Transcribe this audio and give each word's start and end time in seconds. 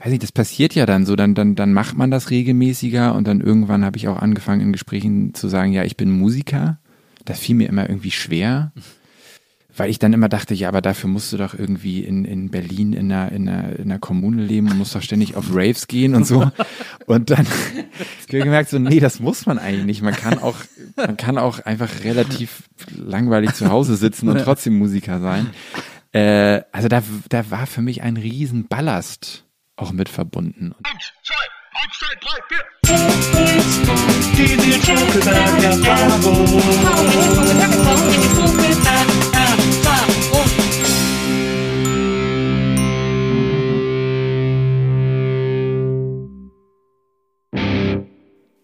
weiß 0.00 0.10
nicht, 0.10 0.22
das 0.22 0.32
passiert 0.32 0.74
ja 0.74 0.86
dann 0.86 1.04
so, 1.04 1.14
dann, 1.14 1.34
dann, 1.34 1.54
dann 1.54 1.72
macht 1.74 1.96
man 1.96 2.10
das 2.10 2.30
regelmäßiger 2.30 3.14
und 3.14 3.28
dann 3.28 3.40
irgendwann 3.40 3.84
habe 3.84 3.98
ich 3.98 4.08
auch 4.08 4.18
angefangen 4.18 4.62
in 4.62 4.72
Gesprächen 4.72 5.34
zu 5.34 5.48
sagen, 5.48 5.72
ja, 5.72 5.84
ich 5.84 5.96
bin 5.96 6.10
Musiker. 6.10 6.78
Das 7.26 7.38
fiel 7.38 7.54
mir 7.54 7.68
immer 7.68 7.88
irgendwie 7.88 8.10
schwer, 8.10 8.72
weil 9.76 9.90
ich 9.90 9.98
dann 9.98 10.14
immer 10.14 10.30
dachte, 10.30 10.54
ja, 10.54 10.68
aber 10.68 10.80
dafür 10.80 11.10
musst 11.10 11.34
du 11.34 11.36
doch 11.36 11.52
irgendwie 11.52 12.00
in, 12.00 12.24
in 12.24 12.50
Berlin 12.50 12.94
in 12.94 13.12
einer, 13.12 13.30
in, 13.30 13.46
einer, 13.46 13.78
in 13.78 13.84
einer 13.84 13.98
Kommune 13.98 14.42
leben 14.42 14.70
und 14.70 14.78
musst 14.78 14.94
doch 14.94 15.02
ständig 15.02 15.36
auf 15.36 15.54
Raves 15.54 15.86
gehen 15.86 16.14
und 16.14 16.26
so. 16.26 16.50
Und 17.06 17.28
dann 17.28 17.46
habe 17.46 17.86
ich 18.20 18.26
gemerkt, 18.26 18.70
so, 18.70 18.78
nee, 18.78 19.00
das 19.00 19.20
muss 19.20 19.44
man 19.44 19.58
eigentlich 19.58 19.84
nicht. 19.84 20.02
Man 20.02 20.14
kann 20.14 20.38
auch, 20.38 20.56
man 20.96 21.18
kann 21.18 21.36
auch 21.36 21.60
einfach 21.60 22.04
relativ 22.04 22.62
langweilig 22.96 23.52
zu 23.52 23.68
Hause 23.68 23.96
sitzen 23.96 24.30
und 24.30 24.38
trotzdem 24.38 24.78
Musiker 24.78 25.20
sein. 25.20 25.50
Äh, 26.12 26.62
also 26.72 26.88
da, 26.88 27.02
da 27.28 27.50
war 27.50 27.66
für 27.66 27.82
mich 27.82 28.02
ein 28.02 28.16
riesen 28.16 28.66
Ballast 28.66 29.44
auch 29.80 29.92
mit 29.92 30.08
verbunden. 30.08 30.74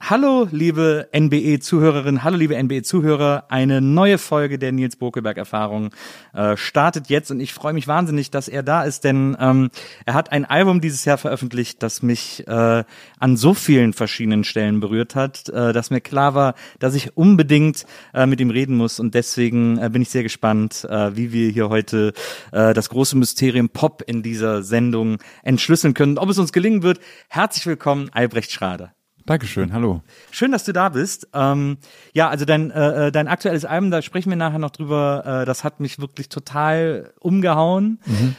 Hallo, 0.08 0.46
liebe 0.52 1.08
NBE-Zuhörerinnen, 1.12 2.22
hallo, 2.22 2.36
liebe 2.36 2.54
NBE-Zuhörer. 2.62 3.46
Eine 3.48 3.80
neue 3.80 4.18
Folge 4.18 4.56
der 4.56 4.70
Nils 4.70 4.94
Bokelberg-Erfahrung 4.94 5.90
äh, 6.32 6.56
startet 6.56 7.08
jetzt 7.08 7.32
und 7.32 7.40
ich 7.40 7.52
freue 7.52 7.72
mich 7.72 7.88
wahnsinnig, 7.88 8.30
dass 8.30 8.46
er 8.46 8.62
da 8.62 8.84
ist, 8.84 9.02
denn 9.02 9.36
ähm, 9.40 9.68
er 10.04 10.14
hat 10.14 10.30
ein 10.30 10.44
Album 10.44 10.80
dieses 10.80 11.04
Jahr 11.06 11.18
veröffentlicht, 11.18 11.82
das 11.82 12.04
mich 12.04 12.46
äh, 12.46 12.84
an 13.18 13.36
so 13.36 13.52
vielen 13.52 13.94
verschiedenen 13.94 14.44
Stellen 14.44 14.78
berührt 14.78 15.16
hat, 15.16 15.48
äh, 15.48 15.72
dass 15.72 15.90
mir 15.90 16.00
klar 16.00 16.36
war, 16.36 16.54
dass 16.78 16.94
ich 16.94 17.16
unbedingt 17.16 17.84
äh, 18.14 18.26
mit 18.26 18.40
ihm 18.40 18.50
reden 18.50 18.76
muss 18.76 19.00
und 19.00 19.12
deswegen 19.12 19.76
äh, 19.78 19.90
bin 19.92 20.02
ich 20.02 20.10
sehr 20.10 20.22
gespannt, 20.22 20.86
äh, 20.88 21.16
wie 21.16 21.32
wir 21.32 21.50
hier 21.50 21.68
heute 21.68 22.12
äh, 22.52 22.74
das 22.74 22.90
große 22.90 23.16
Mysterium 23.16 23.70
Pop 23.70 24.04
in 24.06 24.22
dieser 24.22 24.62
Sendung 24.62 25.18
entschlüsseln 25.42 25.94
können. 25.94 26.16
Ob 26.16 26.30
es 26.30 26.38
uns 26.38 26.52
gelingen 26.52 26.84
wird, 26.84 27.00
herzlich 27.28 27.66
willkommen, 27.66 28.08
Albrecht 28.12 28.52
Schrader. 28.52 28.95
Dankeschön, 29.26 29.72
hallo. 29.72 30.02
Schön, 30.30 30.52
dass 30.52 30.62
du 30.62 30.72
da 30.72 30.88
bist. 30.88 31.28
Ähm, 31.34 31.78
ja, 32.12 32.28
also 32.28 32.44
dein, 32.44 32.70
äh, 32.70 33.10
dein 33.10 33.26
aktuelles 33.26 33.64
Album, 33.64 33.90
da 33.90 34.00
sprechen 34.00 34.30
wir 34.30 34.36
nachher 34.36 34.60
noch 34.60 34.70
drüber, 34.70 35.42
äh, 35.42 35.44
das 35.44 35.64
hat 35.64 35.80
mich 35.80 35.98
wirklich 35.98 36.28
total 36.28 37.12
umgehauen. 37.18 37.98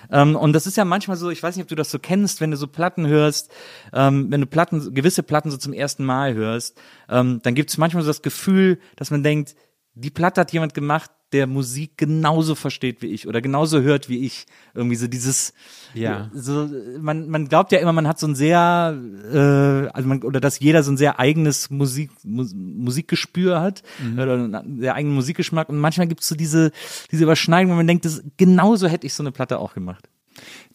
Ähm, 0.09 0.37
und 0.37 0.53
das 0.53 0.65
ist 0.65 0.77
ja 0.77 0.85
manchmal 0.85 1.17
so, 1.17 1.29
ich 1.29 1.43
weiß 1.43 1.57
nicht, 1.57 1.63
ob 1.63 1.67
du 1.67 1.75
das 1.75 1.91
so 1.91 1.99
kennst, 1.99 2.39
wenn 2.39 2.51
du 2.51 2.57
so 2.57 2.67
Platten 2.67 3.05
hörst, 3.05 3.51
ähm, 3.91 4.31
wenn 4.31 4.39
du 4.39 4.47
Platten, 4.47 4.93
gewisse 4.93 5.23
Platten 5.23 5.51
so 5.51 5.57
zum 5.57 5.73
ersten 5.73 6.05
Mal 6.05 6.33
hörst, 6.33 6.79
ähm, 7.09 7.41
dann 7.43 7.53
gibt 7.53 7.69
es 7.69 7.77
manchmal 7.77 8.03
so 8.03 8.09
das 8.09 8.21
Gefühl, 8.21 8.79
dass 8.95 9.11
man 9.11 9.23
denkt, 9.23 9.55
die 9.93 10.11
Platte 10.11 10.39
hat 10.39 10.53
jemand 10.53 10.73
gemacht, 10.73 11.11
der 11.33 11.45
Musik 11.47 11.97
genauso 11.97 12.55
versteht 12.55 13.01
wie 13.01 13.07
ich 13.07 13.27
oder 13.27 13.41
genauso 13.41 13.81
hört 13.81 14.07
wie 14.07 14.25
ich. 14.25 14.45
Irgendwie 14.73 14.95
so 14.95 15.07
dieses, 15.07 15.53
Ja. 15.93 16.29
so, 16.33 16.69
man, 16.99 17.29
man 17.29 17.49
glaubt 17.49 17.71
ja 17.71 17.79
immer, 17.79 17.91
man 17.91 18.07
hat 18.07 18.19
so 18.19 18.27
ein 18.27 18.35
sehr, 18.35 18.97
äh, 19.31 19.89
also 19.93 20.07
man, 20.07 20.23
oder 20.23 20.39
dass 20.39 20.59
jeder 20.59 20.83
so 20.83 20.91
ein 20.91 20.97
sehr 20.97 21.19
eigenes 21.19 21.69
Musik, 21.69 22.11
Mus, 22.23 22.53
Musikgespür 22.55 23.59
hat 23.61 23.83
oder 24.13 24.33
einen 24.33 24.79
sehr 24.79 24.95
eigenen 24.95 25.15
Musikgeschmack 25.15 25.69
und 25.69 25.77
manchmal 25.79 26.07
gibt 26.07 26.21
es 26.21 26.27
so 26.27 26.35
diese, 26.35 26.71
diese 27.11 27.23
Überschneidung, 27.23 27.71
wo 27.71 27.75
man 27.75 27.87
denkt, 27.87 28.05
das, 28.05 28.23
genauso 28.37 28.87
hätte 28.87 29.05
ich 29.05 29.13
so 29.13 29.23
eine 29.23 29.31
Platte 29.31 29.59
auch 29.59 29.73
gemacht. 29.73 30.09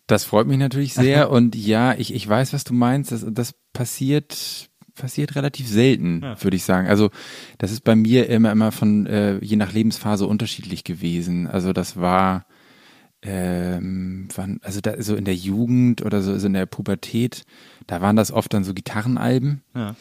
Das 0.06 0.24
freut 0.24 0.46
mich 0.48 0.58
natürlich 0.58 0.92
sehr 0.94 1.30
und 1.36 1.54
ja, 1.54 1.94
ich, 1.94 2.12
ich 2.12 2.28
weiß, 2.28 2.52
was 2.52 2.64
du 2.64 2.74
meinst. 2.74 3.12
Das, 3.12 3.24
das 3.28 3.54
passiert 3.72 4.68
passiert 5.02 5.34
relativ 5.34 5.66
selten, 5.66 6.22
würde 6.22 6.56
ich 6.56 6.62
sagen. 6.62 6.86
Also 6.86 7.10
das 7.58 7.72
ist 7.72 7.82
bei 7.82 7.96
mir 7.96 8.28
immer 8.28 8.52
immer 8.52 8.70
von 8.70 9.04
äh, 9.06 9.38
je 9.38 9.56
nach 9.56 9.72
Lebensphase 9.72 10.28
unterschiedlich 10.28 10.84
gewesen. 10.84 11.48
Also 11.48 11.72
das 11.72 11.96
war 11.96 12.46
ähm, 13.20 14.28
wann, 14.34 14.60
also 14.62 14.80
da 14.80 15.02
so 15.02 15.16
in 15.16 15.24
der 15.24 15.34
Jugend 15.34 16.02
oder 16.02 16.22
so, 16.22 16.38
so 16.38 16.46
in 16.46 16.52
der 16.52 16.66
Pubertät, 16.66 17.44
da 17.88 18.00
waren 18.00 18.14
das 18.14 18.30
oft 18.30 18.54
dann 18.54 18.62
so 18.62 18.74
Gitarrenalben. 18.74 19.62
Ja. 19.74 19.96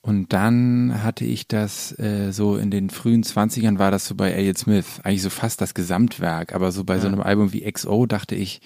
Und 0.00 0.32
dann 0.32 1.02
hatte 1.04 1.24
ich 1.24 1.46
das 1.46 1.96
äh, 1.98 2.32
so 2.32 2.56
in 2.56 2.72
den 2.72 2.90
frühen 2.90 3.22
20ern 3.22 3.78
war 3.78 3.92
das 3.92 4.06
so 4.06 4.16
bei 4.16 4.32
Elliott 4.32 4.58
Smith, 4.58 5.00
eigentlich 5.04 5.22
so 5.22 5.30
fast 5.30 5.60
das 5.60 5.74
Gesamtwerk, 5.74 6.54
aber 6.54 6.72
so 6.72 6.82
bei 6.82 6.98
so 6.98 7.06
einem 7.06 7.20
Album 7.20 7.52
wie 7.52 7.70
XO 7.70 8.06
dachte 8.06 8.34
ich, 8.34 8.60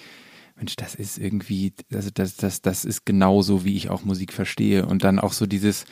Mensch, 0.58 0.76
das 0.76 0.94
ist 0.94 1.18
irgendwie, 1.18 1.72
also 1.92 2.10
das, 2.12 2.36
das, 2.36 2.60
das 2.60 2.84
ist 2.84 3.06
genauso, 3.06 3.64
wie 3.64 3.76
ich 3.76 3.90
auch 3.90 4.04
Musik 4.04 4.32
verstehe. 4.32 4.86
Und 4.86 5.04
dann 5.04 5.18
auch 5.18 5.32
so 5.32 5.46
dieses 5.46 5.86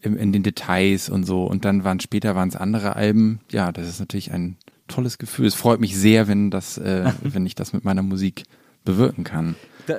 im, 0.00 0.16
in 0.16 0.32
den 0.32 0.42
Details 0.42 1.08
und 1.08 1.24
so. 1.24 1.44
Und 1.44 1.64
dann 1.64 1.84
waren 1.84 2.00
später 2.00 2.34
waren 2.34 2.48
es 2.48 2.56
andere 2.56 2.96
Alben. 2.96 3.40
Ja, 3.50 3.72
das 3.72 3.88
ist 3.88 4.00
natürlich 4.00 4.32
ein 4.32 4.56
tolles 4.88 5.18
Gefühl. 5.18 5.46
Es 5.46 5.54
freut 5.54 5.80
mich 5.80 5.96
sehr, 5.96 6.28
wenn 6.28 6.50
das, 6.50 6.78
äh, 6.78 7.12
wenn 7.22 7.46
ich 7.46 7.54
das 7.54 7.72
mit 7.72 7.84
meiner 7.84 8.02
Musik 8.02 8.44
bewirken 8.84 9.24
kann. 9.24 9.54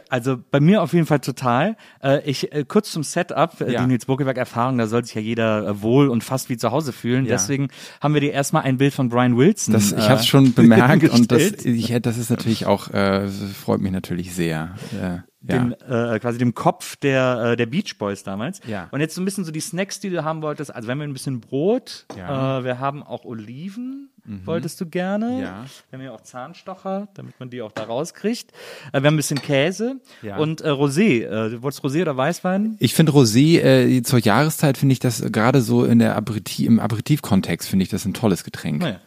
Also 0.10 0.38
bei 0.50 0.62
mir 0.62 0.82
auf 0.82 0.94
jeden 0.94 1.06
Fall 1.06 1.20
total. 1.20 1.76
Äh, 2.02 2.22
ich 2.30 2.54
äh, 2.54 2.64
kurz 2.66 2.92
zum 2.92 3.04
Setup, 3.04 3.60
äh, 3.60 3.74
Ja. 3.74 3.82
die 3.82 3.88
Nils 3.88 4.06
Burkeberg 4.06 4.38
Erfahrung, 4.38 4.78
da 4.78 4.88
soll 4.88 5.04
sich 5.04 5.14
ja 5.14 5.20
jeder 5.22 5.82
wohl 5.82 6.08
und 6.08 6.24
fast 6.24 6.50
wie 6.50 6.56
zu 6.56 6.72
Hause 6.72 6.94
fühlen. 6.94 7.26
Ja. 7.26 7.32
Deswegen 7.32 7.68
haben 8.00 8.14
wir 8.14 8.22
dir 8.22 8.32
erstmal 8.32 8.64
ein 8.64 8.78
Bild 8.78 8.94
von 8.94 9.10
Brian 9.10 9.36
Wilson. 9.38 9.74
Das, 9.74 9.92
ich 9.92 10.08
habe 10.10 10.22
es 10.22 10.26
schon 10.26 10.54
bemerkt 10.56 11.10
und 11.10 11.32
das, 11.34 11.42
ich, 11.66 11.94
das 12.02 12.18
ist 12.18 12.30
natürlich 12.30 12.66
auch, 12.66 12.90
äh, 12.92 13.28
freut 13.28 13.82
mich 13.82 13.92
natürlich 13.92 14.34
sehr. 14.34 14.76
Äh, 14.94 15.18
ja. 15.46 15.60
dem, 15.60 15.74
äh, 15.90 16.18
quasi 16.20 16.38
dem 16.38 16.54
Kopf 16.54 16.96
der, 16.96 17.50
äh, 17.52 17.56
der 17.58 17.66
Beach 17.66 17.98
Boys 17.98 18.24
damals. 18.24 18.62
Ja. 18.66 18.88
Und 18.92 19.02
jetzt 19.02 19.16
so 19.16 19.22
ein 19.22 19.26
bisschen 19.26 19.44
so 19.44 19.52
die 19.52 19.60
Snacks, 19.60 20.00
die 20.00 20.10
du 20.10 20.24
haben 20.24 20.42
wolltest. 20.42 20.74
Also 20.74 20.88
wir 20.88 20.92
haben 20.94 21.02
ein 21.02 21.12
bisschen 21.12 21.42
Brot, 21.42 22.06
Ja. 22.18 22.60
äh, 22.60 22.64
wir 22.64 22.80
haben 22.80 23.04
auch 23.04 23.26
Oliven, 23.26 24.10
wolltest 24.46 24.80
du 24.82 24.86
gerne. 24.86 25.42
Ja. 25.42 25.66
Wir 25.90 25.98
haben 25.98 26.02
hier 26.02 26.14
auch 26.14 26.22
Zahnstocher, 26.22 27.08
damit 27.14 27.40
man 27.40 27.50
die 27.50 27.62
auch 27.62 27.72
da 27.72 27.84
rauskriegt. 27.84 28.52
Äh, 28.92 29.02
wir 29.02 29.08
haben 29.08 29.16
ein 29.16 29.18
bisschen 29.18 29.42
Käse 29.42 30.00
Ja. 30.22 30.38
und 30.38 30.62
äh, 30.62 30.70
Rosé. 30.70 31.24
Äh, 31.26 31.50
du 31.50 31.62
wolltest 31.62 31.84
Rosé 31.84 32.02
oder 32.02 32.16
Weißwein? 32.16 32.78
Ich 32.80 32.94
finde 32.94 33.12
Rosé 33.12 33.60
äh, 33.62 34.02
zur 34.04 34.20
Jahreszeit 34.20 34.78
finde 34.78 34.94
ich 34.94 35.00
das 35.00 35.22
gerade 35.32 35.62
so 35.62 35.84
in 35.86 36.00
der 36.00 36.16
Aperitif, 36.16 36.68
im 36.68 36.80
Aperitivkontext 36.80 37.68
finde 37.70 37.84
ich 37.84 37.90
das 37.90 38.06
ein 38.06 38.14
tolles 38.14 38.44
Getränk. 38.44 38.82
Naja. 38.82 39.00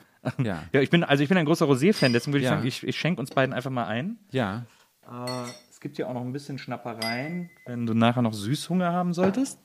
Ja. 0.43 0.62
Ja, 0.72 0.81
ich 0.81 0.91
bin, 0.91 1.05
also 1.05 1.22
ich 1.22 1.28
bin 1.28 1.38
ein 1.38 1.47
großer 1.47 1.66
Rosé-Fan, 1.66 2.12
deswegen 2.12 2.32
würde 2.32 2.41
ich 2.44 2.50
Ja. 2.50 2.56
sagen, 2.56 2.66
ich, 2.66 2.82
ich 2.82 2.97
schenke 2.99 3.21
uns 3.21 3.31
beiden 3.31 3.55
einfach 3.55 3.71
mal 3.71 3.87
ein. 3.87 4.19
Ja. 4.32 4.66
Äh, 5.09 5.49
es 5.71 5.78
gibt 5.81 5.97
hier 5.97 6.09
auch 6.09 6.15
noch 6.15 6.22
ein 6.22 6.32
bisschen 6.32 6.59
Schnappereien, 6.59 7.49
wenn 7.65 7.87
du 7.87 7.94
nachher 7.94 8.22
noch 8.22 8.32
Süßhunger 8.34 8.93
haben 8.93 9.15
solltest. 9.15 9.60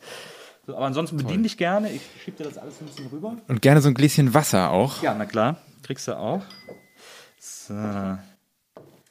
So, 0.65 0.75
aber 0.75 0.85
ansonsten 0.85 1.17
bedien 1.17 1.43
dich 1.43 1.57
gerne. 1.57 1.91
Ich 1.91 2.01
schieb 2.23 2.37
dir 2.37 2.43
das 2.43 2.57
alles 2.57 2.79
ein 2.81 2.85
bisschen 2.85 3.07
rüber. 3.07 3.35
Und 3.47 3.61
gerne 3.61 3.81
so 3.81 3.87
ein 3.87 3.93
Gläschen 3.93 4.33
Wasser 4.33 4.69
auch. 4.71 5.01
Ja, 5.01 5.15
na 5.17 5.25
klar. 5.25 5.57
Kriegst 5.83 6.07
du 6.07 6.17
auch. 6.17 6.41
So. 7.39 7.73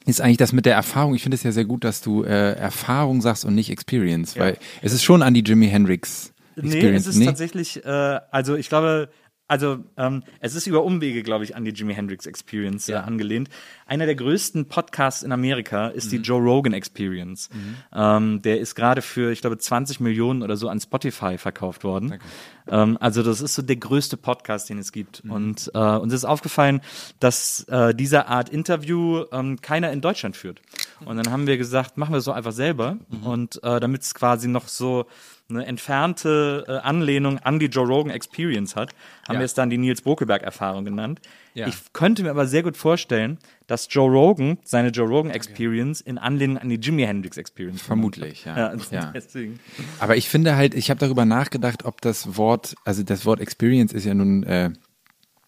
Ist 0.05 0.21
eigentlich 0.21 0.37
das 0.37 0.53
mit 0.53 0.65
der 0.65 0.75
Erfahrung. 0.75 1.13
Ich 1.13 1.23
finde 1.23 1.35
es 1.35 1.43
ja 1.43 1.51
sehr 1.51 1.65
gut, 1.65 1.83
dass 1.83 2.01
du 2.01 2.23
äh, 2.23 2.53
Erfahrung 2.53 3.21
sagst 3.21 3.45
und 3.45 3.53
nicht 3.53 3.69
Experience, 3.69 4.37
weil 4.37 4.57
es 4.81 4.93
ist 4.93 5.03
schon 5.03 5.21
an 5.21 5.33
die 5.33 5.41
Jimi 5.41 5.67
Hendrix 5.67 6.33
Nee, 6.55 6.73
Experience. 6.73 7.07
es 7.07 7.15
ist 7.17 7.25
tatsächlich, 7.25 7.85
äh, 7.85 8.19
also 8.31 8.55
ich 8.55 8.67
glaube, 8.67 9.09
also 9.51 9.79
ähm, 9.97 10.23
es 10.39 10.55
ist 10.55 10.65
über 10.65 10.81
Umwege, 10.83 11.23
glaube 11.23 11.43
ich, 11.43 11.57
an 11.57 11.65
die 11.65 11.71
Jimi 11.71 11.93
Hendrix 11.93 12.25
Experience 12.25 12.87
äh, 12.87 12.93
angelehnt. 12.95 13.49
Einer 13.85 14.05
der 14.05 14.15
größten 14.15 14.69
Podcasts 14.69 15.23
in 15.23 15.33
Amerika 15.33 15.89
ist 15.89 16.05
Mhm. 16.05 16.09
die 16.09 16.17
Joe 16.17 16.41
Rogan 16.41 16.71
Experience. 16.71 17.49
Ähm, 17.93 18.41
der 18.43 18.61
ist 18.61 18.75
gerade 18.75 19.01
für, 19.01 19.31
ich 19.33 19.41
glaube, 19.41 19.57
20 19.57 19.99
Millionen 19.99 20.41
oder 20.41 20.55
so 20.55 20.69
an 20.69 20.79
Spotify 20.79 21.37
verkauft 21.37 21.83
worden. 21.83 22.17
Ähm, 22.69 22.97
also 23.01 23.23
das 23.23 23.41
ist 23.41 23.55
so 23.55 23.61
der 23.61 23.75
größte 23.75 24.15
Podcast, 24.15 24.69
den 24.69 24.77
es 24.79 24.93
gibt. 24.93 25.25
Mhm. 25.25 25.31
Und 25.31 25.71
äh, 25.73 25.79
uns 25.79 26.13
ist 26.13 26.23
aufgefallen, 26.23 26.79
dass 27.19 27.65
äh, 27.67 27.93
diese 27.93 28.27
Art 28.27 28.47
Interview 28.47 29.25
ähm, 29.33 29.59
keiner 29.61 29.91
in 29.91 29.99
Deutschland 29.99 30.37
führt. 30.37 30.61
Und 31.03 31.17
dann 31.17 31.29
haben 31.29 31.45
wir 31.45 31.57
gesagt, 31.57 31.97
machen 31.97 32.13
wir 32.13 32.19
es 32.19 32.23
so 32.23 32.31
einfach 32.31 32.53
selber. 32.53 32.97
Mhm. 33.09 33.23
Und 33.23 33.63
äh, 33.63 33.81
damit 33.81 34.03
es 34.03 34.13
quasi 34.13 34.47
noch 34.47 34.69
so 34.69 35.07
eine 35.51 35.65
entfernte 35.65 36.65
äh, 36.67 36.71
Anlehnung 36.87 37.39
an 37.39 37.59
die 37.59 37.67
Joe 37.67 37.85
Rogan 37.87 38.11
Experience 38.11 38.75
hat, 38.75 38.91
haben 39.27 39.35
Ja. 39.35 39.39
wir 39.41 39.45
es 39.45 39.53
dann 39.53 39.69
die 39.69 39.77
Nils 39.77 40.01
Bokelberg-Erfahrung 40.01 40.85
genannt. 40.85 41.21
Ja. 41.53 41.67
Ich 41.67 41.75
könnte 41.93 42.23
mir 42.23 42.29
aber 42.31 42.47
sehr 42.47 42.63
gut 42.63 42.77
vorstellen, 42.77 43.37
dass 43.67 43.87
Joe 43.89 44.09
Rogan 44.09 44.57
seine 44.63 44.89
Joe 44.89 45.07
Rogan 45.07 45.31
Experience 45.31 45.99
in 46.01 46.17
Anlehnung 46.17 46.57
an 46.57 46.69
die 46.69 46.77
Jimi 46.77 47.03
Hendrix 47.03 47.37
Experience 47.37 47.81
Vermutlich, 47.81 48.45
ja. 48.45 48.57
Ja, 48.57 48.73
Ja. 48.91 49.11
deswegen. 49.13 49.59
Aber 49.99 50.15
ich 50.17 50.29
finde 50.29 50.55
halt, 50.55 50.73
ich 50.73 50.89
habe 50.89 50.99
darüber 50.99 51.25
nachgedacht, 51.25 51.85
ob 51.85 52.01
das 52.01 52.37
Wort, 52.37 52.75
also 52.85 53.03
das 53.03 53.25
Wort 53.25 53.39
Experience 53.41 53.91
ist 53.93 54.05
ja 54.05 54.13
nun, 54.13 54.43
äh, 54.43 54.69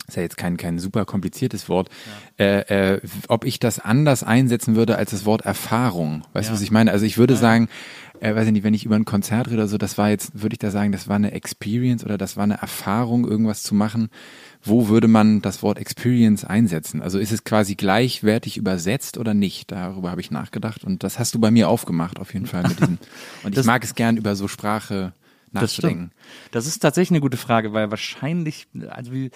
ist 0.05 0.17
ja 0.17 0.21
jetzt 0.23 0.35
kein, 0.35 0.57
kein 0.57 0.79
super 0.79 1.05
kompliziertes 1.05 1.69
Wort, 1.69 1.89
äh, 2.38 2.95
äh, 2.95 3.01
ob 3.29 3.45
ich 3.45 3.59
das 3.59 3.79
anders 3.79 4.21
einsetzen 4.23 4.75
würde 4.75 4.97
als 4.97 5.11
das 5.11 5.23
Wort 5.23 5.44
Erfahrung. 5.45 6.25
Weißt 6.33 6.50
du, 6.50 6.53
was 6.53 6.59
ich 6.61 6.71
meine? 6.71 6.91
Also 6.91 7.05
ich 7.05 7.17
würde 7.17 7.38
sagen, 7.38 7.69
äh, 8.23 8.35
weiß 8.35 8.47
ich 8.47 8.53
nicht, 8.53 8.63
wenn 8.63 8.73
ich 8.73 8.85
über 8.85 8.95
ein 8.95 9.05
Konzert 9.05 9.47
rede 9.47 9.57
oder 9.57 9.67
so, 9.67 9.77
das 9.77 9.97
war 9.97 10.09
jetzt, 10.09 10.41
würde 10.41 10.53
ich 10.53 10.59
da 10.59 10.71
sagen, 10.71 10.91
das 10.91 11.07
war 11.07 11.15
eine 11.17 11.31
Experience 11.33 12.03
oder 12.05 12.17
das 12.17 12.37
war 12.37 12.43
eine 12.43 12.55
Erfahrung, 12.61 13.27
irgendwas 13.27 13.63
zu 13.63 13.75
machen. 13.75 14.09
Wo 14.63 14.87
würde 14.87 15.07
man 15.09 15.41
das 15.41 15.61
Wort 15.61 15.77
Experience 15.77 16.45
einsetzen? 16.45 17.01
Also 17.01 17.19
ist 17.19 17.31
es 17.33 17.43
quasi 17.43 17.75
gleichwertig 17.75 18.55
übersetzt 18.57 19.17
oder 19.17 19.33
nicht? 19.33 19.71
Darüber 19.71 20.09
habe 20.11 20.21
ich 20.21 20.31
nachgedacht 20.31 20.83
und 20.85 21.03
das 21.03 21.19
hast 21.19 21.35
du 21.35 21.39
bei 21.39 21.51
mir 21.51 21.67
aufgemacht, 21.69 22.19
auf 22.19 22.33
jeden 22.33 22.45
Fall 22.45 22.63
mit 22.63 22.79
diesem. 22.79 22.97
Und 23.43 23.49
ich 23.51 23.55
Das- 23.55 23.65
mag 23.65 23.83
es 23.83 23.93
gern 23.95 24.15
über 24.17 24.35
so 24.37 24.47
Sprache 24.47 25.11
Das 25.51 25.63
nachzudenken. 25.63 26.11
stimmt. 26.13 26.53
Das 26.55 26.65
ist 26.65 26.79
tatsächlich 26.79 27.11
eine 27.11 27.19
gute 27.21 27.37
Frage, 27.37 27.73
weil 27.73 27.91
wahrscheinlich, 27.91 28.67
also 28.89 29.11
wie, 29.11 29.31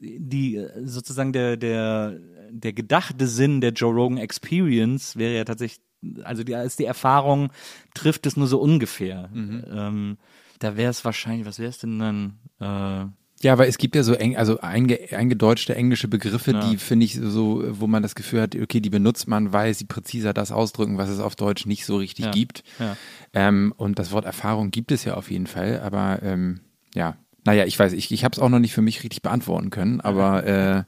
die 0.00 0.64
sozusagen 0.84 1.32
der, 1.32 1.56
der, 1.56 2.18
der 2.50 2.72
gedachte 2.72 3.26
Sinn 3.26 3.60
der 3.60 3.72
Joe 3.72 3.92
Rogan 3.94 4.18
Experience 4.18 5.16
wäre 5.16 5.34
ja 5.34 5.44
tatsächlich, 5.44 5.80
also 6.24 6.44
die, 6.44 6.52
ist 6.52 6.78
die 6.78 6.84
Erfahrung, 6.84 7.50
trifft 7.94 8.26
es 8.26 8.36
nur 8.36 8.46
so 8.46 8.60
ungefähr. 8.60 9.30
Ähm, 9.34 10.18
da 10.58 10.76
wäre 10.76 10.90
es 10.90 11.04
wahrscheinlich, 11.04 11.46
was 11.46 11.58
wäre 11.58 11.70
es 11.70 11.78
denn 11.78 11.98
dann? 11.98 12.38
Äh, 12.60 13.10
Ja, 13.42 13.58
weil 13.58 13.68
es 13.68 13.76
gibt 13.76 13.94
ja 13.94 14.02
so 14.02 14.14
eng, 14.14 14.36
also 14.36 14.60
einge, 14.60 14.98
eingedeutschte 15.10 15.74
englische 15.74 16.08
Begriffe, 16.08 16.54
die 16.54 16.78
finde 16.78 17.04
ich 17.04 17.18
so, 17.20 17.62
wo 17.80 17.86
man 17.86 18.02
das 18.02 18.14
Gefühl 18.14 18.40
hat, 18.40 18.56
okay, 18.56 18.80
die 18.80 18.88
benutzt 18.90 19.28
man, 19.28 19.52
weil 19.52 19.74
sie 19.74 19.84
präziser 19.84 20.32
das 20.32 20.52
ausdrücken, 20.52 20.96
was 20.96 21.10
es 21.10 21.20
auf 21.20 21.36
Deutsch 21.36 21.66
nicht 21.66 21.84
so 21.84 21.98
richtig 21.98 22.24
Ja, 22.26 22.30
gibt. 22.30 22.64
ja. 22.78 22.96
Ähm, 23.34 23.74
und 23.76 23.98
das 23.98 24.12
Wort 24.12 24.24
Erfahrung 24.24 24.70
gibt 24.70 24.90
es 24.92 25.04
ja 25.04 25.14
auf 25.14 25.30
jeden 25.30 25.46
Fall, 25.46 25.80
aber 25.80 26.20
ähm, 26.22 26.60
ja, 26.94 27.16
naja, 27.44 27.64
ich 27.66 27.78
weiß, 27.78 27.92
ich, 27.92 28.10
ich 28.10 28.24
habe 28.24 28.32
es 28.32 28.38
auch 28.40 28.48
noch 28.48 28.58
nicht 28.58 28.72
für 28.72 28.82
mich 28.82 29.04
richtig 29.04 29.20
beantworten 29.22 29.68
können, 29.70 30.00
aber 30.00 30.44
äh, 30.46 30.84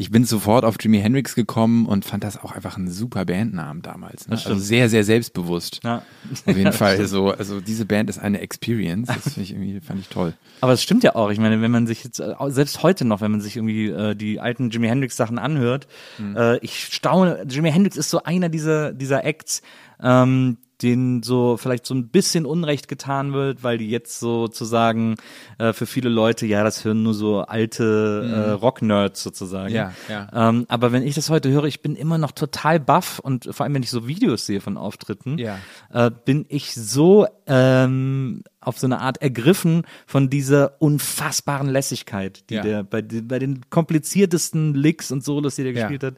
ich 0.00 0.12
bin 0.12 0.24
sofort 0.24 0.64
auf 0.64 0.76
Jimi 0.80 1.00
Hendrix 1.00 1.34
gekommen 1.34 1.84
und 1.84 2.04
fand 2.04 2.22
das 2.22 2.40
auch 2.40 2.52
einfach 2.52 2.76
ein 2.76 2.88
super 2.88 3.24
Bandnamen 3.24 3.82
damals. 3.82 4.28
Ne? 4.28 4.36
Also 4.36 4.54
sehr, 4.54 4.88
sehr 4.88 5.02
selbstbewusst. 5.02 5.80
Ja. 5.82 6.02
Auf 6.46 6.56
jeden 6.56 6.72
Fall. 6.72 7.04
So, 7.06 7.32
also 7.32 7.60
diese 7.60 7.84
Band 7.84 8.08
ist 8.08 8.20
eine 8.20 8.40
Experience. 8.40 9.08
Das 9.08 9.34
finde 9.34 9.40
ich 9.40 9.50
irgendwie, 9.50 9.80
fand 9.80 10.00
ich 10.00 10.08
toll. 10.08 10.34
Aber 10.60 10.72
es 10.72 10.84
stimmt 10.84 11.02
ja 11.02 11.16
auch. 11.16 11.30
Ich 11.30 11.40
meine, 11.40 11.60
wenn 11.60 11.72
man 11.72 11.88
sich 11.88 12.04
jetzt, 12.04 12.20
äh, 12.20 12.32
selbst 12.46 12.84
heute 12.84 13.04
noch, 13.04 13.20
wenn 13.20 13.32
man 13.32 13.40
sich 13.40 13.56
irgendwie 13.56 13.88
äh, 13.88 14.14
die 14.14 14.38
alten 14.38 14.70
Jimi 14.70 14.86
Hendrix 14.86 15.16
Sachen 15.16 15.36
anhört, 15.36 15.88
äh, 16.20 16.58
ich 16.58 16.86
staune, 16.94 17.44
Jimi 17.48 17.72
Hendrix 17.72 17.96
ist 17.96 18.10
so 18.10 18.22
einer 18.22 18.48
dieser, 18.48 18.92
dieser 18.92 19.24
Acts, 19.24 19.62
ähm, 20.00 20.58
denen 20.82 21.22
so 21.22 21.56
vielleicht 21.56 21.86
so 21.86 21.94
ein 21.94 22.08
bisschen 22.08 22.46
Unrecht 22.46 22.86
getan 22.88 23.32
wird, 23.32 23.62
weil 23.64 23.78
die 23.78 23.88
jetzt 23.90 24.20
sozusagen 24.20 25.16
äh, 25.58 25.72
für 25.72 25.86
viele 25.86 26.08
Leute, 26.08 26.46
ja, 26.46 26.62
das 26.64 26.84
hören 26.84 27.02
nur 27.02 27.14
so 27.14 27.40
alte 27.40 28.30
äh, 28.32 28.50
Rock-Nerds 28.52 29.22
sozusagen. 29.22 29.74
Ja, 29.74 29.92
ja. 30.08 30.28
Ähm, 30.32 30.66
aber 30.68 30.92
wenn 30.92 31.02
ich 31.02 31.14
das 31.14 31.30
heute 31.30 31.50
höre, 31.50 31.64
ich 31.64 31.82
bin 31.82 31.96
immer 31.96 32.18
noch 32.18 32.32
total 32.32 32.78
baff 32.78 33.18
und 33.18 33.48
vor 33.52 33.64
allem, 33.64 33.74
wenn 33.74 33.82
ich 33.82 33.90
so 33.90 34.06
Videos 34.06 34.46
sehe 34.46 34.60
von 34.60 34.76
Auftritten, 34.76 35.38
Ja. 35.38 35.58
äh, 35.92 36.10
bin 36.24 36.46
ich 36.48 36.74
so 36.74 37.26
ähm, 37.46 38.42
auf 38.60 38.78
so 38.78 38.86
eine 38.86 39.00
Art 39.00 39.22
ergriffen 39.22 39.82
von 40.06 40.28
dieser 40.30 40.80
unfassbaren 40.80 41.68
Lässigkeit, 41.68 42.48
die 42.50 42.54
Ja. 42.54 42.62
der 42.62 42.82
bei, 42.84 43.02
den- 43.02 43.26
bei 43.26 43.38
den 43.38 43.68
kompliziertesten 43.70 44.74
Licks 44.74 45.10
und 45.10 45.24
Solos, 45.24 45.56
die 45.56 45.64
der 45.64 45.72
gespielt 45.72 46.04
hat, 46.04 46.14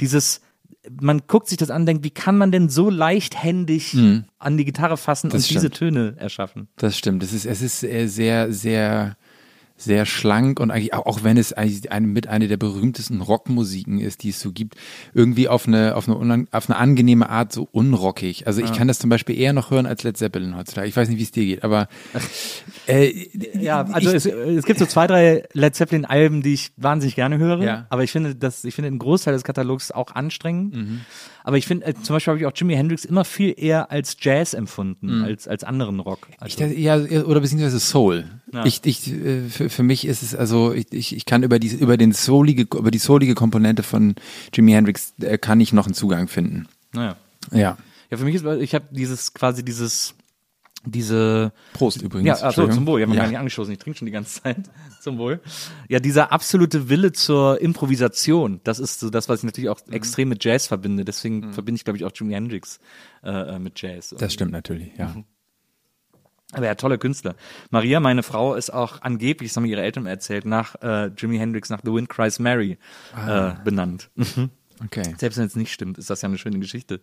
dieses 0.00 0.40
man 1.00 1.22
guckt 1.26 1.48
sich 1.48 1.58
das 1.58 1.70
an, 1.70 1.86
denkt, 1.86 2.04
wie 2.04 2.10
kann 2.10 2.38
man 2.38 2.52
denn 2.52 2.68
so 2.68 2.88
leichthändig 2.90 3.94
an 4.38 4.56
die 4.56 4.64
Gitarre 4.64 4.96
fassen 4.96 5.28
Mhm. 5.28 5.32
Das 5.32 5.42
und 5.42 5.50
diese 5.50 5.58
stimmt. 5.60 5.74
Töne 5.76 6.14
erschaffen? 6.18 6.68
Das 6.76 6.96
stimmt. 6.96 7.22
Es 7.22 7.32
ist, 7.32 7.44
es 7.46 7.62
ist 7.62 7.82
äh, 7.82 8.06
sehr, 8.06 8.52
sehr, 8.52 9.16
sehr 9.80 10.06
schlank 10.06 10.58
und 10.60 10.70
eigentlich 10.72 10.92
auch, 10.92 11.06
auch 11.06 11.22
wenn 11.22 11.36
es 11.36 11.52
eigentlich 11.52 11.90
eine, 11.92 12.06
mit 12.08 12.26
einer 12.26 12.48
der 12.48 12.56
berühmtesten 12.56 13.20
Rockmusiken 13.20 14.00
ist, 14.00 14.24
die 14.24 14.30
es 14.30 14.40
so 14.40 14.50
gibt, 14.52 14.74
irgendwie 15.14 15.48
auf 15.48 15.66
eine, 15.68 15.94
auf 15.94 16.08
eine, 16.08 16.46
auf 16.50 16.68
eine 16.68 16.76
angenehme 16.78 17.30
Art 17.30 17.52
so 17.52 17.68
unrockig. 17.70 18.46
Also 18.48 18.60
ich 18.60 18.72
kann 18.72 18.88
das 18.88 18.98
zum 18.98 19.08
Beispiel 19.08 19.38
eher 19.38 19.52
noch 19.52 19.70
hören 19.70 19.86
als 19.86 20.02
Led 20.02 20.16
Zeppelin 20.16 20.56
heutzutage. 20.56 20.88
Ich 20.88 20.96
weiß 20.96 21.08
nicht, 21.08 21.18
wie 21.18 21.22
es 21.22 21.30
dir 21.30 21.44
geht, 21.44 21.62
aber 21.62 21.88
äh, 22.86 23.28
Ja, 23.58 23.82
also 23.92 24.10
es, 24.10 24.26
es 24.26 24.64
gibt 24.64 24.78
so 24.80 24.86
zwei, 24.86 25.06
drei 25.06 25.44
Led 25.52 25.74
Zeppelin 25.76 26.04
Alben, 26.04 26.42
die 26.42 26.54
ich 26.54 26.72
wahnsinnig 26.76 27.14
gerne 27.14 27.38
höre, 27.38 27.62
Ja. 27.62 27.86
aber 27.90 28.02
ich 28.02 28.10
finde 28.10 28.34
das, 28.34 28.64
ich 28.64 28.74
finde 28.74 28.90
den 28.90 28.98
Großteil 28.98 29.34
des 29.34 29.44
Katalogs 29.44 29.92
auch 29.92 30.14
anstrengend. 30.14 30.74
Mhm. 30.74 31.00
Aber 31.44 31.56
ich 31.56 31.66
finde, 31.66 31.86
äh, 31.86 31.94
zum 31.94 32.14
Beispiel 32.16 32.32
habe 32.32 32.40
ich 32.40 32.46
auch 32.46 32.52
Jimi 32.54 32.74
Hendrix 32.74 33.04
immer 33.04 33.24
viel 33.24 33.54
eher 33.56 33.90
als 33.90 34.16
Jazz 34.20 34.54
empfunden, 34.54 35.22
als, 35.22 35.48
als 35.48 35.64
anderen 35.64 36.00
Rock. 36.00 36.28
Mhm. 36.28 36.34
Ich, 36.34 36.42
Also, 36.42 36.58
dachte, 36.60 36.74
ja, 36.78 36.96
oder 37.24 37.40
beziehungsweise 37.40 37.80
Soul. 37.80 38.24
Ich, 38.64 38.80
ich, 38.84 39.12
äh, 39.12 39.48
für, 39.48 39.70
für 39.70 39.82
mich 39.82 40.06
ist 40.06 40.22
es 40.22 40.34
also, 40.34 40.72
ich, 40.72 40.92
ich, 40.92 41.16
ich 41.16 41.24
kann 41.24 41.42
über 41.42 41.58
die, 41.58 41.68
über 41.68 41.96
den 41.96 42.12
soulige, 42.12 42.62
über 42.62 42.90
die 42.90 42.98
soulige 42.98 43.34
Komponente 43.34 43.82
von 43.82 44.14
Jimi 44.52 44.72
Hendrix 44.72 45.14
äh, 45.20 45.38
kann 45.38 45.60
ich 45.60 45.72
noch 45.72 45.86
einen 45.86 45.94
Zugang 45.94 46.28
finden. 46.28 46.66
naja. 46.92 47.16
Ja. 47.52 47.78
Ja, 48.10 48.16
für 48.16 48.24
mich 48.24 48.36
ist, 48.36 48.44
ich 48.44 48.74
habe 48.74 48.86
dieses 48.90 49.34
quasi 49.34 49.62
dieses 49.62 50.14
diese 50.84 51.52
Prost 51.72 52.02
übrigens. 52.02 52.40
ja, 52.40 52.46
Entschuldigung. 52.46 52.76
zum 52.78 52.86
Wohl, 52.86 53.00
ich 53.00 53.06
habe 53.06 53.16
Ja. 53.16 53.22
gar 53.22 53.28
nicht 53.28 53.38
angestoßen, 53.38 53.72
ich 53.72 53.78
trinke 53.78 53.98
schon 53.98 54.06
die 54.06 54.12
ganze 54.12 54.42
Zeit. 54.42 54.70
zum 55.00 55.18
Wohl. 55.18 55.40
Ja, 55.88 55.98
dieser 56.00 56.32
absolute 56.32 56.88
Wille 56.88 57.12
zur 57.12 57.60
Improvisation, 57.60 58.60
das 58.64 58.78
ist 58.78 59.00
so 59.00 59.10
das, 59.10 59.28
was 59.28 59.40
ich 59.40 59.44
natürlich 59.44 59.70
auch 59.70 59.80
extrem 59.90 60.28
mit 60.28 60.44
Jazz 60.44 60.66
verbinde. 60.66 61.04
Deswegen 61.04 61.52
verbinde 61.52 61.76
ich, 61.76 61.84
glaube 61.84 61.96
ich, 61.98 62.04
auch 62.04 62.12
Jimi 62.14 62.32
Hendrix 62.34 62.78
äh, 63.22 63.30
äh, 63.30 63.58
mit 63.58 63.80
Jazz. 63.80 64.14
Das 64.18 64.32
stimmt 64.32 64.52
natürlich, 64.52 64.96
ja. 64.96 65.14
Aber 66.52 66.64
ja, 66.64 66.74
toller 66.76 66.96
Künstler. 66.96 67.34
Maria, 67.70 68.00
meine 68.00 68.22
Frau, 68.22 68.54
ist 68.54 68.70
auch 68.70 69.02
angeblich, 69.02 69.50
das 69.50 69.56
haben 69.56 69.64
mir 69.64 69.68
ihre 69.70 69.82
Eltern 69.82 70.06
erzählt, 70.06 70.46
nach 70.46 70.76
äh, 70.80 71.08
Jimi 71.08 71.36
Hendrix, 71.36 71.68
nach 71.68 71.80
The 71.84 71.92
Wind 71.92 72.08
Cries 72.08 72.38
Mary 72.38 72.78
äh, 73.26 73.50
benannt. 73.64 74.10
Okay. 74.82 75.14
Selbst 75.18 75.36
wenn 75.36 75.44
es 75.46 75.56
nicht 75.56 75.72
stimmt, 75.72 75.98
ist 75.98 76.08
das 76.08 76.22
ja 76.22 76.28
eine 76.28 76.38
schöne 76.38 76.58
Geschichte. 76.58 77.00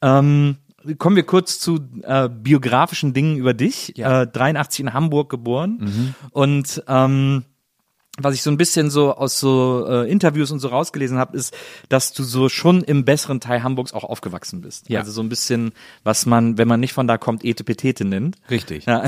Ähm, 0.00 0.58
kommen 0.98 1.16
wir 1.16 1.24
kurz 1.24 1.58
zu 1.58 1.78
äh, 2.02 2.28
biografischen 2.28 3.12
Dingen 3.12 3.36
über 3.36 3.54
dich. 3.54 3.94
Ja. 3.96 4.22
Äh, 4.22 4.26
83 4.26 4.80
in 4.80 4.92
Hamburg 4.92 5.30
geboren 5.30 6.14
und 6.30 6.82
ähm, 6.88 7.44
was 8.20 8.34
ich 8.34 8.42
so 8.42 8.50
ein 8.50 8.56
bisschen 8.56 8.90
so 8.90 9.14
aus 9.14 9.38
so 9.40 9.86
äh, 9.88 10.10
Interviews 10.10 10.50
und 10.50 10.58
so 10.58 10.68
rausgelesen 10.68 11.18
habe, 11.18 11.36
ist, 11.36 11.54
dass 11.88 12.12
du 12.12 12.22
so 12.22 12.48
schon 12.48 12.82
im 12.82 13.04
besseren 13.04 13.40
Teil 13.40 13.62
Hamburgs 13.62 13.92
auch 13.92 14.04
aufgewachsen 14.04 14.60
bist. 14.60 14.88
Ja. 14.88 15.00
Also 15.00 15.12
so 15.12 15.22
ein 15.22 15.28
bisschen, 15.28 15.72
was 16.04 16.26
man, 16.26 16.58
wenn 16.58 16.68
man 16.68 16.80
nicht 16.80 16.92
von 16.92 17.06
da 17.06 17.18
kommt, 17.18 17.44
Etepetete 17.44 18.04
nennt. 18.04 18.36
Richtig. 18.50 18.86
Ja. 18.86 19.04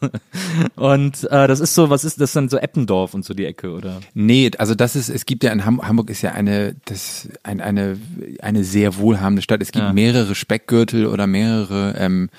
und 0.76 1.24
äh, 1.30 1.46
das 1.46 1.60
ist 1.60 1.74
so, 1.74 1.90
was 1.90 2.04
ist 2.04 2.20
das 2.20 2.32
dann 2.32 2.48
so 2.48 2.56
Eppendorf 2.58 3.14
und 3.14 3.24
so 3.24 3.34
die 3.34 3.44
Ecke, 3.44 3.70
oder? 3.70 4.00
Nee, 4.14 4.50
also 4.58 4.74
das 4.74 4.96
ist, 4.96 5.08
es 5.08 5.26
gibt 5.26 5.44
ja 5.44 5.52
in 5.52 5.64
Ham 5.64 5.86
Hamburg 5.86 6.10
ist 6.10 6.22
ja 6.22 6.32
eine, 6.32 6.74
das, 6.86 7.28
ein, 7.42 7.60
eine, 7.60 7.98
eine 8.40 8.64
sehr 8.64 8.96
wohlhabende 8.96 9.42
Stadt. 9.42 9.62
Es 9.62 9.72
gibt 9.72 9.84
Ja. 9.84 9.92
mehrere 9.92 10.34
Speckgürtel 10.34 11.06
oder 11.06 11.26
mehrere, 11.26 11.94
ähm, 11.98 12.30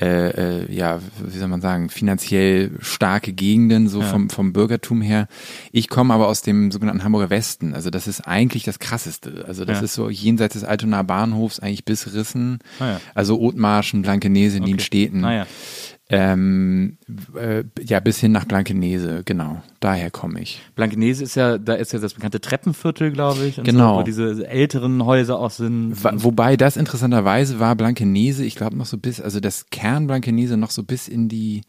äh, 0.00 0.62
äh, 0.62 0.72
ja, 0.74 1.00
wie 1.22 1.38
soll 1.38 1.48
man 1.48 1.60
sagen, 1.60 1.90
finanziell 1.90 2.70
starke 2.80 3.32
Gegenden, 3.32 3.88
so 3.88 4.00
vom, 4.00 4.30
vom 4.30 4.52
Bürgertum 4.52 5.02
her. 5.02 5.28
Ich 5.72 5.88
komme 5.88 6.14
aber 6.14 6.28
aus 6.28 6.42
dem 6.42 6.70
sogenannten 6.72 7.04
Hamburger 7.04 7.30
Westen. 7.30 7.74
Also 7.74 7.90
das 7.90 8.06
ist 8.06 8.22
eigentlich 8.22 8.64
das 8.64 8.78
krasseste. 8.78 9.44
Also 9.46 9.64
das 9.64 9.78
Ja. 9.78 9.84
ist 9.84 9.94
so 9.94 10.08
jenseits 10.08 10.54
des 10.54 10.64
Altonaer 10.64 11.04
Bahnhofs 11.04 11.60
eigentlich 11.60 11.84
bis 11.84 12.14
Rissen. 12.14 12.60
Ah 12.78 12.86
ja. 12.92 13.00
Also 13.14 13.38
Othmarschen, 13.38 14.02
Blankenese, 14.02 14.60
Nienstädten. 14.60 15.20
Naja. 15.20 15.46
Ähm, 16.12 16.98
äh, 17.36 17.62
ja, 17.82 18.00
bis 18.00 18.18
hin 18.18 18.32
nach 18.32 18.44
Blankenese, 18.44 19.22
genau. 19.24 19.62
Daher 19.78 20.10
komme 20.10 20.40
ich. 20.40 20.60
Blankenese 20.74 21.22
ist 21.22 21.36
ja, 21.36 21.56
da 21.56 21.74
ist 21.74 21.92
ja 21.92 22.00
das 22.00 22.14
bekannte 22.14 22.40
Treppenviertel, 22.40 23.12
glaube 23.12 23.44
ich. 23.46 23.56
Genau. 23.62 23.94
So, 23.94 24.00
wo 24.00 24.02
diese 24.02 24.46
älteren 24.48 25.04
Häuser 25.04 25.38
auch 25.38 25.50
sind. 25.50 25.94
Wobei 26.02 26.56
das 26.56 26.76
interessanterweise 26.76 27.60
war 27.60 27.76
Blankenese, 27.76 28.44
ich 28.44 28.56
glaube 28.56 28.76
noch 28.76 28.86
so 28.86 28.98
bis, 28.98 29.20
also 29.20 29.38
das 29.38 29.66
Kern 29.70 30.08
Blankenese 30.08 30.56
noch 30.56 30.70
so 30.72 30.82
bis 30.82 31.06
in 31.06 31.28
die 31.28 31.62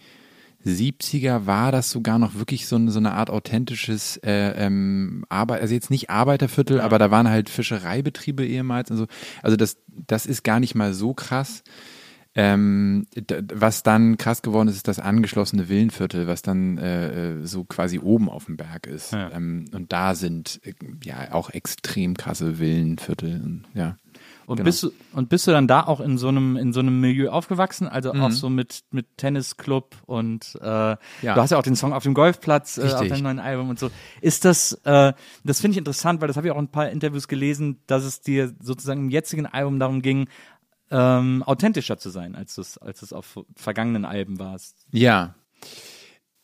70er 0.65 1.45
war 1.47 1.71
das 1.71 1.89
sogar 1.89 2.19
noch 2.19 2.35
wirklich 2.35 2.67
so, 2.67 2.75
eine- 2.75 2.91
so 2.91 2.99
eine 2.99 3.13
Art 3.13 3.29
authentisches 3.29 4.17
äh, 4.17 4.51
ähm, 4.65 5.25
Arbeit, 5.29 5.61
also 5.61 5.73
jetzt 5.73 5.89
nicht 5.89 6.09
Arbeiterviertel, 6.09 6.79
aber 6.81 6.99
da 6.99 7.09
waren 7.09 7.27
halt 7.29 7.49
Fischereibetriebe 7.49 8.45
ehemals 8.45 8.91
und 8.91 8.97
so. 8.97 9.07
Also 9.41 9.57
das, 9.57 9.77
das 10.07 10.25
ist 10.25 10.43
gar 10.43 10.59
nicht 10.59 10.75
mal 10.75 10.93
so 10.93 11.13
krass. 11.13 11.63
Ähm, 12.33 13.07
was 13.53 13.83
dann 13.83 14.15
krass 14.17 14.41
geworden 14.41 14.69
ist, 14.69 14.77
ist 14.77 14.87
das 14.87 14.99
angeschlossene 14.99 15.67
Villenviertel, 15.67 16.27
was 16.27 16.41
dann 16.41 16.77
äh, 16.77 17.33
äh, 17.41 17.45
so 17.45 17.65
quasi 17.65 17.99
oben 17.99 18.29
auf 18.29 18.45
dem 18.45 18.55
Berg 18.55 18.87
ist. 18.87 19.11
Ja. 19.11 19.31
Ähm, 19.31 19.65
und 19.73 19.91
da 19.91 20.15
sind 20.15 20.61
äh, 20.63 20.73
ja 21.03 21.33
auch 21.33 21.49
extrem 21.49 22.15
krasse 22.15 22.57
Villenviertel. 22.57 23.41
Und, 23.43 23.63
ja. 23.73 23.97
Und 24.45 24.57
Genau. 24.57 24.65
bist 24.65 24.83
du 24.83 24.91
und 25.13 25.29
bist 25.29 25.47
du 25.47 25.51
dann 25.51 25.67
da 25.67 25.81
auch 25.83 25.99
in 26.01 26.17
so 26.17 26.27
einem 26.27 26.57
in 26.57 26.73
so 26.73 26.79
einem 26.81 26.99
Milieu 26.99 27.29
aufgewachsen, 27.29 27.87
also 27.87 28.13
Mhm. 28.13 28.21
auch 28.21 28.31
so 28.31 28.49
mit 28.49 28.81
mit 28.91 29.05
Tennisclub 29.17 29.95
und 30.07 30.55
äh, 30.55 30.59
du 30.61 30.97
hast 31.23 31.51
ja 31.51 31.57
auch 31.57 31.63
den 31.63 31.75
Song 31.75 31.93
auf 31.93 32.03
dem 32.03 32.13
Golfplatz 32.13 32.77
äh, 32.77 32.81
auf 32.93 33.07
deinem 33.07 33.23
neuen 33.23 33.39
Album 33.39 33.69
und 33.69 33.79
so. 33.79 33.89
Ist 34.19 34.43
das 34.43 34.73
äh, 34.83 35.13
das 35.43 35.61
finde 35.61 35.73
ich 35.73 35.77
interessant, 35.77 36.19
weil 36.21 36.27
das 36.27 36.37
habe 36.37 36.47
ich 36.47 36.53
auch 36.53 36.57
in 36.57 36.65
ein 36.65 36.71
paar 36.71 36.89
Interviews 36.89 37.27
gelesen, 37.29 37.79
dass 37.87 38.03
es 38.03 38.19
dir 38.21 38.53
sozusagen 38.61 39.01
im 39.05 39.09
jetzigen 39.09 39.45
Album 39.45 39.79
darum 39.79 40.01
ging, 40.01 40.27
ähm, 40.91 41.43
authentischer 41.43 41.97
zu 41.97 42.09
sein, 42.09 42.35
als 42.35 42.57
es 42.57 42.77
als 42.77 43.01
es 43.01 43.13
auf 43.13 43.39
vergangenen 43.55 44.05
Alben 44.05 44.39
warst. 44.39 44.85
Ja. 44.91 45.35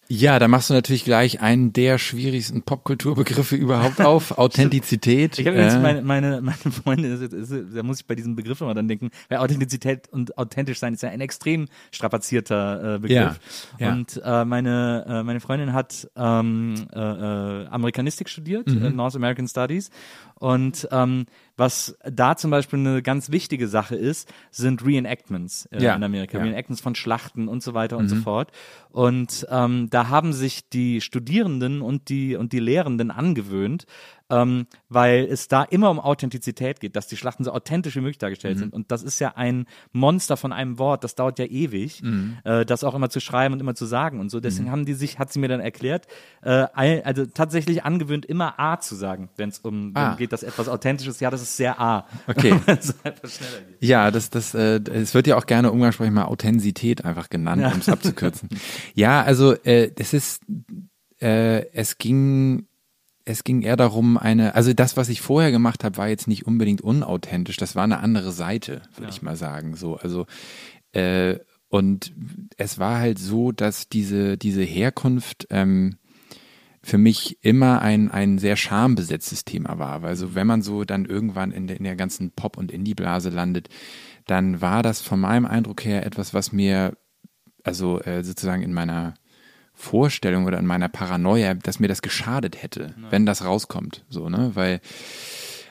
Ja, 0.09 0.39
da 0.39 0.47
machst 0.47 0.69
du 0.69 0.73
natürlich 0.73 1.03
gleich 1.03 1.41
einen 1.41 1.73
der 1.73 1.97
schwierigsten 1.97 2.61
Popkulturbegriffe 2.61 3.57
überhaupt 3.57 3.99
auf. 3.99 4.31
Authentizität. 4.37 5.37
Ich 5.37 5.45
habe 5.45 5.57
jetzt 5.57 5.75
äh, 5.75 5.79
meine, 5.79 6.01
meine, 6.01 6.39
meine 6.39 6.55
Freunde, 6.57 7.27
da 7.73 7.83
muss 7.83 7.99
ich 7.99 8.05
bei 8.07 8.15
diesem 8.15 8.37
Begriff 8.37 8.61
immer 8.61 8.73
dann 8.73 8.87
denken, 8.87 9.09
weil 9.27 9.39
Authentizität 9.39 10.07
und 10.09 10.37
authentisch 10.37 10.79
sein 10.79 10.93
ist 10.93 11.03
ja 11.03 11.09
ein 11.09 11.19
extrem 11.19 11.67
strapazierter 11.91 12.95
äh, 12.95 12.99
Begriff. 12.99 13.39
Ja, 13.79 13.87
ja. 13.87 13.91
Und 13.91 14.21
äh, 14.23 14.45
meine, 14.45 15.05
äh, 15.09 15.23
meine 15.23 15.41
Freundin 15.41 15.73
hat 15.73 16.09
ähm, 16.15 16.87
äh, 16.93 16.99
äh, 16.99 17.67
Amerikanistik 17.67 18.29
studiert, 18.29 18.67
Mhm. 18.67 18.85
äh, 18.85 18.89
North 18.91 19.15
American 19.17 19.47
Studies. 19.49 19.89
Und 20.35 20.87
ähm, 20.91 21.25
was 21.57 21.97
da 22.09 22.37
zum 22.37 22.51
Beispiel 22.51 22.79
eine 22.79 23.01
ganz 23.01 23.31
wichtige 23.31 23.67
Sache 23.67 23.95
ist, 23.95 24.31
sind 24.51 24.85
Reenactments 24.85 25.65
äh, 25.71 25.83
Ja, 25.83 25.95
in 25.95 26.03
Amerika. 26.03 26.37
ja. 26.37 26.43
Mhm. 26.43 26.49
Reenactments 26.51 26.81
von 26.81 26.95
Schlachten 26.95 27.47
und 27.47 27.61
so 27.63 27.73
weiter 27.73 27.97
und 27.97 28.07
so 28.09 28.15
fort. 28.15 28.51
Und 28.91 29.45
ähm, 29.49 29.89
da 29.89 30.09
haben 30.09 30.33
sich 30.33 30.69
die 30.69 31.01
Studierenden 31.01 31.81
und 31.81 32.09
die 32.09 32.35
und 32.35 32.53
die 32.53 32.59
Lehrenden 32.59 33.11
angewöhnt, 33.11 33.85
ähm, 34.29 34.67
weil 34.89 35.25
es 35.29 35.47
da 35.47 35.63
immer 35.63 35.89
um 35.89 35.99
Authentizität 35.99 36.79
geht, 36.79 36.95
dass 36.95 37.07
die 37.07 37.17
Schlachten 37.17 37.43
so 37.43 37.51
authentisch 37.51 37.95
wie 37.95 38.01
möglich 38.01 38.17
dargestellt 38.17 38.57
sind. 38.59 38.73
Und 38.73 38.91
das 38.91 39.03
ist 39.03 39.19
ja 39.19 39.33
ein 39.35 39.65
Monster 39.93 40.35
von 40.37 40.51
einem 40.51 40.79
Wort, 40.79 41.03
das 41.03 41.15
dauert 41.15 41.39
ja 41.39 41.45
ewig, 41.45 42.03
äh, 42.43 42.65
das 42.65 42.83
auch 42.83 42.93
immer 42.95 43.09
zu 43.09 43.19
schreiben 43.19 43.53
und 43.53 43.59
immer 43.61 43.75
zu 43.75 43.85
sagen 43.85 44.19
und 44.19 44.29
so. 44.29 44.39
Deswegen 44.39 44.69
haben 44.71 44.85
die 44.85 44.93
sich, 44.93 45.17
hat 45.19 45.31
sie 45.31 45.39
mir 45.39 45.47
dann 45.47 45.59
erklärt, 45.61 46.07
äh, 46.41 46.65
also 46.73 47.25
tatsächlich 47.25 47.83
angewöhnt, 47.85 48.25
immer 48.25 48.59
A 48.59 48.79
zu 48.79 48.95
sagen, 48.95 49.29
wenn 49.37 49.49
es 49.49 49.59
um 49.59 49.91
Ah. 49.95 50.15
geht, 50.15 50.31
dass 50.33 50.43
etwas 50.43 50.67
authentisch 50.69 51.07
ist. 51.07 51.21
Ja, 51.21 51.29
das 51.29 51.41
ist 51.41 51.55
sehr 51.57 51.79
A. 51.79 52.05
Okay. 52.27 52.53
Ja, 53.79 54.11
das, 54.11 54.29
das, 54.29 54.53
äh, 54.53 54.79
es 54.93 55.13
wird 55.13 55.27
ja 55.27 55.37
auch 55.37 55.45
gerne 55.45 55.71
umgangssprachlich 55.71 56.13
mal 56.13 56.25
Authentizität 56.25 57.05
einfach 57.05 57.29
genannt, 57.29 57.63
um 57.73 57.79
es 57.79 57.89
abzukürzen. 57.89 58.49
ja, 58.93 59.21
also 59.21 59.53
äh, 59.63 59.91
es 59.97 60.13
ist, 60.13 60.41
äh, 61.21 61.65
es 61.73 61.97
ging, 61.97 62.66
es 63.27 63.43
ging 63.43 63.61
eher 63.61 63.75
darum, 63.75 64.17
eine, 64.17 64.55
also 64.55 64.73
das, 64.73 64.95
was 64.95 65.09
ich 65.09 65.19
vorher 65.19 65.51
gemacht 65.51 65.83
habe, 65.83 65.97
war 65.97 66.07
jetzt 66.07 66.27
nicht 66.27 66.47
unbedingt 66.47 66.81
unauthentisch. 66.81 67.57
Das 67.57 67.75
war 67.75 67.83
eine 67.83 67.99
andere 67.99 68.31
Seite, 68.31 68.81
würde 68.95 69.11
ich 69.11 69.21
mal 69.21 69.35
sagen. 69.35 69.75
So, 69.75 69.97
also 69.97 70.25
äh, 70.93 71.37
und 71.67 72.13
es 72.55 72.79
war 72.79 72.99
halt 72.99 73.19
so, 73.19 73.51
dass 73.51 73.89
diese 73.89 74.37
diese 74.37 74.63
Herkunft 74.63 75.47
ähm, 75.49 75.97
für 76.81 76.97
mich 76.97 77.37
immer 77.41 77.81
ein, 77.81 78.09
ein 78.11 78.37
sehr 78.37 78.55
schambesetztes 78.55 79.43
Thema 79.43 79.77
war. 79.77 80.01
Also 80.05 80.33
wenn 80.33 80.47
man 80.47 80.61
so 80.61 80.85
dann 80.85 81.03
irgendwann 81.03 81.51
in 81.51 81.67
der, 81.67 81.77
in 81.77 81.83
der 81.83 81.97
ganzen 81.97 82.31
Pop- 82.31 82.57
und 82.57 82.71
Indie-Blase 82.71 83.29
landet, 83.29 83.67
dann 84.25 84.61
war 84.61 84.83
das 84.83 85.01
von 85.01 85.19
meinem 85.19 85.45
Eindruck 85.45 85.83
her 85.83 86.05
etwas, 86.05 86.33
was 86.33 86.53
mir, 86.53 86.95
also 87.63 87.99
äh, 87.99 88.23
sozusagen 88.23 88.63
in 88.63 88.71
meiner 88.71 89.15
Vorstellung 89.77 90.45
oder 90.45 90.57
in 90.57 90.65
meiner 90.65 90.89
Paranoia, 90.89 91.53
dass 91.53 91.79
mir 91.79 91.87
das 91.87 92.01
geschadet 92.01 92.61
hätte, 92.61 92.95
wenn 93.11 93.25
das 93.25 93.45
rauskommt. 93.45 94.03
So, 94.09 94.27
ne? 94.27 94.51
Weil 94.55 94.81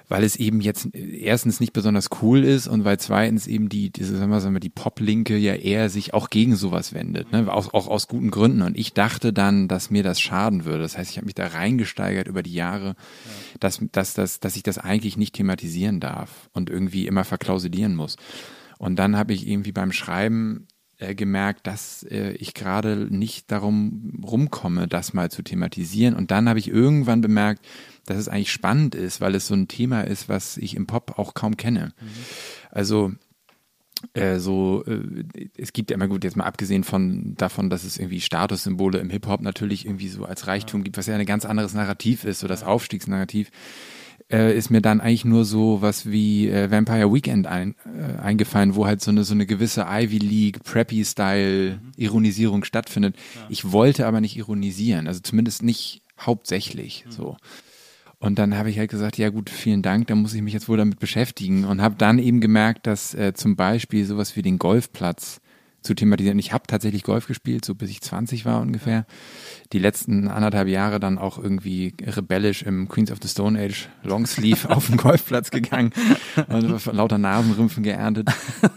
weil 0.08 0.22
es 0.22 0.36
eben 0.36 0.60
jetzt 0.60 0.94
erstens 0.94 1.58
nicht 1.58 1.72
besonders 1.72 2.10
cool 2.22 2.44
ist 2.44 2.68
und 2.68 2.84
weil 2.84 2.98
zweitens 2.98 3.46
eben 3.46 3.68
die, 3.68 3.90
diese, 3.90 4.16
sagen 4.16 4.30
wir, 4.30 4.40
sagen 4.40 4.54
wir, 4.54 4.60
die 4.60 4.68
Pop-Linke 4.68 5.36
ja 5.36 5.54
eher 5.54 5.90
sich 5.90 6.14
auch 6.14 6.30
gegen 6.30 6.54
sowas 6.54 6.94
wendet, 6.94 7.32
ne? 7.32 7.52
auch, 7.52 7.74
auch 7.74 7.88
aus 7.88 8.06
guten 8.06 8.30
Gründen. 8.30 8.62
Und 8.62 8.78
ich 8.78 8.92
dachte 8.92 9.32
dann, 9.32 9.66
dass 9.66 9.90
mir 9.90 10.04
das 10.04 10.20
schaden 10.20 10.64
würde. 10.64 10.82
Das 10.82 10.96
heißt, 10.96 11.10
ich 11.10 11.16
habe 11.16 11.26
mich 11.26 11.34
da 11.34 11.48
reingesteigert 11.48 12.28
über 12.28 12.44
die 12.44 12.54
Jahre, 12.54 12.94
dass, 13.58 13.80
dass, 13.90 14.14
dass, 14.14 14.38
dass 14.38 14.54
ich 14.54 14.62
das 14.62 14.78
eigentlich 14.78 15.16
nicht 15.16 15.34
thematisieren 15.34 15.98
darf 15.98 16.50
und 16.52 16.70
irgendwie 16.70 17.08
immer 17.08 17.24
verklausulieren 17.24 17.96
muss. 17.96 18.16
Und 18.78 18.96
dann 18.96 19.16
habe 19.16 19.32
ich 19.32 19.48
irgendwie 19.48 19.72
beim 19.72 19.90
Schreiben 19.90 20.68
äh, 20.98 21.14
gemerkt, 21.14 21.66
dass 21.66 22.04
äh, 22.04 22.32
ich 22.32 22.54
gerade 22.54 23.06
nicht 23.10 23.50
darum 23.52 24.20
rumkomme, 24.24 24.88
das 24.88 25.12
mal 25.12 25.30
zu 25.30 25.42
thematisieren. 25.42 26.14
Und 26.14 26.30
dann 26.30 26.48
habe 26.48 26.58
ich 26.58 26.68
irgendwann 26.68 27.20
bemerkt, 27.20 27.64
dass 28.06 28.18
es 28.18 28.28
eigentlich 28.28 28.52
spannend 28.52 28.94
ist, 28.94 29.20
weil 29.20 29.34
es 29.34 29.46
so 29.46 29.54
ein 29.54 29.68
Thema 29.68 30.02
ist, 30.02 30.28
was 30.28 30.56
ich 30.56 30.74
im 30.74 30.86
Pop 30.86 31.18
auch 31.18 31.34
kaum 31.34 31.56
kenne. 31.56 31.92
Also 32.70 33.12
äh, 34.14 34.38
so, 34.38 34.84
äh, 34.86 35.24
es 35.56 35.72
gibt 35.72 35.90
ja 35.90 35.96
immer 35.96 36.08
gut, 36.08 36.24
jetzt 36.24 36.36
mal 36.36 36.44
abgesehen 36.44 36.84
von 36.84 37.34
davon, 37.36 37.70
dass 37.70 37.84
es 37.84 37.98
irgendwie 37.98 38.20
Statussymbole 38.20 38.98
im 38.98 39.10
Hip-Hop 39.10 39.40
natürlich 39.40 39.86
irgendwie 39.86 40.08
so 40.08 40.24
als 40.24 40.46
Reichtum 40.46 40.84
gibt, 40.84 40.96
was 40.96 41.06
ja 41.06 41.16
ein 41.16 41.26
ganz 41.26 41.44
anderes 41.44 41.74
Narrativ 41.74 42.24
ist, 42.24 42.40
so 42.40 42.48
das 42.48 42.62
Aufstiegsnarrativ, 42.62 43.50
äh, 44.30 44.56
ist 44.56 44.70
mir 44.70 44.80
dann 44.80 45.00
eigentlich 45.00 45.24
nur 45.24 45.44
so 45.44 45.82
was 45.82 46.10
wie 46.10 46.48
äh, 46.48 46.70
Vampire 46.70 47.12
Weekend 47.12 47.46
ein, 47.46 47.74
äh, 47.84 48.20
eingefallen, 48.20 48.74
wo 48.74 48.86
halt 48.86 49.00
so 49.00 49.10
eine 49.10 49.24
so 49.24 49.34
eine 49.34 49.46
gewisse 49.46 49.86
Ivy 49.88 50.18
League 50.18 50.64
Preppy 50.64 51.04
Style 51.04 51.80
Ironisierung 51.96 52.64
stattfindet. 52.64 53.16
Ich 53.48 53.70
wollte 53.72 54.06
aber 54.06 54.20
nicht 54.20 54.36
ironisieren, 54.36 55.06
also 55.06 55.20
zumindest 55.20 55.62
nicht 55.62 56.02
hauptsächlich 56.18 57.04
so. 57.08 57.36
Und 58.18 58.38
dann 58.38 58.56
habe 58.56 58.70
ich 58.70 58.78
halt 58.78 58.90
gesagt, 58.90 59.18
ja 59.18 59.28
gut, 59.28 59.50
vielen 59.50 59.82
Dank, 59.82 60.06
dann 60.06 60.22
muss 60.22 60.32
ich 60.32 60.40
mich 60.40 60.54
jetzt 60.54 60.68
wohl 60.68 60.78
damit 60.78 60.98
beschäftigen 60.98 61.64
und 61.64 61.82
habe 61.82 61.96
dann 61.98 62.18
eben 62.18 62.40
gemerkt, 62.40 62.86
dass 62.86 63.14
äh, 63.14 63.34
zum 63.34 63.56
Beispiel 63.56 64.06
sowas 64.06 64.36
wie 64.36 64.42
den 64.42 64.58
Golfplatz 64.58 65.40
zu 65.86 65.94
thematisieren. 65.94 66.38
Ich 66.38 66.52
habe 66.52 66.66
tatsächlich 66.66 67.02
Golf 67.02 67.26
gespielt, 67.26 67.64
so 67.64 67.74
bis 67.74 67.90
ich 67.90 68.00
20 68.02 68.44
war 68.44 68.60
ungefähr. 68.60 69.06
Die 69.72 69.78
letzten 69.78 70.28
anderthalb 70.28 70.68
Jahre 70.68 71.00
dann 71.00 71.18
auch 71.18 71.38
irgendwie 71.38 71.94
rebellisch 72.02 72.62
im 72.62 72.88
Queens 72.88 73.10
of 73.10 73.18
the 73.22 73.28
Stone 73.28 73.58
Age 73.58 73.88
Longsleeve 74.02 74.68
auf 74.76 74.88
den 74.88 74.96
Golfplatz 74.96 75.50
gegangen 75.50 75.92
und 76.48 76.78
von 76.80 76.96
lauter 76.96 77.18
Nasenrümpfen 77.18 77.82
geerntet 77.82 78.28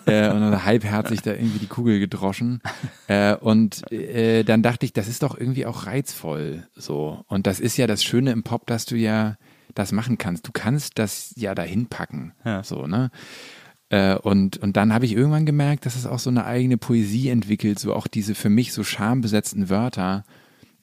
äh, 0.06 0.30
und 0.30 0.66
halbherzig 0.66 1.22
da 1.22 1.32
irgendwie 1.32 1.60
die 1.60 1.68
Kugel 1.68 2.00
gedroschen. 2.00 2.62
Äh, 3.08 3.36
und 3.36 3.92
äh, 3.92 4.44
dann 4.44 4.62
dachte 4.62 4.86
ich, 4.86 4.94
das 4.94 5.08
ist 5.08 5.24
doch 5.24 5.38
irgendwie 5.38 5.66
auch 5.66 5.86
reizvoll 5.86 6.68
so. 6.76 7.24
Und 7.28 7.48
das 7.48 7.60
ist 7.60 7.78
ja 7.78 7.88
das 7.88 8.04
Schöne 8.04 8.32
im 8.32 8.44
Pop, 8.44 8.68
dass 8.68 8.86
du 8.86 8.96
ja 8.96 9.36
das 9.76 9.92
machen 9.92 10.18
kannst. 10.18 10.48
Du 10.48 10.52
kannst 10.52 11.00
das 11.00 11.34
ja 11.36 11.56
dahin 11.56 11.88
packen. 11.88 12.34
Ja. 12.44 12.64
So, 12.64 12.88
ne? 12.88 13.12
Äh, 13.90 14.16
und, 14.16 14.58
und 14.58 14.78
dann 14.78 14.94
habe 14.94 15.06
ich 15.06 15.14
irgendwann 15.14 15.46
gemerkt, 15.46 15.86
dass 15.86 15.96
es 15.96 16.06
auch 16.06 16.20
so 16.20 16.30
eine 16.30 16.46
eigene 16.46 16.78
Poesie 16.78 17.30
entwickelt, 17.30 17.80
so 17.80 17.94
auch 17.94 18.08
diese 18.08 18.36
für 18.36 18.50
mich 18.50 18.74
so 18.74 18.84
schambesetzten 18.84 19.70
Wörter 19.70 20.24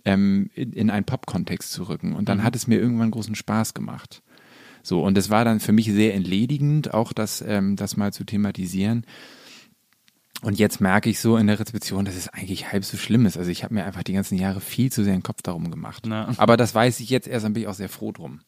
ähm, 0.04 0.50
in, 0.54 0.72
in 0.72 0.90
einen 0.90 1.04
Pop-Kontext 1.04 1.72
zu 1.72 1.84
rücken. 1.84 2.14
Und 2.14 2.28
dann 2.28 2.42
hat 2.42 2.56
es 2.56 2.66
mir 2.66 2.78
irgendwann 2.78 3.10
großen 3.10 3.34
Spaß 3.34 3.75
gemacht. 3.75 4.22
So, 4.82 5.02
und 5.02 5.18
es 5.18 5.30
war 5.30 5.44
dann 5.44 5.60
für 5.60 5.72
mich 5.72 5.86
sehr 5.86 6.14
entledigend, 6.14 6.94
auch 6.94 7.12
das, 7.12 7.42
ähm, 7.46 7.76
das 7.76 7.96
mal 7.96 8.12
zu 8.12 8.25
thematisieren. 8.25 9.04
Und 10.43 10.59
jetzt 10.59 10.81
merke 10.81 11.09
ich 11.09 11.19
so 11.21 11.37
in 11.37 11.47
der 11.47 11.59
Rezeption, 11.59 12.05
dass 12.05 12.14
es 12.14 12.28
eigentlich 12.28 12.71
halb 12.71 12.85
so 12.85 12.97
schlimm 12.97 13.25
ist. 13.25 13.38
Also 13.38 13.50
ich 13.50 13.64
habe 13.64 13.75
mir 13.75 13.85
einfach 13.85 14.02
die 14.02 14.12
ganzen 14.12 14.37
Jahre 14.37 14.61
viel 14.61 14.93
zu 14.93 15.02
sehr 15.02 15.14
den 15.14 15.23
Kopf 15.23 15.43
darum 15.43 15.71
gemacht. 15.71 16.05
Na. 16.07 16.28
Aber 16.37 16.57
das 16.57 16.75
weiß 16.75 17.00
ich 17.00 17.09
jetzt 17.09 17.26
erst, 17.26 17.45
dann 17.45 17.55
bin 17.55 17.62
ich 17.62 17.69
auch 17.69 17.75
sehr 17.75 17.88
froh 17.88 18.12
drum. 18.12 18.40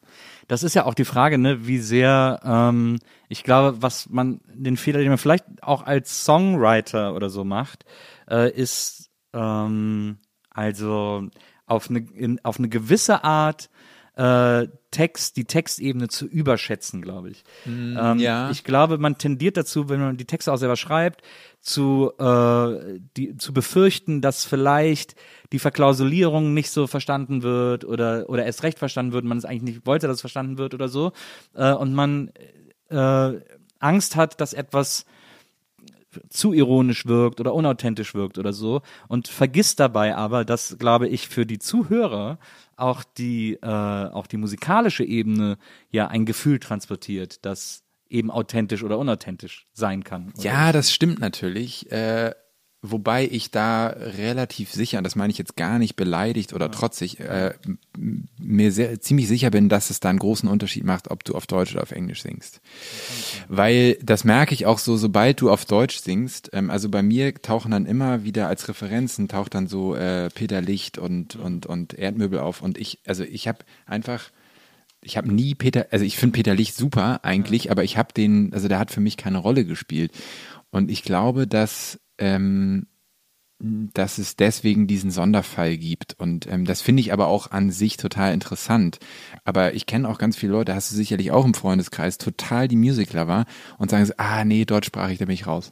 Das 0.48 0.62
ist 0.62 0.74
ja 0.74 0.84
auch 0.84 0.94
die 0.94 1.06
Frage, 1.06 1.38
ne, 1.38 1.66
wie 1.66 1.78
sehr, 1.78 2.40
ähm, 2.44 2.98
ich 3.28 3.42
glaube, 3.42 3.80
was 3.80 4.08
man, 4.10 4.40
den 4.52 4.76
Fehler, 4.76 4.98
den 4.98 5.08
man 5.08 5.18
vielleicht 5.18 5.46
auch 5.62 5.82
als 5.82 6.24
Songwriter 6.24 7.14
oder 7.14 7.30
so 7.30 7.44
macht, 7.44 7.84
äh, 8.30 8.50
ist 8.50 9.10
ähm, 9.32 10.18
also 10.50 11.28
auf 11.66 11.88
eine, 11.90 12.00
in, 12.00 12.38
auf 12.44 12.58
eine 12.58 12.68
gewisse 12.68 13.24
Art 13.24 13.70
äh, 14.18 14.66
Text, 14.90 15.36
die 15.36 15.44
Textebene 15.44 16.08
zu 16.08 16.26
überschätzen, 16.26 17.02
glaube 17.02 17.30
ich. 17.30 17.44
ähm, 18.00 18.18
ja. 18.18 18.50
Ich 18.50 18.64
glaube, 18.64 18.98
man 18.98 19.16
tendiert 19.16 19.56
dazu, 19.56 19.88
wenn 19.88 20.00
man 20.00 20.16
die 20.16 20.24
Texte 20.24 20.52
auch 20.52 20.56
selber 20.56 20.76
schreibt, 20.76 21.22
zu, 21.60 22.12
äh, 22.18 22.98
die, 23.16 23.36
zu 23.36 23.52
befürchten, 23.52 24.20
dass 24.20 24.44
vielleicht 24.44 25.14
die 25.52 25.60
Verklausulierung 25.60 26.52
nicht 26.52 26.70
so 26.70 26.88
verstanden 26.88 27.44
wird 27.44 27.84
oder, 27.84 28.28
oder 28.28 28.44
erst 28.44 28.64
recht 28.64 28.80
verstanden 28.80 29.12
wird, 29.12 29.24
man 29.24 29.38
es 29.38 29.44
eigentlich 29.44 29.74
nicht 29.74 29.86
wollte, 29.86 30.08
dass 30.08 30.16
es 30.16 30.20
verstanden 30.22 30.58
wird 30.58 30.74
oder 30.74 30.88
so. 30.88 31.12
Äh, 31.54 31.72
und 31.72 31.94
man 31.94 32.32
äh, 32.90 33.32
Angst 33.78 34.16
hat, 34.16 34.40
dass 34.40 34.52
etwas 34.52 35.06
zu 36.28 36.52
ironisch 36.52 37.06
wirkt 37.06 37.40
oder 37.40 37.54
unauthentisch 37.54 38.14
wirkt 38.14 38.38
oder 38.38 38.52
so 38.52 38.82
und 39.08 39.28
vergisst 39.28 39.80
dabei 39.80 40.16
aber, 40.16 40.44
dass, 40.44 40.76
glaube 40.78 41.08
ich, 41.08 41.28
für 41.28 41.46
die 41.46 41.58
Zuhörer 41.58 42.38
auch 42.76 43.04
die, 43.04 43.54
äh, 43.54 43.66
auch 43.66 44.26
die 44.26 44.36
musikalische 44.36 45.04
Ebene 45.04 45.58
ja 45.90 46.08
ein 46.08 46.26
Gefühl 46.26 46.58
transportiert, 46.58 47.44
das 47.44 47.82
eben 48.08 48.30
authentisch 48.30 48.82
oder 48.82 48.98
unauthentisch 48.98 49.66
sein 49.72 50.04
kann. 50.04 50.32
Oder? 50.34 50.44
Ja, 50.44 50.72
das 50.72 50.92
stimmt 50.92 51.20
natürlich. 51.20 51.90
Äh, 51.90 52.32
Wobei 52.80 53.26
ich 53.26 53.50
da 53.50 53.88
relativ 53.88 54.70
sicher, 54.70 54.98
und 54.98 55.04
das 55.04 55.16
meine 55.16 55.32
ich 55.32 55.38
jetzt 55.38 55.56
gar 55.56 55.80
nicht 55.80 55.96
beleidigt 55.96 56.52
oder 56.52 56.70
trotzig, 56.70 57.18
äh, 57.18 57.54
mir 58.38 58.70
sehr, 58.70 59.00
ziemlich 59.00 59.26
sicher 59.26 59.50
bin, 59.50 59.68
dass 59.68 59.90
es 59.90 59.98
da 59.98 60.10
einen 60.10 60.20
großen 60.20 60.48
Unterschied 60.48 60.84
macht, 60.84 61.10
ob 61.10 61.24
du 61.24 61.34
auf 61.34 61.48
Deutsch 61.48 61.72
oder 61.72 61.82
auf 61.82 61.90
Englisch 61.90 62.22
singst. 62.22 62.60
Weil 63.48 63.94
das 64.00 64.22
merke 64.22 64.54
ich 64.54 64.66
auch 64.66 64.78
so, 64.78 64.96
sobald 64.96 65.40
du 65.40 65.50
auf 65.50 65.64
Deutsch 65.64 65.98
singst, 65.98 66.50
ähm, 66.52 66.70
also 66.70 66.88
bei 66.88 67.02
mir 67.02 67.34
tauchen 67.34 67.72
dann 67.72 67.84
immer 67.84 68.22
wieder 68.22 68.46
als 68.46 68.68
Referenzen, 68.68 69.26
taucht 69.26 69.56
dann 69.56 69.66
so 69.66 69.96
äh, 69.96 70.28
Peter 70.30 70.60
Licht 70.60 70.98
und, 70.98 71.34
und, 71.34 71.66
und 71.66 71.94
Erdmöbel 71.94 72.38
auf 72.38 72.62
und 72.62 72.78
ich, 72.78 73.00
also 73.08 73.24
ich 73.24 73.48
habe 73.48 73.58
einfach, 73.86 74.30
ich 75.02 75.16
habe 75.16 75.34
nie 75.34 75.56
Peter, 75.56 75.88
also 75.90 76.04
ich 76.04 76.16
finde 76.16 76.36
Peter 76.36 76.54
Licht 76.54 76.76
super 76.76 77.24
eigentlich, 77.24 77.72
aber 77.72 77.82
ich 77.82 77.96
habe 77.96 78.12
den, 78.12 78.52
also 78.54 78.68
der 78.68 78.78
hat 78.78 78.92
für 78.92 79.00
mich 79.00 79.16
keine 79.16 79.38
Rolle 79.38 79.64
gespielt. 79.64 80.12
Und 80.70 80.90
ich 80.90 81.02
glaube, 81.02 81.48
dass 81.48 81.98
ähm, 82.18 82.86
dass 83.60 84.18
es 84.18 84.36
deswegen 84.36 84.86
diesen 84.86 85.10
Sonderfall 85.10 85.76
gibt. 85.78 86.14
Und 86.18 86.46
ähm, 86.46 86.64
das 86.64 86.80
finde 86.80 87.00
ich 87.00 87.12
aber 87.12 87.26
auch 87.26 87.50
an 87.50 87.72
sich 87.72 87.96
total 87.96 88.32
interessant. 88.32 89.00
Aber 89.44 89.74
ich 89.74 89.86
kenne 89.86 90.08
auch 90.08 90.18
ganz 90.18 90.36
viele 90.36 90.52
Leute, 90.52 90.76
hast 90.76 90.92
du 90.92 90.96
sicherlich 90.96 91.32
auch 91.32 91.44
im 91.44 91.54
Freundeskreis, 91.54 92.18
total 92.18 92.68
die 92.68 92.76
Music-Lover 92.76 93.46
und 93.78 93.90
sagen 93.90 94.06
so, 94.06 94.12
ah 94.16 94.44
nee, 94.44 94.64
deutschsprachig, 94.64 95.18
da 95.18 95.24
bin 95.24 95.34
ich 95.34 95.48
raus. 95.48 95.70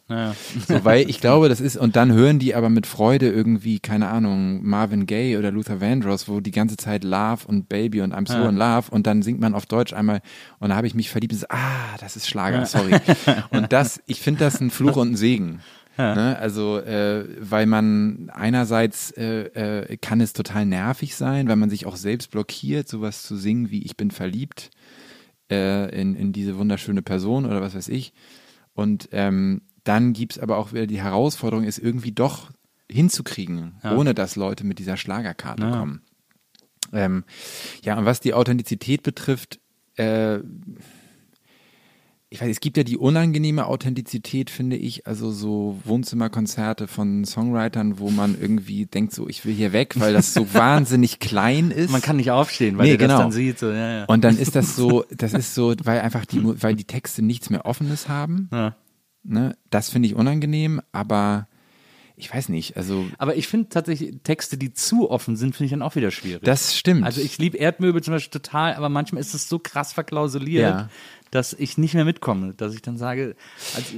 So, 0.67 0.85
weil 0.85 1.09
ich 1.09 1.21
glaube, 1.21 1.49
das 1.49 1.61
ist, 1.61 1.77
und 1.77 1.95
dann 1.95 2.13
hören 2.13 2.41
die 2.41 2.57
aber 2.57 2.71
mit 2.71 2.89
Freude 2.89 3.31
irgendwie, 3.31 3.79
keine 3.79 4.09
Ahnung, 4.09 4.65
Marvin 4.65 5.07
Gaye 5.07 5.37
oder 5.37 5.53
Luther 5.53 5.81
Vandross, 5.81 6.29
wo 6.29 6.41
die 6.41 6.51
ganze 6.51 6.77
Zeit 6.77 7.05
Love 7.05 7.47
und 7.47 7.69
Baby 7.69 8.01
und 8.01 8.13
I'm 8.13 8.27
so 8.27 8.49
in 8.49 8.57
love 8.57 8.91
und 8.91 9.07
dann 9.07 9.23
singt 9.23 9.39
man 9.39 9.55
auf 9.55 9.67
Deutsch 9.67 9.93
einmal 9.93 10.23
und 10.59 10.71
da 10.71 10.77
habe 10.77 10.89
ich 10.89 10.95
mich 10.97 11.09
verliebt 11.09 11.35
und 11.35 11.39
so, 11.39 11.47
ah, 11.51 11.97
das 12.01 12.17
ist 12.17 12.27
Schlager, 12.29 12.67
sorry. 12.67 12.97
Und 13.51 13.73
das, 13.73 14.01
ich 14.07 14.21
finde 14.21 14.41
das 14.41 14.61
ein 14.61 14.71
Fluch 14.71 14.97
und 14.97 15.13
ein 15.13 15.17
Segen. 15.17 15.61
Ne? 16.15 16.39
Also, 16.39 16.79
äh, 16.79 17.25
weil 17.41 17.67
man 17.67 18.31
einerseits 18.33 19.11
äh, 19.13 19.83
äh, 19.83 19.97
kann 19.97 20.21
es 20.21 20.33
total 20.33 20.67
nervig 20.67 21.17
sein, 21.17 21.49
weil 21.49 21.57
man 21.57 21.71
sich 21.71 21.87
auch 21.87 21.97
selbst 21.97 22.31
blockiert, 22.31 22.89
sowas 22.89 23.23
zu 23.23 23.37
singen 23.37 23.71
wie 23.71 23.83
Ich 23.83 23.97
bin 23.97 24.11
verliebt 24.11 24.71
äh, 25.51 25.99
in, 25.99 26.15
in 26.15 26.33
diese 26.33 26.59
wunderschöne 26.59 27.03
Person 27.03 27.47
oder 27.47 27.61
was 27.61 27.75
weiß 27.75 27.89
ich. 27.89 28.13
Und 28.75 29.09
ähm, 29.13 29.63
dann 29.85 30.13
gibt's 30.13 30.39
aber 30.39 30.59
auch 30.59 30.73
wieder 30.73 30.87
die 30.87 31.01
Herausforderung, 31.01 31.65
es 31.65 31.79
irgendwie 31.79 32.13
doch 32.13 32.51
hinzukriegen, 32.91 33.77
ohne 33.83 34.15
dass 34.15 34.37
Leute 34.37 34.65
mit 34.65 34.79
dieser 34.79 34.97
Schlagerkarte 34.97 35.63
kommen. 35.71 36.03
Ähm, 36.93 37.25
ja, 37.83 37.99
und 37.99 38.05
was 38.05 38.21
die 38.21 38.35
Authentizität 38.35 39.03
betrifft, 39.03 39.59
äh, 39.97 40.39
ich 42.29 42.41
weiß, 42.41 42.51
es 42.51 42.61
gibt 42.61 42.77
ja 42.77 42.83
die 42.83 42.97
unangenehme 42.97 43.67
Authentizität, 43.67 44.51
finde 44.51 44.77
ich, 44.77 45.07
also 45.07 45.31
so 45.31 45.79
Wohnzimmerkonzerte 45.85 46.89
von 46.89 47.25
Songwritern, 47.25 48.01
wo 48.01 48.11
man 48.11 48.37
irgendwie 48.41 48.87
denkt, 48.87 49.13
so, 49.13 49.29
ich 49.29 49.45
will 49.45 49.55
hier 49.55 49.73
weg, 49.73 49.95
weil 50.01 50.13
das 50.13 50.35
so 50.35 50.47
wahnsinnig 50.55 51.21
klein 51.21 51.71
ist. 51.71 51.91
Man 51.91 52.03
kann 52.03 52.17
nicht 52.17 52.33
aufstehen, 52.33 52.79
weil 52.79 52.87
Nee, 52.87 52.93
er 52.93 52.99
das 52.99 53.09
genau. 53.09 53.19
dann 53.21 53.33
sieht. 53.33 53.59
So, 53.61 53.71
ja, 53.71 53.99
ja. 53.99 54.05
Und 54.07 54.25
dann 54.25 54.39
ist 54.39 54.57
das 54.57 54.75
so, 54.75 55.05
das 55.11 55.35
ist 55.35 55.55
so, 55.55 55.75
weil 55.85 56.01
einfach 56.01 56.27
die, 56.27 56.43
weil 56.63 56.75
die 56.75 56.85
Texte 56.85 57.23
nichts 57.23 57.49
mehr 57.49 57.65
Offenes 57.65 58.09
haben. 58.09 58.49
Ja. 58.53 58.75
Ne? 59.23 59.57
Das 59.71 59.91
finde 59.91 60.09
ich 60.09 60.17
unangenehm, 60.17 60.81
aber 60.91 61.47
ich 62.17 62.33
weiß 62.35 62.49
nicht, 62.49 62.77
also 62.77 63.07
Aber 63.19 63.37
ich 63.37 63.47
finde 63.47 63.69
tatsächlich 63.69 64.15
Texte, 64.25 64.57
die 64.59 64.73
zu 64.73 65.11
offen 65.11 65.37
sind, 65.37 65.55
finde 65.55 65.67
ich 65.67 65.71
dann 65.73 65.83
auch 65.83 65.95
wieder 65.97 66.11
schwierig. 66.11 66.43
das 66.45 66.77
stimmt. 66.77 67.05
Also 67.05 67.21
ich 67.21 67.39
liebe 67.39 67.57
Erdmöbel 67.59 68.03
zum 68.03 68.15
Beispiel 68.15 68.41
total, 68.41 68.75
aber 68.75 68.89
manchmal 68.89 69.21
ist 69.21 69.35
es 69.35 69.49
so 69.49 69.59
krass 69.59 69.93
verklausuliert, 69.93 70.63
Ja. 70.63 70.89
dass 71.31 71.53
ich 71.53 71.77
nicht 71.77 71.95
mehr 71.95 72.05
mitkomme, 72.05 72.55
dass 72.55 72.73
ich 72.75 72.81
dann 72.83 72.97
sage, 72.97 73.37
also, 73.77 73.93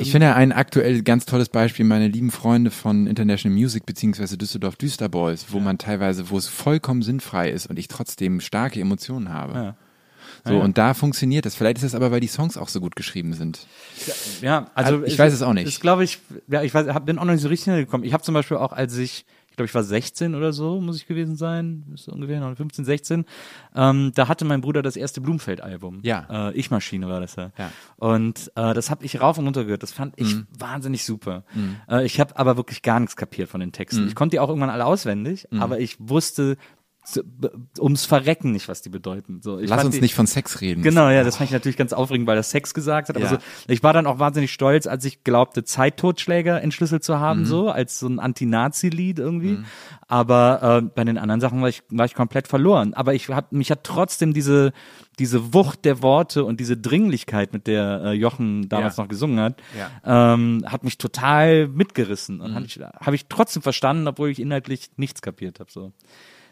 Ich 0.00 0.10
finde 0.10 0.34
ein 0.34 0.50
aktuell 0.52 1.02
ganz 1.02 1.26
tolles 1.26 1.48
Beispiel, 1.48 1.84
meine 1.84 2.08
lieben 2.08 2.30
Freunde 2.30 2.70
von 2.70 3.06
International 3.06 3.56
Music 3.56 3.86
beziehungsweise 3.86 4.36
Düsseldorf 4.36 4.76
Düsterboys, 4.76 5.46
wo 5.50 5.60
man 5.60 5.78
teilweise, 5.78 6.30
wo 6.30 6.38
es 6.38 6.48
vollkommen 6.48 7.02
sinnfrei 7.02 7.50
ist 7.50 7.66
und 7.68 7.78
ich 7.78 7.86
trotzdem 7.88 8.40
starke 8.40 8.80
Emotionen 8.80 9.28
habe. 9.32 9.54
Ja. 9.54 9.76
So, 10.44 10.58
und 10.58 10.78
da 10.78 10.94
funktioniert 10.94 11.44
das. 11.46 11.54
Vielleicht 11.54 11.78
ist 11.78 11.84
es 11.84 11.94
aber, 11.94 12.10
weil 12.10 12.20
die 12.20 12.26
Songs 12.28 12.56
auch 12.56 12.68
so 12.68 12.80
gut 12.80 12.96
geschrieben 12.96 13.32
sind. 13.34 13.66
ja, 14.40 14.66
also 14.74 14.94
Also, 14.96 15.06
ich 15.06 15.18
weiß 15.18 15.32
es 15.32 15.42
auch 15.42 15.52
nicht. 15.52 15.68
Ist 15.68 15.80
glaube 15.80 16.04
ich, 16.04 16.18
ja, 16.48 16.62
ich 16.62 16.72
weiß, 16.74 16.88
hab, 16.88 17.06
bin 17.06 17.18
auch 17.18 17.24
noch 17.24 17.32
nicht 17.32 17.42
so 17.42 17.48
richtig 17.48 17.72
hingekommen. 17.72 18.06
Ich 18.06 18.12
habe 18.12 18.22
zum 18.22 18.34
Beispiel 18.34 18.56
auch, 18.56 18.72
als 18.72 18.96
ich, 18.96 19.24
ich 19.50 19.56
glaube, 19.56 19.66
ich 19.66 19.74
war 19.74 19.82
16 19.82 20.34
oder 20.34 20.52
so, 20.52 20.80
muss 20.80 20.96
ich 20.96 21.06
gewesen 21.06 21.36
sein, 21.36 21.84
ist 21.92 22.04
so 22.04 22.12
ungefähr 22.12 22.40
noch 22.40 22.56
15, 22.56 22.84
16. 22.84 23.24
Ähm, 23.74 24.12
da 24.14 24.28
hatte 24.28 24.44
mein 24.44 24.60
Bruder 24.62 24.80
das 24.80 24.96
erste 24.96 25.20
Blumfeld-Album. 25.20 26.00
Ja. 26.02 26.48
Äh, 26.50 26.54
Ich 26.58 26.70
Maschine 26.70 27.08
war 27.08 27.20
das 27.20 27.36
ja. 27.36 27.50
Ja. 27.58 27.66
Mhm. 27.66 27.70
Und 27.98 28.52
äh, 28.54 28.72
das 28.74 28.88
habe 28.90 29.04
ich 29.04 29.20
rauf 29.20 29.36
und 29.38 29.44
runter 29.44 29.64
gehört. 29.64 29.82
Das 29.82 29.92
fand 29.92 30.14
ich 30.18 30.36
wahnsinnig 30.58 31.04
super. 31.04 31.44
Äh, 31.90 32.06
ich 32.06 32.18
habe 32.20 32.36
aber 32.38 32.56
wirklich 32.56 32.80
gar 32.82 33.00
nichts 33.00 33.16
kapiert 33.16 33.48
von 33.50 33.60
den 33.60 33.68
Mhm. 33.70 33.72
Texten. 33.72 34.06
Ich 34.06 34.14
konnte 34.14 34.34
die 34.36 34.40
auch 34.40 34.48
irgendwann 34.48 34.70
alle 34.70 34.86
auswendig, 34.86 35.46
aber 35.58 35.80
ich 35.80 35.96
wusste 35.98 36.56
ums 37.78 38.04
Verrecken 38.04 38.52
nicht, 38.52 38.68
was 38.68 38.82
die 38.82 38.88
bedeuten. 38.88 39.40
So, 39.42 39.58
ich 39.58 39.68
Lass 39.70 39.84
uns 39.84 39.94
die, 39.94 40.00
nicht 40.00 40.14
von 40.14 40.26
Sex 40.26 40.60
reden. 40.60 40.82
Genau, 40.82 41.08
ja, 41.10 41.24
das 41.24 41.36
fand 41.36 41.48
ich 41.50 41.52
natürlich 41.52 41.76
ganz 41.76 41.92
aufregend, 41.92 42.26
weil 42.26 42.36
er 42.36 42.42
Sex 42.42 42.74
gesagt 42.74 43.08
hat. 43.08 43.16
Aber 43.16 43.24
Ja. 43.24 43.30
so, 43.32 43.38
ich 43.68 43.82
war 43.82 43.92
dann 43.92 44.06
auch 44.06 44.18
wahnsinnig 44.18 44.52
stolz, 44.52 44.86
als 44.86 45.04
ich 45.04 45.24
glaubte, 45.24 45.64
Zeittotschläger 45.64 46.60
entschlüsselt 46.62 47.04
zu 47.04 47.12
Mhm. 47.14 47.20
haben, 47.20 47.44
so 47.46 47.70
als 47.70 47.98
so 47.98 48.08
ein 48.08 48.18
Anti-Nazi-Lied 48.18 49.18
irgendwie. 49.18 49.58
Aber 50.08 50.80
äh, 50.82 50.90
bei 50.94 51.04
den 51.04 51.18
anderen 51.18 51.40
Sachen 51.40 51.60
war 51.62 51.68
ich, 51.68 51.82
war 51.90 52.04
ich 52.06 52.14
komplett 52.14 52.48
verloren. 52.48 52.94
Aber 52.94 53.14
ich 53.14 53.28
hab, 53.28 53.52
mich 53.52 53.70
hat 53.70 53.84
trotzdem 53.84 54.34
diese, 54.34 54.72
diese 55.18 55.54
Wucht 55.54 55.84
der 55.84 56.02
Worte 56.02 56.44
und 56.44 56.58
diese 56.60 56.76
Dringlichkeit, 56.76 57.52
mit 57.52 57.66
der 57.66 58.02
äh, 58.04 58.12
Jochen 58.12 58.68
damals 58.68 58.96
Ja. 58.96 59.02
noch 59.04 59.08
gesungen 59.08 59.38
hat, 59.40 59.62
Ja. 60.04 60.34
ähm, 60.34 60.64
hat 60.66 60.82
mich 60.84 60.98
total 60.98 61.68
mitgerissen. 61.68 62.36
Mhm. 62.36 62.42
Und 62.42 62.54
habe 62.54 62.66
ich, 62.66 62.78
hab 62.80 63.14
ich 63.14 63.26
trotzdem 63.28 63.62
verstanden, 63.62 64.08
obwohl 64.08 64.30
ich 64.30 64.40
inhaltlich 64.40 64.90
nichts 64.96 65.22
kapiert 65.22 65.60
habe. 65.60 65.70
So. 65.70 65.92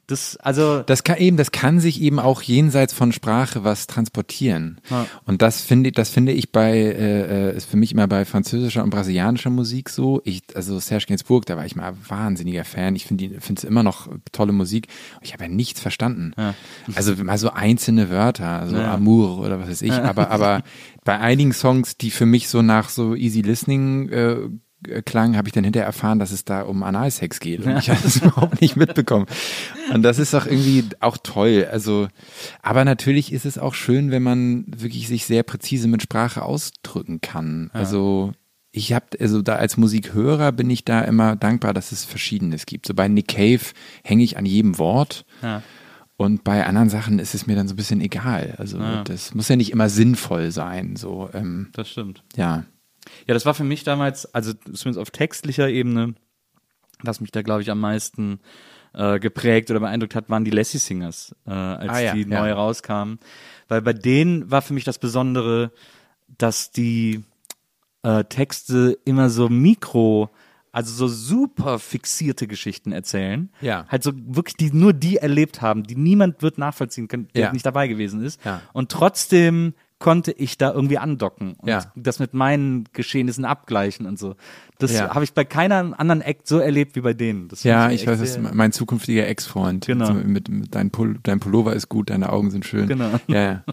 Das, 0.09 0.39
also, 0.39 0.83
Das 0.87 1.05
kann 1.05 1.19
eben, 1.19 1.37
das 1.37 1.53
kann 1.53 1.81
sich 1.81 2.01
eben 2.01 2.19
auch 2.19 2.41
jenseits 2.41 2.95
von 2.95 3.13
Sprache 3.13 3.63
was 3.63 3.87
transportieren. 3.87 4.81
Ja. 4.89 5.07
Und 5.27 5.43
das 5.43 5.61
finde, 5.61 5.93
das 5.93 6.09
finde 6.09 6.33
ich 6.33 6.51
bei, 6.51 6.73
äh, 6.79 7.51
äh, 7.51 7.57
ist 7.57 7.69
für 7.69 7.77
mich 7.77 7.93
immer 7.93 8.09
bei 8.09 8.25
französischer 8.25 8.83
und 8.83 8.89
brasilianischer 8.89 9.51
Musik 9.51 9.91
so. 9.91 10.23
Ich, 10.25 10.45
also 10.55 10.79
Serge 10.79 11.05
Gainsbourg, 11.09 11.45
da 11.45 11.59
war 11.59 11.67
ich 11.67 11.77
mal 11.77 11.93
wahnsinniger 12.09 12.65
Fan. 12.65 12.97
Ich 12.97 13.05
finde 13.05 13.39
finde 13.41 13.61
es 13.61 13.65
immer 13.65 13.83
noch 13.83 14.09
tolle 14.33 14.53
Musik. 14.53 14.89
Ich 15.21 15.35
habe 15.35 15.45
ja 15.45 15.51
nichts 15.51 15.79
verstanden. 15.79 16.33
Also 16.95 17.15
mal 17.17 17.37
so 17.37 17.51
einzelne 17.51 18.09
Wörter, 18.09 18.67
so 18.67 18.77
Ja. 18.77 18.95
Amour 18.95 19.41
oder 19.41 19.61
was 19.61 19.69
weiß 19.69 19.83
ich. 19.83 19.93
Aber, 20.09 20.31
aber 20.31 20.63
bei 21.05 21.19
einigen 21.19 21.53
Songs, 21.53 21.99
die 21.99 22.11
für 22.11 22.25
mich 22.25 22.49
so 22.49 22.63
nach 22.63 22.89
so 22.89 23.15
easy 23.15 23.43
listening 23.43 24.09
äh, 24.09 24.37
klang, 25.05 25.37
habe 25.37 25.49
ich 25.49 25.53
dann 25.53 25.65
hinterher 25.65 25.87
erfahren, 25.87 26.19
dass 26.19 26.31
es 26.31 26.45
da 26.45 26.63
um 26.63 26.83
Analsex 26.83 27.41
geht. 27.41 27.65
Und 27.65 27.77
ich 27.79 27.91
habe 27.91 28.01
das 28.03 28.17
überhaupt 28.17 28.61
nicht 28.61 28.77
mitbekommen. 28.77 29.27
Und 29.93 30.03
das 30.03 30.19
ist 30.19 30.35
doch 30.35 30.47
irgendwie 30.47 30.85
auch 31.01 31.17
toll. 31.23 31.67
Also, 31.71 32.09
aber 32.63 32.85
natürlich 32.85 33.33
ist 33.33 33.47
es 33.47 33.59
auch 33.59 33.75
schön, 33.75 34.11
wenn 34.11 34.23
man 34.23 34.65
wirklich 34.69 35.09
sich 35.09 35.27
sehr 35.27 35.43
präzise 35.43 35.89
mit 35.89 36.03
Sprache 36.03 36.43
ausdrücken 36.43 37.21
kann. 37.21 37.71
Also 37.73 38.33
ich 38.71 38.93
habe, 38.93 39.07
also 39.19 39.43
da 39.43 39.57
als 39.57 39.77
Musikhörer 39.77 40.53
bin 40.53 40.71
ich 40.71 40.85
da 40.85 41.01
immer 41.01 41.37
dankbar, 41.37 41.75
dass 41.75 41.91
es 41.91 42.05
Verschiedenes 42.05 42.67
gibt. 42.67 42.87
So 42.87 42.95
bei 42.95 43.09
Nick 43.09 43.29
Cave 43.29 43.61
hänge 44.05 44.23
ich 44.23 44.37
an 44.37 44.47
jedem 44.47 44.79
Wort. 44.79 45.25
ja. 45.43 45.63
Und 46.21 46.43
bei 46.43 46.67
anderen 46.67 46.89
Sachen 46.91 47.21
ist 47.21 47.33
es 47.37 47.47
mir 47.47 47.55
dann 47.55 47.69
so 47.69 47.75
ein 47.75 47.77
bisschen 47.77 48.01
egal. 48.01 48.57
Also 48.59 48.77
Ja. 48.79 49.05
das 49.05 49.35
muss 49.37 49.49
ja 49.49 49.55
nicht 49.55 49.71
immer 49.71 49.89
sinnvoll 49.89 50.51
sein. 50.51 50.97
So, 50.97 51.31
ähm, 51.33 51.69
das 51.75 51.89
stimmt. 51.91 52.25
ja. 52.35 52.65
Ja, 53.27 53.35
das 53.35 53.47
war 53.47 53.55
für 53.55 53.65
mich 53.65 53.85
damals, 53.85 54.33
also 54.35 54.53
zumindest 54.53 54.99
auf 54.99 55.11
textlicher 55.11 55.69
Ebene, 55.69 56.15
was 57.03 57.21
mich 57.21 57.31
da, 57.31 57.43
glaube 57.43 57.63
ich, 57.63 57.71
am 57.71 57.81
meisten 57.81 58.41
äh, 58.95 59.19
geprägt 59.21 59.71
oder 59.71 59.81
beeindruckt 59.81 60.15
hat, 60.15 60.31
waren 60.31 60.45
die 60.45 60.51
Lassie 60.51 60.79
Singers, 60.79 61.35
äh, 61.47 61.51
als 61.51 61.91
Ah 61.93 62.01
ja, 62.01 62.15
die 62.15 62.23
ja. 62.23 62.41
neu 62.41 62.53
rauskamen. 62.53 63.19
Weil 63.69 63.83
bei 63.83 63.93
denen 63.93 64.51
war 64.51 64.63
für 64.63 64.75
mich 64.75 64.85
das 64.85 64.99
Besondere, 64.99 65.71
dass 66.39 66.71
die 66.73 67.23
äh, 68.03 68.25
Texte 68.25 68.99
immer 69.05 69.31
so 69.31 69.49
mikro, 69.49 70.31
also 70.73 70.93
so 70.93 71.09
super 71.09 71.79
fixierte 71.79 72.47
Geschichten 72.47 72.93
erzählen. 72.93 73.51
Ja. 73.61 73.87
Halt 73.89 74.03
so 74.03 74.13
wirklich, 74.15 74.57
die 74.57 74.73
nur 74.73 74.93
die 74.93 75.17
erlebt 75.17 75.61
haben, 75.63 75.83
die 75.83 75.97
niemand 75.97 76.43
wird 76.43 76.59
nachvollziehen 76.59 77.09
können, 77.09 77.29
der 77.35 77.47
Ja. 77.47 77.53
nicht 77.53 77.67
dabei 77.67 77.89
gewesen 77.89 78.23
ist. 78.23 78.45
Ja. 78.45 78.63
Und 78.73 78.91
trotzdem 78.91 79.75
konnte 79.99 80.31
ich 80.33 80.57
da 80.59 80.73
irgendwie 80.73 80.99
andocken 80.99 81.55
und 81.55 81.69
Ja. 81.69 81.93
das 81.97 82.21
mit 82.21 82.33
meinen 82.33 82.85
Geschehnissen 82.93 83.45
abgleichen 83.45 84.07
und 84.07 84.19
so. 84.19 84.37
Das 84.79 84.93
Ja. 84.93 85.13
habe 85.15 85.25
ich 85.25 85.33
bei 85.33 85.45
keiner 85.45 85.99
anderen 85.99 86.21
Act 86.21 86.47
so 86.47 86.59
erlebt 86.59 86.95
wie 86.95 87.01
bei 87.01 87.15
denen. 87.15 87.49
Das 87.49 87.65
Ja, 87.65 87.91
ich 87.91 88.07
weiß, 88.07 88.21
das 88.21 88.39
mein 88.39 88.71
zukünftiger 88.71 89.27
Ex-Freund. 89.27 89.87
Genau. 89.87 90.07
So 90.07 90.15
Mit, 90.15 90.49
mit 90.49 90.75
dein, 90.75 90.91
Pul 90.91 91.19
dein 91.25 91.41
Pullover 91.41 91.73
ist 91.73 91.89
gut, 91.89 92.11
deine 92.11 92.31
Augen 92.31 92.51
sind 92.51 92.65
schön. 92.65 92.87
Genau. 92.87 93.11
Ja, 93.27 93.65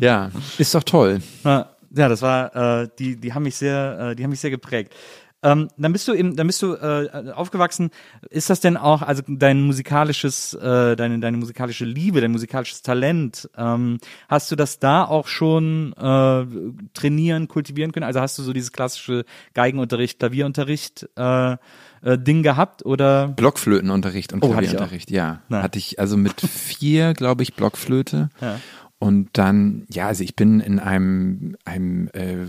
ja. 0.00 0.30
ist 0.58 0.74
doch 0.74 0.84
toll. 0.84 1.20
Ja, 1.44 1.70
ja, 1.92 2.08
das 2.08 2.22
war, 2.22 2.82
äh, 2.82 2.88
die, 3.00 3.16
die 3.16 3.34
haben 3.34 3.42
mich 3.42 3.56
sehr, 3.56 4.10
äh, 4.10 4.16
die 4.16 4.22
haben 4.22 4.30
mich 4.30 4.38
sehr 4.40 4.50
geprägt. 4.50 4.94
Ähm, 5.42 5.68
dann 5.78 5.92
bist 5.92 6.06
du 6.06 6.12
eben, 6.12 6.36
dann 6.36 6.46
bist 6.46 6.60
du 6.62 6.74
äh, 6.74 7.32
aufgewachsen. 7.34 7.90
Ist 8.28 8.50
das 8.50 8.60
denn 8.60 8.76
auch, 8.76 9.02
also 9.02 9.22
dein 9.26 9.62
musikalisches, 9.62 10.54
äh, 10.54 10.96
deine 10.96 11.18
deine 11.18 11.36
musikalische 11.38 11.84
Liebe, 11.84 12.20
dein 12.20 12.32
musikalisches 12.32 12.82
Talent? 12.82 13.48
Ähm, 13.56 13.98
hast 14.28 14.50
du 14.50 14.56
das 14.56 14.78
da 14.78 15.04
auch 15.04 15.26
schon 15.26 15.94
äh, 15.94 16.46
trainieren, 16.94 17.48
kultivieren 17.48 17.92
können? 17.92 18.04
Also 18.04 18.20
hast 18.20 18.38
du 18.38 18.42
so 18.42 18.52
dieses 18.52 18.72
klassische 18.72 19.24
Geigenunterricht, 19.54 20.18
Klavierunterricht 20.18 21.08
äh, 21.16 21.56
äh, 22.02 22.18
Ding 22.18 22.42
gehabt 22.42 22.84
oder? 22.84 23.28
Blockflötenunterricht 23.28 24.32
und 24.32 24.44
Oh, 24.44 24.50
Klavierunterricht, 24.50 25.10
ja. 25.10 25.40
Na. 25.48 25.62
Hatte 25.62 25.78
ich 25.78 25.98
also 25.98 26.16
mit 26.16 26.40
vier, 26.40 27.14
glaube 27.14 27.42
ich, 27.42 27.54
Blockflöte. 27.54 28.30
Ja. 28.40 28.60
Und 28.98 29.30
dann, 29.32 29.86
ja, 29.90 30.08
also 30.08 30.22
ich 30.22 30.36
bin 30.36 30.60
in 30.60 30.78
einem, 30.78 31.56
einem 31.64 32.08
äh, 32.08 32.46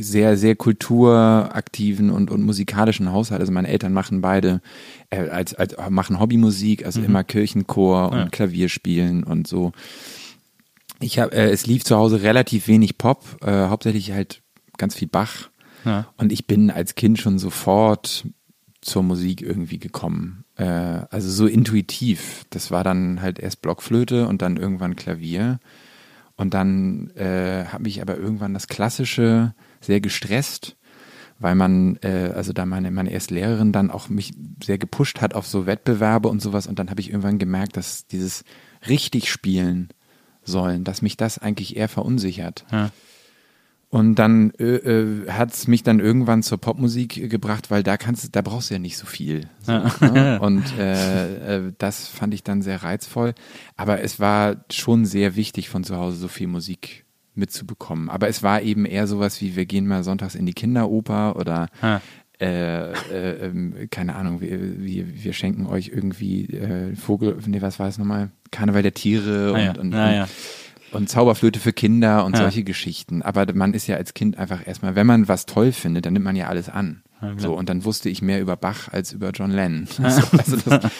sehr, 0.00 0.36
sehr 0.36 0.56
kulturaktiven 0.56 2.10
und, 2.10 2.30
und 2.30 2.42
musikalischen 2.42 3.12
Haushalt. 3.12 3.40
Also 3.40 3.52
meine 3.52 3.68
Eltern 3.68 3.92
machen 3.92 4.20
beide 4.20 4.60
äh, 5.10 5.28
als, 5.28 5.54
als 5.54 5.76
machen 5.90 6.18
Hobbymusik, 6.18 6.84
also 6.84 7.00
immer 7.00 7.24
Kirchenchor 7.24 8.12
und 8.12 8.32
Klavierspielen 8.32 9.24
und 9.24 9.46
so. 9.46 9.72
Ich 11.00 11.18
habe, 11.18 11.32
äh, 11.32 11.50
es 11.50 11.66
lief 11.66 11.84
zu 11.84 11.96
Hause 11.96 12.22
relativ 12.22 12.68
wenig 12.68 12.98
Pop, 12.98 13.24
äh, 13.42 13.68
hauptsächlich 13.68 14.12
halt 14.12 14.42
ganz 14.76 14.94
viel 14.94 15.08
Bach. 15.08 15.50
Ja. 15.84 16.08
Und 16.16 16.30
ich 16.32 16.46
bin 16.46 16.70
als 16.70 16.94
Kind 16.94 17.18
schon 17.18 17.38
sofort 17.38 18.26
zur 18.82 19.02
Musik 19.02 19.42
irgendwie 19.42 19.78
gekommen. 19.78 20.44
Äh, 20.56 20.64
also 20.64 21.30
so 21.30 21.46
intuitiv. 21.46 22.44
Das 22.50 22.70
war 22.70 22.84
dann 22.84 23.22
halt 23.22 23.38
erst 23.38 23.62
Blockflöte 23.62 24.26
und 24.26 24.42
dann 24.42 24.56
irgendwann 24.56 24.96
Klavier. 24.96 25.58
Und 26.40 26.54
dann 26.54 27.10
äh, 27.16 27.66
hat 27.66 27.82
mich 27.82 28.00
aber 28.00 28.16
irgendwann 28.16 28.54
das 28.54 28.66
Klassische 28.66 29.52
sehr 29.82 30.00
gestresst, 30.00 30.74
weil 31.38 31.54
man, 31.54 31.98
äh, 32.02 32.32
also 32.34 32.54
da 32.54 32.64
meine, 32.64 32.90
meine 32.90 33.12
erste 33.12 33.34
Lehrerin 33.34 33.72
dann 33.72 33.90
auch 33.90 34.08
mich 34.08 34.32
sehr 34.64 34.78
gepusht 34.78 35.20
hat 35.20 35.34
auf 35.34 35.46
so 35.46 35.66
Wettbewerbe 35.66 36.30
und 36.30 36.40
sowas. 36.40 36.66
Und 36.66 36.78
dann 36.78 36.88
habe 36.88 37.02
ich 37.02 37.10
irgendwann 37.10 37.38
gemerkt, 37.38 37.76
dass 37.76 38.06
dieses 38.06 38.44
richtig 38.88 39.30
spielen 39.30 39.90
sollen, 40.42 40.82
dass 40.82 41.02
mich 41.02 41.18
das 41.18 41.38
eigentlich 41.38 41.76
eher 41.76 41.90
verunsichert. 41.90 42.64
Ja. 42.72 42.90
Und 43.90 44.14
dann 44.14 44.52
äh, 44.52 44.76
äh, 44.76 45.28
hat 45.28 45.52
es 45.52 45.66
mich 45.66 45.82
dann 45.82 45.98
irgendwann 45.98 46.44
zur 46.44 46.58
Popmusik 46.58 47.28
gebracht, 47.28 47.72
weil 47.72 47.82
da 47.82 47.96
kannst 47.96 48.24
du, 48.24 48.28
da 48.30 48.40
brauchst 48.40 48.70
du 48.70 48.74
ja 48.74 48.78
nicht 48.78 48.96
so 48.96 49.04
viel. 49.04 49.48
So, 49.62 49.72
ne? 49.72 50.38
Und 50.42 50.78
äh, 50.78 51.56
äh, 51.56 51.72
das 51.76 52.06
fand 52.06 52.32
ich 52.32 52.44
dann 52.44 52.62
sehr 52.62 52.84
reizvoll. 52.84 53.34
Aber 53.76 54.00
es 54.00 54.20
war 54.20 54.64
schon 54.70 55.06
sehr 55.06 55.34
wichtig, 55.34 55.68
von 55.68 55.82
zu 55.82 55.96
Hause 55.96 56.18
so 56.18 56.28
viel 56.28 56.46
Musik 56.46 57.04
mitzubekommen. 57.34 58.08
Aber 58.10 58.28
es 58.28 58.44
war 58.44 58.62
eben 58.62 58.86
eher 58.86 59.08
sowas 59.08 59.40
wie, 59.40 59.56
wir 59.56 59.66
gehen 59.66 59.88
mal 59.88 60.04
sonntags 60.04 60.36
in 60.36 60.46
die 60.46 60.54
Kinderoper 60.54 61.34
oder 61.34 61.68
äh, 62.40 62.92
äh, 62.92 63.46
ähm, 63.46 63.74
keine 63.90 64.14
Ahnung, 64.14 64.40
wir, 64.40 64.80
wir, 64.80 65.24
wir 65.24 65.32
schenken 65.32 65.66
euch 65.66 65.88
irgendwie 65.88 66.46
äh, 66.46 66.94
Vogel, 66.94 67.36
nee, 67.46 67.60
was 67.60 67.78
war 67.78 67.88
es 67.88 67.98
nochmal? 67.98 68.30
Karneval 68.50 68.82
der 68.82 68.94
Tiere 68.94 69.52
Ah 69.54 69.60
ja. 69.60 69.70
und, 69.70 69.78
und, 69.78 69.92
Ja, 69.92 70.12
ja. 70.12 70.28
Und 70.92 71.08
Zauberflöte 71.08 71.60
für 71.60 71.72
Kinder 71.72 72.24
und 72.24 72.34
Ja. 72.36 72.42
solche 72.42 72.64
Geschichten. 72.64 73.22
Aber 73.22 73.46
man 73.54 73.74
ist 73.74 73.86
ja 73.86 73.96
als 73.96 74.14
Kind 74.14 74.38
einfach 74.38 74.66
erstmal, 74.66 74.94
wenn 74.94 75.06
man 75.06 75.28
was 75.28 75.46
toll 75.46 75.72
findet, 75.72 76.06
dann 76.06 76.12
nimmt 76.14 76.24
man 76.24 76.36
ja 76.36 76.48
alles 76.48 76.68
an. 76.68 77.02
so, 77.36 77.52
und 77.52 77.68
dann 77.68 77.84
wusste 77.84 78.08
ich 78.08 78.22
mehr 78.22 78.40
über 78.40 78.56
Bach 78.56 78.88
als 78.92 79.12
über 79.12 79.30
John 79.32 79.50
Lennon. 79.50 79.86
So, 79.98 80.22
also 80.38 80.56
das 80.56 80.90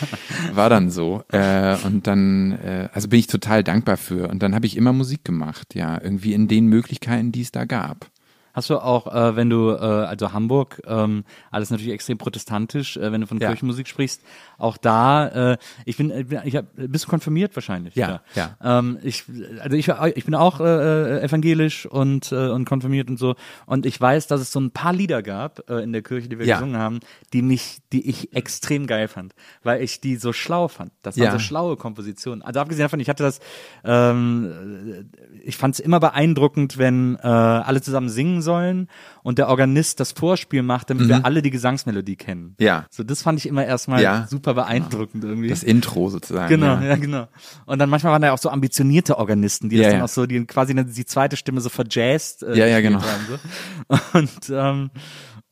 war 0.52 0.68
dann 0.68 0.90
so. 0.90 1.22
Äh, 1.32 1.76
und 1.84 2.06
dann, 2.06 2.52
äh, 2.52 2.88
also 2.92 3.08
bin 3.08 3.18
ich 3.20 3.26
total 3.26 3.64
dankbar 3.64 3.96
für. 3.96 4.28
Und 4.28 4.42
dann 4.42 4.54
habe 4.54 4.66
ich 4.66 4.76
immer 4.76 4.92
Musik 4.92 5.24
gemacht, 5.24 5.74
ja, 5.74 5.98
irgendwie 6.02 6.34
in 6.34 6.46
den 6.46 6.66
Möglichkeiten, 6.66 7.32
die 7.32 7.40
es 7.40 7.52
da 7.52 7.64
gab. 7.64 8.10
Hast 8.52 8.68
du 8.70 8.78
auch, 8.78 9.06
äh, 9.14 9.36
wenn 9.36 9.48
du, 9.50 9.70
äh, 9.70 9.76
also 9.78 10.32
Hamburg, 10.32 10.82
ähm, 10.86 11.24
alles 11.50 11.70
natürlich 11.70 11.92
extrem 11.92 12.18
protestantisch, 12.18 12.96
äh, 12.96 13.12
wenn 13.12 13.20
du 13.20 13.26
von 13.26 13.38
Ja. 13.38 13.48
Kirchenmusik 13.48 13.86
sprichst, 13.88 14.22
auch 14.58 14.76
da, 14.76 15.52
äh, 15.52 15.58
ich 15.84 15.96
bin, 15.96 16.10
ich, 16.10 16.26
bin- 16.28 16.40
ich 16.44 16.56
hab, 16.56 16.66
bist 16.74 17.04
du 17.04 17.08
konfirmiert 17.08 17.54
wahrscheinlich? 17.56 17.94
Ja, 17.94 18.06
oder? 18.08 18.22
ja. 18.34 18.56
Ähm, 18.78 18.98
ich, 19.02 19.24
also 19.62 19.76
ich, 19.76 19.88
ich 20.16 20.24
bin 20.24 20.34
auch 20.34 20.60
äh, 20.60 20.64
äh, 20.64 21.22
evangelisch 21.22 21.86
und 21.86 22.32
äh, 22.32 22.48
und 22.50 22.64
konfirmiert 22.64 23.08
und 23.08 23.18
so, 23.18 23.36
und 23.66 23.86
ich 23.86 24.00
weiß, 24.00 24.26
dass 24.26 24.40
es 24.40 24.50
so 24.52 24.60
ein 24.60 24.70
paar 24.72 24.92
Lieder 24.92 25.22
gab 25.22 25.68
äh, 25.70 25.82
in 25.82 25.92
der 25.92 26.02
Kirche, 26.02 26.28
die 26.28 26.38
wir 26.38 26.46
Ja. 26.46 26.56
gesungen 26.56 26.76
haben, 26.78 27.00
die 27.32 27.42
mich, 27.42 27.78
die 27.92 28.08
ich 28.08 28.34
extrem 28.34 28.86
geil 28.86 29.08
fand, 29.08 29.34
weil 29.62 29.82
ich 29.82 30.00
die 30.00 30.16
so 30.16 30.32
schlau 30.32 30.68
fand. 30.68 30.92
Das 31.02 31.16
waren 31.16 31.24
Ja. 31.26 31.30
so 31.32 31.38
schlaue 31.38 31.76
Kompositionen. 31.76 32.42
Also 32.42 32.60
abgesehen 32.60 32.84
davon, 32.84 33.00
ich 33.00 33.08
hatte 33.08 33.22
das, 33.22 33.40
ähm, 33.84 35.08
ich 35.44 35.56
fand 35.56 35.74
es 35.74 35.80
immer 35.80 36.00
beeindruckend, 36.00 36.78
wenn 36.78 37.16
äh, 37.16 37.26
alle 37.26 37.80
zusammen 37.82 38.08
singen 38.08 38.39
sollen 38.42 38.88
und 39.22 39.38
der 39.38 39.48
Organist 39.48 40.00
das 40.00 40.12
Vorspiel 40.12 40.62
macht, 40.62 40.90
damit 40.90 41.08
wir 41.08 41.24
alle 41.24 41.42
die 41.42 41.50
Gesangsmelodie 41.50 42.16
kennen. 42.16 42.56
Mhm. 42.58 42.64
Ja. 42.64 42.86
So, 42.90 43.02
das 43.02 43.22
fand 43.22 43.38
ich 43.38 43.46
immer 43.46 43.64
erstmal 43.64 44.02
Ja. 44.02 44.26
super 44.28 44.54
beeindruckend 44.54 45.24
irgendwie. 45.24 45.48
Das 45.48 45.62
Intro 45.62 46.08
sozusagen. 46.08 46.48
Genau, 46.48 46.74
ja. 46.76 46.82
ja. 46.82 46.96
genau. 46.96 47.28
Und 47.66 47.78
dann 47.78 47.88
manchmal 47.90 48.12
waren 48.12 48.22
da 48.22 48.28
ja 48.28 48.34
auch 48.34 48.38
so 48.38 48.50
ambitionierte 48.50 49.18
Organisten, 49.18 49.68
die 49.68 49.76
Ja, 49.76 49.82
das 49.82 49.90
dann 49.92 49.98
ja. 49.98 50.04
auch 50.04 50.08
so, 50.08 50.26
die 50.26 50.44
quasi 50.46 50.74
die 50.74 51.04
zweite 51.06 51.36
Stimme 51.36 51.60
so 51.60 51.68
verjazzt 51.68 52.42
äh, 52.42 52.56
Ja, 52.56 52.66
ja, 52.66 52.80
genau. 52.80 53.00
haben, 53.02 53.26
so. 53.28 53.98
Und 54.18 54.50
ähm, 54.50 54.90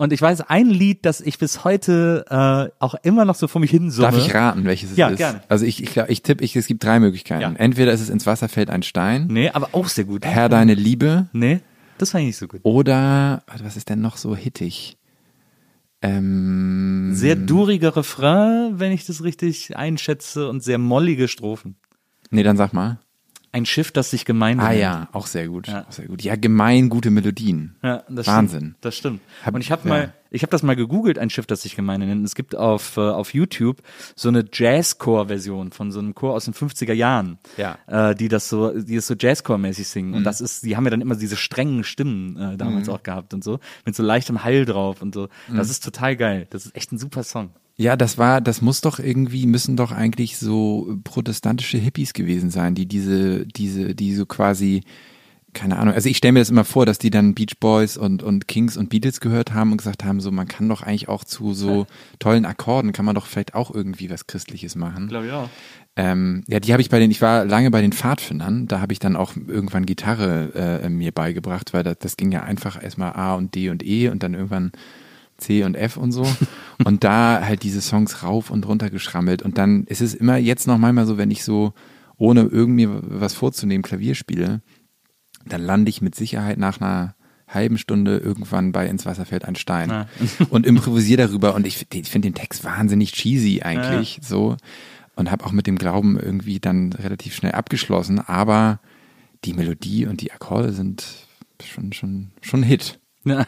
und 0.00 0.12
ich 0.12 0.22
weiß 0.22 0.42
ein 0.42 0.66
Lied, 0.68 1.04
das 1.04 1.20
ich 1.20 1.38
bis 1.38 1.64
heute 1.64 2.24
äh, 2.30 2.72
auch 2.78 2.94
immer 3.02 3.24
noch 3.24 3.34
so 3.34 3.48
vor 3.48 3.60
mich 3.60 3.72
hin 3.72 3.90
summe. 3.90 4.12
Darf 4.12 4.16
ich 4.16 4.32
raten, 4.32 4.64
welches 4.64 4.92
es 4.92 4.96
Ja, 4.96 5.08
ist? 5.08 5.16
gerne. 5.16 5.40
Also 5.48 5.64
ich, 5.66 5.82
ich, 5.82 5.92
glaub, 5.92 6.08
ich 6.08 6.22
tippe, 6.22 6.44
ich, 6.44 6.54
es 6.54 6.68
gibt 6.68 6.84
drei 6.84 7.00
Möglichkeiten. 7.00 7.42
Ja. 7.42 7.52
Entweder 7.56 7.92
ist 7.92 8.00
es 8.00 8.08
ins 8.08 8.24
Wasser 8.24 8.48
fällt 8.48 8.70
ein 8.70 8.84
Stein, 8.84 9.26
Nee, 9.28 9.50
aber 9.50 9.70
auch 9.72 9.88
sehr 9.88 10.04
gut. 10.04 10.24
Herr 10.24 10.48
deine 10.48 10.74
Liebe 10.74 11.26
Nee, 11.32 11.58
das 11.98 12.10
fand 12.12 12.22
ich 12.22 12.28
nicht 12.28 12.36
so 12.38 12.48
gut. 12.48 12.60
oder 12.64 13.42
was 13.62 13.76
ist 13.76 13.88
denn 13.88 14.00
noch 14.00 14.16
so 14.16 14.34
hittig? 14.36 14.96
Ähm, 16.00 17.10
Sehr 17.12 17.34
duriger 17.36 17.96
Refrain, 17.96 18.78
wenn 18.78 18.92
ich 18.92 19.04
das 19.06 19.24
richtig 19.24 19.76
einschätze, 19.76 20.48
und 20.48 20.62
sehr 20.62 20.78
mollige 20.78 21.26
Strophen. 21.28 21.76
nee, 22.30 22.42
dann 22.42 22.56
sag 22.56 22.72
mal. 22.72 23.00
Ein 23.50 23.64
Schiff, 23.66 23.92
das 23.92 24.10
sich 24.10 24.24
Gemeinde 24.26 24.62
Ah 24.62 24.68
nennt. 24.68 24.80
ja, 24.80 25.08
auch 25.12 25.26
sehr 25.26 25.48
gut. 25.48 25.68
Ja. 25.68 25.86
Auch 25.88 25.92
sehr 25.92 26.06
gut. 26.06 26.22
Ja, 26.22 26.36
gemein 26.36 26.88
gute 26.90 27.10
Melodien. 27.10 27.76
Ja, 27.82 28.04
das 28.08 28.26
Wahnsinn. 28.26 28.60
Stimmt, 28.60 28.76
das 28.82 28.96
stimmt. 28.96 29.20
Hab- 29.44 29.54
und 29.54 29.62
ich 29.62 29.72
habe 29.72 29.88
ja. 29.88 29.94
mal, 29.94 30.12
ich 30.30 30.42
habe 30.42 30.50
das 30.50 30.62
mal 30.62 30.76
gegoogelt, 30.76 31.18
ein 31.18 31.30
Schiff, 31.30 31.46
das 31.46 31.62
sich 31.62 31.74
Gemeinde 31.74 32.06
nennt. 32.06 32.24
Es 32.26 32.34
gibt 32.34 32.54
auf 32.54 32.98
äh, 32.98 33.00
auf 33.00 33.32
YouTube 33.32 33.78
so 34.14 34.28
eine 34.28 34.44
Jazzcore-Version 34.52 35.72
von 35.72 35.90
so 35.92 35.98
einem 35.98 36.14
Chor 36.14 36.34
aus 36.34 36.44
den 36.44 36.54
50er 36.54 36.92
Jahren, 36.92 37.38
Ja. 37.56 37.78
äh, 37.86 38.14
die 38.14 38.28
das 38.28 38.48
so, 38.48 38.70
die 38.78 38.96
es 38.96 39.06
so 39.06 39.14
Jazzcore-mäßig 39.14 39.88
singen. 39.88 40.10
Mhm. 40.10 40.16
Und 40.16 40.24
das 40.24 40.40
ist, 40.40 40.64
die 40.64 40.76
haben 40.76 40.84
ja 40.84 40.90
dann 40.90 41.00
immer 41.00 41.16
diese 41.16 41.36
strengen 41.36 41.84
Stimmen 41.84 42.36
äh, 42.36 42.56
damals 42.56 42.88
auch 42.88 43.02
gehabt 43.02 43.32
und 43.34 43.42
so, 43.42 43.60
mit 43.86 43.94
so 43.96 44.02
leichtem 44.02 44.44
Hall 44.44 44.64
drauf 44.66 45.00
und 45.02 45.14
so. 45.14 45.28
Mhm. 45.48 45.56
Das 45.56 45.70
ist 45.70 45.82
total 45.84 46.16
geil. 46.16 46.46
Das 46.50 46.66
ist 46.66 46.76
echt 46.76 46.92
ein 46.92 46.98
super 46.98 47.22
Song. 47.22 47.50
Ja, 47.80 47.96
das 47.96 48.18
war, 48.18 48.40
das 48.40 48.60
muss 48.60 48.80
doch 48.80 48.98
irgendwie, 48.98 49.46
müssen 49.46 49.76
doch 49.76 49.92
eigentlich 49.92 50.36
so 50.36 50.98
protestantische 51.04 51.78
Hippies 51.78 52.12
gewesen 52.12 52.50
sein, 52.50 52.74
die 52.74 52.86
diese, 52.86 53.46
diese, 53.46 53.94
die 53.94 54.16
so 54.16 54.26
quasi, 54.26 54.82
keine 55.52 55.78
Ahnung, 55.78 55.94
also 55.94 56.08
ich 56.08 56.16
stelle 56.16 56.32
mir 56.32 56.40
das 56.40 56.50
immer 56.50 56.64
vor, 56.64 56.86
dass 56.86 56.98
die 56.98 57.10
dann 57.10 57.34
Beach 57.34 57.60
Boys 57.60 57.96
und, 57.96 58.24
und 58.24 58.48
Kings 58.48 58.76
und 58.76 58.90
Beatles 58.90 59.20
gehört 59.20 59.54
haben 59.54 59.70
und 59.70 59.78
gesagt 59.78 60.04
haben, 60.04 60.18
so 60.20 60.32
man 60.32 60.48
kann 60.48 60.68
doch 60.68 60.82
eigentlich 60.82 61.08
auch 61.08 61.22
zu 61.22 61.54
so 61.54 61.86
tollen 62.18 62.46
Akkorden, 62.46 62.90
kann 62.90 63.04
man 63.04 63.14
doch 63.14 63.26
vielleicht 63.26 63.54
auch 63.54 63.72
irgendwie 63.72 64.10
was 64.10 64.26
Christliches 64.26 64.74
machen. 64.74 65.06
Glaube 65.06 65.26
ich 65.26 65.32
auch. 65.32 65.48
Ähm, 65.94 66.42
ja, 66.48 66.58
die 66.58 66.72
habe 66.72 66.82
ich 66.82 66.90
bei 66.90 66.98
den, 66.98 67.12
ich 67.12 67.22
war 67.22 67.44
lange 67.44 67.70
bei 67.70 67.80
den 67.80 67.92
Pfadfindern, 67.92 68.66
da 68.66 68.80
habe 68.80 68.92
ich 68.92 68.98
dann 68.98 69.14
auch 69.14 69.34
irgendwann 69.36 69.86
Gitarre 69.86 70.80
äh, 70.82 70.88
mir 70.88 71.12
beigebracht, 71.12 71.72
weil 71.72 71.84
das, 71.84 71.98
das 72.00 72.16
ging 72.16 72.32
ja 72.32 72.42
einfach 72.42 72.82
erstmal 72.82 73.12
A 73.12 73.36
und 73.36 73.54
D 73.54 73.70
und 73.70 73.84
E 73.84 74.08
und 74.08 74.24
dann 74.24 74.34
irgendwann 74.34 74.72
C 75.38 75.64
und 75.64 75.74
F 75.74 75.96
und 75.96 76.12
so. 76.12 76.26
und 76.84 77.04
da 77.04 77.40
halt 77.42 77.62
diese 77.62 77.80
Songs 77.80 78.22
rauf 78.22 78.50
und 78.50 78.66
runter 78.66 78.90
geschrammelt. 78.90 79.42
Und 79.42 79.56
dann 79.58 79.84
ist 79.84 80.02
es 80.02 80.14
immer 80.14 80.36
jetzt 80.36 80.66
noch 80.66 80.78
manchmal 80.78 81.06
so, 81.06 81.16
wenn 81.16 81.30
ich 81.30 81.44
so, 81.44 81.72
ohne 82.16 82.42
irgendwie 82.42 82.88
was 82.90 83.34
vorzunehmen, 83.34 83.82
Klavier 83.82 84.14
spiele, 84.14 84.60
dann 85.46 85.62
lande 85.62 85.88
ich 85.88 86.02
mit 86.02 86.14
Sicherheit 86.14 86.58
nach 86.58 86.80
einer 86.80 87.14
halben 87.46 87.78
Stunde 87.78 88.18
irgendwann 88.18 88.72
bei 88.72 88.86
ins 88.86 89.06
Wasser 89.06 89.24
fällt 89.24 89.44
ein 89.44 89.56
Stein 89.56 89.88
Ja. 89.88 90.06
und 90.50 90.66
improvisiere 90.66 91.26
darüber 91.26 91.54
und 91.54 91.66
ich, 91.66 91.86
ich 91.92 92.10
finde 92.10 92.28
den 92.28 92.34
Text 92.34 92.62
wahnsinnig 92.64 93.12
cheesy 93.12 93.62
eigentlich 93.62 94.20
so 94.22 94.56
und 95.16 95.30
habe 95.30 95.46
auch 95.46 95.52
mit 95.52 95.66
dem 95.66 95.78
Glauben 95.78 96.18
irgendwie 96.18 96.60
dann 96.60 96.92
relativ 96.92 97.34
schnell 97.34 97.52
abgeschlossen, 97.52 98.20
aber 98.20 98.80
die 99.44 99.54
Melodie 99.54 100.06
und 100.06 100.20
die 100.20 100.32
Akkorde 100.32 100.72
sind 100.72 101.04
schon 101.64 101.92
schon 101.92 102.30
schon 102.42 102.60
ein 102.60 102.64
Hit. 102.64 103.00
Ja. 103.30 103.46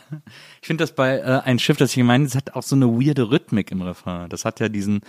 Ich 0.60 0.66
finde 0.66 0.82
das 0.82 0.94
bei 0.94 1.18
äh, 1.18 1.40
ein 1.44 1.58
Schiff, 1.58 1.76
das 1.76 1.90
ich 1.90 1.96
gemeint 1.96 2.26
das 2.26 2.34
hat 2.34 2.54
auch 2.54 2.62
so 2.62 2.76
eine 2.76 2.86
weirde 2.86 3.30
Rhythmik 3.30 3.70
im 3.70 3.82
Refrain. 3.82 4.28
Das 4.28 4.44
hat 4.44 4.60
ja 4.60 4.68
diesen, 4.68 5.00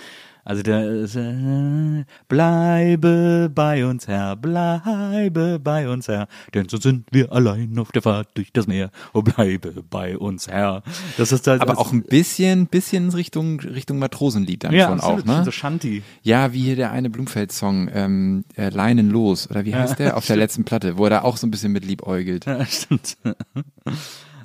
also 0.44 0.64
der 0.64 0.82
äh, 0.82 2.06
bleibe 2.28 3.52
bei 3.54 3.86
uns 3.86 4.08
Herr, 4.08 4.36
bleibe 4.36 5.60
bei 5.60 5.90
uns 5.90 6.08
Herr, 6.08 6.28
denn 6.54 6.70
so 6.70 6.78
sind 6.78 7.08
wir 7.12 7.32
allein 7.32 7.78
auf 7.78 7.92
der 7.92 8.02
Fahrt 8.02 8.30
durch 8.36 8.52
das 8.54 8.68
Meer. 8.68 8.92
Oh, 9.14 9.22
bleibe 9.22 9.84
bei 9.90 10.18
uns 10.18 10.48
Herr. 10.48 10.84
Das 11.18 11.32
ist 11.32 11.48
da, 11.48 11.56
Aber 11.56 11.66
das, 11.66 11.78
auch 11.78 11.92
ein 11.92 12.04
bisschen 12.04 12.68
bisschen 12.68 13.10
in 13.10 13.14
Richtung 13.14 13.60
Richtung 13.60 14.00
Matrosenlied 14.00 14.64
dann 14.64 14.74
ja, 14.74 14.88
schon 14.88 15.00
absolut, 15.00 15.22
auch, 15.22 15.26
ne? 15.26 15.46
so 15.46 15.52
Shanty. 15.52 16.04
Ja, 16.24 16.54
wie 16.54 16.62
hier 16.62 16.76
der 16.76 16.92
eine 16.92 17.10
Blumfeld-Song, 17.10 17.90
ähm, 17.94 18.46
äh, 18.56 18.70
Leinen 18.70 19.10
los, 19.10 19.50
oder 19.50 19.66
wie 19.66 19.76
heißt 19.76 20.00
der? 20.00 20.18
Auf 20.22 20.26
der 20.26 20.38
letzten 20.38 20.64
Platte, 20.64 20.98
wo 20.98 21.06
er 21.06 21.10
da 21.10 21.22
auch 21.24 21.38
so 21.38 21.46
ein 21.46 21.52
bisschen 21.52 21.72
mit 21.72 21.86
liebäugelt. 21.86 22.46
Ja, 22.46 22.66
stimmt. 22.66 23.18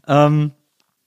Ähm, 0.07 0.53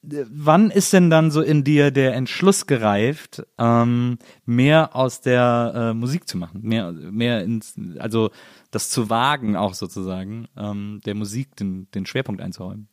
wann 0.01 0.71
ist 0.71 0.93
denn 0.93 1.09
dann 1.09 1.29
so 1.31 1.41
in 1.41 1.63
dir 1.63 1.91
der 1.91 2.15
Entschluss 2.15 2.67
gereift, 2.67 3.43
ähm, 3.57 4.17
mehr 4.45 4.95
aus 4.95 5.21
der 5.21 5.73
äh, 5.75 5.93
Musik 5.93 6.27
zu 6.27 6.37
machen, 6.37 6.61
mehr, 6.63 6.91
mehr 6.91 7.43
ins, 7.43 7.75
also 7.97 8.31
das 8.71 8.89
zu 8.89 9.09
wagen 9.09 9.55
auch 9.55 9.73
sozusagen, 9.73 10.47
ähm, 10.57 11.01
der 11.05 11.15
Musik 11.15 11.55
den, 11.57 11.89
den 11.91 12.05
Schwerpunkt 12.05 12.41
einzuräumen? 12.41 12.87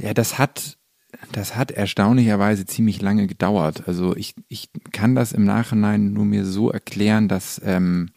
Ja, 0.00 0.14
das 0.14 0.38
hat, 0.38 0.78
das 1.30 1.54
hat 1.54 1.70
erstaunlicherweise 1.70 2.66
ziemlich 2.66 3.00
lange 3.00 3.28
gedauert. 3.28 3.86
Also 3.86 4.16
ich, 4.16 4.34
ich 4.48 4.70
kann 4.90 5.14
das 5.14 5.32
im 5.32 5.44
Nachhinein 5.44 6.12
nur 6.12 6.24
mir 6.24 6.44
so 6.44 6.70
erklären, 6.70 7.28
dass 7.28 7.60
ähm, 7.64 8.10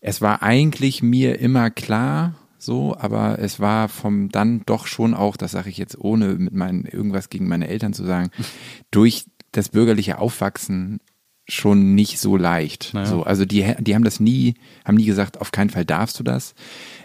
es 0.00 0.20
war 0.20 0.42
eigentlich 0.42 1.02
mir 1.02 1.38
immer 1.38 1.70
klar, 1.70 2.34
so, 2.58 2.96
aber 2.98 3.38
es 3.38 3.60
war 3.60 3.88
vom 3.88 4.30
dann 4.30 4.62
doch 4.66 4.86
schon 4.86 5.14
auch, 5.14 5.36
das 5.36 5.52
sage 5.52 5.70
ich 5.70 5.78
jetzt 5.78 5.98
ohne 5.98 6.34
mit 6.34 6.52
meinen 6.52 6.84
irgendwas 6.84 7.30
gegen 7.30 7.48
meine 7.48 7.68
Eltern 7.68 7.92
zu 7.92 8.04
sagen, 8.04 8.30
durch 8.90 9.26
das 9.52 9.68
bürgerliche 9.68 10.18
Aufwachsen 10.18 11.00
schon 11.48 11.94
nicht 11.94 12.18
so 12.18 12.36
leicht. 12.36 12.92
Naja. 12.92 13.06
So, 13.06 13.22
also 13.22 13.44
die, 13.44 13.74
die 13.78 13.94
haben 13.94 14.04
das 14.04 14.20
nie, 14.20 14.54
haben 14.84 14.96
nie 14.96 15.06
gesagt, 15.06 15.40
auf 15.40 15.50
keinen 15.50 15.70
Fall 15.70 15.84
darfst 15.84 16.18
du 16.18 16.22
das. 16.22 16.54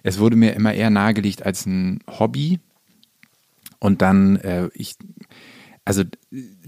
Es 0.03 0.19
wurde 0.19 0.35
mir 0.35 0.53
immer 0.53 0.73
eher 0.73 0.89
nahegelegt 0.89 1.45
als 1.45 1.65
ein 1.65 1.99
Hobby. 2.07 2.59
Und 3.79 4.01
dann, 4.01 4.37
äh, 4.37 4.69
ich, 4.73 4.95
also 5.85 6.03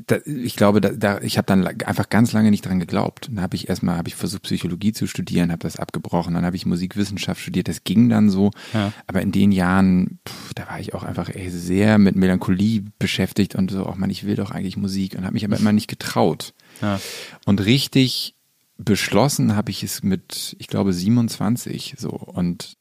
da, 0.07 0.17
ich 0.25 0.57
glaube, 0.57 0.81
da, 0.81 0.89
da 0.89 1.21
ich 1.21 1.37
habe 1.37 1.45
dann 1.45 1.65
einfach 1.65 2.09
ganz 2.09 2.33
lange 2.33 2.51
nicht 2.51 2.65
dran 2.65 2.79
geglaubt. 2.79 3.29
Dann 3.29 3.41
habe 3.41 3.55
ich 3.55 3.69
erstmal, 3.69 3.97
habe 3.97 4.09
ich 4.09 4.15
versucht, 4.15 4.43
Psychologie 4.43 4.91
zu 4.91 5.07
studieren, 5.07 5.51
habe 5.51 5.63
das 5.63 5.77
abgebrochen. 5.77 6.33
Dann 6.33 6.45
habe 6.45 6.57
ich 6.57 6.65
Musikwissenschaft 6.65 7.39
studiert. 7.39 7.69
Das 7.69 7.85
ging 7.85 8.09
dann 8.09 8.29
so. 8.29 8.51
Ja. 8.73 8.91
Aber 9.07 9.21
in 9.21 9.31
den 9.31 9.53
Jahren, 9.53 10.19
pff, 10.27 10.53
da 10.53 10.67
war 10.67 10.81
ich 10.81 10.93
auch 10.93 11.03
einfach 11.03 11.29
ey, 11.29 11.49
sehr 11.49 11.97
mit 11.97 12.17
Melancholie 12.17 12.83
beschäftigt 12.99 13.55
und 13.55 13.71
so, 13.71 13.85
auch 13.85 13.95
man, 13.95 14.09
ich 14.09 14.25
will 14.25 14.35
doch 14.35 14.51
eigentlich 14.51 14.75
Musik 14.75 15.15
und 15.15 15.23
habe 15.23 15.33
mich 15.33 15.45
aber 15.45 15.57
immer 15.57 15.71
nicht 15.71 15.87
getraut. 15.87 16.53
Ja. 16.81 16.99
Und 17.45 17.63
richtig 17.63 18.35
beschlossen 18.77 19.55
habe 19.55 19.71
ich 19.71 19.81
es 19.83 20.03
mit, 20.03 20.57
ich 20.59 20.67
glaube, 20.67 20.91
27 20.91 21.95
so 21.97 22.09
und 22.09 22.75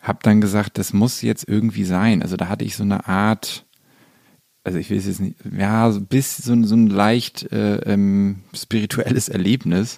habe 0.00 0.20
dann 0.22 0.40
gesagt, 0.40 0.78
das 0.78 0.92
muss 0.92 1.20
jetzt 1.20 1.46
irgendwie 1.46 1.84
sein. 1.84 2.22
Also 2.22 2.36
da 2.36 2.48
hatte 2.48 2.64
ich 2.64 2.76
so 2.76 2.84
eine 2.84 3.06
Art, 3.06 3.65
also 4.66 4.78
ich 4.78 4.90
will 4.90 4.98
es 4.98 5.06
jetzt 5.06 5.20
nicht, 5.20 5.36
ja, 5.56 5.90
so 5.92 6.00
bis 6.00 6.36
so, 6.38 6.52
ein- 6.52 6.64
so 6.64 6.74
ein 6.74 6.88
leicht 6.88 7.50
äh, 7.52 7.76
ähm, 7.92 8.40
spirituelles 8.54 9.28
Erlebnis, 9.28 9.96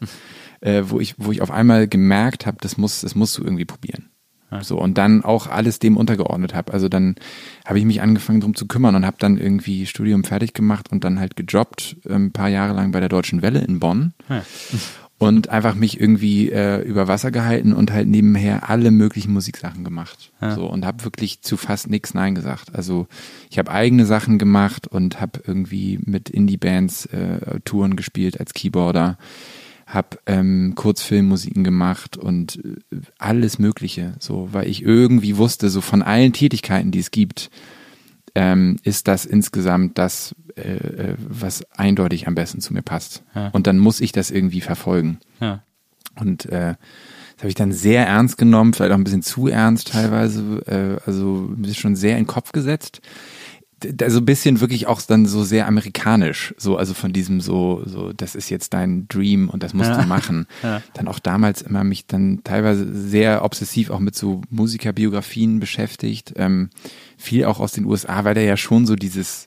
äh, 0.60 0.82
wo 0.86 1.00
ich, 1.00 1.14
wo 1.18 1.32
ich 1.32 1.40
auf 1.42 1.50
einmal 1.50 1.88
gemerkt 1.88 2.46
habe, 2.46 2.58
das 2.60 2.76
muss, 2.76 3.00
das 3.00 3.14
musst 3.14 3.36
du 3.38 3.42
irgendwie 3.42 3.64
probieren. 3.64 4.10
So 4.62 4.80
und 4.80 4.96
dann 4.96 5.24
auch 5.24 5.46
alles 5.46 5.78
dem 5.78 5.96
untergeordnet 5.98 6.54
habe. 6.54 6.72
Also 6.72 6.88
dann 6.88 7.16
habe 7.66 7.78
ich 7.78 7.84
mich 7.84 8.00
angefangen 8.00 8.40
drum 8.40 8.54
zu 8.54 8.66
kümmern 8.66 8.94
und 8.94 9.04
habe 9.04 9.16
dann 9.18 9.36
irgendwie 9.36 9.84
Studium 9.84 10.24
fertig 10.24 10.54
gemacht 10.54 10.90
und 10.90 11.04
dann 11.04 11.20
halt 11.20 11.36
gejobbt, 11.36 11.96
ähm, 12.08 12.26
ein 12.26 12.32
paar 12.32 12.48
Jahre 12.48 12.74
lang 12.74 12.90
bei 12.92 13.00
der 13.00 13.10
Deutschen 13.10 13.42
Welle 13.42 13.60
in 13.60 13.78
Bonn 13.78 14.14
und 15.18 15.48
einfach 15.48 15.74
mich 15.74 16.00
irgendwie 16.00 16.50
äh, 16.50 16.80
über 16.82 17.08
Wasser 17.08 17.32
gehalten 17.32 17.72
und 17.72 17.92
halt 17.92 18.06
nebenher 18.06 18.70
alle 18.70 18.92
möglichen 18.92 19.32
Musiksachen 19.32 19.82
gemacht. 19.82 20.30
So 20.54 20.66
und 20.66 20.86
habe 20.86 21.04
wirklich 21.04 21.42
zu 21.42 21.56
fast 21.56 21.90
nichts 21.90 22.14
Nein 22.14 22.36
gesagt. 22.36 22.74
Also 22.74 23.08
ich 23.50 23.58
habe 23.58 23.72
eigene 23.72 24.06
Sachen 24.06 24.38
gemacht 24.38 24.86
und 24.86 25.20
habe 25.20 25.40
irgendwie 25.44 25.98
mit 26.04 26.30
Indie-Bands 26.30 27.06
äh, 27.06 27.60
Touren 27.64 27.96
gespielt 27.96 28.38
als 28.38 28.54
Keyboarder, 28.54 29.18
habe 29.86 30.18
ähm, 30.26 30.74
Kurzfilmmusiken 30.76 31.64
gemacht 31.64 32.16
und 32.16 32.64
äh, 32.64 33.00
alles 33.18 33.58
Mögliche. 33.58 34.12
So, 34.20 34.48
weil 34.52 34.68
ich 34.68 34.82
irgendwie 34.84 35.36
wusste, 35.36 35.68
so 35.68 35.80
von 35.80 36.02
allen 36.02 36.32
Tätigkeiten, 36.32 36.92
die 36.92 37.00
es 37.00 37.10
gibt, 37.10 37.50
ähm, 38.38 38.76
ist 38.84 39.08
das 39.08 39.24
insgesamt 39.24 39.98
das, 39.98 40.32
äh, 40.54 40.76
äh, 40.76 41.14
was 41.18 41.64
eindeutig 41.76 42.28
am 42.28 42.36
besten 42.36 42.60
zu 42.60 42.72
mir 42.72 42.82
passt. 42.82 43.24
Ja. 43.34 43.48
Und 43.48 43.66
dann 43.66 43.78
muss 43.78 44.00
ich 44.00 44.12
das 44.12 44.30
irgendwie 44.30 44.60
verfolgen. 44.60 45.18
Ja. 45.40 45.64
Und 46.14 46.46
äh, 46.46 46.76
das 47.34 47.40
habe 47.40 47.48
ich 47.48 47.56
dann 47.56 47.72
sehr 47.72 48.06
ernst 48.06 48.38
genommen, 48.38 48.74
vielleicht 48.74 48.92
auch 48.92 48.96
ein 48.96 49.02
bisschen 49.02 49.24
zu 49.24 49.48
ernst 49.48 49.90
teilweise, 49.90 50.62
äh, 50.66 51.04
also 51.04 51.50
schon 51.72 51.96
sehr 51.96 52.12
in 52.12 52.24
den 52.24 52.26
Kopf 52.28 52.52
gesetzt. 52.52 53.00
D- 53.82 54.04
Also 54.04 54.18
ein 54.18 54.24
bisschen 54.24 54.60
wirklich 54.60 54.86
auch 54.86 55.00
dann 55.02 55.26
so 55.26 55.44
sehr 55.44 55.66
amerikanisch, 55.68 56.54
so 56.58 56.76
also 56.76 56.94
von 56.94 57.12
diesem 57.12 57.40
so 57.40 57.82
so 57.86 58.12
das 58.12 58.34
ist 58.34 58.50
jetzt 58.50 58.74
dein 58.74 59.06
Dream 59.08 59.48
und 59.48 59.62
das 59.62 59.74
musst 59.74 59.90
Ja. 59.90 60.02
du 60.02 60.06
machen. 60.16 60.46
Ja. 60.62 60.82
Dann 60.94 61.08
auch 61.08 61.18
damals 61.18 61.62
immer 61.62 61.84
mich 61.84 62.06
dann 62.06 62.40
teilweise 62.44 62.92
sehr 62.92 63.44
obsessiv 63.44 63.90
auch 63.90 64.00
mit 64.00 64.14
so 64.16 64.40
Musikerbiografien 64.50 65.60
beschäftigt, 65.60 66.32
ähm, 66.36 66.70
viel 67.16 67.44
auch 67.44 67.60
aus 67.60 67.72
den 67.72 67.84
USA, 67.84 68.24
weil 68.24 68.34
da 68.34 68.40
ja 68.40 68.56
schon 68.56 68.86
so 68.86 68.96
dieses 68.96 69.46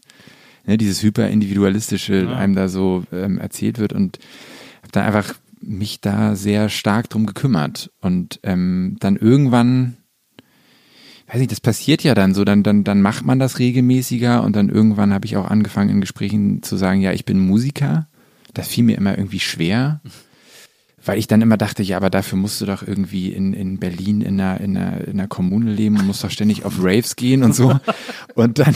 ne, 0.65 0.77
dieses 0.77 1.01
hyperindividualistische 1.03 2.29
einem 2.35 2.55
da 2.55 2.67
so 2.67 3.03
ähm, 3.11 3.37
erzählt 3.37 3.79
wird 3.79 3.93
und 3.93 4.19
habe 4.81 4.91
dann 4.91 5.05
einfach 5.05 5.33
mich 5.59 6.01
da 6.01 6.35
sehr 6.35 6.69
stark 6.69 7.09
drum 7.09 7.25
gekümmert 7.25 7.91
und 8.01 8.39
ähm, 8.43 8.95
dann 8.99 9.15
irgendwann 9.15 9.97
weiß 11.31 11.39
nicht, 11.39 11.51
das 11.51 11.61
passiert 11.61 12.03
ja 12.03 12.13
dann 12.13 12.33
so, 12.33 12.43
dann, 12.43 12.61
dann, 12.61 12.83
dann 12.83 13.01
macht 13.01 13.25
man 13.25 13.39
das 13.39 13.57
regelmäßiger 13.57 14.43
und 14.43 14.55
dann 14.55 14.67
irgendwann 14.67 15.13
habe 15.13 15.25
ich 15.25 15.37
auch 15.37 15.49
angefangen 15.49 15.89
in 15.89 16.01
Gesprächen 16.01 16.61
zu 16.61 16.75
sagen, 16.75 16.99
ja, 16.99 17.13
ich 17.13 17.23
bin 17.25 17.39
Musiker. 17.39 18.07
Das 18.53 18.67
fiel 18.67 18.83
mir 18.83 18.97
immer 18.97 19.17
irgendwie 19.17 19.39
schwer, 19.39 20.01
weil 21.05 21.17
ich 21.17 21.27
dann 21.27 21.41
immer 21.41 21.55
dachte, 21.55 21.83
ja, 21.83 21.95
aber 21.95 22.09
dafür 22.09 22.37
musst 22.37 22.59
du 22.59 22.65
doch 22.65 22.85
irgendwie 22.85 23.31
in, 23.31 23.53
in 23.53 23.79
Berlin 23.79 24.19
in 24.19 24.41
einer, 24.41 24.59
in, 24.59 24.75
einer, 24.75 25.07
in 25.07 25.13
einer 25.13 25.29
Kommune 25.29 25.71
leben 25.71 25.97
und 25.97 26.05
musst 26.05 26.21
doch 26.21 26.31
ständig 26.31 26.65
auf 26.65 26.73
Raves 26.79 27.15
gehen 27.15 27.43
und 27.43 27.55
so. 27.55 27.79
Und 28.35 28.59
dann 28.59 28.67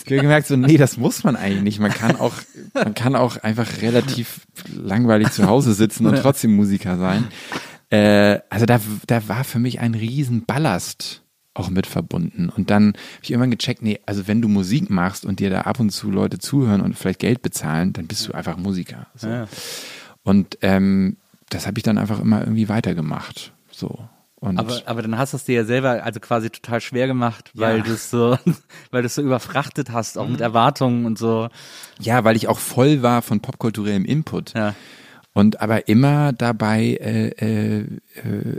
ich 0.00 0.04
gemerkt, 0.04 0.48
so, 0.48 0.56
nee, 0.56 0.76
das 0.76 0.98
muss 0.98 1.24
man 1.24 1.34
eigentlich 1.34 1.62
nicht. 1.62 1.80
Man 1.80 1.92
kann 1.92 2.16
auch, 2.16 2.34
man 2.74 2.92
kann 2.92 3.16
auch 3.16 3.38
einfach 3.38 3.80
relativ 3.80 4.42
langweilig 4.70 5.32
zu 5.32 5.46
Hause 5.46 5.72
sitzen 5.72 6.04
und 6.04 6.16
trotzdem 6.16 6.54
Musiker 6.54 6.98
sein. 6.98 7.28
Äh, 7.88 8.40
also 8.50 8.66
da, 8.66 8.80
da 9.06 9.28
war 9.28 9.44
für 9.44 9.58
mich 9.58 9.80
ein 9.80 9.94
riesen 9.94 10.44
Ballast 10.44 11.22
auch 11.54 11.68
mit 11.70 11.86
verbunden. 11.86 12.48
Und 12.48 12.70
dann 12.70 12.88
habe 12.88 13.22
ich 13.22 13.30
irgendwann 13.30 13.50
gecheckt, 13.50 13.82
nee, 13.82 13.98
also 14.06 14.28
wenn 14.28 14.40
du 14.40 14.48
Musik 14.48 14.88
machst 14.90 15.24
und 15.24 15.40
dir 15.40 15.50
da 15.50 15.62
ab 15.62 15.80
und 15.80 15.90
zu 15.90 16.10
Leute 16.10 16.38
zuhören 16.38 16.80
und 16.80 16.96
vielleicht 16.96 17.18
Geld 17.20 17.42
bezahlen, 17.42 17.92
dann 17.92 18.06
bist 18.06 18.26
du 18.28 18.32
einfach 18.32 18.56
Musiker. 18.56 19.06
So. 19.16 19.28
Ja. 19.28 19.46
Und 20.22 20.58
ähm, 20.62 21.16
das 21.48 21.66
habe 21.66 21.78
ich 21.78 21.82
dann 21.82 21.98
einfach 21.98 22.20
immer 22.20 22.40
irgendwie 22.40 22.68
weitergemacht. 22.68 23.52
So. 23.72 23.98
Und 24.36 24.58
Aber, 24.58 24.80
aber 24.86 25.02
dann 25.02 25.18
hast 25.18 25.32
du 25.32 25.36
es 25.36 25.44
dir 25.44 25.56
ja 25.56 25.64
selber 25.64 26.02
also 26.04 26.18
quasi 26.20 26.48
total 26.48 26.80
schwer 26.80 27.06
gemacht, 27.06 27.50
weil 27.54 27.78
Ja. 27.78 27.82
du 27.82 27.92
es 27.92 28.10
so, 28.10 28.38
weil 28.90 29.02
du 29.02 29.06
es 29.06 29.14
so 29.16 29.22
überfrachtet 29.22 29.90
hast, 29.90 30.16
auch 30.18 30.28
mit 30.28 30.40
Erwartungen 30.40 31.04
und 31.04 31.18
so. 31.18 31.48
ja, 31.98 32.24
weil 32.24 32.36
ich 32.36 32.48
auch 32.48 32.58
voll 32.58 33.02
war 33.02 33.20
von 33.22 33.40
popkulturellem 33.40 34.04
Input. 34.04 34.54
Ja. 34.54 34.74
Und 35.40 35.62
aber 35.62 35.88
immer 35.88 36.34
dabei 36.34 36.98
äh, 37.00 37.28
äh, 37.28 37.86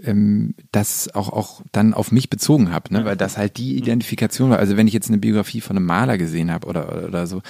äh, 0.10 0.54
das 0.72 1.14
auch 1.14 1.30
auch 1.30 1.62
dann 1.72 1.94
auf 1.94 2.12
mich 2.12 2.32
bezogen 2.32 2.72
habe, 2.72 2.92
ne? 2.92 3.06
weil 3.06 3.16
das 3.16 3.38
halt 3.38 3.58
die 3.58 3.78
Identifikation 3.78 4.50
war. 4.50 4.58
Also 4.58 4.78
wenn 4.78 4.88
ich 4.88 4.94
jetzt 4.94 5.10
eine 5.10 5.20
Biografie 5.20 5.62
von 5.62 5.78
einem 5.78 5.86
Maler 5.86 6.18
gesehen 6.18 6.50
habe 6.50 6.68
oder, 6.68 6.92
oder 6.92 7.08
oder 7.08 7.28
so, 7.28 7.44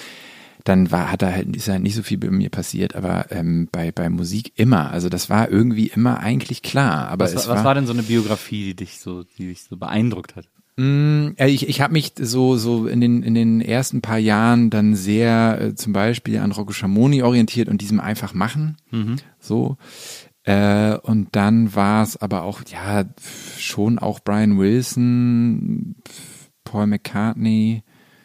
dann 0.64 0.90
war 0.90 1.10
hat 1.10 1.22
da 1.22 1.32
halt 1.32 1.56
ist 1.56 1.68
halt 1.68 1.82
nicht 1.82 1.94
so 1.94 2.02
viel 2.02 2.18
bei 2.18 2.30
mir 2.30 2.50
passiert, 2.50 2.94
aber 2.94 3.24
ähm, 3.30 3.70
bei 3.72 3.90
bei 3.90 4.10
Musik 4.10 4.52
immer. 4.56 4.90
Also 4.90 5.08
das 5.08 5.30
war 5.30 5.50
irgendwie 5.50 5.86
immer 5.86 6.20
eigentlich 6.20 6.60
klar. 6.60 7.08
Aber 7.08 7.24
Was, 7.24 7.32
es 7.32 7.48
was 7.48 7.64
war 7.64 7.74
denn 7.74 7.86
so 7.86 7.94
eine 7.94 8.02
Biografie, 8.02 8.66
die 8.66 8.76
dich 8.76 8.98
so, 8.98 9.22
die 9.38 9.48
dich 9.48 9.62
so 9.62 9.78
beeindruckt 9.78 10.36
hat? 10.36 10.44
Mm, 10.76 11.30
ich, 11.36 11.68
ich 11.68 11.80
habe 11.80 11.92
mich 11.92 12.12
so 12.18 12.56
so 12.56 12.86
in 12.86 13.00
den 13.00 13.22
in 13.22 13.34
den 13.34 13.60
ersten 13.60 14.00
paar 14.00 14.18
Jahren 14.18 14.70
dann 14.70 14.94
sehr 14.94 15.58
äh, 15.60 15.74
zum 15.74 15.92
Beispiel 15.92 16.38
an 16.38 16.52
Rocco 16.52 16.72
Schamoni 16.72 17.22
orientiert 17.22 17.68
und 17.68 17.80
diesem 17.80 18.00
einfach 18.00 18.32
machen. 18.34 18.76
So. 19.38 19.76
Äh, 20.44 20.96
und 20.96 21.28
dann 21.32 21.74
war 21.74 22.02
es 22.02 22.16
aber 22.16 22.42
auch, 22.42 22.62
ja, 22.66 23.04
schon 23.58 23.98
auch 23.98 24.20
Brian 24.20 24.58
Wilson, 24.58 25.96
Paul 26.64 26.88
McCartney, 26.88 27.84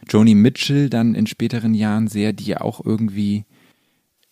Joni 0.10 0.34
Mitchell 0.34 0.90
dann 0.90 1.16
in 1.16 1.28
späteren 1.28 1.74
Jahren 1.74 2.08
sehr, 2.08 2.34
die 2.34 2.46
ja 2.46 2.62
auch 2.62 2.84
irgendwie 2.84 3.46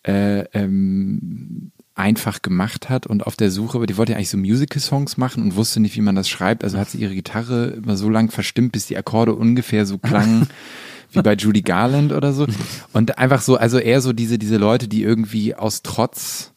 äh, 0.03 0.45
ähm, 0.53 1.71
einfach 1.95 2.41
gemacht 2.41 2.89
hat 2.89 3.07
und 3.07 3.25
auf 3.25 3.37
der 3.37 3.49
Suche, 3.49 3.77
aber 3.77 3.87
die 3.87 3.97
wollte 3.97 4.11
ja 4.11 4.17
eigentlich 4.17 4.29
so 4.29 4.37
Musical-Songs 4.37 5.15
machen 5.17 5.41
und 5.41 5.55
wusste 5.55 5.79
nicht, 5.79 5.95
wie 5.95 6.01
man 6.01 6.15
das 6.15 6.27
schreibt. 6.27 6.63
Also 6.63 6.77
hat 6.77 6.89
sie 6.89 6.99
ihre 6.99 7.15
Gitarre 7.15 7.67
immer 7.67 7.95
so 7.95 8.09
lang 8.09 8.29
verstimmt, 8.31 8.73
bis 8.73 8.85
die 8.87 8.97
Akkorde 8.97 9.33
ungefähr 9.33 9.85
so 9.85 9.97
klangen 9.97 10.47
wie 11.11 11.21
bei 11.21 11.35
Judy 11.35 11.61
Garland 11.61 12.11
oder 12.11 12.33
so. 12.33 12.47
Und 12.91 13.17
einfach 13.17 13.41
so, 13.41 13.55
also 13.55 13.79
eher 13.79 14.01
so 14.01 14.11
diese, 14.11 14.37
diese 14.37 14.57
Leute, 14.57 14.89
die 14.89 15.03
irgendwie 15.03 15.55
aus 15.55 15.83
Trotz 15.83 16.53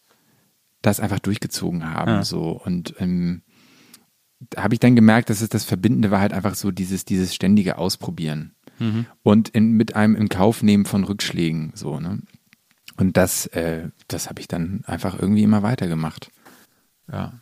das 0.83 0.99
einfach 0.99 1.21
durchgezogen 1.21 1.89
haben. 1.89 2.11
Ja. 2.11 2.25
So. 2.25 2.61
Und 2.65 2.95
ähm, 2.99 3.43
da 4.51 4.65
habe 4.65 4.75
ich 4.75 4.81
dann 4.81 4.97
gemerkt, 4.97 5.31
dass 5.31 5.41
es 5.41 5.49
das 5.49 5.65
Verbindende 5.65 6.11
war 6.11 6.21
halt 6.21 6.33
einfach 6.33 6.57
so 6.57 6.73
dieses, 6.73 7.05
dieses 7.05 7.35
ständige 7.35 7.79
Ausprobieren. 7.79 8.55
Und 9.23 9.49
in, 9.51 9.73
mit 9.73 9.95
einem 9.97 10.17
in 10.17 10.29
Kauf 10.29 10.63
nehmen 10.63 10.85
von 10.85 11.05
Rückschlägen. 11.05 11.73
So, 11.75 12.01
ne? 12.01 12.21
Und 12.99 13.17
das, 13.17 13.47
äh, 13.47 13.89
das 14.09 14.29
habe 14.29 14.41
ich 14.41 14.49
dann 14.49 14.83
einfach 14.87 15.19
irgendwie 15.19 15.43
immer 15.45 15.63
weitergemacht. 15.63 16.31
Ja. 17.11 17.33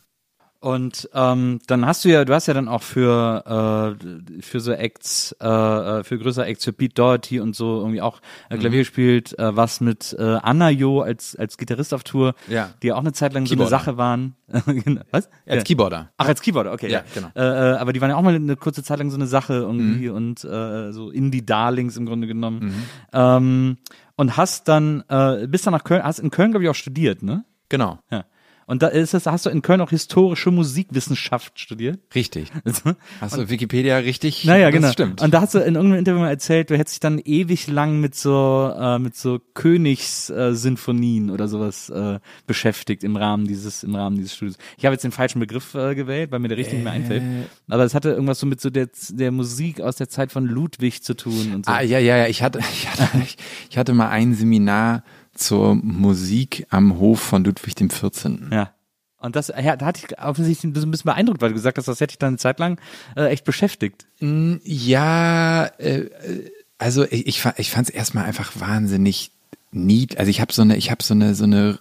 Und 0.59 1.07
ähm, 1.13 1.59
dann 1.67 1.85
hast 1.85 2.03
du 2.03 2.09
ja, 2.09 2.25
du 2.25 2.33
hast 2.33 2.47
ja 2.47 2.53
dann 2.55 2.67
auch 2.67 2.81
für 2.81 3.95
äh, 3.95 4.41
für 4.41 4.59
so 4.59 4.71
Acts, 4.71 5.35
äh, 5.39 5.47
äh, 5.47 6.03
für 6.03 6.17
größere 6.17 6.45
Acts, 6.45 6.65
für 6.65 6.73
Pete 6.73 6.95
Doherty 6.95 7.39
und 7.39 7.55
so 7.55 7.77
irgendwie 7.77 8.01
auch 8.01 8.21
äh, 8.49 8.57
Klavier 8.57 8.79
gespielt, 8.79 9.37
äh, 9.37 9.55
was 9.55 9.81
mit 9.81 10.15
äh, 10.17 10.23
Anna 10.41 10.71
Jo 10.71 11.01
als 11.01 11.35
als 11.35 11.57
Gitarrist 11.57 11.93
auf 11.93 12.03
Tour, 12.03 12.33
Ja. 12.47 12.71
die 12.81 12.87
ja 12.87 12.95
auch 12.95 13.01
eine 13.01 13.13
Zeit 13.13 13.33
lang 13.33 13.43
Keyboarder. 13.45 13.69
so 13.69 13.75
eine 13.75 13.83
Sache 13.83 13.97
waren. 13.97 14.35
Genau. 14.65 15.01
was? 15.11 15.29
Als 15.45 15.57
Ja. 15.57 15.61
Keyboarder. 15.63 16.09
Ach, 16.17 16.27
als 16.27 16.41
Keyboarder, 16.41 16.73
okay. 16.73 16.89
Ja, 16.91 17.03
genau. 17.13 17.27
Äh, 17.35 17.73
äh, 17.73 17.77
aber 17.77 17.93
die 17.93 18.01
waren 18.01 18.09
ja 18.09 18.15
auch 18.15 18.23
mal 18.23 18.33
eine 18.33 18.55
kurze 18.55 18.81
Zeit 18.81 18.97
lang 18.97 19.11
so 19.11 19.15
eine 19.17 19.27
Sache 19.27 19.53
irgendwie 19.53 20.09
und 20.09 20.43
äh, 20.43 20.91
so 20.91 21.11
Indie-Darlings 21.11 21.97
im 21.97 22.07
Grunde 22.07 22.25
genommen. 22.27 22.73
Ähm, 23.13 23.77
und 24.17 24.35
hast 24.35 24.67
dann, 24.67 25.03
äh, 25.07 25.47
bist 25.47 25.65
dann 25.65 25.71
nach 25.71 25.85
Köln, 25.85 26.03
hast 26.03 26.19
in 26.19 26.31
Köln, 26.31 26.51
glaube 26.51 26.65
ich, 26.65 26.69
auch 26.69 26.75
studiert, 26.75 27.23
ne? 27.23 27.45
Genau. 27.69 27.99
Ja. 28.11 28.25
Und 28.69 28.83
da 28.83 28.87
ist 28.87 29.13
es, 29.13 29.25
hast 29.25 29.45
du 29.45 29.49
in 29.49 29.61
Köln 29.61 29.79
auch 29.79 29.91
historische 29.91 30.51
Musikwissenschaft 30.51 31.57
studiert? 31.57 32.01
Richtig. 32.13 32.51
Hast 33.21 33.37
du 33.37 33.49
Wikipedia 33.49 33.97
richtig? 33.97 34.43
Naja, 34.43 34.65
das 34.65 34.73
genau. 34.73 34.91
Stimmt. 34.91 35.21
Und 35.21 35.33
da 35.33 35.41
hast 35.41 35.53
du 35.53 35.59
in 35.59 35.75
irgendeinem 35.75 35.99
Interview 35.99 36.19
mal 36.19 36.29
erzählt, 36.29 36.69
du 36.69 36.77
hättest 36.77 36.95
dich 36.95 36.99
dann 36.99 37.19
ewig 37.19 37.67
lang 37.67 38.01
mit 38.01 38.13
so 38.13 38.73
äh, 38.77 38.99
mit 38.99 39.15
so 39.15 39.39
Königssinfonien 39.53 41.29
äh, 41.29 41.31
oder 41.31 41.47
sowas 41.47 41.89
äh, 41.89 42.19
beschäftigt 42.45 43.05
im 43.05 43.15
Rahmen 43.15 43.47
dieses 43.47 43.83
im 43.83 43.95
Rahmen 43.95 44.17
dieses 44.17 44.35
Studios. 44.35 44.57
Ich 44.77 44.85
habe 44.85 44.93
jetzt 44.93 45.03
den 45.03 45.11
falschen 45.11 45.39
Begriff 45.39 45.73
äh, 45.73 45.95
gewählt, 45.95 46.31
weil 46.31 46.39
mir 46.39 46.49
der 46.49 46.57
richtig 46.57 46.75
nicht 46.75 46.83
mehr 46.83 46.93
einfällt. 46.93 47.23
Aber 47.69 47.85
es 47.85 47.95
hatte 47.95 48.09
irgendwas 48.09 48.39
so 48.39 48.45
mit 48.45 48.59
so 48.59 48.69
der 48.69 48.89
der 49.09 49.31
Musik 49.31 49.79
aus 49.79 49.95
der 49.95 50.09
Zeit 50.09 50.33
von 50.33 50.45
Ludwig 50.45 51.03
zu 51.03 51.15
tun 51.15 51.53
und 51.55 51.65
so. 51.65 51.71
Ah, 51.71 51.81
ja, 51.81 51.99
ja, 51.99 52.17
ja. 52.17 52.27
Ich 52.27 52.43
hatte, 52.43 52.59
ich 52.73 52.89
hatte, 52.89 53.17
ich, 53.23 53.37
ich 53.69 53.77
hatte 53.77 53.93
mal 53.93 54.09
ein 54.09 54.33
Seminar 54.33 55.03
zur 55.37 55.75
Musik 55.75 56.65
am 56.69 56.97
Hof 56.99 57.19
von 57.19 57.43
Ludwig 57.43 57.75
dem 57.75 57.89
14. 57.89 58.49
Ja. 58.51 58.71
Und 59.19 59.35
das, 59.35 59.47
ja, 59.47 59.75
da 59.75 59.87
hatte 59.87 60.01
ich 60.05 60.19
offensichtlich 60.19 60.63
ein 60.69 60.73
bisschen 60.73 60.91
beeindruckt, 61.05 61.41
weil 61.41 61.49
du 61.49 61.55
gesagt 61.55 61.77
hast, 61.79 61.87
das 61.87 61.99
hätte 61.99 62.11
ich 62.11 62.19
dann 62.19 62.29
eine 62.29 62.37
Zeit 62.37 62.59
lang 62.59 62.79
äh, 63.15 63.25
echt 63.29 63.45
beschäftigt. 63.45 64.05
Ja, 64.19 65.65
äh, 65.79 65.99
äh, 66.01 66.51
also 66.77 67.03
ich, 67.05 67.25
ich, 67.25 67.43
ich 67.57 67.71
fand 67.71 67.89
es 67.89 67.95
erstmal 67.95 68.25
einfach 68.25 68.59
wahnsinnig 68.59 69.31
nied. 69.71 70.17
Also 70.19 70.29
ich 70.29 70.39
habe 70.39 70.53
so 70.53 70.61
eine, 70.61 70.77
ich 70.77 70.91
habe 70.91 71.03
so 71.03 71.13
eine, 71.15 71.33
so 71.33 71.45
eine, 71.45 71.79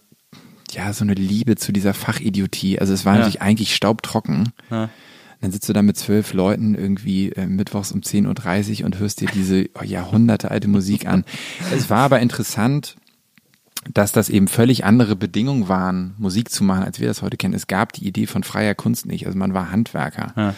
ja, 0.71 0.92
so 0.92 1.05
eine 1.05 1.14
Liebe 1.14 1.57
zu 1.57 1.73
dieser 1.73 1.92
Fachidiotie. 1.95 2.79
Also 2.79 2.95
es 2.95 3.05
war 3.05 3.12
Ja. 3.14 3.19
natürlich 3.19 3.42
eigentlich 3.42 3.75
staubtrocken. 3.75 4.53
Ja. 4.71 4.88
Dann 5.42 5.53
sitzt 5.53 5.69
du 5.69 5.75
da 5.75 5.83
mit 5.83 5.99
zwölf 5.99 6.33
Leuten 6.33 6.75
irgendwie 6.75 7.31
äh, 7.33 7.47
mittwochs 7.47 7.92
um 7.92 8.01
10.30 8.01 8.81
Uhr 8.81 8.87
und 8.87 8.99
hörst 8.99 9.21
dir 9.21 9.29
diese 9.33 9.69
oh, 9.79 9.85
Jahrhunderte 9.85 10.51
alte 10.51 10.69
Musik 10.69 11.07
an. 11.07 11.25
Es 11.75 11.90
war 11.90 11.99
aber 11.99 12.21
interessant, 12.21 12.97
dass 13.92 14.12
das 14.12 14.29
eben 14.29 14.49
völlig 14.49 14.85
andere 14.85 15.16
Bedingungen 15.16 15.68
waren, 15.68 16.14
Musik 16.18 16.51
zu 16.51 16.64
machen, 16.64 16.85
als 16.85 17.01
wir 17.01 17.09
das 17.09 17.22
heute 17.22 17.37
kennen. 17.37 17.55
Es 17.55 17.66
gab 17.66 17.92
die 17.92 18.07
Idee 18.07 18.27
von 18.27 18.42
freier 18.42 18.75
Kunst 18.75 19.07
nicht. 19.07 19.27
Also 19.27 19.38
man 19.38 19.55
war 19.55 19.70
Handwerker. 19.70 20.33
Ja. 20.37 20.55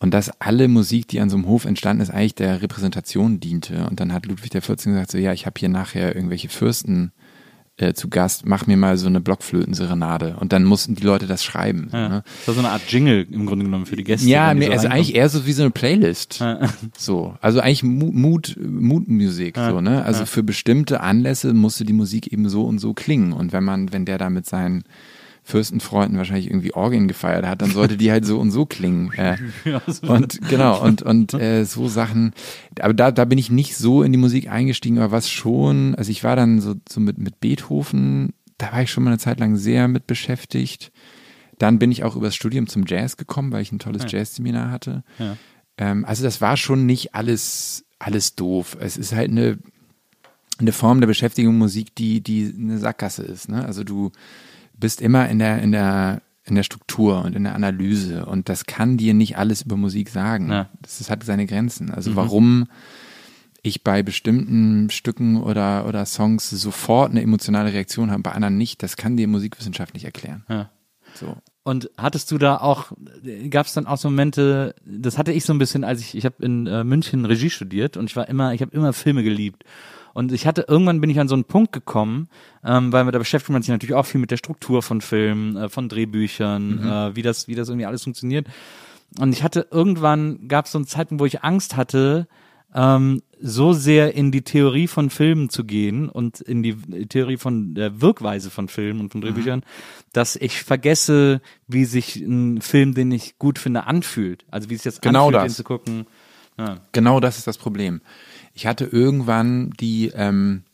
Und 0.00 0.14
dass 0.14 0.40
alle 0.40 0.68
Musik, 0.68 1.08
die 1.08 1.20
an 1.20 1.28
so 1.28 1.36
einem 1.36 1.46
Hof 1.46 1.64
entstanden 1.64 2.02
ist, 2.02 2.10
eigentlich 2.10 2.36
der 2.36 2.62
Repräsentation 2.62 3.40
diente. 3.40 3.86
Und 3.88 3.98
dann 3.98 4.12
hat 4.12 4.26
Ludwig 4.26 4.50
der 4.50 4.62
14 4.62 4.92
gesagt, 4.92 5.10
so 5.10 5.18
ja, 5.18 5.32
ich 5.32 5.44
habe 5.44 5.58
hier 5.58 5.68
nachher 5.68 6.14
irgendwelche 6.14 6.48
Fürsten 6.48 7.12
äh, 7.78 7.94
zu 7.94 8.08
Gast, 8.08 8.44
mach 8.46 8.66
mir 8.66 8.76
mal 8.76 8.96
so 8.98 9.06
eine 9.06 9.20
Blockflötenserenade. 9.20 10.36
Und 10.38 10.52
dann 10.52 10.64
mussten 10.64 10.94
die 10.94 11.04
Leute 11.04 11.26
das 11.26 11.44
schreiben. 11.44 11.88
Ja. 11.92 12.08
Ne? 12.08 12.24
Das 12.40 12.48
war 12.48 12.54
so 12.54 12.60
eine 12.60 12.70
Art 12.70 12.82
Jingle 12.88 13.26
im 13.30 13.46
Grunde 13.46 13.64
genommen 13.64 13.86
für 13.86 13.96
die 13.96 14.04
Gäste. 14.04 14.28
Ja, 14.28 14.52
die 14.52 14.66
so 14.66 14.72
also 14.72 14.88
eigentlich 14.88 15.14
eher 15.14 15.28
so 15.28 15.46
wie 15.46 15.52
so 15.52 15.62
eine 15.62 15.70
Playlist. 15.70 16.40
Ja. 16.40 16.58
So, 16.96 17.36
also 17.40 17.60
eigentlich 17.60 17.82
Mu- 17.84 18.10
Mut, 18.12 18.56
Mutmusik, 18.60 19.56
so, 19.56 19.80
ne? 19.80 20.04
Also 20.04 20.26
für 20.26 20.42
bestimmte 20.42 21.00
Anlässe 21.00 21.54
musste 21.54 21.84
die 21.84 21.92
Musik 21.92 22.32
eben 22.32 22.48
so 22.48 22.64
und 22.64 22.78
so 22.80 22.92
klingen. 22.92 23.32
Und 23.32 23.52
wenn 23.52 23.62
man, 23.64 23.92
wenn 23.92 24.04
der 24.04 24.18
da 24.18 24.30
mit 24.30 24.46
seinen 24.46 24.82
Fürstenfreunden 25.48 26.18
wahrscheinlich 26.18 26.48
irgendwie 26.48 26.74
Orgien 26.74 27.08
gefeiert 27.08 27.46
hat, 27.46 27.62
dann 27.62 27.70
sollte 27.70 27.96
die 27.96 28.10
halt 28.10 28.26
so 28.26 28.38
und 28.38 28.50
so 28.50 28.66
klingen. 28.66 29.10
Äh, 29.14 29.38
und 30.02 30.46
genau, 30.50 30.82
und, 30.84 31.00
und 31.00 31.32
äh, 31.32 31.64
so 31.64 31.88
Sachen, 31.88 32.34
aber 32.78 32.92
da, 32.92 33.10
da 33.10 33.24
bin 33.24 33.38
ich 33.38 33.50
nicht 33.50 33.74
so 33.74 34.02
in 34.02 34.12
die 34.12 34.18
Musik 34.18 34.50
eingestiegen, 34.50 34.98
aber 34.98 35.10
was 35.10 35.30
schon, 35.30 35.94
also 35.94 36.10
ich 36.10 36.22
war 36.22 36.36
dann 36.36 36.60
so, 36.60 36.74
so 36.86 37.00
mit, 37.00 37.16
mit 37.16 37.40
Beethoven, 37.40 38.34
da 38.58 38.72
war 38.72 38.82
ich 38.82 38.90
schon 38.90 39.04
mal 39.04 39.10
eine 39.10 39.18
Zeit 39.18 39.40
lang 39.40 39.56
sehr 39.56 39.88
mit 39.88 40.06
beschäftigt. 40.06 40.92
Dann 41.56 41.78
bin 41.78 41.90
ich 41.90 42.04
auch 42.04 42.14
übers 42.14 42.34
Studium 42.34 42.66
zum 42.66 42.84
Jazz 42.86 43.16
gekommen, 43.16 43.50
weil 43.50 43.62
ich 43.62 43.72
ein 43.72 43.78
tolles 43.78 44.04
Jazzseminar 44.06 44.70
hatte. 44.70 45.02
Ja. 45.18 45.38
Ähm, 45.78 46.04
also 46.04 46.24
das 46.24 46.42
war 46.42 46.58
schon 46.58 46.84
nicht 46.84 47.14
alles, 47.14 47.86
alles 47.98 48.34
doof. 48.34 48.76
Es 48.80 48.98
ist 48.98 49.14
halt 49.14 49.30
eine, 49.30 49.58
eine 50.58 50.72
Form 50.72 51.00
der 51.00 51.06
Beschäftigung 51.06 51.56
Musik, 51.56 51.94
die, 51.94 52.20
die 52.20 52.54
eine 52.54 52.76
Sackgasse 52.76 53.22
ist. 53.22 53.48
Ne? 53.48 53.64
Also 53.64 53.82
du 53.82 54.12
bist 54.78 55.00
immer 55.00 55.28
in 55.28 55.38
der, 55.38 55.60
in 55.60 55.72
der, 55.72 56.22
in 56.44 56.54
der 56.54 56.62
Struktur 56.62 57.24
und 57.24 57.36
in 57.36 57.44
der 57.44 57.54
Analyse 57.54 58.26
und 58.26 58.48
das 58.48 58.64
kann 58.64 58.96
dir 58.96 59.14
nicht 59.14 59.36
alles 59.36 59.62
über 59.62 59.76
Musik 59.76 60.08
sagen. 60.08 60.50
Ja. 60.50 60.68
Das, 60.80 60.98
das 60.98 61.10
hat 61.10 61.24
seine 61.24 61.46
Grenzen. 61.46 61.90
Also 61.90 62.16
warum 62.16 62.68
ich 63.62 63.82
bei 63.84 64.02
bestimmten 64.02 64.88
Stücken 64.90 65.42
oder, 65.42 65.86
oder 65.86 66.06
Songs 66.06 66.48
sofort 66.48 67.10
eine 67.10 67.22
emotionale 67.22 67.72
Reaktion 67.72 68.10
habe, 68.10 68.22
bei 68.22 68.32
anderen 68.32 68.56
nicht, 68.56 68.82
das 68.82 68.96
kann 68.96 69.16
dir 69.16 69.28
Musikwissenschaft 69.28 69.94
nicht 69.94 70.04
erklären. 70.04 70.44
Ja. 70.48 70.70
So. 71.14 71.36
Und 71.64 71.90
hattest 71.98 72.30
du 72.30 72.38
da 72.38 72.56
auch, 72.56 72.92
gab 73.50 73.66
es 73.66 73.74
dann 73.74 73.86
auch 73.86 73.98
so 73.98 74.08
Momente, 74.08 74.74
das 74.86 75.18
hatte 75.18 75.32
ich 75.32 75.44
so 75.44 75.52
ein 75.52 75.58
bisschen, 75.58 75.84
als 75.84 76.00
ich, 76.00 76.16
ich 76.16 76.24
habe 76.24 76.42
in 76.42 76.66
äh, 76.66 76.82
München 76.84 77.24
Regie 77.24 77.50
studiert 77.50 77.96
und 77.96 78.08
ich 78.08 78.16
war 78.16 78.28
immer, 78.28 78.54
ich 78.54 78.62
habe 78.62 78.74
immer 78.74 78.92
Filme 78.92 79.22
geliebt. 79.22 79.64
Und 80.18 80.32
ich 80.32 80.48
hatte, 80.48 80.66
irgendwann 80.66 81.00
bin 81.00 81.10
ich 81.10 81.20
an 81.20 81.28
so 81.28 81.36
einen 81.36 81.44
Punkt 81.44 81.70
gekommen, 81.70 82.28
ähm, 82.64 82.92
weil 82.92 83.08
da 83.12 83.20
beschäftigt 83.20 83.52
man 83.52 83.62
sich 83.62 83.68
natürlich 83.68 83.94
auch 83.94 84.04
viel 84.04 84.20
mit 84.20 84.32
der 84.32 84.36
Struktur 84.36 84.82
von 84.82 85.00
Filmen, 85.00 85.54
äh, 85.56 85.68
von 85.68 85.88
Drehbüchern, 85.88 86.82
äh, 86.82 87.14
wie 87.14 87.22
das, 87.22 87.46
wie 87.46 87.54
das 87.54 87.68
irgendwie 87.68 87.86
alles 87.86 88.02
funktioniert. 88.02 88.48
Und 89.20 89.32
ich 89.32 89.44
hatte 89.44 89.68
irgendwann, 89.70 90.48
gab 90.48 90.64
es 90.64 90.72
so 90.72 90.78
einen 90.78 90.88
Zeitpunkt, 90.88 91.20
wo 91.20 91.24
ich 91.26 91.44
Angst 91.44 91.76
hatte, 91.76 92.26
ähm, 92.74 93.22
so 93.40 93.72
sehr 93.72 94.16
in 94.16 94.32
die 94.32 94.42
Theorie 94.42 94.88
von 94.88 95.08
Filmen 95.10 95.50
zu 95.50 95.62
gehen 95.62 96.08
und 96.08 96.40
in 96.40 96.64
die 96.64 96.74
Theorie 97.06 97.36
von 97.36 97.74
der 97.76 98.00
Wirkweise 98.00 98.50
von 98.50 98.66
Filmen 98.66 98.98
und 98.98 99.12
von 99.12 99.20
Drehbüchern, 99.20 99.62
dass 100.12 100.34
ich 100.34 100.64
vergesse, 100.64 101.40
wie 101.68 101.84
sich 101.84 102.16
ein 102.16 102.60
Film, 102.60 102.94
den 102.94 103.12
ich 103.12 103.38
gut 103.38 103.60
finde, 103.60 103.86
anfühlt. 103.86 104.44
Also 104.50 104.68
wie 104.68 104.74
es 104.74 104.82
jetzt 104.82 105.00
Genau 105.00 105.28
anfühlt, 105.28 105.44
das. 105.44 105.52
den 105.52 105.56
zu 105.56 105.62
gucken. 105.62 106.06
Ja. 106.58 106.80
Genau 106.90 107.20
das 107.20 107.38
ist 107.38 107.46
das 107.46 107.56
Problem. 107.56 108.00
Ich 108.58 108.66
hatte 108.66 108.86
irgendwann 108.86 109.70
die, 109.78 110.10
ähm, 110.16 110.64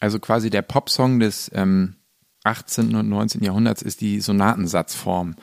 also 0.00 0.18
quasi 0.18 0.50
der 0.50 0.62
Popsong 0.62 1.20
des 1.20 1.48
ähm, 1.54 1.94
18. 2.42 2.96
und 2.96 3.08
19. 3.08 3.44
Jahrhunderts 3.44 3.82
ist 3.82 4.00
die 4.00 4.18
Sonatensatzform. 4.18 5.36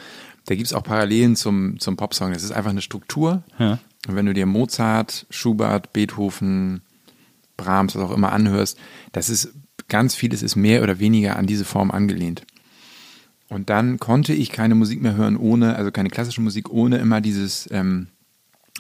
Da 0.48 0.56
gibt's 0.56 0.74
auch 0.74 0.84
Parallelen 0.84 1.38
zum, 1.38 1.80
zum 1.80 1.96
Popsong. 1.96 2.34
Das 2.34 2.44
ist 2.44 2.52
einfach 2.52 2.72
eine 2.72 2.82
Struktur. 2.82 3.42
Ja. 3.58 3.80
Und 4.06 4.18
wenn 4.18 4.26
du 4.26 4.34
dir 4.34 4.46
Mozart, 4.46 5.28
Schubert, 5.30 5.94
Beethoven, 5.94 6.82
Brahms, 7.56 7.96
was 7.96 8.04
auch 8.04 8.12
immer 8.12 8.34
anhörst, 8.34 8.78
das 9.14 9.30
ist 9.30 9.54
ganz 9.88 10.14
vieles 10.14 10.44
ist 10.44 10.58
mehr 10.58 10.84
oder 10.84 11.00
weniger 11.00 11.38
an 11.38 11.48
diese 11.48 11.64
Form 11.64 11.92
angelehnt. 11.92 12.46
Und 13.48 13.70
dann 13.70 13.98
konnte 13.98 14.34
ich 14.34 14.50
keine 14.50 14.76
Musik 14.76 15.02
mehr 15.02 15.16
hören 15.16 15.38
ohne, 15.38 15.78
also 15.78 15.92
keine 15.92 16.10
klassische 16.10 16.42
Musik 16.42 16.70
ohne 16.70 16.98
immer 16.98 17.22
dieses 17.22 17.70
ähm, 17.72 18.08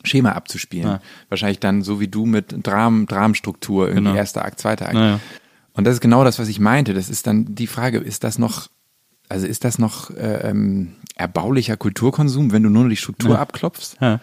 Schema 0.03 0.31
abzuspielen. 0.33 0.87
Ja. 0.87 0.99
Wahrscheinlich 1.29 1.59
dann 1.59 1.81
so 1.81 1.99
wie 1.99 2.07
du 2.07 2.25
mit 2.25 2.55
Dram, 2.65 3.05
Dramstruktur, 3.07 3.87
irgendwie 3.87 4.05
Genau. 4.05 4.15
erster 4.17 4.45
Akt, 4.45 4.59
zweiter 4.59 4.85
Akt. 4.85 4.93
Naja. 4.95 5.19
Und 5.73 5.85
das 5.85 5.95
ist 5.95 6.01
genau 6.01 6.23
das, 6.23 6.39
was 6.39 6.47
ich 6.47 6.59
meinte. 6.59 6.93
Das 6.93 7.09
ist 7.09 7.27
dann 7.27 7.53
die 7.55 7.67
Frage, 7.67 7.97
ist 7.99 8.23
das 8.23 8.39
noch, 8.39 8.67
also 9.29 9.45
ist 9.45 9.63
das 9.63 9.77
noch 9.79 10.09
äh, 10.11 10.49
ähm, 10.49 10.93
erbaulicher 11.15 11.77
Kulturkonsum, 11.77 12.51
wenn 12.51 12.63
du 12.63 12.69
nur 12.69 12.83
noch 12.83 12.89
die 12.89 12.95
Struktur 12.95 13.31
Ja. 13.35 13.39
abklopfst? 13.39 13.97
Ja. 14.01 14.19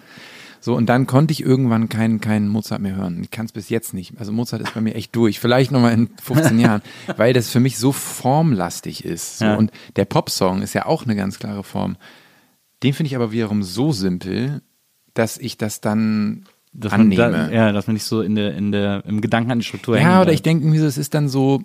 So, 0.60 0.74
und 0.74 0.86
dann 0.86 1.06
konnte 1.06 1.32
ich 1.32 1.42
irgendwann 1.42 1.90
keinen 1.90 2.22
keinen 2.22 2.48
Mozart 2.48 2.80
mehr 2.80 2.96
hören. 2.96 3.20
Ich 3.22 3.30
kann 3.30 3.44
es 3.44 3.52
bis 3.52 3.68
jetzt 3.68 3.92
nicht. 3.92 4.14
Also 4.18 4.32
Mozart 4.32 4.62
ist 4.62 4.72
bei 4.72 4.80
mir 4.80 4.94
echt 4.94 5.14
durch. 5.14 5.38
Vielleicht 5.38 5.70
nochmal 5.70 5.92
in 5.92 6.08
15 6.22 6.58
Jahren, 6.58 6.80
weil 7.18 7.34
das 7.34 7.50
für 7.50 7.60
mich 7.60 7.76
so 7.78 7.92
formlastig 7.92 9.04
ist. 9.04 9.38
So. 9.40 9.44
Ja. 9.44 9.54
Und 9.56 9.70
der 9.96 10.06
Popsong 10.06 10.62
ist 10.62 10.72
ja 10.72 10.86
auch 10.86 11.04
eine 11.04 11.16
ganz 11.16 11.38
klare 11.38 11.64
Form. 11.64 11.96
Den 12.82 12.94
finde 12.94 13.08
ich 13.08 13.16
aber 13.16 13.30
wiederum 13.30 13.62
so 13.62 13.92
simpel, 13.92 14.62
dass 15.14 15.38
ich 15.38 15.56
das 15.56 15.80
dann 15.80 16.44
Dass 16.72 16.92
annehme. 16.92 17.30
da, 17.30 17.50
ja, 17.50 17.72
dass 17.72 17.86
man 17.86 17.94
nicht 17.94 18.04
so 18.04 18.20
in 18.20 18.34
der, 18.34 18.54
in 18.54 18.72
der, 18.72 19.04
im 19.06 19.20
Gedanken 19.20 19.50
an 19.52 19.58
die 19.60 19.64
Struktur 19.64 19.98
Ja, 19.98 20.22
oder 20.22 20.32
ich 20.32 20.42
denke 20.42 20.78
so, 20.78 20.86
es 20.86 20.98
ist 20.98 21.14
dann 21.14 21.28
so, 21.28 21.62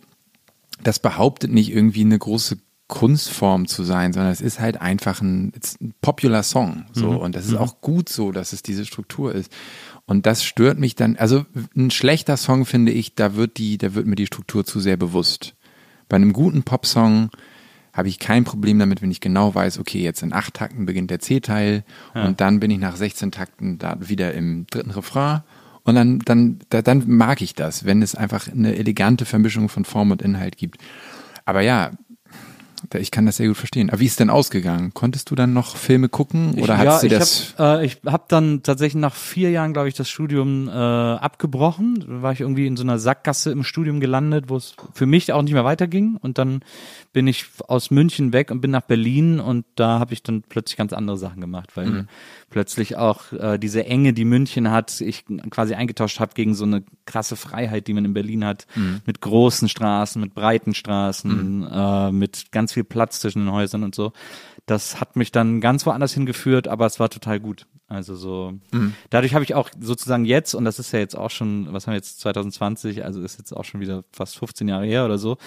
das 0.84 1.00
behauptet 1.00 1.52
nicht 1.52 1.72
irgendwie 1.72 2.02
eine 2.02 2.18
große 2.18 2.58
Kunstform 2.88 3.68
zu 3.68 3.84
sein, 3.84 4.14
sondern 4.14 4.32
es 4.32 4.42
ist 4.42 4.60
halt 4.60 4.82
einfach 4.82 5.22
ein, 5.22 5.54
ein 5.80 5.94
popular 6.02 6.42
Song. 6.42 6.86
So. 6.92 7.10
Und 7.10 7.36
das 7.36 7.46
ist 7.46 7.56
auch 7.56 7.82
gut 7.82 8.10
so, 8.10 8.32
dass 8.32 8.52
es 8.52 8.64
diese 8.64 8.84
Struktur 8.84 9.34
ist. 9.34 9.52
Und 10.08 10.26
das 10.26 10.44
stört 10.44 10.80
mich 10.80 10.96
dann, 10.96 11.16
also 11.16 11.46
ein 11.78 11.92
schlechter 11.92 12.36
Song 12.36 12.66
finde 12.66 12.92
ich, 12.92 13.14
da 13.14 13.36
wird 13.36 13.58
die, 13.58 13.78
da 13.78 13.94
wird 13.94 14.08
mir 14.08 14.16
die 14.16 14.26
Struktur 14.26 14.66
zu 14.66 14.80
sehr 14.80 14.98
bewusst. 14.98 15.54
Bei 16.08 16.16
einem 16.16 16.34
guten 16.34 16.64
Popsong 16.64 17.30
habe 17.94 18.08
ich 18.08 18.20
kein 18.20 18.44
Problem 18.44 18.80
damit, 18.80 19.02
wenn 19.02 19.12
ich 19.12 19.22
genau 19.22 19.54
weiß, 19.54 19.80
okay, 19.80 20.02
jetzt 20.02 20.22
in 20.24 20.34
acht 20.34 20.54
Takten 20.54 20.86
beginnt 20.86 21.12
der 21.12 21.20
C-Teil 21.20 21.84
und 22.14 22.42
dann 22.42 22.60
bin 22.60 22.72
ich 22.72 22.80
nach 22.80 22.96
16 22.96 23.32
Takten 23.32 23.78
da 23.78 23.98
wieder 24.00 24.34
im 24.34 24.68
dritten 24.68 24.92
Refrain 24.92 25.42
und 25.84 25.96
dann, 25.96 26.20
dann, 26.20 26.60
da, 26.70 26.82
dann 26.82 27.04
mag 27.08 27.42
ich 27.42 27.56
das, 27.56 27.86
wenn 27.86 28.02
es 28.02 28.16
einfach 28.16 28.48
eine 28.48 28.76
elegante 28.76 29.26
Vermischung 29.26 29.70
von 29.70 29.86
Form 29.86 30.12
und 30.12 30.22
Inhalt 30.22 30.58
gibt. 30.58 30.80
Aber 31.46 31.62
ja, 31.62 31.92
ich 32.96 33.12
kann 33.12 33.26
das 33.26 33.38
sehr 33.38 33.48
gut 33.48 33.58
verstehen. 33.58 33.90
Aber 33.90 34.00
wie 34.00 34.06
ist 34.06 34.20
denn 34.20 34.30
ausgegangen? 34.30 34.94
Konntest 34.94 35.30
du 35.32 35.36
dann 35.36 35.54
noch 35.54 35.76
Filme 35.76 36.10
gucken 36.10 36.54
oder 36.54 36.76
ich, 36.76 36.80
hattest 36.80 37.04
ja, 37.04 37.10
du 37.10 37.20
das? 37.20 37.54
Hab, 37.58 37.80
äh, 37.82 37.86
ich 37.86 37.98
habe 38.06 38.24
dann 38.28 38.64
tatsächlich 38.64 39.00
nach 39.02 39.14
vier 39.14 39.52
Jahren, 39.52 39.74
glaube 39.74 39.90
ich, 39.90 39.96
das 39.96 40.10
Studium 40.10 40.68
äh, 40.68 40.72
abgebrochen. 40.72 42.06
Da 42.08 42.22
war 42.22 42.32
ich 42.32 42.42
irgendwie 42.42 42.68
in 42.68 42.78
so 42.78 42.84
einer 42.84 43.00
Sackgasse 43.00 43.52
im 43.52 43.64
Studium 43.64 44.00
gelandet, 44.00 44.46
wo 44.48 44.58
es 44.58 44.76
für 44.94 45.06
mich 45.06 45.32
auch 45.34 45.42
nicht 45.42 45.54
mehr 45.54 45.66
weiterging. 45.66 46.18
Und 46.22 46.38
dann 46.38 46.62
bin 47.12 47.28
ich 47.28 47.46
aus 47.68 47.92
München 47.92 48.34
weg 48.34 48.52
und 48.52 48.62
bin 48.62 48.72
nach 48.72 48.82
Berlin 48.82 49.40
und 49.40 49.66
da 49.76 50.00
habe 50.00 50.14
ich 50.14 50.24
dann 50.24 50.44
plötzlich 50.48 50.78
ganz 50.78 50.94
andere 50.94 51.18
Sachen 51.18 51.42
gemacht, 51.42 51.72
weil 51.76 51.90
Mhm. 51.90 52.08
Plötzlich 52.50 52.98
auch 52.98 53.32
äh, 53.34 53.58
diese 53.58 53.86
Enge, 53.86 54.14
die 54.14 54.26
München 54.26 54.72
hat, 54.72 55.02
ich 55.02 55.26
quasi 55.50 55.74
eingetauscht 55.76 56.20
habe 56.20 56.34
gegen 56.34 56.56
so 56.56 56.66
eine 56.66 56.84
krasse 57.06 57.36
Freiheit, 57.36 57.88
die 57.88 57.94
man 57.94 58.06
in 58.06 58.14
Berlin 58.14 58.46
hat, 58.46 58.68
Mhm. 58.76 59.02
mit 59.06 59.22
großen 59.22 59.70
Straßen, 59.70 60.22
mit 60.22 60.34
breiten 60.34 60.74
Straßen, 60.74 61.68
äh, 61.72 62.12
mit 62.12 62.52
ganz 62.52 62.74
viel 62.74 62.84
Platz 62.84 63.20
zwischen 63.20 63.40
den 63.46 63.52
Häusern 63.52 63.84
und 63.84 63.96
so. 63.96 64.14
Das 64.66 65.00
hat 65.00 65.16
mich 65.16 65.32
dann 65.32 65.62
ganz 65.62 65.86
woanders 65.86 66.14
hingeführt, 66.14 66.68
aber 66.68 66.86
es 66.86 67.00
war 67.00 67.10
total 67.10 67.40
gut. 67.40 67.66
Also 67.90 68.16
so, 68.16 68.54
Mhm. 68.72 68.94
dadurch 69.10 69.34
habe 69.34 69.44
ich 69.44 69.56
auch 69.56 69.70
sozusagen 69.80 70.24
jetzt, 70.24 70.54
und 70.54 70.64
das 70.64 70.78
ist 70.78 70.92
ja 70.92 71.00
jetzt 71.00 71.18
auch 71.18 71.32
schon, 71.32 71.74
was 71.74 71.88
haben 71.88 71.94
wir 71.94 71.98
jetzt, 71.98 72.20
2020, 72.20 73.04
also 73.04 73.20
ist 73.22 73.40
jetzt 73.40 73.52
auch 73.52 73.66
schon 73.66 73.82
wieder 73.82 74.04
fast 74.12 74.38
15 74.38 74.68
Jahre 74.68 74.86
her 74.86 75.06
oder 75.06 75.18
so, 75.18 75.38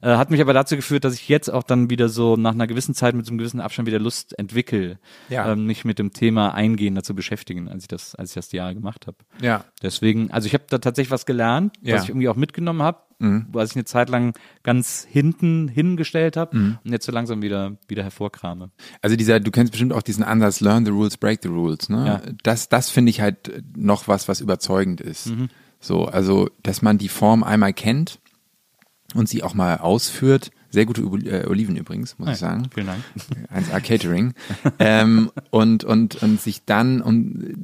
äh, 0.00 0.16
hat 0.16 0.30
mich 0.32 0.40
aber 0.40 0.52
dazu 0.52 0.74
geführt, 0.74 1.04
dass 1.04 1.14
ich 1.14 1.28
jetzt 1.28 1.48
auch 1.48 1.62
dann 1.62 1.90
wieder 1.90 2.08
so 2.08 2.36
nach 2.36 2.52
einer 2.54 2.66
gewissen 2.66 2.94
Zeit 2.94 3.14
mit 3.14 3.24
so 3.24 3.30
einem 3.30 3.38
gewissen 3.38 3.60
Abstand 3.60 3.86
wieder 3.86 4.00
Lust 4.00 4.36
entwickle, 4.38 4.98
Ja. 5.28 5.52
ähm, 5.52 5.64
mich 5.66 5.84
mit 5.84 6.00
dem 6.00 6.12
Thema 6.12 6.52
eingehender 6.54 7.04
zu 7.04 7.14
beschäftigen, 7.14 7.68
als 7.68 7.84
ich 7.84 7.88
das, 7.88 8.14
als 8.16 8.30
ich 8.30 8.34
das 8.34 8.48
die 8.48 8.56
Jahre 8.56 8.74
gemacht 8.74 9.06
habe. 9.06 9.18
Ja. 9.40 9.64
Deswegen, 9.80 10.30
also 10.32 10.46
ich 10.46 10.54
habe 10.54 10.64
da 10.68 10.78
tatsächlich 10.78 11.12
was 11.12 11.24
gelernt, 11.24 11.76
Ja. 11.82 11.94
was 11.94 12.02
ich 12.04 12.08
irgendwie 12.10 12.28
auch 12.28 12.36
mitgenommen 12.36 12.82
habe, 12.82 12.98
Mhm. 13.22 13.46
was 13.52 13.70
ich 13.70 13.76
eine 13.76 13.84
Zeit 13.84 14.08
lang 14.08 14.34
ganz 14.62 15.06
hinten 15.08 15.68
hingestellt 15.68 16.36
habe 16.36 16.56
und 16.84 16.92
jetzt 16.92 17.06
so 17.06 17.12
langsam 17.12 17.40
wieder 17.40 17.76
wieder 17.88 18.02
hervorkrame. 18.02 18.70
Also 19.00 19.16
dieser, 19.16 19.40
du 19.40 19.50
kennst 19.50 19.72
bestimmt 19.72 19.92
auch 19.92 20.02
diesen 20.02 20.24
Ansatz, 20.24 20.60
learn 20.60 20.84
the 20.84 20.90
rules, 20.90 21.16
break 21.16 21.40
the 21.42 21.48
rules, 21.48 21.88
ne? 21.88 22.06
Ja. 22.06 22.22
Das, 22.42 22.68
das 22.68 22.90
finde 22.90 23.10
ich 23.10 23.20
halt 23.20 23.62
noch 23.76 24.08
was, 24.08 24.28
was 24.28 24.40
überzeugend 24.40 25.00
ist. 25.00 25.28
Mhm. 25.28 25.48
So, 25.80 26.06
also, 26.06 26.48
dass 26.62 26.82
man 26.82 26.98
die 26.98 27.08
Form 27.08 27.42
einmal 27.42 27.72
kennt 27.72 28.20
und 29.14 29.28
sie 29.28 29.42
auch 29.42 29.54
mal 29.54 29.78
ausführt. 29.78 30.50
Sehr 30.72 30.86
gute 30.86 31.02
äh, 31.02 31.46
Oliven 31.46 31.76
übrigens, 31.76 32.18
muss 32.18 32.30
ich 32.30 32.36
sagen. 32.38 32.68
Vielen 32.72 32.86
Dank. 32.86 33.04
1A 33.54 33.80
Catering. 33.80 34.32
ähm, 34.78 35.30
und, 35.50 35.84
und, 35.84 36.22
und 36.22 36.40
sich 36.40 36.64
dann, 36.64 37.02
und, 37.02 37.54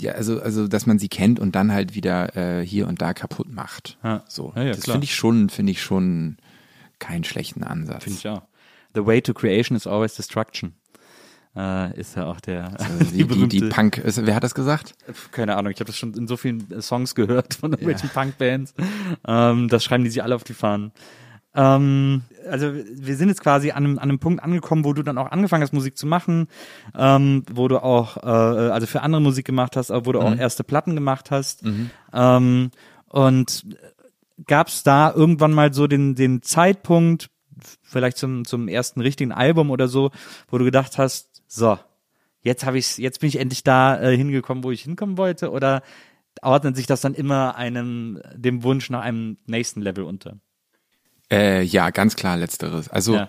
ja, 0.00 0.12
also, 0.12 0.40
also, 0.40 0.68
dass 0.68 0.84
man 0.84 0.98
sie 0.98 1.08
kennt 1.08 1.40
und 1.40 1.54
dann 1.54 1.72
halt 1.72 1.94
wieder 1.94 2.36
äh, 2.36 2.66
hier 2.66 2.86
und 2.86 3.00
da 3.00 3.14
kaputt 3.14 3.50
macht. 3.50 3.96
Ja. 4.04 4.22
So. 4.28 4.52
Ja, 4.54 4.64
ja, 4.64 4.72
das 4.72 4.84
finde 4.84 5.04
ich 5.04 5.14
schon, 5.14 5.48
finde 5.48 5.72
ich 5.72 5.82
schon 5.82 6.36
keinen 6.98 7.24
schlechten 7.24 7.64
Ansatz. 7.64 8.04
Finde 8.04 8.18
ich 8.18 8.28
auch. 8.28 8.42
The 8.94 9.06
way 9.06 9.22
to 9.22 9.32
creation 9.32 9.74
is 9.74 9.86
always 9.86 10.14
destruction. 10.14 10.74
Äh, 11.56 11.98
ist 11.98 12.16
ja 12.16 12.26
auch 12.26 12.40
der 12.40 12.72
Also 12.78 13.04
die, 13.12 13.24
die, 13.24 13.48
die 13.48 13.60
Punk, 13.68 13.98
ist, 13.98 14.24
wer 14.24 14.34
hat 14.34 14.44
das 14.44 14.54
gesagt? 14.54 14.94
keine 15.32 15.56
Ahnung, 15.56 15.72
ich 15.72 15.80
habe 15.80 15.86
das 15.86 15.96
schon 15.96 16.14
in 16.14 16.28
so 16.28 16.36
vielen 16.36 16.70
äh, 16.70 16.82
Songs 16.82 17.14
gehört 17.14 17.54
von 17.54 17.72
irgendwelchen 17.72 18.10
Punkbands. 18.10 18.74
Ähm, 19.26 19.68
das 19.68 19.84
schreiben 19.84 20.04
die 20.04 20.10
sich 20.10 20.22
alle 20.22 20.34
auf 20.34 20.44
die 20.44 20.54
Fahnen. 20.54 20.92
Ähm, 21.54 22.22
also 22.48 22.72
wir 22.72 23.16
sind 23.16 23.28
jetzt 23.28 23.42
quasi 23.42 23.70
an 23.70 23.84
einem, 23.84 23.98
an 23.98 24.08
einem 24.08 24.18
Punkt 24.18 24.42
angekommen, 24.42 24.84
wo 24.84 24.92
du 24.92 25.02
dann 25.02 25.18
auch 25.18 25.30
angefangen 25.30 25.62
hast, 25.62 25.72
Musik 25.72 25.96
zu 25.96 26.06
machen, 26.06 26.48
ähm, 26.96 27.44
wo 27.50 27.68
du 27.68 27.82
auch, 27.82 28.16
äh, 28.18 28.26
also 28.26 28.86
für 28.86 29.02
andere 29.02 29.20
Musik 29.20 29.46
gemacht 29.46 29.76
hast, 29.76 29.90
aber 29.90 30.06
wo 30.06 30.12
du 30.12 30.20
auch 30.20 30.36
erste 30.36 30.64
Platten 30.64 30.94
gemacht 30.94 31.30
hast. 31.30 31.62
Ähm, 32.12 32.70
und 33.08 33.66
gab 34.46 34.68
es 34.68 34.82
da 34.82 35.12
irgendwann 35.12 35.52
mal 35.52 35.72
so 35.72 35.86
den, 35.86 36.14
den 36.14 36.42
Zeitpunkt, 36.42 37.30
vielleicht 37.82 38.18
zum, 38.18 38.44
zum 38.44 38.68
ersten 38.68 39.00
richtigen 39.00 39.32
Album 39.32 39.70
oder 39.70 39.88
so, 39.88 40.10
wo 40.48 40.58
du 40.58 40.64
gedacht 40.64 40.98
hast, 40.98 41.42
so, 41.48 41.78
jetzt 42.42 42.64
habe 42.64 42.78
ich's, 42.78 42.98
jetzt 42.98 43.20
bin 43.20 43.28
ich 43.28 43.40
endlich 43.40 43.64
da 43.64 44.00
äh, 44.00 44.16
hingekommen, 44.16 44.62
wo 44.64 44.70
ich 44.70 44.82
hinkommen 44.82 45.18
wollte, 45.18 45.50
oder 45.50 45.82
ordnet 46.42 46.76
sich 46.76 46.86
das 46.86 47.00
dann 47.00 47.14
immer 47.14 47.56
einem, 47.56 48.20
dem 48.34 48.62
Wunsch 48.62 48.90
nach 48.90 49.02
einem 49.02 49.38
nächsten 49.46 49.82
Level 49.82 50.04
unter? 50.04 50.36
Äh, 51.30 51.62
ja, 51.62 51.90
ganz 51.90 52.16
klar 52.16 52.36
letzteres. 52.36 52.88
Also 52.88 53.14
Ja. 53.14 53.28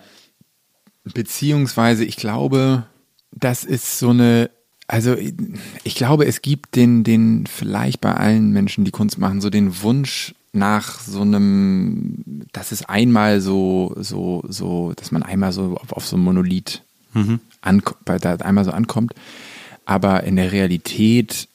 beziehungsweise 1.03 2.05
ich 2.05 2.15
glaube, 2.17 2.85
das 3.31 3.63
ist 3.63 3.99
so 3.99 4.09
eine, 4.09 4.49
also 4.87 5.15
ich 5.15 5.95
glaube, 5.95 6.25
es 6.25 6.41
gibt 6.41 6.75
den, 6.75 7.03
den 7.03 7.45
vielleicht 7.47 8.01
bei 8.01 8.13
allen 8.13 8.51
Menschen, 8.51 8.85
die 8.85 8.91
Kunst 8.91 9.17
machen, 9.17 9.41
so 9.41 9.49
den 9.49 9.81
Wunsch 9.81 10.33
nach 10.51 10.99
so 10.99 11.21
einem, 11.21 12.23
dass 12.53 12.71
es 12.71 12.83
einmal 12.85 13.39
so, 13.39 13.93
so, 13.99 14.43
so, 14.47 14.93
dass 14.95 15.11
man 15.11 15.21
einmal 15.23 15.51
so 15.51 15.77
auf, 15.79 15.93
auf 15.93 16.07
so 16.07 16.17
ein 16.17 16.21
Monolith 16.21 16.81
anko- 17.61 17.95
bei, 18.05 18.17
da 18.17 18.35
einmal 18.35 18.65
so 18.65 18.71
ankommt. 18.71 19.13
Aber 19.85 20.23
in 20.23 20.35
der 20.37 20.51
Realität 20.51 21.47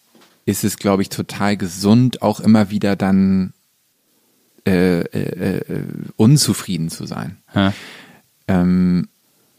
ist 0.46 0.62
es, 0.64 0.76
glaube 0.76 1.02
ich, 1.02 1.08
total 1.08 1.56
gesund, 1.56 2.22
auch 2.22 2.38
immer 2.40 2.70
wieder 2.70 2.96
dann 2.96 3.52
äh, 4.66 5.00
äh, 5.00 5.58
äh, 5.58 5.82
unzufrieden 6.16 6.88
zu 6.90 7.06
sein. 7.06 7.36
Ja. 7.54 7.72
Ähm, 8.48 9.08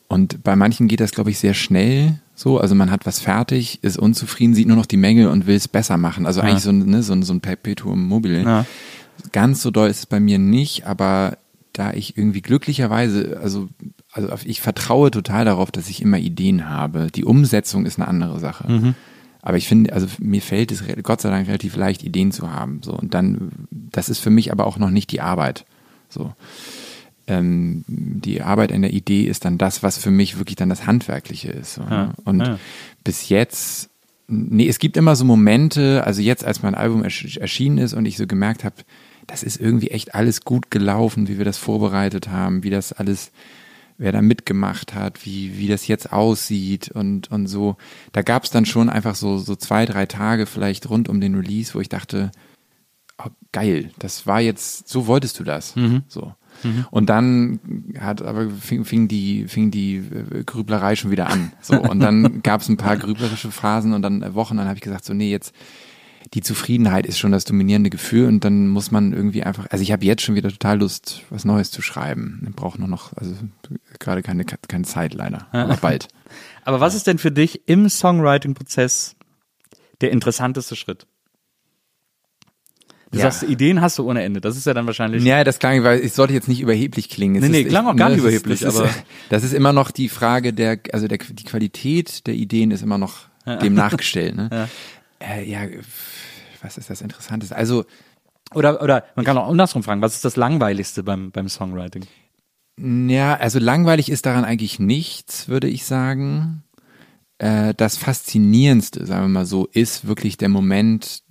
und 0.07 0.43
bei 0.43 0.55
manchen 0.55 0.87
geht 0.87 0.99
das, 0.99 1.11
glaube 1.11 1.31
ich, 1.31 1.39
sehr 1.39 1.53
schnell 1.53 2.19
so. 2.35 2.59
Also 2.59 2.75
man 2.75 2.91
hat 2.91 3.05
was 3.05 3.19
fertig, 3.19 3.79
ist 3.83 3.97
unzufrieden, 3.97 4.53
sieht 4.53 4.67
nur 4.67 4.77
noch 4.77 4.85
die 4.85 4.97
Menge 4.97 5.29
und 5.29 5.47
will 5.47 5.55
es 5.55 5.67
besser 5.67 5.97
machen. 5.97 6.25
Also 6.25 6.41
eigentlich 6.41 6.63
so, 6.63 6.69
ein- 6.69 6.85
ne, 6.85 7.01
so, 7.03 7.19
so 7.21 7.33
ein 7.33 7.41
Perpetuum 7.41 8.07
mobile. 8.07 8.43
Ja. 8.43 8.65
Ganz 9.31 9.61
so 9.61 9.71
doll 9.71 9.89
ist 9.89 9.99
es 9.99 10.05
bei 10.05 10.19
mir 10.19 10.37
nicht, 10.39 10.85
aber 10.85 11.37
da 11.73 11.91
ich 11.93 12.17
irgendwie 12.17 12.41
glücklicherweise, 12.41 13.39
also, 13.41 13.67
also 14.11 14.29
ich 14.45 14.61
vertraue 14.61 15.11
total 15.11 15.43
darauf, 15.45 15.71
dass 15.71 15.89
ich 15.89 16.01
immer 16.01 16.17
Ideen 16.19 16.69
habe. 16.69 17.07
Die 17.13 17.25
Umsetzung 17.25 17.85
ist 17.85 17.97
eine 17.99 18.07
andere 18.07 18.39
Sache. 18.39 18.95
Aber 19.45 19.55
ich 19.55 19.67
finde, 19.67 19.93
also 19.93 20.07
mir 20.19 20.41
fällt 20.41 20.73
es 20.73 20.83
Gott 21.03 21.21
sei 21.21 21.29
Dank 21.29 21.47
relativ 21.47 21.77
leicht, 21.77 22.03
Ideen 22.03 22.33
zu 22.33 22.51
haben. 22.51 22.81
So 22.83 22.91
und 22.91 23.13
dann, 23.13 23.51
das 23.71 24.09
ist 24.09 24.19
für 24.19 24.29
mich 24.29 24.51
aber 24.51 24.67
auch 24.67 24.77
noch 24.77 24.89
nicht 24.89 25.11
die 25.11 25.21
Arbeit. 25.21 25.65
So 26.09 26.33
ähm, 27.27 27.83
die 27.87 28.41
Arbeit 28.41 28.71
an 28.71 28.81
der 28.81 28.93
Idee 28.93 29.23
ist 29.23 29.45
dann 29.45 29.57
das, 29.57 29.83
was 29.83 29.97
für 29.97 30.11
mich 30.11 30.37
wirklich 30.37 30.55
dann 30.55 30.69
das 30.69 30.85
Handwerkliche 30.85 31.49
ist. 31.49 31.75
So, 31.75 31.83
ne? 31.83 32.13
Und 32.23 32.41
ja. 32.41 32.59
bis 33.03 33.29
jetzt, 33.29 33.89
nee, 34.27 34.67
es 34.67 34.79
gibt 34.79 34.97
immer 34.97 35.15
so 35.15 35.25
Momente, 35.25 36.03
also 36.05 36.21
jetzt, 36.21 36.45
als 36.45 36.61
mein 36.61 36.75
Album 36.75 37.03
ersch 37.03 37.37
erschienen 37.37 37.77
ist 37.77 37.93
und 37.93 38.05
ich 38.05 38.17
so 38.17 38.27
gemerkt 38.27 38.63
habe, 38.63 38.75
das 39.27 39.41
ist 39.41 39.59
irgendwie 39.59 39.89
echt 39.89 40.13
alles 40.13 40.41
gut 40.41 40.69
gelaufen, 40.69 41.27
wie 41.27 41.37
wir 41.37 41.45
das 41.45 41.57
vorbereitet 41.57 42.29
haben, 42.29 42.63
wie 42.63 42.69
das 42.69 42.93
alles, 42.93 43.31
wer 43.97 44.11
da 44.11 44.21
mitgemacht 44.21 44.93
hat, 44.93 45.25
wie, 45.25 45.57
wie 45.57 45.67
das 45.67 45.87
jetzt 45.87 46.11
aussieht 46.11 46.89
und, 46.89 47.31
und 47.31 47.47
so. 47.47 47.77
Da 48.11 48.21
gab 48.21 48.43
es 48.43 48.49
dann 48.49 48.65
schon 48.65 48.89
einfach 48.89 49.15
so, 49.15 49.37
so 49.37 49.55
zwei, 49.55 49.85
drei 49.85 50.05
Tage 50.05 50.45
vielleicht 50.45 50.89
rund 50.89 51.09
um 51.09 51.21
den 51.21 51.35
Release, 51.35 51.73
wo 51.73 51.79
ich 51.79 51.89
dachte, 51.89 52.31
oh, 53.17 53.29
geil, 53.51 53.91
das 53.99 54.27
war 54.27 54.41
jetzt, 54.41 54.89
so 54.89 55.07
wolltest 55.07 55.39
du 55.39 55.43
das. 55.43 55.75
So. 56.07 56.33
Und 56.91 57.09
dann 57.09 57.59
hat 57.99 58.21
aber 58.21 58.49
fing, 58.49 58.85
fing 58.85 59.07
die 59.07 59.47
fing 59.47 59.71
die 59.71 59.97
äh, 59.97 60.43
Grüblerei 60.45 60.95
schon 60.95 61.11
wieder 61.11 61.27
an. 61.27 61.51
So 61.61 61.79
und 61.81 61.99
dann 61.99 62.41
gab 62.43 62.61
es 62.61 62.69
ein 62.69 62.77
paar 62.77 62.97
grüblerische 62.97 63.51
Phasen 63.51 63.93
und 63.93 64.01
dann 64.01 64.21
äh, 64.21 64.33
Wochen. 64.35 64.57
Dann 64.57 64.67
habe 64.67 64.77
ich 64.77 64.81
gesagt 64.81 65.05
so 65.05 65.13
nee 65.13 65.31
jetzt 65.31 65.53
die 66.33 66.41
Zufriedenheit 66.41 67.05
ist 67.05 67.19
schon 67.19 67.31
das 67.31 67.45
dominierende 67.45 67.89
Gefühl 67.89 68.27
und 68.27 68.43
dann 68.43 68.67
muss 68.67 68.89
man 68.91 69.13
irgendwie 69.13 69.43
einfach. 69.43 69.67
Also 69.69 69.83
ich 69.83 69.91
habe 69.91 70.03
jetzt 70.05 70.21
schon 70.23 70.35
wieder 70.35 70.49
total 70.49 70.79
Lust 70.79 71.21
was 71.29 71.45
Neues 71.45 71.71
zu 71.71 71.81
schreiben. 71.81 72.43
Ich 72.49 72.55
brauche 72.55 72.79
nur 72.79 72.87
noch 72.87 73.13
also 73.15 73.33
gerade 73.99 74.21
keine 74.23 74.43
keine 74.45 74.83
Zeit 74.85 75.13
leider, 75.13 75.47
aber 75.51 75.77
bald. 75.77 76.07
Aber 76.65 76.79
was 76.79 76.95
ist 76.95 77.05
denn 77.05 77.19
für 77.19 77.31
dich 77.31 77.61
im 77.67 77.87
Songwriting-Prozess 77.87 79.15
der 80.01 80.09
interessanteste 80.11 80.75
Schritt? 80.75 81.05
Du 83.11 83.19
Ja. 83.19 83.29
sagst, 83.29 83.43
Ideen 83.43 83.81
hast 83.81 83.99
du 83.99 84.09
ohne 84.09 84.23
Ende. 84.23 84.41
Das 84.41 84.57
ist 84.57 84.65
ja 84.65 84.73
dann 84.73 84.87
wahrscheinlich. 84.87 85.23
Ja, 85.23 85.43
das 85.43 85.59
klang, 85.59 85.83
weil 85.83 85.99
ich 85.99 86.13
sollte 86.13 86.33
jetzt 86.33 86.47
nicht 86.47 86.61
überheblich 86.61 87.09
klingen. 87.09 87.35
Es 87.35 87.43
Nee, 87.43 87.49
nee, 87.49 87.61
ist, 87.61 87.69
klang 87.69 87.85
auch 87.85 87.95
gar 87.95 88.09
ne, 88.09 88.15
nicht 88.15 88.25
das 88.25 88.33
ist- 88.33 88.41
überheblich, 88.41 88.59
das 88.61 88.75
aber- 88.77 88.89
Ist, 88.89 89.03
das 89.29 89.43
ist 89.43 89.53
immer 89.53 89.73
noch 89.73 89.91
die 89.91 90.09
Frage 90.09 90.53
der, 90.53 90.79
also 90.91 91.07
der, 91.07 91.19
die 91.19 91.43
Qualität 91.43 92.25
der 92.25 92.33
Ideen 92.33 92.71
ist 92.71 92.81
immer 92.81 92.97
noch 92.97 93.27
dem 93.61 93.73
nachgestellt. 93.75 94.35
Ne? 94.35 94.49
Ja. 94.51 94.69
Äh, 95.19 95.49
ja, 95.49 95.61
was 96.65 96.77
ist 96.77 96.89
das 96.89 97.01
Interessanteste? 97.01 97.55
Also, 97.55 97.85
Oder, 98.53 98.81
oder 98.81 99.05
man 99.15 99.25
kann 99.25 99.37
auch 99.37 99.47
andersrum 99.47 99.83
fragen, 99.83 100.01
was 100.01 100.15
ist 100.15 100.25
das 100.25 100.35
Langweiligste 100.35 101.03
beim, 101.03 101.31
beim 101.31 101.47
Songwriting? 101.47 102.05
ja, 102.77 103.35
also 103.35 103.57
langweilig 103.57 104.09
ist 104.09 104.25
daran 104.25 104.43
eigentlich 104.43 104.79
nichts, 104.79 105.47
würde 105.47 105.67
ich 105.69 105.85
sagen. 105.85 106.63
Äh, 107.37 107.73
das 107.73 107.95
Faszinierendste, 107.95 109.05
sagen 109.05 109.23
wir 109.23 109.29
mal 109.29 109.45
so, 109.45 109.67
ist 109.67 110.07
wirklich 110.07 110.35
der 110.35 110.49
Moment 110.49 111.23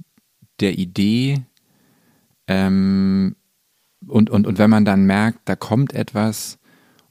der 0.60 0.78
Idee. 0.78 1.44
Ähm, 2.46 3.36
und, 4.06 4.30
und, 4.30 4.46
und 4.46 4.58
wenn 4.58 4.70
man 4.70 4.86
dann 4.86 5.04
merkt, 5.04 5.40
da 5.44 5.56
kommt 5.56 5.92
etwas 5.92 6.58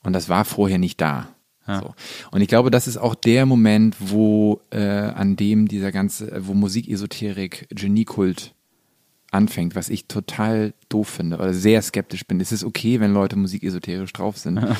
und 0.01 0.13
das 0.13 0.29
war 0.29 0.45
vorher 0.45 0.79
nicht 0.79 0.99
da. 0.99 1.27
So. 1.65 1.93
Und 2.31 2.41
ich 2.41 2.47
glaube, 2.47 2.71
das 2.71 2.87
ist 2.87 2.97
auch 2.97 3.15
der 3.15 3.45
Moment, 3.45 3.95
wo 3.99 4.59
äh, 4.71 4.79
an 4.79 5.35
dem 5.35 5.67
dieser 5.67 5.91
ganze, 5.91 6.45
wo 6.45 6.53
Musikesoterik, 6.53 7.67
Geniekult 7.69 8.53
anfängt, 9.33 9.75
was 9.75 9.89
ich 9.89 10.07
total 10.07 10.73
doof 10.89 11.09
finde 11.09 11.37
oder 11.37 11.53
sehr 11.53 11.81
skeptisch 11.81 12.25
bin. 12.25 12.39
Es 12.39 12.51
ist 12.51 12.63
okay, 12.63 12.99
wenn 12.99 13.13
Leute 13.13 13.35
Musik 13.35 13.63
esoterisch 13.63 14.13
drauf 14.13 14.37
sind. 14.37 14.59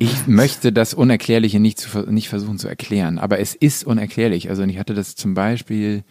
Ich 0.00 0.28
möchte 0.28 0.72
das 0.72 0.94
Unerklärliche 0.94 1.58
nicht, 1.58 1.80
zu, 1.80 2.02
nicht 2.08 2.28
versuchen 2.28 2.56
zu 2.56 2.68
erklären, 2.68 3.18
aber 3.18 3.40
es 3.40 3.56
ist 3.56 3.82
unerklärlich. 3.82 4.48
Also 4.48 4.62
ich 4.62 4.78
hatte 4.78 4.94
das 4.94 5.16
zum 5.16 5.34
Beispiel 5.34 6.04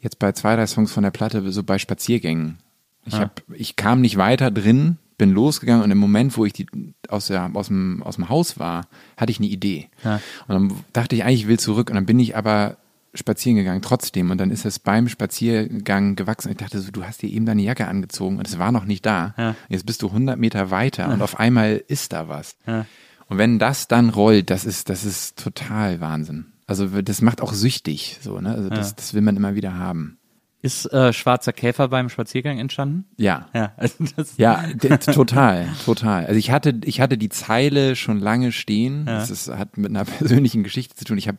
jetzt 0.00 0.20
bei 0.20 0.30
zwei, 0.30 0.54
drei 0.54 0.68
Songs 0.68 0.92
von 0.92 1.02
der 1.02 1.10
Platte, 1.10 1.50
so 1.50 1.64
bei 1.64 1.78
Spaziergängen. 1.78 2.58
Ich, 3.06 3.14
hab, 3.14 3.42
ich 3.52 3.74
kam 3.74 4.02
nicht 4.02 4.18
weiter 4.18 4.52
drin, 4.52 4.98
bin 5.18 5.32
losgegangen 5.32 5.82
und 5.82 5.90
im 5.90 5.98
Moment, 5.98 6.36
wo 6.36 6.44
ich 6.44 6.52
die 6.52 6.66
aus, 7.08 7.26
der, 7.26 7.50
aus, 7.52 7.66
dem, 7.66 8.02
aus 8.02 8.16
dem 8.16 8.28
Haus 8.28 8.58
war, 8.58 8.86
hatte 9.16 9.32
ich 9.32 9.38
eine 9.38 9.48
Idee. 9.48 9.88
Ja. 10.04 10.20
Und 10.46 10.54
dann 10.54 10.72
dachte 10.92 11.16
ich 11.16 11.24
eigentlich, 11.24 11.42
ich 11.42 11.48
will 11.48 11.58
zurück 11.58 11.90
und 11.90 11.96
dann 11.96 12.06
bin 12.06 12.18
ich 12.18 12.36
aber 12.36 12.78
spazieren 13.14 13.56
gegangen 13.56 13.82
trotzdem 13.82 14.30
und 14.30 14.38
dann 14.38 14.50
ist 14.50 14.64
es 14.64 14.78
beim 14.78 15.08
Spaziergang 15.08 16.14
gewachsen. 16.14 16.50
Ich 16.50 16.58
dachte 16.58 16.78
so, 16.80 16.90
du 16.92 17.04
hast 17.04 17.22
dir 17.22 17.30
eben 17.30 17.46
deine 17.46 17.62
Jacke 17.62 17.88
angezogen 17.88 18.38
und 18.38 18.46
es 18.46 18.58
war 18.58 18.70
noch 18.70 18.84
nicht 18.84 19.04
da. 19.04 19.34
Ja. 19.36 19.56
Jetzt 19.68 19.86
bist 19.86 20.02
du 20.02 20.08
100 20.08 20.38
Meter 20.38 20.70
weiter 20.70 21.08
und 21.08 21.20
auf 21.20 21.38
einmal 21.38 21.82
ist 21.88 22.12
da 22.12 22.28
was. 22.28 22.56
Ja. 22.66 22.86
Und 23.28 23.38
wenn 23.38 23.58
das 23.58 23.88
dann 23.88 24.10
rollt, 24.10 24.50
das 24.50 24.64
ist, 24.64 24.88
das 24.88 25.04
ist 25.04 25.38
total 25.38 26.00
Wahnsinn. 26.00 26.46
Also 26.66 26.86
das 27.02 27.22
macht 27.22 27.40
auch 27.40 27.54
süchtig, 27.54 28.18
so, 28.20 28.40
ne? 28.40 28.54
Also 28.54 28.68
das, 28.68 28.94
das 28.94 29.14
will 29.14 29.22
man 29.22 29.36
immer 29.36 29.54
wieder 29.54 29.74
haben. 29.74 30.17
Ist 30.60 30.92
äh, 30.92 31.12
Schwarzer 31.12 31.52
Käfer 31.52 31.86
beim 31.88 32.08
Spaziergang 32.08 32.58
entstanden? 32.58 33.04
Ja. 33.16 33.46
Ja, 33.54 33.72
also 33.76 33.94
Ja, 34.38 34.64
total, 34.98 35.68
total. 35.84 36.26
Also 36.26 36.36
ich 36.36 36.50
hatte, 36.50 36.80
ich 36.84 37.00
hatte 37.00 37.16
die 37.16 37.28
Zeile 37.28 37.94
schon 37.94 38.18
lange 38.18 38.50
stehen. 38.50 39.04
Ja. 39.06 39.18
Das 39.20 39.30
ist, 39.30 39.48
hat 39.48 39.76
mit 39.76 39.90
einer 39.90 40.04
persönlichen 40.18 40.64
Geschichte 40.64 40.96
zu 40.96 41.04
tun. 41.04 41.16
Ich 41.16 41.28
habe 41.28 41.38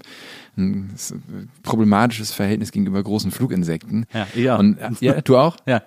ein 0.57 0.93
problematisches 1.63 2.31
Verhältnis 2.31 2.71
gegenüber 2.71 3.03
großen 3.03 3.31
Fluginsekten. 3.31 4.05
Ja, 4.13 4.27
ich 4.33 4.49
auch. 4.49 4.59
Und, 4.59 4.77
äh, 4.77 4.89
ja, 5.01 5.21
du 5.21 5.37
auch? 5.37 5.57
ja. 5.65 5.81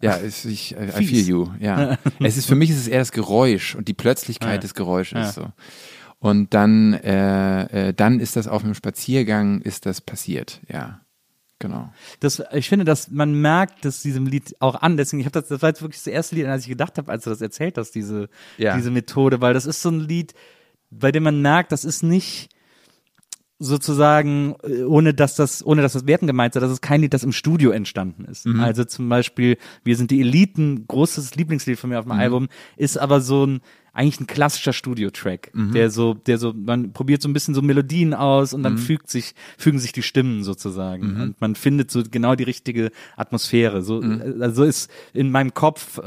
Ja, 0.00 0.16
es, 0.16 0.44
ich, 0.44 0.76
I, 0.76 1.00
I 1.00 1.04
feel 1.06 1.26
you. 1.28 1.48
Ja, 1.58 1.98
es 2.20 2.36
ist 2.36 2.46
für 2.46 2.54
mich 2.54 2.70
ist 2.70 2.78
es 2.78 2.86
eher 2.86 3.00
das 3.00 3.10
Geräusch 3.10 3.74
und 3.74 3.88
die 3.88 3.94
Plötzlichkeit 3.94 4.52
Ja. 4.54 4.58
des 4.58 4.74
Geräusches. 4.74 5.18
Ja. 5.18 5.32
So. 5.32 5.52
Und 6.20 6.54
dann, 6.54 6.94
äh, 6.94 7.88
äh, 7.88 7.92
dann 7.94 8.20
ist 8.20 8.36
das 8.36 8.46
auf 8.46 8.62
einem 8.62 8.74
Spaziergang 8.74 9.60
ist 9.60 9.86
das 9.86 10.00
passiert. 10.00 10.60
Ja, 10.68 11.00
genau. 11.58 11.92
Das, 12.20 12.42
ich 12.52 12.68
finde, 12.68 12.84
dass 12.84 13.10
man 13.10 13.32
merkt, 13.40 13.84
dass 13.84 14.02
diesem 14.02 14.26
Lied 14.26 14.54
auch 14.60 14.76
an, 14.76 14.96
deswegen, 14.96 15.20
ich 15.20 15.26
habe 15.26 15.40
das, 15.40 15.48
das 15.48 15.62
war 15.62 15.68
jetzt 15.70 15.82
wirklich 15.82 16.00
das 16.02 16.06
erste 16.06 16.34
Lied, 16.36 16.44
an 16.46 16.52
das 16.52 16.62
ich 16.62 16.68
gedacht 16.68 16.98
habe, 16.98 17.10
als 17.10 17.24
du 17.24 17.30
das 17.30 17.40
erzählt 17.40 17.78
hast, 17.78 17.92
diese, 17.94 18.28
Ja. 18.56 18.76
diese 18.76 18.90
Methode, 18.90 19.40
weil 19.40 19.54
das 19.54 19.66
ist 19.66 19.82
so 19.82 19.90
ein 19.90 20.00
Lied, 20.00 20.34
bei 20.90 21.12
dem 21.12 21.22
man 21.24 21.42
merkt, 21.42 21.72
das 21.72 21.84
ist 21.84 22.02
nicht 22.02 22.48
sozusagen, 23.60 24.54
äh, 24.62 24.84
ohne 24.84 25.14
dass 25.14 25.34
das, 25.34 25.66
ohne 25.66 25.82
dass 25.82 25.92
das 25.94 26.06
Werten 26.06 26.26
gemeint 26.28 26.54
sei, 26.54 26.60
das 26.60 26.70
ist 26.70 26.80
kein 26.80 27.00
Lied, 27.00 27.12
das 27.12 27.24
im 27.24 27.32
Studio 27.32 27.70
entstanden 27.72 28.24
ist. 28.24 28.46
Mhm. 28.46 28.60
Also 28.60 28.84
zum 28.84 29.08
Beispiel, 29.08 29.58
Wir 29.84 29.96
sind 29.96 30.10
die 30.12 30.20
Eliten, 30.20 30.86
großes 30.86 31.34
Lieblingslied 31.34 31.78
von 31.78 31.90
mir 31.90 31.98
auf 31.98 32.06
Mhm. 32.06 32.10
dem 32.10 32.18
Album, 32.20 32.48
ist 32.76 32.98
aber 32.98 33.20
so 33.20 33.46
ein, 33.46 33.60
eigentlich 33.98 34.20
ein 34.20 34.26
klassischer 34.28 34.72
Studiotrack, 34.72 35.50
Mhm. 35.52 35.72
der 35.72 35.90
so, 35.90 36.14
der 36.14 36.38
so, 36.38 36.52
man 36.54 36.92
probiert 36.92 37.20
so 37.20 37.28
ein 37.28 37.32
bisschen 37.32 37.54
so 37.54 37.62
Melodien 37.62 38.14
aus 38.14 38.54
und 38.54 38.62
dann 38.62 38.74
Mhm. 38.74 38.78
fügt 38.78 39.10
sich, 39.10 39.34
fügen 39.58 39.78
sich 39.80 39.92
die 39.92 40.02
Stimmen 40.02 40.44
sozusagen 40.44 41.20
und 41.20 41.40
man 41.40 41.54
findet 41.56 41.90
so 41.90 42.02
genau 42.08 42.34
die 42.36 42.44
richtige 42.44 42.90
Atmosphäre. 43.16 43.82
So, 43.82 44.00
Mhm. 44.00 44.40
also 44.40 44.62
ist 44.64 44.90
in 45.12 45.30
meinem 45.30 45.52
Kopf 45.52 45.98
äh, 45.98 46.02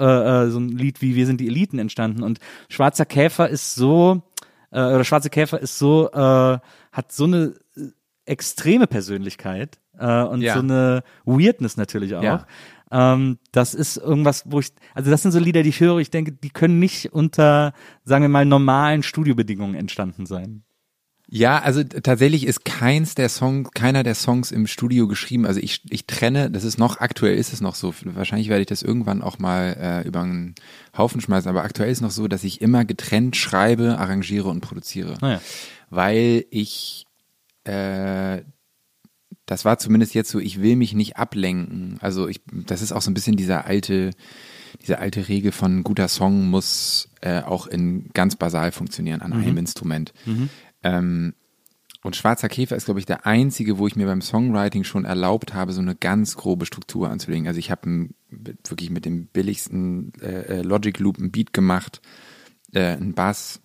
äh, 0.45 0.49
so 0.49 0.59
ein 0.59 0.69
Lied 0.69 1.01
wie 1.01 1.15
Wir 1.15 1.25
sind 1.25 1.41
die 1.41 1.47
Eliten 1.47 1.79
entstanden 1.79 2.23
und 2.23 2.39
Schwarzer 2.69 3.05
Käfer 3.05 3.49
ist 3.49 3.75
so, 3.75 4.23
äh, 4.71 4.79
oder 4.79 5.03
Schwarze 5.03 5.29
Käfer 5.29 5.59
ist 5.59 5.77
so, 5.77 6.09
äh, 6.11 6.59
hat 6.91 7.11
so 7.11 7.25
eine 7.25 7.55
äh, 7.75 7.81
extreme 8.25 8.87
Persönlichkeit 8.87 9.79
äh, 9.99 10.23
und 10.23 10.41
Ja. 10.41 10.53
so 10.53 10.59
eine 10.61 11.03
Weirdness 11.25 11.75
natürlich 11.75 12.15
auch. 12.15 12.23
Ja. 12.23 12.47
Ähm, 12.91 13.39
das 13.51 13.73
ist 13.73 13.97
irgendwas, 13.97 14.43
wo 14.45 14.59
ich, 14.59 14.71
also 14.93 15.09
das 15.09 15.21
sind 15.21 15.31
so 15.31 15.39
Lieder, 15.39 15.63
die 15.63 15.69
ich 15.69 15.79
höre, 15.79 15.99
ich 15.99 16.11
denke, 16.11 16.33
die 16.33 16.49
können 16.49 16.79
nicht 16.79 17.13
unter, 17.13 17.73
sagen 18.03 18.23
wir 18.23 18.29
mal, 18.29 18.45
normalen 18.45 19.03
Studiobedingungen 19.03 19.75
entstanden 19.75 20.25
sein. 20.25 20.63
Ja, 21.33 21.59
also 21.59 21.81
tatsächlich 21.81 22.45
ist 22.45 22.65
keins 22.65 23.15
der 23.15 23.29
Songs, 23.29 23.71
keiner 23.73 24.03
der 24.03 24.15
Songs 24.15 24.51
im 24.51 24.67
Studio 24.67 25.07
geschrieben. 25.07 25.45
Also 25.45 25.61
ich, 25.61 25.81
ich 25.89 26.05
trenne, 26.05 26.51
das 26.51 26.65
ist 26.65 26.77
noch, 26.77 26.99
aktuell 26.99 27.37
ist 27.37 27.53
es 27.53 27.61
noch 27.61 27.75
so, 27.75 27.93
wahrscheinlich 28.03 28.49
werde 28.49 28.63
ich 28.63 28.67
das 28.67 28.81
irgendwann 28.81 29.21
auch 29.21 29.39
mal 29.39 29.77
äh, 29.79 30.05
über 30.05 30.23
einen 30.23 30.55
Haufen 30.97 31.21
schmeißen, 31.21 31.49
aber 31.49 31.63
aktuell 31.63 31.89
ist 31.89 32.01
noch 32.01 32.11
so, 32.11 32.27
dass 32.27 32.43
ich 32.43 32.59
immer 32.59 32.83
getrennt 32.83 33.37
schreibe, 33.37 33.97
arrangiere 33.97 34.49
und 34.49 34.59
produziere. 34.59 35.17
Naja. 35.21 35.39
Weil 35.89 36.43
ich, 36.49 37.05
äh, 37.63 38.41
das 39.51 39.65
war 39.65 39.77
zumindest 39.77 40.13
jetzt 40.13 40.29
so, 40.29 40.39
ich 40.39 40.61
will 40.61 40.77
mich 40.77 40.93
nicht 40.93 41.17
ablenken. 41.17 41.97
Also 41.99 42.29
ich, 42.29 42.39
das 42.53 42.81
ist 42.81 42.93
auch 42.93 43.01
so 43.01 43.11
ein 43.11 43.13
bisschen 43.13 43.35
dieser 43.35 43.65
alte, 43.65 44.11
diese 44.81 44.99
alte 44.99 45.27
Regel 45.27 45.51
von 45.51 45.79
ein 45.79 45.83
guter 45.83 46.07
Song 46.07 46.49
muss 46.49 47.09
äh, 47.19 47.41
auch 47.41 47.67
in 47.67 48.07
ganz 48.13 48.37
basal 48.37 48.71
funktionieren 48.71 49.21
an 49.21 49.33
einem 49.33 49.57
Instrument. 49.57 50.13
Ähm, 50.83 51.33
und 52.01 52.15
Schwarzer 52.15 52.47
Käfer 52.47 52.77
ist, 52.77 52.85
glaube 52.85 53.01
ich, 53.01 53.05
der 53.05 53.25
einzige, 53.25 53.77
wo 53.77 53.87
ich 53.87 53.97
mir 53.97 54.05
beim 54.05 54.21
Songwriting 54.21 54.85
schon 54.85 55.03
erlaubt 55.03 55.53
habe, 55.53 55.73
so 55.73 55.81
eine 55.81 55.95
ganz 55.97 56.37
grobe 56.37 56.65
Struktur 56.65 57.09
anzulegen. 57.09 57.45
Also 57.45 57.59
ich 57.59 57.71
habe 57.71 58.07
wirklich 58.29 58.89
mit 58.89 59.03
dem 59.03 59.25
billigsten 59.25 60.13
äh, 60.21 60.59
äh, 60.59 60.61
Logic 60.61 60.97
Loop 60.97 61.19
einen 61.19 61.31
Beat 61.31 61.51
gemacht, 61.51 62.01
äh, 62.71 62.93
einen 62.93 63.15
Bass, 63.15 63.59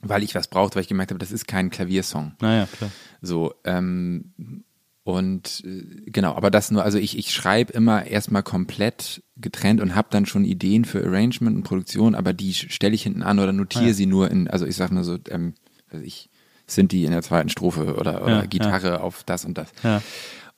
weil 0.00 0.22
ich 0.22 0.34
was 0.34 0.48
brauchte, 0.48 0.76
weil 0.76 0.82
ich 0.84 0.88
gemerkt 0.88 1.10
habe, 1.10 1.18
das 1.18 1.32
ist 1.32 1.46
kein 1.46 1.68
Klaviersong. 1.68 2.32
Naja, 2.40 2.66
klar. 2.78 2.90
So, 3.20 3.52
ähm, 3.64 4.64
und 5.04 5.62
äh, 5.64 6.10
genau, 6.10 6.34
aber 6.34 6.50
das 6.50 6.70
nur, 6.70 6.84
also 6.84 6.98
ich, 6.98 7.18
ich 7.18 7.32
schreibe 7.32 7.72
immer 7.72 8.06
erstmal 8.06 8.42
komplett 8.42 9.22
getrennt 9.36 9.80
und 9.80 9.94
habe 9.94 10.08
dann 10.10 10.26
schon 10.26 10.44
Ideen 10.44 10.84
für 10.84 11.04
Arrangement 11.04 11.56
und 11.56 11.62
Produktion, 11.64 12.14
aber 12.14 12.32
die 12.32 12.54
stelle 12.54 12.94
ich 12.94 13.02
hinten 13.02 13.22
an 13.22 13.38
oder 13.38 13.52
notiere 13.52 13.94
sie 13.94 14.06
nur 14.06 14.30
in, 14.30 14.48
also 14.48 14.64
ich 14.64 14.76
sag 14.76 14.92
nur 14.92 15.02
so, 15.02 15.18
ähm, 15.28 15.54
weiß 15.90 16.02
ich, 16.02 16.30
sind 16.66 16.92
die 16.92 17.04
in 17.04 17.10
der 17.10 17.22
zweiten 17.22 17.48
Strophe 17.48 17.96
oder, 17.96 18.22
oder 18.22 18.40
Ja, 18.40 18.46
Gitarre 18.46 19.00
auf 19.00 19.24
das 19.24 19.44
und 19.44 19.58
das. 19.58 19.72
Ja. 19.82 20.00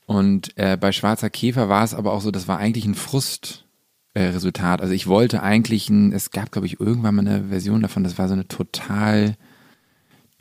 Und 0.06 0.56
äh, 0.56 0.76
bei 0.76 0.92
Schwarzer 0.92 1.30
Käfer 1.30 1.70
war 1.70 1.82
es 1.82 1.94
aber 1.94 2.12
auch 2.12 2.20
so, 2.20 2.30
das 2.30 2.46
war 2.46 2.58
eigentlich 2.58 2.84
ein 2.84 2.94
Frust. 2.94 3.62
Äh, 4.16 4.26
Resultat. 4.26 4.80
Also 4.80 4.94
ich 4.94 5.08
wollte 5.08 5.42
eigentlich 5.42 5.88
ein, 5.88 6.12
es 6.12 6.30
gab 6.30 6.52
glaube 6.52 6.68
ich 6.68 6.78
irgendwann 6.78 7.16
mal 7.16 7.26
eine 7.26 7.48
Version 7.48 7.82
davon, 7.82 8.04
das 8.04 8.16
war 8.16 8.28
so 8.28 8.34
eine 8.34 8.46
total 8.46 9.34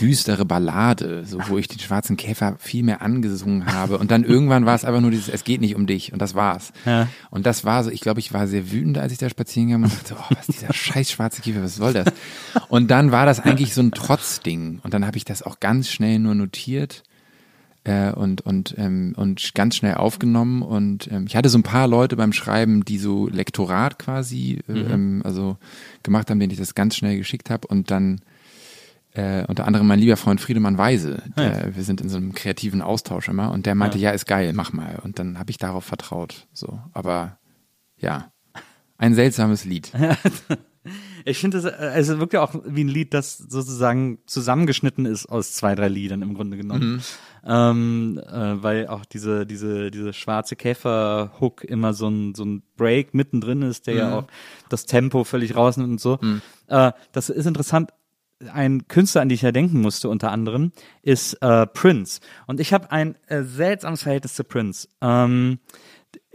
düstere 0.02 0.44
Ballade, 0.44 1.24
so 1.26 1.40
wo 1.48 1.58
ich 1.58 1.68
den 1.68 1.80
schwarzen 1.80 2.18
Käfer 2.18 2.56
viel 2.60 2.84
mehr 2.84 3.04
angesungen 3.04 3.68
habe 3.68 4.00
und 4.00 4.10
dann 4.10 4.24
irgendwann 4.24 4.66
war 4.66 4.74
es 4.74 4.86
einfach 4.86 5.02
nur 5.02 5.12
dieses 5.12 5.30
es 5.30 5.44
geht 5.44 5.62
nicht 5.62 5.76
um 5.76 5.86
dich 5.86 6.12
und 6.12 6.20
das 6.20 6.34
war's. 6.34 6.74
Ja. 6.86 7.08
Und 7.30 7.46
das 7.46 7.64
war 7.64 7.84
so, 7.84 7.92
ich 7.92 8.02
glaube, 8.02 8.20
ich 8.20 8.34
war 8.34 8.48
sehr 8.48 8.72
wütend, 8.72 8.98
als 8.98 9.12
ich 9.12 9.20
da 9.20 9.30
spazieren 9.30 9.68
ging 9.68 9.84
und 9.84 9.94
dachte, 9.94 10.16
oh, 10.18 10.36
was 10.36 10.50
ist 10.50 10.62
dieser 10.62 10.74
scheiß 10.74 11.12
schwarze 11.12 11.42
Käfer, 11.42 11.62
was 11.62 11.76
soll 11.76 11.94
das? 11.94 12.08
Und 12.70 12.90
dann 12.90 13.12
war 13.12 13.26
das 13.26 13.40
eigentlich 13.40 13.74
so 13.76 13.82
ein 13.82 13.92
Trotzding 13.92 14.80
und 14.84 14.94
dann 14.96 15.06
habe 15.06 15.18
ich 15.18 15.26
das 15.26 15.44
auch 15.44 15.60
ganz 15.60 15.90
schnell 15.90 16.18
nur 16.18 16.34
notiert 16.34 17.04
äh, 17.84 18.12
und 18.12 18.42
und 18.42 18.74
ähm, 18.80 19.14
und 19.16 19.54
ganz 19.54 19.76
schnell 19.76 19.96
aufgenommen 19.96 20.64
und 20.64 21.12
ähm, 21.12 21.26
ich 21.28 21.36
hatte 21.36 21.50
so 21.50 21.58
ein 21.60 21.64
paar 21.64 21.88
Leute 21.88 22.16
beim 22.16 22.34
Schreiben, 22.34 22.84
die 22.84 22.98
so 22.98 23.28
Lektorat 23.28 24.00
quasi 24.00 24.60
äh, 24.68 24.74
ähm, 24.74 25.22
also 25.24 25.58
gemacht 26.02 26.32
haben, 26.32 26.40
denen 26.40 26.52
ich 26.52 26.58
das 26.58 26.74
ganz 26.74 26.96
schnell 26.96 27.18
geschickt 27.18 27.52
habe 27.52 27.68
und 27.68 27.92
dann 27.92 28.22
äh, 29.14 29.46
unter 29.48 29.66
anderem 29.66 29.88
mein 29.88 30.00
lieber 30.00 30.18
Freund 30.18 30.42
Friedemann 30.42 30.78
Weise, 30.78 31.24
der, 31.38 31.76
wir 31.76 31.84
sind 31.84 32.02
in 32.02 32.10
so 32.10 32.18
einem 32.18 32.34
kreativen 32.34 32.82
Austausch 32.82 33.30
immer 33.30 33.52
und 33.52 33.66
der 33.66 33.76
meinte, 33.76 33.98
ja, 33.98 34.12
ist 34.12 34.26
geil, 34.26 34.54
mach 34.54 34.74
mal 34.74 35.00
und 35.04 35.20
dann 35.20 35.38
habe 35.38 35.52
ich 35.52 35.58
darauf 35.58 35.86
vertraut, 35.86 36.48
so, 36.52 36.80
aber 36.94 37.38
ja, 37.98 38.32
ein 38.98 39.14
seltsames 39.14 39.66
Lied. 39.66 39.92
Ich 41.26 41.38
finde 41.40 41.58
es, 41.58 41.64
äh, 41.66 41.94
es 41.96 42.10
wirkt 42.20 42.34
ja 42.34 42.42
auch 42.42 42.54
wie 42.66 42.84
ein 42.84 42.90
Lied, 42.90 43.14
das 43.14 43.38
sozusagen 43.38 44.20
zusammengeschnitten 44.26 45.06
ist 45.06 45.28
aus 45.28 45.54
zwei, 45.54 45.76
drei 45.76 45.88
Liedern 45.88 46.22
im 46.22 46.34
Grunde 46.34 46.58
genommen. 46.58 47.02
Ähm, 47.46 48.22
äh, 48.26 48.62
weil 48.62 48.88
auch 48.88 49.06
diese, 49.06 49.46
diese, 49.46 49.92
diese 49.92 50.14
schwarze 50.14 50.56
Käfer-Hook 50.56 51.64
immer 51.64 51.94
so 51.94 52.10
ein, 52.10 52.36
so 52.36 52.44
ein 52.44 52.64
Break 52.76 53.14
mittendrin 53.14 53.62
ist, 53.62 53.88
der 53.88 53.96
ja 53.96 54.18
auch 54.18 54.28
das 54.70 54.86
Tempo 54.86 55.24
völlig 55.24 55.56
rausnimmt 55.56 55.90
und 55.90 56.02
so. 56.02 56.20
Äh, 56.68 56.92
das 57.12 57.30
ist 57.30 57.46
interessant. 57.46 57.92
Ein 58.52 58.88
Künstler, 58.88 59.22
an 59.22 59.30
den 59.30 59.36
ich 59.36 59.42
ja 59.42 59.52
denken 59.52 59.82
musste, 59.82 60.10
unter 60.10 60.32
anderem, 60.32 60.72
ist 61.02 61.36
äh, 61.42 61.66
Prince. 61.68 62.20
Und 62.46 62.60
ich 62.60 62.74
habe 62.74 62.92
ein 62.92 63.16
äh, 63.28 63.44
seltsames 63.44 64.04
Verhältnis 64.04 64.34
zu 64.34 64.44
Prince. 64.44 64.88
Ähm, 65.02 65.60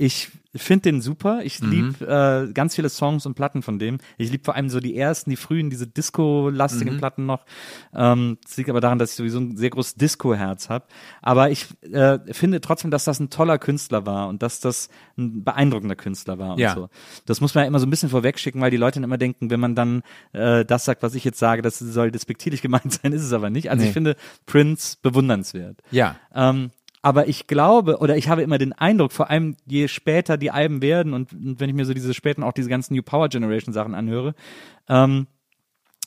ich 0.01 0.31
finde 0.57 0.83
den 0.93 1.03
super. 1.03 1.41
Ich 1.45 1.61
lieb 1.61 2.01
äh, 2.01 2.51
ganz 2.55 2.75
viele 2.77 2.89
Songs 2.89 3.27
und 3.27 3.35
Platten 3.35 3.63
von 3.63 3.79
dem. 3.79 3.99
Ich 4.17 4.31
lieb 4.33 4.45
vor 4.45 4.55
allem 4.55 4.71
so 4.71 4.81
die 4.81 4.97
ersten, 4.97 5.29
die 5.29 5.37
frühen, 5.37 5.71
diese 5.71 5.87
Disco-lastigen 5.87 6.97
Platten 6.99 7.27
noch. 7.27 7.45
Ähm, 7.95 8.39
das 8.43 8.57
liegt 8.57 8.71
aber 8.71 8.81
daran, 8.81 8.99
dass 8.99 9.11
ich 9.11 9.17
sowieso 9.17 9.39
ein 9.41 9.57
sehr 9.57 9.71
großes 9.71 9.97
Disco-Herz 9.97 10.69
habe. 10.69 10.87
Aber 11.21 11.51
ich 11.51 11.67
äh, 11.93 12.19
finde 12.33 12.61
trotzdem, 12.61 12.91
dass 12.91 13.05
das 13.05 13.21
ein 13.21 13.29
toller 13.29 13.59
Künstler 13.59 14.07
war 14.07 14.29
und 14.29 14.43
dass 14.43 14.61
das 14.61 14.89
ein 15.19 15.45
beeindruckender 15.45 15.97
Künstler 15.97 16.39
war 16.39 16.53
und 16.55 16.61
Ja. 16.61 16.75
so. 16.75 16.89
Das 17.27 17.41
muss 17.41 17.55
man 17.55 17.65
ja 17.65 17.69
immer 17.69 17.81
so 17.81 17.87
ein 17.87 17.91
bisschen 17.91 18.09
vorwegschicken, 18.09 18.61
weil 18.61 18.71
die 18.71 18.77
Leute 18.79 18.95
dann 19.01 19.05
immer 19.05 19.19
denken, 19.19 19.51
wenn 19.51 19.61
man 19.61 19.75
dann 19.75 20.03
äh, 20.33 20.65
das 20.65 20.85
sagt, 20.85 21.03
was 21.03 21.15
ich 21.15 21.25
jetzt 21.25 21.39
sage, 21.41 21.61
das 21.61 21.79
soll 21.79 22.11
despektierlich 22.11 22.63
gemeint 22.69 22.93
sein, 22.93 23.13
ist 23.13 23.23
es 23.25 23.33
aber 23.33 23.51
nicht. 23.51 23.71
Also 23.71 23.83
Nee. 23.83 23.89
ich 23.89 23.93
finde 23.93 24.17
Prince 24.47 24.97
bewundernswert. 25.03 25.81
Ja, 25.91 26.17
Ähm, 26.35 26.71
aber 27.03 27.29
ich 27.29 27.47
glaube, 27.47 27.99
oder 27.99 28.17
ich 28.17 28.29
habe 28.29 28.43
immer 28.43 28.59
den 28.59 28.73
Eindruck, 28.73 29.13
vor 29.13 29.31
allem 29.31 29.57
je 29.67 29.89
später 29.89 30.37
die 30.37 30.51
Alben 30.51 30.83
werden 30.83 31.15
und, 31.15 31.33
und 31.33 31.61
wenn 31.61 31.69
ich 31.69 31.77
mir 31.77 31.85
so 31.85 31.95
diese 31.95 32.15
späten 32.15 32.43
auch 32.43 32.53
diese 32.53 32.69
ganzen 32.69 32.95
New 32.95 33.03
Power 33.03 33.29
Generation 33.29 33.73
Sachen 33.73 33.95
anhöre, 33.95 34.35
ähm, 34.89 35.27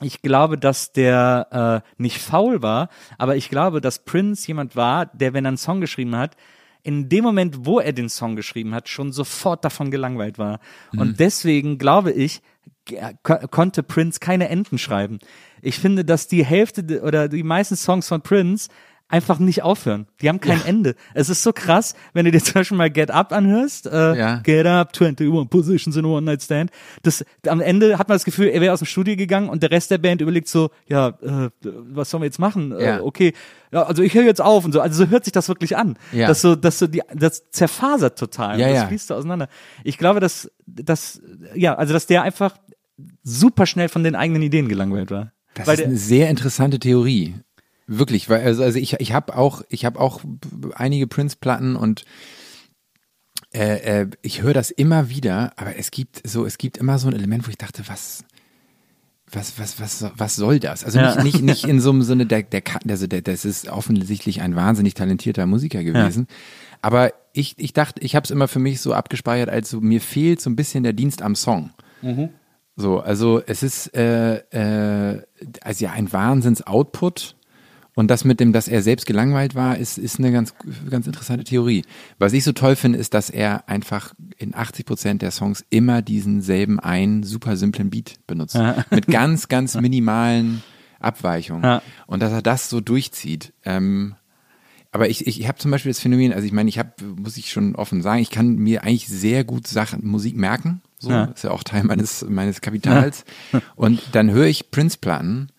ich 0.01 0.21
glaube, 0.21 0.57
dass 0.57 0.93
der 0.93 1.83
äh, 1.85 2.01
nicht 2.01 2.17
faul 2.17 2.61
war, 2.61 2.89
aber 3.17 3.35
ich 3.35 3.49
glaube, 3.49 3.81
dass 3.81 4.03
Prince 4.03 4.47
jemand 4.47 4.75
war, 4.75 5.05
der, 5.05 5.33
wenn 5.33 5.45
er 5.45 5.49
einen 5.49 5.57
Song 5.57 5.79
geschrieben 5.79 6.15
hat, 6.15 6.35
in 6.83 7.09
dem 7.09 7.23
Moment, 7.23 7.65
wo 7.65 7.79
er 7.79 7.93
den 7.93 8.09
Song 8.09 8.35
geschrieben 8.35 8.73
hat, 8.73 8.89
schon 8.89 9.11
sofort 9.11 9.63
davon 9.63 9.91
gelangweilt 9.91 10.39
war. 10.39 10.59
Und 10.97 11.19
deswegen 11.19 11.77
glaube 11.77 12.11
ich, 12.11 12.41
ko 13.23 13.35
konnte 13.49 13.83
Prince 13.83 14.19
keine 14.19 14.49
Enden 14.49 14.79
schreiben. 14.79 15.19
Ich 15.61 15.77
finde, 15.77 16.03
dass 16.03 16.27
die 16.27 16.43
Hälfte 16.43 16.83
de- 16.83 17.01
oder 17.01 17.29
die 17.29 17.43
meisten 17.43 17.75
Songs 17.75 18.07
von 18.07 18.21
Prince 18.21 18.69
einfach 19.11 19.39
nicht 19.39 19.61
aufhören. 19.61 20.07
Die 20.21 20.29
haben 20.29 20.39
kein 20.39 20.65
Ende. 20.65 20.95
Es 21.13 21.29
ist 21.29 21.43
so 21.43 21.51
krass, 21.53 21.95
wenn 22.13 22.25
du 22.25 22.31
dir 22.31 22.41
zum 22.43 22.53
Beispiel 22.53 22.77
mal 22.77 22.89
Get 22.89 23.11
Up 23.11 23.31
anhörst. 23.33 23.85
Äh, 23.87 24.15
Ja. 24.17 24.35
Get 24.37 24.65
Up, 24.65 24.93
21 24.99 25.49
Positions 25.49 25.95
in 25.95 26.05
a 26.05 26.07
One 26.07 26.21
Night 26.25 26.41
Stand. 26.41 26.71
Das, 27.03 27.23
am 27.47 27.61
Ende 27.61 27.97
hat 27.99 28.07
man 28.09 28.15
das 28.15 28.25
Gefühl, 28.25 28.47
er 28.47 28.61
wäre 28.61 28.73
aus 28.73 28.79
dem 28.79 28.85
Studio 28.87 29.15
gegangen 29.15 29.49
und 29.49 29.61
der 29.63 29.71
Rest 29.71 29.91
der 29.91 29.97
Band 29.97 30.21
überlegt 30.21 30.47
so, 30.47 30.69
ja, 30.87 31.09
äh, 31.21 31.49
was 31.61 32.09
sollen 32.09 32.21
wir 32.23 32.25
jetzt 32.27 32.39
machen? 32.39 32.71
Äh, 32.71 32.83
Ja. 32.85 33.03
okay, 33.03 33.33
ja, 33.71 33.83
also 33.83 34.01
ich 34.03 34.13
höre 34.13 34.23
jetzt 34.23 34.41
auf 34.41 34.65
und 34.65 34.71
so. 34.71 34.81
Also 34.81 35.05
so 35.05 35.09
hört 35.09 35.23
sich 35.25 35.33
das 35.33 35.47
wirklich 35.47 35.77
an. 35.77 35.97
Ja. 36.11 36.27
Das 36.27 36.41
so, 36.41 36.55
das 36.55 36.79
so 36.79 36.87
die, 36.87 37.01
das 37.13 37.49
zerfasert 37.51 38.17
total. 38.17 38.59
Ja, 38.59 38.67
das 38.67 38.75
ja. 38.77 38.87
fließt 38.87 39.07
so 39.07 39.15
auseinander. 39.15 39.47
Ich 39.83 39.97
glaube, 39.97 40.19
dass, 40.19 40.49
dass, 40.65 41.21
ja, 41.55 41.75
also 41.75 41.93
dass 41.93 42.05
der 42.07 42.23
einfach 42.23 42.55
super 43.23 43.65
schnell 43.65 43.89
von 43.89 44.03
den 44.03 44.15
eigenen 44.15 44.41
Ideen 44.41 44.67
gelangweilt 44.67 45.11
war. 45.11 45.31
Das 45.53 45.67
Weil 45.67 45.73
ist 45.73 45.79
der, 45.79 45.87
eine 45.87 45.97
sehr 45.97 46.29
interessante 46.29 46.79
Theorie. 46.79 47.35
Wirklich, 47.93 48.29
weil 48.29 48.41
also, 48.41 48.63
also 48.63 48.79
ich, 48.79 48.93
ich 48.99 49.11
habe 49.11 49.35
auch, 49.35 49.63
ich 49.67 49.83
habe 49.83 49.99
auch 49.99 50.21
einige 50.75 51.07
Prince-Platten 51.07 51.75
und 51.75 52.05
äh, 53.53 54.01
äh, 54.03 54.07
ich 54.21 54.41
höre 54.41 54.53
das 54.53 54.71
immer 54.71 55.09
wieder, 55.09 55.51
aber 55.57 55.75
es 55.75 55.91
gibt 55.91 56.25
so, 56.25 56.45
es 56.45 56.57
gibt 56.57 56.77
immer 56.77 56.99
so 56.99 57.09
ein 57.09 57.13
Element, 57.13 57.45
wo 57.45 57.49
ich 57.49 57.57
dachte, 57.57 57.83
was, 57.87 58.23
was, 59.29 59.59
was, 59.59 59.81
was, 59.81 60.11
was 60.15 60.35
soll 60.37 60.59
das? 60.61 60.85
Also 60.85 60.99
Ja. 60.99 61.15
nicht, 61.15 61.23
nicht, 61.23 61.41
nicht 61.43 61.63
in 61.65 61.81
so 61.81 61.89
einem 61.89 62.01
Sinne, 62.01 62.25
der, 62.25 62.43
der, 62.43 62.63
also 62.87 63.07
der, 63.07 63.21
das 63.21 63.43
ist 63.43 63.67
offensichtlich 63.67 64.41
ein 64.41 64.55
wahnsinnig 64.55 64.93
talentierter 64.93 65.45
Musiker 65.45 65.83
gewesen. 65.83 66.27
Aber 66.81 67.11
ich, 67.33 67.55
ich 67.57 67.73
dachte, 67.73 68.01
ich 68.01 68.15
habe 68.15 68.23
es 68.23 68.31
immer 68.31 68.47
für 68.47 68.59
mich 68.59 68.79
so 68.79 68.93
abgespeichert, 68.93 69.49
als 69.49 69.69
so, 69.69 69.81
mir 69.81 69.99
fehlt 69.99 70.39
so 70.39 70.49
ein 70.49 70.55
bisschen 70.55 70.83
der 70.83 70.93
Dienst 70.93 71.21
am 71.21 71.35
Song. 71.35 71.71
So, 72.77 73.01
also 73.01 73.41
es 73.45 73.63
ist 73.63 73.93
äh, 73.95 74.37
äh, 75.15 75.21
also 75.61 75.83
ja 75.83 75.91
ein 75.91 76.11
Wahnsinns-Output. 76.11 77.35
Und 77.93 78.07
das 78.09 78.23
mit 78.23 78.39
dem, 78.39 78.53
dass 78.53 78.69
er 78.69 78.81
selbst 78.81 79.05
gelangweilt 79.05 79.53
war, 79.53 79.77
ist, 79.77 79.97
ist 79.97 80.17
eine 80.17 80.31
ganz, 80.31 80.53
ganz 80.89 81.07
interessante 81.07 81.43
Theorie. 81.43 81.83
Was 82.19 82.31
ich 82.31 82.43
so 82.45 82.53
toll 82.53 82.77
finde, 82.77 82.97
ist, 82.97 83.13
dass 83.13 83.29
er 83.29 83.67
einfach 83.67 84.13
in 84.37 84.55
80 84.55 84.85
Prozent 84.85 85.21
der 85.21 85.31
Songs 85.31 85.65
immer 85.69 86.01
diesen 86.01 86.41
selben 86.41 86.79
einen 86.79 87.23
super 87.23 87.57
simplen 87.57 87.89
Beat 87.89 88.15
benutzt. 88.27 88.57
Mit 88.91 89.07
ganz, 89.07 89.49
ganz 89.49 89.75
minimalen 89.75 90.63
Abweichungen. 91.01 91.63
Ja. 91.63 91.81
Und 92.07 92.21
dass 92.21 92.31
er 92.31 92.41
das 92.41 92.69
so 92.69 92.79
durchzieht. 92.79 93.51
Ähm, 93.65 94.15
aber 94.93 95.09
ich, 95.09 95.27
ich, 95.27 95.39
ich 95.41 95.47
habe 95.47 95.57
zum 95.57 95.71
Beispiel 95.71 95.89
das 95.91 95.99
Phänomen, 95.99 96.31
also 96.33 96.45
ich 96.45 96.51
meine, 96.53 96.69
ich 96.69 96.79
habe, 96.79 96.91
muss 97.17 97.35
ich 97.37 97.51
schon 97.51 97.75
offen 97.75 98.01
sagen, 98.01 98.21
ich 98.21 98.29
kann 98.29 98.55
mir 98.55 98.83
eigentlich 98.83 99.07
sehr 99.07 99.43
gut 99.43 99.67
Sachen, 99.67 100.05
Musik 100.05 100.35
merken. 100.37 100.81
So, 100.97 101.09
Ja. 101.09 101.25
ist 101.25 101.43
ja 101.43 101.51
auch 101.51 101.63
Teil 101.63 101.83
meines, 101.83 102.25
meines 102.29 102.61
Kapitals. 102.61 103.25
Und 103.75 104.01
dann 104.13 104.31
höre 104.31 104.45
ich 104.47 104.71
Prince-Platten 104.71 105.49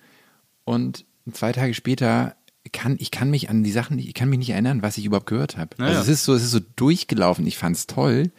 und 0.64 1.04
zwei 1.32 1.52
Tage 1.52 1.74
später 1.74 2.34
kann, 2.72 2.96
ich 2.98 3.10
kann 3.10 3.30
mich 3.30 3.50
an 3.50 3.62
die 3.64 3.72
Sachen, 3.72 3.98
ich 3.98 4.14
kann 4.14 4.28
mich 4.28 4.38
nicht 4.38 4.50
erinnern, 4.50 4.82
was 4.82 4.96
ich 4.98 5.04
überhaupt 5.04 5.26
gehört 5.26 5.56
habe. 5.56 5.76
Also 5.78 6.00
es 6.00 6.08
ist 6.08 6.24
so, 6.24 6.34
es 6.34 6.42
ist 6.44 6.52
so 6.52 6.60
durchgelaufen. 6.76 7.46
Ich 7.46 7.58
fand's 7.58 7.86
toll. 7.86 8.30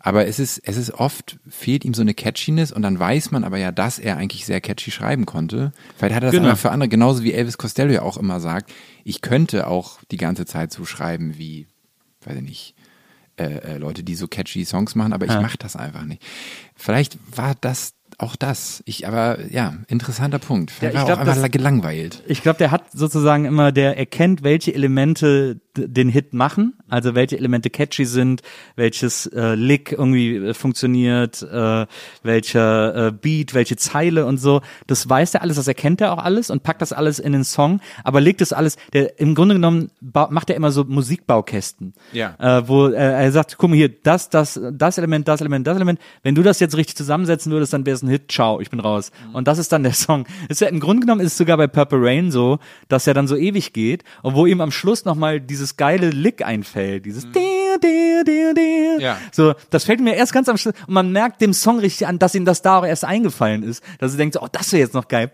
Aber 0.00 0.26
es 0.26 0.38
ist, 0.38 0.58
es 0.58 0.76
ist 0.76 0.92
oft, 0.92 1.38
fehlt 1.48 1.84
ihm 1.84 1.94
so 1.94 2.02
eine 2.02 2.12
Catchiness 2.12 2.72
und 2.72 2.82
dann 2.82 2.98
weiß 2.98 3.30
man 3.30 3.42
aber 3.42 3.56
ja, 3.56 3.72
dass 3.72 3.98
er 3.98 4.18
eigentlich 4.18 4.44
sehr 4.44 4.60
catchy 4.60 4.90
schreiben 4.90 5.24
konnte. 5.24 5.72
Vielleicht 5.96 6.14
hat 6.14 6.22
er 6.22 6.30
das 6.30 6.40
Genau. 6.40 6.54
für 6.56 6.70
andere, 6.72 6.90
genauso 6.90 7.22
wie 7.24 7.32
Elvis 7.32 7.56
Costello 7.56 7.90
ja 7.90 8.02
auch 8.02 8.18
immer 8.18 8.38
sagt, 8.38 8.70
ich 9.02 9.22
könnte 9.22 9.66
auch 9.66 10.00
die 10.10 10.18
ganze 10.18 10.44
Zeit 10.44 10.72
so 10.74 10.84
schreiben 10.84 11.38
wie, 11.38 11.66
weiß 12.22 12.36
ich 12.36 12.42
nicht, 12.42 12.74
äh, 13.38 13.44
äh, 13.44 13.78
Leute, 13.78 14.04
die 14.04 14.14
so 14.14 14.28
catchy 14.28 14.66
Songs 14.66 14.94
machen, 14.94 15.14
aber 15.14 15.24
ich 15.24 15.32
mache 15.40 15.56
das 15.58 15.74
einfach 15.74 16.04
nicht. 16.04 16.22
Vielleicht 16.76 17.16
war 17.34 17.54
das 17.58 17.94
auch 18.24 18.36
das. 18.36 18.82
Ich, 18.86 19.06
aber 19.06 19.38
ja, 19.50 19.74
interessanter 19.88 20.38
Punkt. 20.38 20.72
Ja, 20.80 20.88
ich 20.88 20.94
war 20.94 21.02
auch 21.02 21.06
glaub, 21.06 21.18
einfach 21.20 21.36
das- 21.40 21.50
gelangweilt. 21.50 22.22
ich 22.26 22.42
glaube, 22.42 22.58
der 22.58 22.70
hat 22.70 22.90
sozusagen 22.92 23.44
immer, 23.44 23.70
der 23.72 23.96
erkennt, 23.96 24.42
welche 24.42 24.74
Elemente 24.74 25.60
den 25.76 26.08
Hit 26.08 26.34
machen, 26.34 26.74
also 26.88 27.14
welche 27.14 27.36
Elemente 27.36 27.70
catchy 27.70 28.04
sind, 28.04 28.42
welches 28.76 29.26
äh, 29.26 29.54
Lick 29.54 29.92
irgendwie 29.92 30.36
äh, 30.36 30.54
funktioniert, 30.54 31.42
äh, 31.42 31.86
welcher 32.22 33.08
äh, 33.08 33.12
Beat, 33.12 33.54
welche 33.54 33.76
Zeile 33.76 34.26
und 34.26 34.38
so. 34.38 34.60
Das 34.86 35.08
weiß 35.08 35.34
er 35.34 35.42
alles, 35.42 35.56
das 35.56 35.68
erkennt 35.68 36.00
er 36.00 36.12
auch 36.12 36.18
alles 36.18 36.50
und 36.50 36.62
packt 36.62 36.82
das 36.82 36.92
alles 36.92 37.18
in 37.18 37.32
den 37.32 37.44
Song, 37.44 37.80
aber 38.02 38.20
legt 38.20 38.40
das 38.40 38.52
alles, 38.52 38.76
der 38.92 39.18
im 39.18 39.34
Grunde 39.34 39.54
genommen 39.54 39.90
macht 40.00 40.50
er 40.50 40.56
immer 40.56 40.70
so 40.70 40.84
Musikbaukästen. 40.84 41.94
Ja. 42.12 42.34
Äh, 42.38 42.68
wo 42.68 42.88
äh, 42.88 42.94
er 42.94 43.32
sagt, 43.32 43.56
guck 43.58 43.70
mal 43.70 43.76
hier, 43.76 43.88
das, 43.88 44.30
das, 44.30 44.60
das 44.72 44.98
Element, 44.98 45.28
das 45.28 45.40
Element, 45.40 45.66
das 45.66 45.76
Element. 45.76 46.00
Wenn 46.22 46.34
du 46.34 46.42
das 46.42 46.60
jetzt 46.60 46.76
richtig 46.76 46.96
zusammensetzen 46.96 47.50
würdest, 47.52 47.72
dann 47.72 47.86
wäre 47.86 47.94
es 47.94 48.02
ein 48.02 48.08
Hit. 48.08 48.30
Ciao, 48.30 48.60
ich 48.60 48.70
bin 48.70 48.80
raus. 48.80 49.10
Und 49.32 49.48
das 49.48 49.58
ist 49.58 49.72
dann 49.72 49.82
der 49.82 49.92
Song. 49.92 50.26
Ist 50.48 50.60
ja 50.60 50.68
im 50.68 50.80
Grunde 50.80 51.00
genommen 51.00 51.20
ist 51.20 51.32
es 51.32 51.38
sogar 51.38 51.56
bei 51.56 51.66
Purple 51.66 51.98
Rain 52.00 52.30
so, 52.30 52.58
dass 52.88 53.06
er 53.06 53.14
dann 53.14 53.26
so 53.26 53.36
ewig 53.36 53.72
geht 53.72 54.04
und 54.22 54.34
wo 54.34 54.46
ihm 54.46 54.60
am 54.60 54.70
Schluss 54.70 55.04
nochmal 55.04 55.40
dieses 55.64 55.76
geile 55.78 56.10
Lick 56.10 56.44
einfällt, 56.44 57.06
dieses 57.06 57.24
dir, 57.32 57.78
dir, 57.82 58.22
dir, 58.22 58.52
dir. 58.52 59.00
Ja. 59.00 59.18
So, 59.32 59.54
das 59.70 59.84
fällt 59.84 60.00
mir 60.00 60.14
erst 60.14 60.34
ganz 60.34 60.46
am 60.50 60.58
Schluss 60.58 60.74
und 60.86 60.92
man 60.92 61.10
merkt 61.10 61.40
dem 61.40 61.54
Song 61.54 61.78
richtig 61.78 62.06
an, 62.06 62.18
dass 62.18 62.34
ihm 62.34 62.44
das 62.44 62.60
da 62.60 62.80
auch 62.80 62.84
erst 62.84 63.04
eingefallen 63.04 63.62
ist, 63.62 63.82
dass 63.98 64.12
er 64.12 64.18
denkt, 64.18 64.36
oh, 64.38 64.46
das 64.52 64.72
wäre 64.72 64.82
jetzt 64.82 64.92
noch 64.92 65.08
geil. 65.08 65.30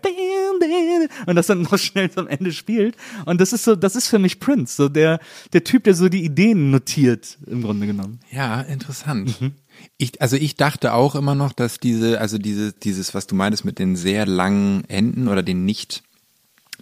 Und 1.25 1.35
das 1.35 1.47
dann 1.47 1.63
noch 1.63 1.77
schnell 1.77 2.09
zum 2.09 2.27
Ende 2.27 2.53
spielt. 2.53 2.95
Und 3.25 3.41
das 3.41 3.51
ist 3.51 3.65
so, 3.65 3.75
das 3.75 3.97
ist 3.97 4.07
für 4.07 4.19
mich 4.19 4.39
Prince, 4.39 4.75
so 4.75 4.87
der, 4.87 5.19
der 5.51 5.65
Typ, 5.65 5.83
der 5.83 5.95
so 5.95 6.07
die 6.07 6.23
Ideen 6.23 6.71
notiert, 6.71 7.37
im 7.47 7.63
Grunde 7.63 7.87
genommen. 7.87 8.19
Ja, 8.31 8.61
interessant. 8.61 9.41
Mhm. 9.41 9.53
Ich, 9.97 10.21
also 10.21 10.37
ich 10.37 10.55
dachte 10.55 10.93
auch 10.93 11.15
immer 11.15 11.35
noch, 11.35 11.51
dass 11.51 11.79
diese, 11.79 12.21
also 12.21 12.37
diese, 12.37 12.71
dieses, 12.71 13.13
was 13.13 13.27
du 13.27 13.35
meintest 13.35 13.65
mit 13.65 13.79
den 13.79 13.95
sehr 13.95 14.25
langen 14.25 14.85
Enden 14.87 15.27
oder 15.27 15.43
den 15.43 15.65
nicht, 15.65 16.03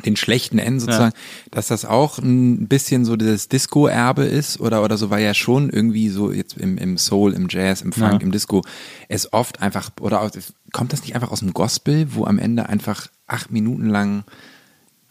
den 0.05 0.15
schlechten 0.15 0.59
Enden 0.59 0.79
sozusagen, 0.79 1.13
dass 1.51 1.67
das 1.67 1.85
auch 1.85 2.17
ein 2.19 2.67
bisschen 2.67 3.05
so 3.05 3.15
dieses 3.15 3.49
Disco-Erbe 3.49 4.23
ist 4.23 4.59
oder, 4.59 4.83
oder 4.83 4.97
so, 4.97 5.09
weil 5.09 5.23
ja 5.23 5.33
schon 5.33 5.69
irgendwie 5.69 6.09
so 6.09 6.31
jetzt 6.31 6.57
im, 6.57 6.77
im 6.77 6.97
Soul, 6.97 7.33
im 7.33 7.47
Jazz, 7.49 7.81
im 7.81 7.91
Funk, 7.91 8.13
Ja. 8.13 8.19
im 8.19 8.31
Disco, 8.31 8.63
es 9.07 9.33
oft 9.33 9.61
einfach, 9.61 9.89
oder 9.99 10.21
auch, 10.21 10.31
kommt 10.71 10.93
das 10.93 11.01
nicht 11.01 11.15
einfach 11.15 11.31
aus 11.31 11.39
dem 11.39 11.53
Gospel, 11.53 12.07
wo 12.15 12.25
am 12.25 12.39
Ende 12.39 12.69
einfach 12.69 13.07
acht 13.27 13.51
Minuten 13.51 13.85
lang 13.89 14.23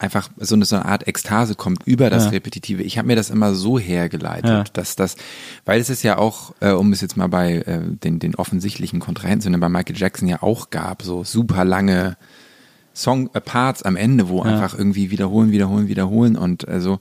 einfach 0.01 0.29
so 0.37 0.55
eine, 0.55 0.63
so 0.63 0.77
eine 0.77 0.85
Art 0.85 1.07
Ekstase 1.07 1.55
kommt 1.55 1.83
über 1.85 2.09
das 2.09 2.25
Ja. 2.25 2.29
Repetitive. 2.29 2.81
Ich 2.83 2.97
habe 2.97 3.07
mir 3.07 3.17
das 3.17 3.29
immer 3.29 3.53
so 3.53 3.77
hergeleitet, 3.77 4.49
Ja. 4.49 4.63
dass 4.71 4.95
das, 4.95 5.17
weil 5.65 5.81
es 5.81 5.89
ist 5.89 6.03
ja 6.03 6.17
auch, 6.17 6.53
äh, 6.61 6.71
um 6.71 6.93
es 6.93 7.01
jetzt 7.01 7.17
mal 7.17 7.27
bei 7.27 7.55
äh, 7.57 7.81
den, 7.83 8.19
den 8.19 8.35
offensichtlichen 8.35 9.01
Kontrahenten, 9.01 9.59
bei 9.59 9.67
Michael 9.69 9.97
Jackson 9.97 10.27
ja 10.29 10.41
auch 10.41 10.69
gab, 10.69 11.01
so 11.03 11.25
super 11.25 11.65
lange 11.65 12.15
Song 13.01 13.29
äh, 13.33 13.41
Parts 13.41 13.83
am 13.83 13.95
Ende, 13.95 14.29
wo 14.29 14.41
einfach 14.41 14.77
irgendwie 14.77 15.11
wiederholen, 15.11 15.51
wiederholen, 15.51 15.87
wiederholen 15.87 16.35
und 16.35 16.67
also 16.67 16.99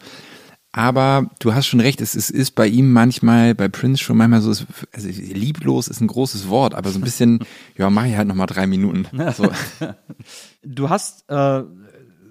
aber 0.70 1.30
du 1.40 1.54
hast 1.54 1.66
schon 1.66 1.80
recht, 1.80 2.00
es 2.00 2.14
ist, 2.14 2.30
ist 2.30 2.54
bei 2.54 2.66
ihm 2.66 2.92
manchmal, 2.92 3.54
bei 3.54 3.68
Prince 3.68 4.02
schon 4.02 4.18
manchmal 4.18 4.42
so, 4.42 4.50
also 4.92 5.08
lieblos 5.08 5.88
ist 5.88 6.00
ein 6.00 6.06
großes 6.06 6.48
Wort, 6.50 6.74
aber 6.74 6.90
so 6.90 6.98
ein 6.98 7.02
bisschen, 7.02 7.40
ja, 7.76 7.88
mach 7.88 8.04
ich 8.04 8.16
halt 8.16 8.28
nochmal 8.28 8.46
drei 8.46 8.66
Minuten. 8.66 9.06
So. 9.36 9.50
Du 10.62 10.90
hast, 10.90 11.24
äh, 11.30 11.62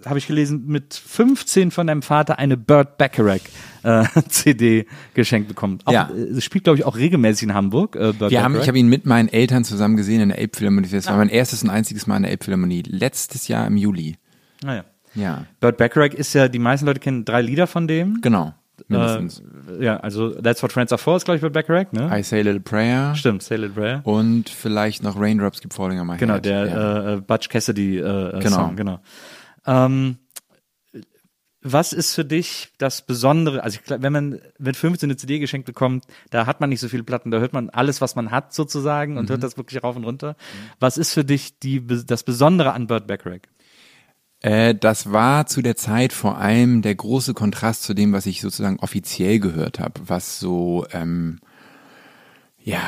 habe 0.06 0.18
ich 0.20 0.28
gelesen, 0.28 0.66
mit 0.68 0.94
15 0.94 1.72
von 1.72 1.88
deinem 1.88 2.02
Vater 2.02 2.38
eine 2.40 2.58
Burt 2.58 2.98
Bacharach 2.98 3.40
äh, 3.84 4.04
CD 4.30 4.86
geschenkt 5.14 5.48
bekommen. 5.48 5.80
Auch, 5.86 5.92
Ja. 5.94 6.10
äh, 6.16 6.20
Es 6.38 6.44
spielt, 6.44 6.64
glaube 6.66 6.78
ich, 6.78 6.86
auch 6.86 6.96
regelmäßig 6.98 7.44
in 7.50 7.54
Hamburg. 7.54 7.96
Äh, 7.96 8.14
Burt 8.14 8.32
Wir 8.32 8.44
haben, 8.44 8.54
Bacharach. 8.54 8.62
ich 8.64 8.68
habe 8.68 8.80
ihn 8.80 8.88
mit 8.90 9.06
meinen 9.06 9.28
Eltern 9.30 9.64
zusammen 9.64 9.98
gesehen 9.98 10.22
in 10.22 10.30
der 10.30 10.40
Elbphilharmonie. 10.40 10.88
Das 10.90 11.08
war 11.08 11.18
mein 11.18 11.30
erstes 11.30 11.64
und 11.64 11.70
einziges 11.70 12.08
Mal 12.08 12.18
in 12.18 12.24
der 12.24 12.32
Elbphilharmonie. 12.32 12.84
Letztes 12.88 13.48
Jahr 13.48 13.66
im 13.68 13.78
Juli. 13.78 14.18
Naja. 14.64 14.84
Ja, 15.16 15.46
Burt 15.62 15.78
Bacharach 15.78 16.14
ist 16.14 16.34
ja, 16.34 16.48
die 16.48 16.60
meisten 16.60 16.86
Leute 16.86 17.00
kennen 17.00 17.26
drei 17.26 17.42
Lieder 17.42 17.66
von 17.68 17.88
dem. 17.88 18.20
genau. 18.22 18.54
Mindestens. 18.90 19.42
Äh, 19.80 19.84
ja, 19.86 19.98
also 19.98 20.30
That's 20.40 20.62
What 20.62 20.72
Friends 20.72 20.92
Are 20.92 21.00
For 21.02 21.18
ist, 21.18 21.26
glaube 21.26 21.38
ich, 21.38 21.42
Burt 21.42 21.52
Bacharach, 21.54 21.92
ne? 21.94 22.12
I 22.16 22.22
Say 22.22 22.42
a 22.42 22.44
Little 22.44 22.60
Prayer. 22.60 23.16
Stimmt, 23.16 23.42
Say 23.42 23.56
a 23.56 23.58
Little 23.58 23.74
Prayer. 23.74 24.02
Und 24.04 24.50
vielleicht 24.52 25.02
noch 25.02 25.20
Raindrops 25.20 25.62
Keep 25.62 25.74
Falling 25.74 26.00
on 26.00 26.06
My 26.06 26.18
Genau, 26.18 26.36
Head. 26.36 26.46
der 26.46 26.66
ja. 26.68 27.10
äh, 27.10 27.14
äh, 27.16 27.22
Butch 27.22 27.50
Cassidy 27.50 27.98
äh, 27.98 28.02
äh, 28.02 28.40
Genau. 28.40 28.56
Song, 28.56 28.76
genau. 28.76 29.00
Ähm, 29.68 30.18
was 31.62 31.92
ist 31.92 32.14
für 32.14 32.24
dich 32.24 32.70
das 32.78 33.06
Besondere? 33.06 33.64
Also 33.64 33.80
wenn 33.88 34.14
man 34.14 34.40
mit 34.58 34.78
15 34.78 35.10
eine 35.10 35.18
CD 35.18 35.40
geschenkt 35.40 35.66
bekommt, 35.66 36.06
da 36.30 36.46
hat 36.46 36.62
man 36.62 36.70
nicht 36.70 36.80
so 36.80 36.88
viele 36.88 37.04
Platten, 37.04 37.32
da 37.32 37.40
hört 37.40 37.52
man 37.54 37.70
alles, 37.70 38.00
was 38.00 38.16
man 38.16 38.32
hat 38.32 38.54
sozusagen 38.54 39.18
und 39.18 39.26
Mhm. 39.26 39.30
hört 39.30 39.44
das 39.44 39.58
wirklich 39.58 39.84
rauf 39.84 39.96
und 39.96 40.04
runter. 40.06 40.36
Was 40.80 40.98
ist 40.98 41.14
für 41.14 41.26
dich 41.26 41.60
die, 41.60 41.86
das 42.06 42.24
Besondere 42.24 42.74
an 42.74 42.88
Burt 42.88 43.08
Bacharach? 43.08 43.42
Äh, 44.40 44.76
das 44.76 45.12
war 45.12 45.48
zu 45.48 45.62
der 45.62 45.76
Zeit 45.76 46.14
vor 46.14 46.38
allem 46.38 46.84
der 46.84 46.96
große 46.96 47.34
Kontrast 47.34 47.84
zu 47.84 47.94
dem, 47.94 48.14
was 48.14 48.28
ich 48.28 48.40
sozusagen 48.40 48.80
offiziell 48.80 49.40
gehört 49.40 49.80
habe, 49.80 50.00
was 50.06 50.40
so 50.40 50.86
ähm, 50.92 51.40
ja 52.64 52.82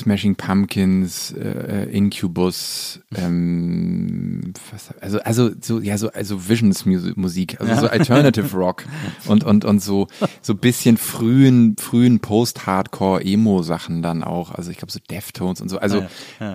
Smashing 0.00 0.34
Pumpkins, 0.36 1.32
äh, 1.32 1.84
Incubus, 1.90 3.00
ähm, 3.14 4.52
was, 4.72 4.90
also 5.00 5.20
also 5.20 5.50
so 5.60 5.80
ja 5.80 5.96
so 5.98 6.10
also 6.10 6.48
Visions 6.48 6.84
Mus- 6.86 7.16
Musik, 7.16 7.60
also 7.60 7.82
so 7.82 7.88
Alternative 7.88 8.56
Rock 8.56 8.84
und 9.26 9.44
und 9.44 9.64
und 9.64 9.80
so 9.82 10.08
so 10.42 10.54
bisschen 10.54 10.96
frühen 10.96 11.76
frühen 11.78 12.20
Post 12.20 12.66
Hardcore 12.66 13.24
Emo 13.24 13.62
Sachen 13.62 14.02
dann 14.02 14.22
auch, 14.22 14.52
also 14.52 14.70
ich 14.70 14.78
glaube 14.78 14.92
so 14.92 14.98
Deftones 15.10 15.60
und 15.60 15.68
so, 15.68 15.78
also 15.78 16.04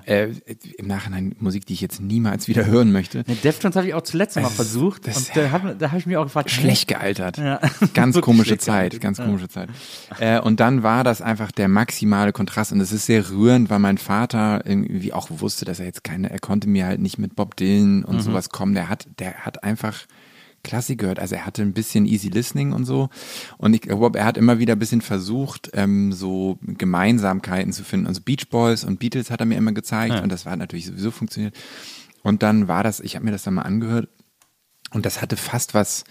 Äh, 0.05 0.29
im 0.77 0.87
Nachhinein 0.87 1.35
Musik, 1.39 1.65
die 1.65 1.73
ich 1.73 1.81
jetzt 1.81 2.01
niemals 2.01 2.47
wieder 2.47 2.65
hören 2.65 2.91
möchte. 2.91 3.19
Ne, 3.27 3.35
Deftones 3.43 3.75
habe 3.75 3.87
ich 3.87 3.93
auch 3.93 4.01
zuletzt 4.01 4.35
mal 4.35 4.49
versucht 4.49 5.07
das- 5.07 5.17
und 5.29 5.29
da, 5.35 5.51
hab- 5.51 5.79
da 5.79 5.87
habe 5.89 5.99
ich 5.99 6.05
mich 6.05 6.17
auch 6.17 6.23
gefragt, 6.25 6.49
schlecht 6.51 6.87
gealtert. 6.87 7.37
Ja. 7.37 7.59
Ganz 7.93 8.19
komische 8.21 8.57
Zeit, 8.57 8.91
gealtert. 8.91 9.01
ganz 9.01 9.17
komische 9.17 9.47
Zeit. 9.47 9.69
Äh, 10.19 10.39
und 10.39 10.59
dann 10.59 10.83
war 10.83 11.03
das 11.03 11.21
einfach 11.21 11.51
der 11.51 11.67
maximale 11.67 12.31
Kontrast 12.33 12.71
und 12.71 12.79
es 12.81 12.91
ist 12.91 13.05
sehr 13.05 13.29
rührend, 13.35 13.69
weil 13.69 13.79
mein 13.79 13.97
Vater 13.97 14.63
irgendwie 14.65 15.13
auch 15.13 15.29
wusste, 15.29 15.65
dass 15.65 15.79
er 15.79 15.85
jetzt 15.85 16.03
keine, 16.03 16.29
er 16.29 16.39
konnte 16.39 16.67
mir 16.69 16.85
halt 16.85 16.99
nicht 17.01 17.17
mit 17.17 17.35
Bob 17.35 17.55
Dylan 17.55 17.99
Mhm. 17.99 18.05
und 18.05 18.21
sowas 18.21 18.49
kommen. 18.49 18.73
Der 18.73 18.89
hat, 18.89 19.07
der 19.19 19.45
hat 19.45 19.63
einfach 19.63 20.05
Klassik 20.63 20.99
gehört. 20.99 21.19
Also 21.19 21.35
er 21.35 21.45
hatte 21.45 21.61
ein 21.61 21.73
bisschen 21.73 22.07
Easy 22.07 22.29
Listening 22.29 22.71
und 22.73 22.85
so. 22.85 23.09
Und 23.59 23.75
ich 23.75 23.81
glaube, 23.81 24.17
er 24.17 24.25
hat 24.25 24.35
immer 24.37 24.57
wieder 24.57 24.73
ein 24.73 24.79
bisschen 24.79 25.01
versucht, 25.01 25.69
ähm, 25.73 26.11
so 26.11 26.57
Gemeinsamkeiten 26.63 27.71
zu 27.71 27.83
finden. 27.83 28.07
Also 28.07 28.21
Beach 28.21 28.49
Boys 28.49 28.83
und 28.83 28.99
Beatles 28.99 29.29
hat 29.29 29.41
er 29.41 29.45
mir 29.45 29.57
immer 29.59 29.73
gezeigt 29.73 30.21
und 30.23 30.31
das 30.31 30.45
war 30.47 30.55
natürlich 30.55 30.87
sowieso 30.87 31.11
funktioniert. 31.11 31.55
Und 32.23 32.41
dann 32.41 32.67
war 32.67 32.81
das, 32.81 32.99
ich 32.99 33.15
habe 33.15 33.25
mir 33.25 33.31
das 33.31 33.43
dann 33.43 33.53
mal 33.53 33.61
angehört 33.61 34.09
und 34.91 35.05
das 35.05 35.21
hatte 35.21 35.37
fast 35.37 35.75
was 35.75 36.03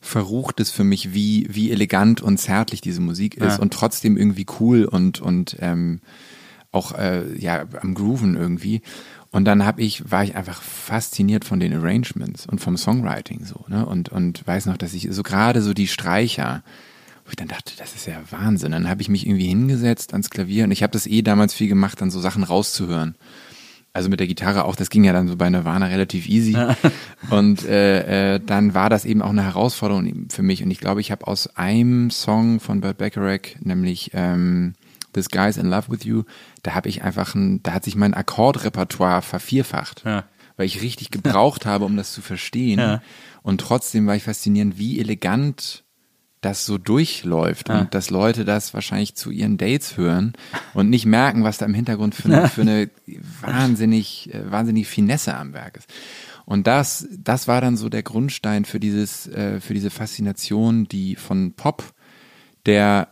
Verruchtes 0.00 0.70
für 0.70 0.84
mich, 0.84 1.12
wie, 1.12 1.46
wie 1.50 1.70
elegant 1.72 2.22
und 2.22 2.38
zärtlich 2.38 2.80
diese 2.80 3.00
Musik 3.00 3.36
ist 3.36 3.56
Ja. 3.56 3.58
und 3.58 3.72
trotzdem 3.74 4.16
irgendwie 4.16 4.46
cool 4.60 4.84
und, 4.84 5.20
und 5.20 5.56
ähm, 5.58 6.00
auch 6.78 6.96
äh, 6.96 7.36
ja 7.38 7.64
am 7.80 7.94
Grooven 7.94 8.36
irgendwie. 8.36 8.82
Und 9.30 9.44
dann 9.44 9.66
hab 9.66 9.78
ich, 9.78 10.10
war 10.10 10.24
ich 10.24 10.36
einfach 10.36 10.62
fasziniert 10.62 11.44
von 11.44 11.60
den 11.60 11.74
Arrangements 11.74 12.46
und 12.46 12.60
vom 12.60 12.78
Songwriting 12.78 13.44
so, 13.44 13.64
ne? 13.68 13.84
Und, 13.84 14.08
und 14.08 14.46
weiß 14.46 14.66
noch, 14.66 14.78
dass 14.78 14.94
ich 14.94 15.08
so 15.10 15.22
gerade 15.22 15.60
so 15.60 15.74
die 15.74 15.86
Streicher, 15.86 16.62
wo 17.26 17.30
ich 17.30 17.36
dann 17.36 17.48
dachte, 17.48 17.74
das 17.76 17.94
ist 17.94 18.06
ja 18.06 18.16
Wahnsinn. 18.30 18.72
Dann 18.72 18.88
habe 18.88 19.02
ich 19.02 19.10
mich 19.10 19.26
irgendwie 19.26 19.48
hingesetzt 19.48 20.12
ans 20.12 20.30
Klavier 20.30 20.64
und 20.64 20.70
ich 20.70 20.82
habe 20.82 20.92
das 20.92 21.06
eh 21.06 21.20
damals 21.20 21.52
viel 21.52 21.68
gemacht, 21.68 22.00
dann 22.00 22.10
so 22.10 22.20
Sachen 22.20 22.42
rauszuhören. 22.42 23.16
Also 23.92 24.10
mit 24.10 24.20
der 24.20 24.28
Gitarre 24.28 24.64
auch, 24.64 24.76
das 24.76 24.90
ging 24.90 25.04
ja 25.04 25.12
dann 25.12 25.28
so 25.28 25.36
bei 25.36 25.50
Nirvana 25.50 25.86
relativ 25.86 26.28
easy. 26.28 26.56
Und 27.30 27.64
äh, 27.64 28.34
äh, 28.34 28.40
dann 28.44 28.72
war 28.72 28.90
das 28.90 29.04
eben 29.04 29.22
auch 29.22 29.30
eine 29.30 29.42
Herausforderung 29.42 30.28
für 30.30 30.42
mich. 30.42 30.62
Und 30.62 30.70
ich 30.70 30.78
glaube, 30.78 31.00
ich 31.00 31.10
habe 31.10 31.26
aus 31.26 31.48
einem 31.56 32.10
Song 32.10 32.60
von 32.60 32.80
Burt 32.80 32.98
Bacharach, 32.98 33.56
nämlich 33.60 34.12
ähm, 34.14 34.74
This 35.12 35.28
Guy's 35.28 35.56
in 35.56 35.66
Love 35.66 35.90
with 35.90 36.04
You, 36.04 36.24
da 36.62 36.74
habe 36.74 36.88
ich 36.88 37.02
einfach 37.02 37.34
ein, 37.34 37.62
da 37.62 37.72
hat 37.72 37.84
sich 37.84 37.96
mein 37.96 38.14
Akkordrepertoire 38.14 39.22
vervierfacht. 39.22 40.02
Ja. 40.04 40.24
Weil 40.56 40.66
ich 40.66 40.82
richtig 40.82 41.10
gebraucht 41.10 41.66
habe, 41.66 41.84
um 41.84 41.96
das 41.96 42.12
zu 42.12 42.20
verstehen. 42.20 42.80
Ja. 42.80 43.02
Und 43.42 43.60
trotzdem 43.60 44.06
war 44.06 44.16
ich 44.16 44.24
faszinierend, 44.24 44.78
wie 44.78 44.98
elegant 44.98 45.84
das 46.40 46.66
so 46.66 46.78
durchläuft 46.78 47.68
und 47.68 47.94
dass 47.94 48.10
Leute 48.10 48.44
das 48.44 48.72
wahrscheinlich 48.72 49.16
zu 49.16 49.30
ihren 49.30 49.56
Dates 49.56 49.96
hören 49.96 50.34
und 50.72 50.88
nicht 50.88 51.04
merken, 51.04 51.42
was 51.42 51.58
da 51.58 51.66
im 51.66 51.74
Hintergrund 51.74 52.14
für 52.14 52.28
eine, 52.28 52.48
für 52.48 52.60
eine 52.60 52.90
wahnsinnig, 53.40 54.32
äh, 54.32 54.50
wahnsinnig 54.50 54.86
Finesse 54.86 55.34
am 55.34 55.52
Werk 55.52 55.78
ist. 55.78 55.90
Und 56.44 56.66
das, 56.66 57.08
das 57.10 57.48
war 57.48 57.60
dann 57.60 57.76
so 57.76 57.88
der 57.88 58.02
Grundstein 58.02 58.64
für 58.64 58.80
dieses, 58.80 59.26
äh, 59.26 59.60
für 59.60 59.74
diese 59.74 59.90
Faszination, 59.90 60.86
die 60.86 61.16
von 61.16 61.54
Pop, 61.54 61.82
der 62.66 63.08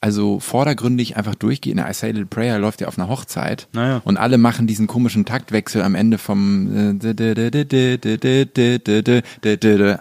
also 0.00 0.40
vordergründig 0.40 1.16
einfach 1.16 1.34
durchgeht. 1.34 1.72
In 1.72 1.78
I 1.78 1.92
Say 1.92 2.08
Little 2.08 2.26
Prayer 2.26 2.58
läuft 2.58 2.80
ja 2.80 2.88
auf 2.88 2.98
einer 2.98 3.08
Hochzeit 3.08 3.68
Naja. 3.72 4.02
und 4.04 4.16
alle 4.18 4.38
machen 4.38 4.66
diesen 4.66 4.86
komischen 4.86 5.24
Taktwechsel 5.24 5.82
am 5.82 5.94
Ende 5.94 6.18
vom 6.18 6.68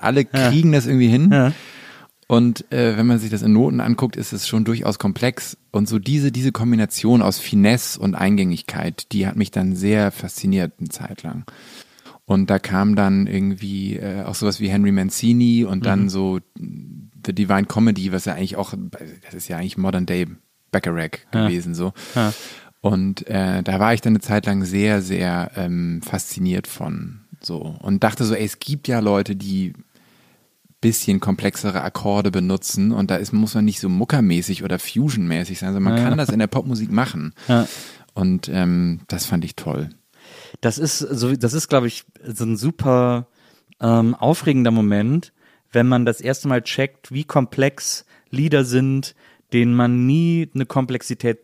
alle 0.01 0.25
kriegen 0.25 0.71
das 0.71 0.85
irgendwie 0.85 1.07
hin. 1.07 1.29
Und 2.27 2.71
äh, 2.71 2.97
wenn 2.97 3.05
man 3.05 3.19
sich 3.19 3.29
das 3.29 3.43
in 3.43 3.53
Noten 3.53 3.79
anguckt, 3.81 4.15
ist 4.15 4.33
es 4.33 4.47
schon 4.47 4.65
durchaus 4.65 4.97
komplex. 4.97 5.57
Und 5.71 5.87
so 5.87 5.99
diese, 5.99 6.31
diese 6.31 6.51
Kombination 6.51 7.21
aus 7.21 7.37
Finesse 7.37 7.99
und 7.99 8.15
Eingängigkeit, 8.15 9.11
die 9.11 9.27
hat 9.27 9.35
mich 9.35 9.51
dann 9.51 9.75
sehr 9.75 10.11
fasziniert 10.11 10.73
eine 10.79 10.89
Zeit 10.89 11.21
lang. 11.21 11.43
Und 12.25 12.49
da 12.49 12.57
kam 12.57 12.95
dann 12.95 13.27
irgendwie 13.27 13.97
äh, 13.97 14.23
auch 14.23 14.33
sowas 14.33 14.59
wie 14.59 14.69
Henry 14.69 14.91
Mancini 14.91 15.65
und 15.65 15.85
dann 15.85 16.09
so 16.09 16.39
The 17.25 17.33
Divine 17.33 17.65
Comedy, 17.65 18.11
was 18.11 18.25
ja 18.25 18.33
eigentlich 18.33 18.55
auch, 18.55 18.73
das 19.23 19.33
ist 19.33 19.47
ja 19.47 19.57
eigentlich 19.57 19.77
Modern 19.77 20.05
Day 20.05 20.27
Bacharach 20.71 21.29
gewesen 21.31 21.73
so. 21.75 21.93
Und 22.81 23.27
äh, 23.27 23.63
da 23.63 23.79
war 23.79 23.93
ich 23.93 24.01
dann 24.01 24.13
eine 24.13 24.21
Zeit 24.21 24.45
lang 24.45 24.63
sehr, 24.63 25.01
sehr 25.01 25.51
ähm, 25.55 26.01
fasziniert 26.03 26.67
von 26.67 27.21
so 27.41 27.75
und 27.79 28.03
dachte 28.03 28.25
so, 28.25 28.35
ey, 28.35 28.45
es 28.45 28.59
gibt 28.59 28.87
ja 28.87 28.99
Leute, 28.99 29.35
die 29.35 29.73
bisschen 30.81 31.19
komplexere 31.19 31.81
Akkorde 31.81 32.29
benutzen 32.29 32.91
und 32.91 33.09
da 33.09 33.15
ist, 33.15 33.33
muss 33.33 33.55
man 33.55 33.65
nicht 33.65 33.79
so 33.79 33.89
muckermäßig 33.89 34.63
oder 34.63 34.77
fusionmäßig 34.77 35.57
sein, 35.57 35.73
sondern 35.73 35.95
man 35.95 36.03
kann 36.03 36.17
das 36.17 36.29
in 36.29 36.37
der 36.37 36.45
Popmusik 36.45 36.91
machen. 36.91 37.33
Und 38.13 38.49
ähm, 38.53 38.99
das 39.07 39.25
fand 39.25 39.43
ich 39.45 39.55
toll. 39.55 39.89
Das 40.61 40.77
ist 40.77 40.99
so, 40.99 41.35
das 41.35 41.53
ist, 41.53 41.69
glaube 41.69 41.87
ich, 41.87 42.05
so 42.23 42.45
ein 42.45 42.55
super 42.55 43.27
ähm, 43.81 44.13
aufregender 44.13 44.69
Moment, 44.69 45.33
wenn 45.75 45.87
man 45.87 46.05
das 46.05 46.19
erste 46.21 46.47
Mal 46.47 46.63
checkt, 46.63 47.11
wie 47.11 47.23
komplex 47.25 48.05
Lieder 48.31 48.65
sind, 48.65 49.13
denen 49.53 49.75
man 49.75 50.07
nie 50.07 50.49
eine 50.55 50.65
Komplexität 50.65 51.37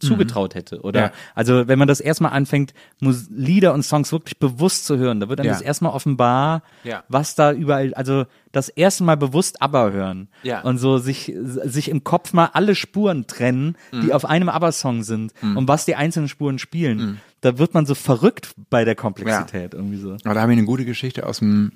zugetraut 0.00 0.56
hätte. 0.56 0.80
Oder 0.80 1.00
Ja. 1.00 1.12
also 1.36 1.68
wenn 1.68 1.78
man 1.78 1.86
das 1.86 2.00
erstmal 2.00 2.32
anfängt, 2.32 2.74
Mus 2.98 3.28
Lieder 3.30 3.72
und 3.72 3.84
Songs 3.84 4.10
wirklich 4.10 4.38
bewusst 4.40 4.84
zu 4.84 4.96
hören, 4.98 5.20
da 5.20 5.28
wird 5.28 5.38
dann 5.38 5.46
Ja. 5.46 5.52
das 5.52 5.62
erstmal 5.62 5.92
offenbar, 5.92 6.64
Ja. 6.82 7.04
was 7.08 7.36
da 7.36 7.52
überall, 7.52 7.94
also 7.94 8.24
das 8.50 8.68
erste 8.68 9.04
Mal 9.04 9.16
bewusst 9.16 9.62
ABBA 9.62 9.90
hören 9.90 10.28
Ja. 10.42 10.62
und 10.62 10.78
so 10.78 10.98
sich 10.98 11.32
sich 11.36 11.88
im 11.88 12.02
Kopf 12.02 12.32
mal 12.32 12.46
alle 12.52 12.74
Spuren 12.74 13.28
trennen, 13.28 13.76
Mhm. 13.92 14.00
die 14.00 14.12
auf 14.12 14.24
einem 14.24 14.48
ABBA-Song 14.48 15.04
sind 15.04 15.32
und 15.40 15.68
was 15.68 15.84
die 15.84 15.94
einzelnen 15.94 16.28
Spuren 16.28 16.58
spielen. 16.58 16.98
Mhm. 16.98 17.16
Da 17.40 17.56
wird 17.58 17.72
man 17.72 17.86
so 17.86 17.94
verrückt 17.94 18.52
bei 18.70 18.84
der 18.84 18.96
Komplexität 18.96 19.74
irgendwie 19.74 19.98
so. 19.98 20.16
Aber 20.24 20.34
da 20.34 20.40
habe 20.42 20.52
ich 20.52 20.58
eine 20.58 20.66
gute 20.66 20.84
Geschichte 20.84 21.24
aus 21.26 21.38
dem 21.38 21.70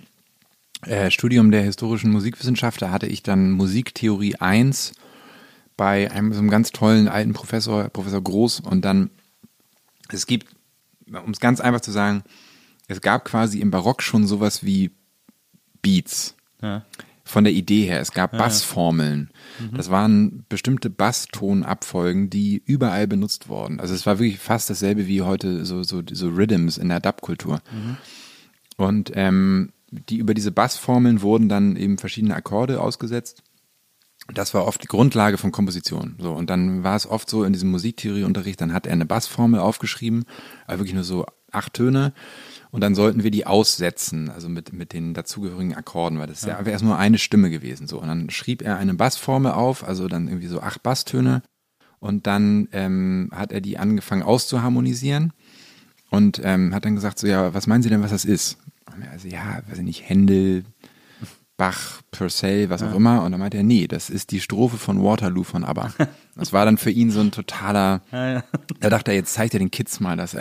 äh, 0.87 1.11
Studium 1.11 1.51
der 1.51 1.63
historischen 1.63 2.11
Musikwissenschaft. 2.11 2.83
Da 2.83 2.91
hatte 2.91 3.07
ich 3.07 3.23
dann 3.23 3.51
Musiktheorie 3.53 4.37
1 4.37 4.93
bei 5.77 6.11
einem 6.11 6.33
so 6.33 6.39
einem 6.39 6.51
ganz 6.51 6.71
tollen 6.71 7.09
alten 7.09 7.33
Professor, 7.33 7.89
Professor 7.89 8.23
Groß. 8.23 8.61
Und 8.61 8.85
dann, 8.85 9.11
es 10.11 10.27
gibt, 10.27 10.55
um 11.07 11.31
es 11.31 11.41
ganz 11.41 11.61
einfach 11.61 11.81
zu 11.81 11.91
sagen, 11.91 12.23
es 12.87 13.01
gab 13.01 13.25
quasi 13.25 13.61
im 13.61 13.71
Barock 13.71 14.03
schon 14.03 14.27
sowas 14.27 14.65
wie 14.65 14.91
Beats. 15.83 16.35
Von 17.27 17.45
der 17.45 17.55
Idee 17.55 17.87
her. 17.87 18.01
Es 18.01 18.13
gab 18.13 18.33
Bassformeln. 18.39 19.31
Das 19.77 19.91
waren 19.91 20.45
bestimmte 20.51 20.91
Basstonabfolgen, 20.91 22.29
die 22.29 22.63
überall 22.67 23.07
benutzt 23.07 23.49
wurden. 23.49 23.81
Also 23.81 23.95
es 23.95 24.05
war 24.05 24.19
wirklich 24.19 24.39
fast 24.39 24.69
dasselbe 24.69 25.07
wie 25.07 25.23
heute 25.23 25.65
so, 25.65 25.83
so, 25.83 26.03
so 26.11 26.29
Rhythms 26.29 26.77
in 26.77 26.91
der 26.91 27.01
Dub-Kultur. 27.01 27.63
Und 28.77 29.13
ähm, 29.15 29.73
die 30.09 30.19
über 30.19 30.35
diese 30.35 30.53
Bassformeln 30.53 31.23
wurden 31.23 31.49
dann 31.49 31.77
eben 31.77 31.99
verschiedene 31.99 32.35
Akkorde 32.35 32.81
ausgesetzt. 32.81 33.43
Das 34.33 34.55
war 34.55 34.67
oft 34.67 34.83
die 34.83 34.89
Grundlage 34.89 35.37
von 35.37 35.53
Komposition. 35.53 36.17
So, 36.19 36.33
und 36.33 36.49
dann 36.49 36.83
war 36.83 36.97
es 36.97 37.07
oft 37.07 37.29
so 37.29 37.45
in 37.45 37.53
diesem 37.53 37.71
Musiktheorieunterricht, 37.71 38.61
dann 38.61 38.73
hat 38.73 38.87
er 38.87 38.95
eine 38.95 39.05
Bassformel 39.05 39.61
aufgeschrieben, 39.61 40.25
aber 40.67 40.79
wirklich 40.79 40.95
nur 40.95 41.05
so 41.05 41.27
acht 41.53 41.75
Töne. 41.75 42.13
Und 42.71 42.81
dann 42.81 42.95
sollten 42.95 43.23
wir 43.23 43.31
die 43.31 43.47
aussetzen, 43.47 44.31
also 44.31 44.49
mit, 44.49 44.73
mit 44.73 44.93
den 44.93 45.15
dazugehörigen 45.15 45.75
Akkorden, 45.75 46.19
weil 46.19 46.27
das 46.27 46.45
ja 46.45 46.59
einfach 46.59 46.73
erst 46.73 46.85
nur 46.85 46.99
eine 46.99 47.19
Stimme 47.19 47.51
gewesen. 47.51 47.87
So. 47.87 48.01
Und 48.01 48.09
dann 48.09 48.31
schrieb 48.31 48.63
er 48.63 48.79
eine 48.79 48.95
Bassformel 48.95 49.53
auf, 49.53 49.87
also 49.87 50.09
dann 50.09 50.27
irgendwie 50.27 50.49
so 50.49 50.61
acht 50.61 50.83
Basstöne. 50.83 51.43
Und 52.01 52.27
dann 52.27 52.69
ähm, 52.73 53.31
hat 53.33 53.53
er 53.53 53.61
die 53.61 53.79
angefangen 53.79 54.23
auszuharmonisieren 54.23 55.33
und 56.11 56.41
ähm, 56.43 56.75
hat 56.75 56.85
dann 56.85 56.97
gesagt, 56.97 57.19
so 57.19 57.27
ja, 57.27 57.55
was 57.55 57.67
meinen 57.67 57.83
Sie 57.83 57.89
denn, 57.89 58.03
was 58.03 58.11
das 58.11 58.25
ist? 58.25 58.59
Also 59.13 59.29
ja, 59.29 59.61
weiß 59.69 59.79
ich 59.79 59.85
nicht, 59.85 60.09
Händel, 60.09 60.65
Bach, 61.57 62.03
Purcell, 62.11 62.69
was 62.69 62.83
auch 62.83 62.95
immer. 62.95 63.23
Und 63.23 63.31
dann 63.31 63.39
meinte 63.39 63.59
er, 63.59 63.63
nee, 63.63 63.87
das 63.87 64.11
ist 64.11 64.33
die 64.33 64.41
Strophe 64.41 64.77
von 64.77 65.03
Waterloo 65.03 65.45
von 65.45 65.65
ABBA. 65.65 65.93
Das 66.37 66.53
war 66.53 66.65
dann 66.65 66.79
für 66.79 66.91
ihn 66.91 67.13
so 67.13 67.21
ein 67.21 67.31
totaler, 67.31 68.03
da 68.11 68.43
dachte 68.91 69.13
er, 69.13 69.17
jetzt 69.17 69.35
zeigt 69.35 69.55
er 69.55 69.61
den 69.61 69.71
Kids 69.71 70.01
mal 70.01 70.17
das. 70.17 70.37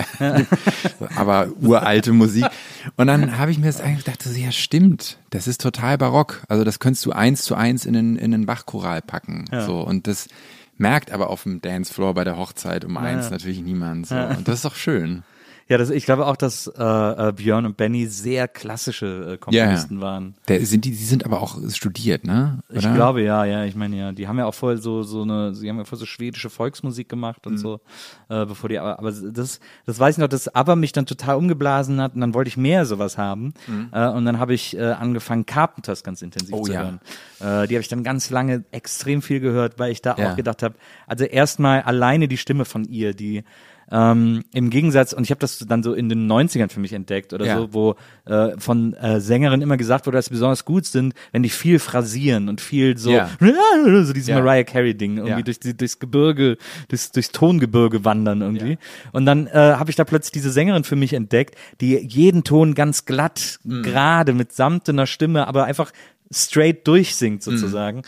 Aber 1.16 1.50
uralte 1.62 2.14
Musik. 2.14 2.48
Und 2.96 3.06
dann 3.06 3.38
habe 3.38 3.52
ich 3.52 3.60
mir 3.60 3.68
das 3.68 3.80
eigentlich 3.80 4.04
gedacht, 4.04 4.24
so, 4.24 4.32
ja 4.32 4.52
stimmt, 4.52 5.20
das 5.30 5.46
ist 5.46 5.62
total 5.62 6.00
barock. 6.00 6.42
Also 6.50 6.64
das 6.64 6.80
könntest 6.80 7.06
du 7.06 7.12
eins 7.12 7.44
zu 7.44 7.54
eins 7.54 7.86
in 7.86 7.94
den, 7.94 8.16
in 8.16 8.32
den 8.32 8.48
Bachchoral 8.48 9.04
packen. 9.04 9.46
So, 9.68 9.82
und 9.82 10.08
das 10.08 10.30
merkt 10.78 11.12
aber 11.12 11.30
auf 11.30 11.44
dem 11.44 11.62
Dancefloor 11.62 12.16
bei 12.16 12.24
der 12.24 12.40
Hochzeit 12.40 12.86
um 12.86 12.98
eins 12.98 13.30
natürlich 13.30 13.62
niemand. 13.62 14.08
So. 14.08 14.16
Und 14.16 14.48
das 14.48 14.56
ist 14.56 14.66
doch 14.66 14.76
schön. 14.76 15.22
Ja, 15.70 15.78
das, 15.78 15.90
ich 15.90 16.06
glaube 16.06 16.26
auch, 16.28 16.36
dass 16.36 16.68
äh, 16.68 16.84
äh, 17.30 17.32
Björn 17.32 17.66
und 17.66 17.78
Benny 17.78 18.06
sehr 18.08 18.48
klassische 18.48 19.34
äh, 19.34 19.38
Komponisten 19.38 20.02
waren. 20.02 20.36
Der, 20.48 20.66
sind 20.66 20.84
die, 20.86 20.92
die 20.92 20.96
sind 21.06 21.26
aber 21.26 21.42
auch 21.42 21.58
studiert, 21.72 22.26
ne? 22.26 22.60
Oder? 22.70 22.80
Ich 22.80 22.94
glaube, 22.94 23.22
ja, 23.24 23.46
ja, 23.46 23.64
ich 23.64 23.76
meine 23.76 23.96
ja, 23.98 24.12
die 24.12 24.28
haben 24.28 24.38
ja 24.38 24.46
auch 24.46 24.54
vorher 24.54 24.78
so 24.78 25.04
so 25.04 25.22
eine, 25.22 25.54
sie 25.56 25.70
haben 25.70 25.78
ja 25.78 25.86
vorher 25.86 26.00
so 26.00 26.06
schwedische 26.06 26.50
Volksmusik 26.50 27.08
gemacht 27.08 27.48
und 27.48 27.58
so, 27.58 27.80
äh, 28.30 28.46
bevor 28.46 28.70
die, 28.70 28.78
aber, 28.78 29.00
aber 29.00 29.12
das, 29.12 29.60
das 29.86 30.00
weiß 30.00 30.16
ich 30.16 30.20
noch, 30.20 30.28
dass 30.28 30.54
aber 30.54 30.76
mich 30.76 30.92
dann 30.92 31.06
total 31.06 31.36
umgeblasen 31.38 32.02
hat 32.02 32.14
und 32.16 32.22
dann 32.22 32.34
wollte 32.34 32.50
ich 32.50 32.58
mehr 32.58 32.86
sowas 32.86 33.18
haben 33.18 33.54
äh, 33.94 34.08
und 34.10 34.26
dann 34.26 34.40
habe 34.40 34.54
ich 34.54 34.76
äh, 34.78 34.82
angefangen 34.92 35.46
Carpenters 35.46 36.04
ganz 36.04 36.22
intensiv 36.22 36.54
Oh 36.56 36.64
zu 36.64 36.74
ja. 36.74 36.82
hören. 36.84 37.00
Äh, 37.40 37.68
die 37.68 37.76
habe 37.76 37.82
ich 37.82 37.88
dann 37.88 38.04
ganz 38.04 38.30
lange 38.30 38.64
extrem 38.72 39.22
viel 39.22 39.40
gehört, 39.40 39.80
weil 39.80 39.92
ich 39.92 40.02
da 40.02 40.16
Ja. 40.18 40.32
auch 40.32 40.36
gedacht 40.36 40.62
habe, 40.62 40.76
also 41.08 41.24
erstmal 41.24 41.82
alleine 41.84 42.28
die 42.28 42.38
Stimme 42.38 42.66
von 42.66 42.84
ihr, 42.86 43.14
die 43.14 43.44
ähm, 43.96 44.44
im 44.54 44.72
Gegensatz, 44.72 45.14
und 45.14 45.24
ich 45.24 45.30
habe 45.30 45.38
das 45.40 45.60
dann 45.60 45.84
so 45.84 45.94
in 45.94 46.10
den 46.10 46.26
90ern 46.30 46.70
für 46.70 46.80
mich 46.80 46.94
entdeckt 46.94 47.32
oder 47.32 47.46
Ja. 47.46 47.58
so, 47.60 47.74
wo 47.74 47.96
äh, 48.26 48.58
von 48.58 48.96
äh, 48.96 49.22
Sängerinnen 49.22 49.62
immer 49.62 49.78
gesagt 49.78 50.08
wurde, 50.08 50.18
dass 50.18 50.26
sie 50.26 50.32
besonders 50.32 50.66
gut 50.66 50.86
sind, 50.86 51.14
wenn 51.32 51.44
die 51.44 51.50
viel 51.50 51.78
phrasieren 51.78 52.50
und 52.50 52.60
viel 52.60 52.98
so, 52.98 53.12
Ja. 53.12 53.30
so 54.04 54.12
dieses 54.14 54.30
Ja. 54.30 54.40
Mariah 54.42 54.64
Carey-Ding, 54.64 55.18
irgendwie 55.18 55.44
durch 55.44 55.60
die, 55.60 55.78
durchs 55.78 56.00
Gebirge, 56.00 56.58
durchs, 56.88 57.12
durchs 57.12 57.32
Tongebirge 57.32 58.04
wandern 58.04 58.42
irgendwie. 58.42 58.80
Und 59.12 59.28
dann 59.28 59.46
äh, 59.46 59.52
habe 59.54 59.92
ich 59.92 59.96
da 59.96 60.06
plötzlich 60.06 60.32
diese 60.32 60.50
Sängerin 60.52 60.84
für 60.84 60.96
mich 60.96 61.14
entdeckt, 61.14 61.56
die 61.80 61.96
jeden 61.98 62.44
Ton 62.44 62.74
ganz 62.74 63.06
glatt, 63.06 63.60
Mhm. 63.64 63.84
gerade 63.84 64.34
mit 64.34 64.54
samtener 64.54 65.06
Stimme, 65.06 65.48
aber 65.48 65.66
einfach 65.66 65.92
straight 66.32 66.88
durchsingt 66.88 67.46
Mhm. 67.46 67.52
sozusagen. 67.52 68.02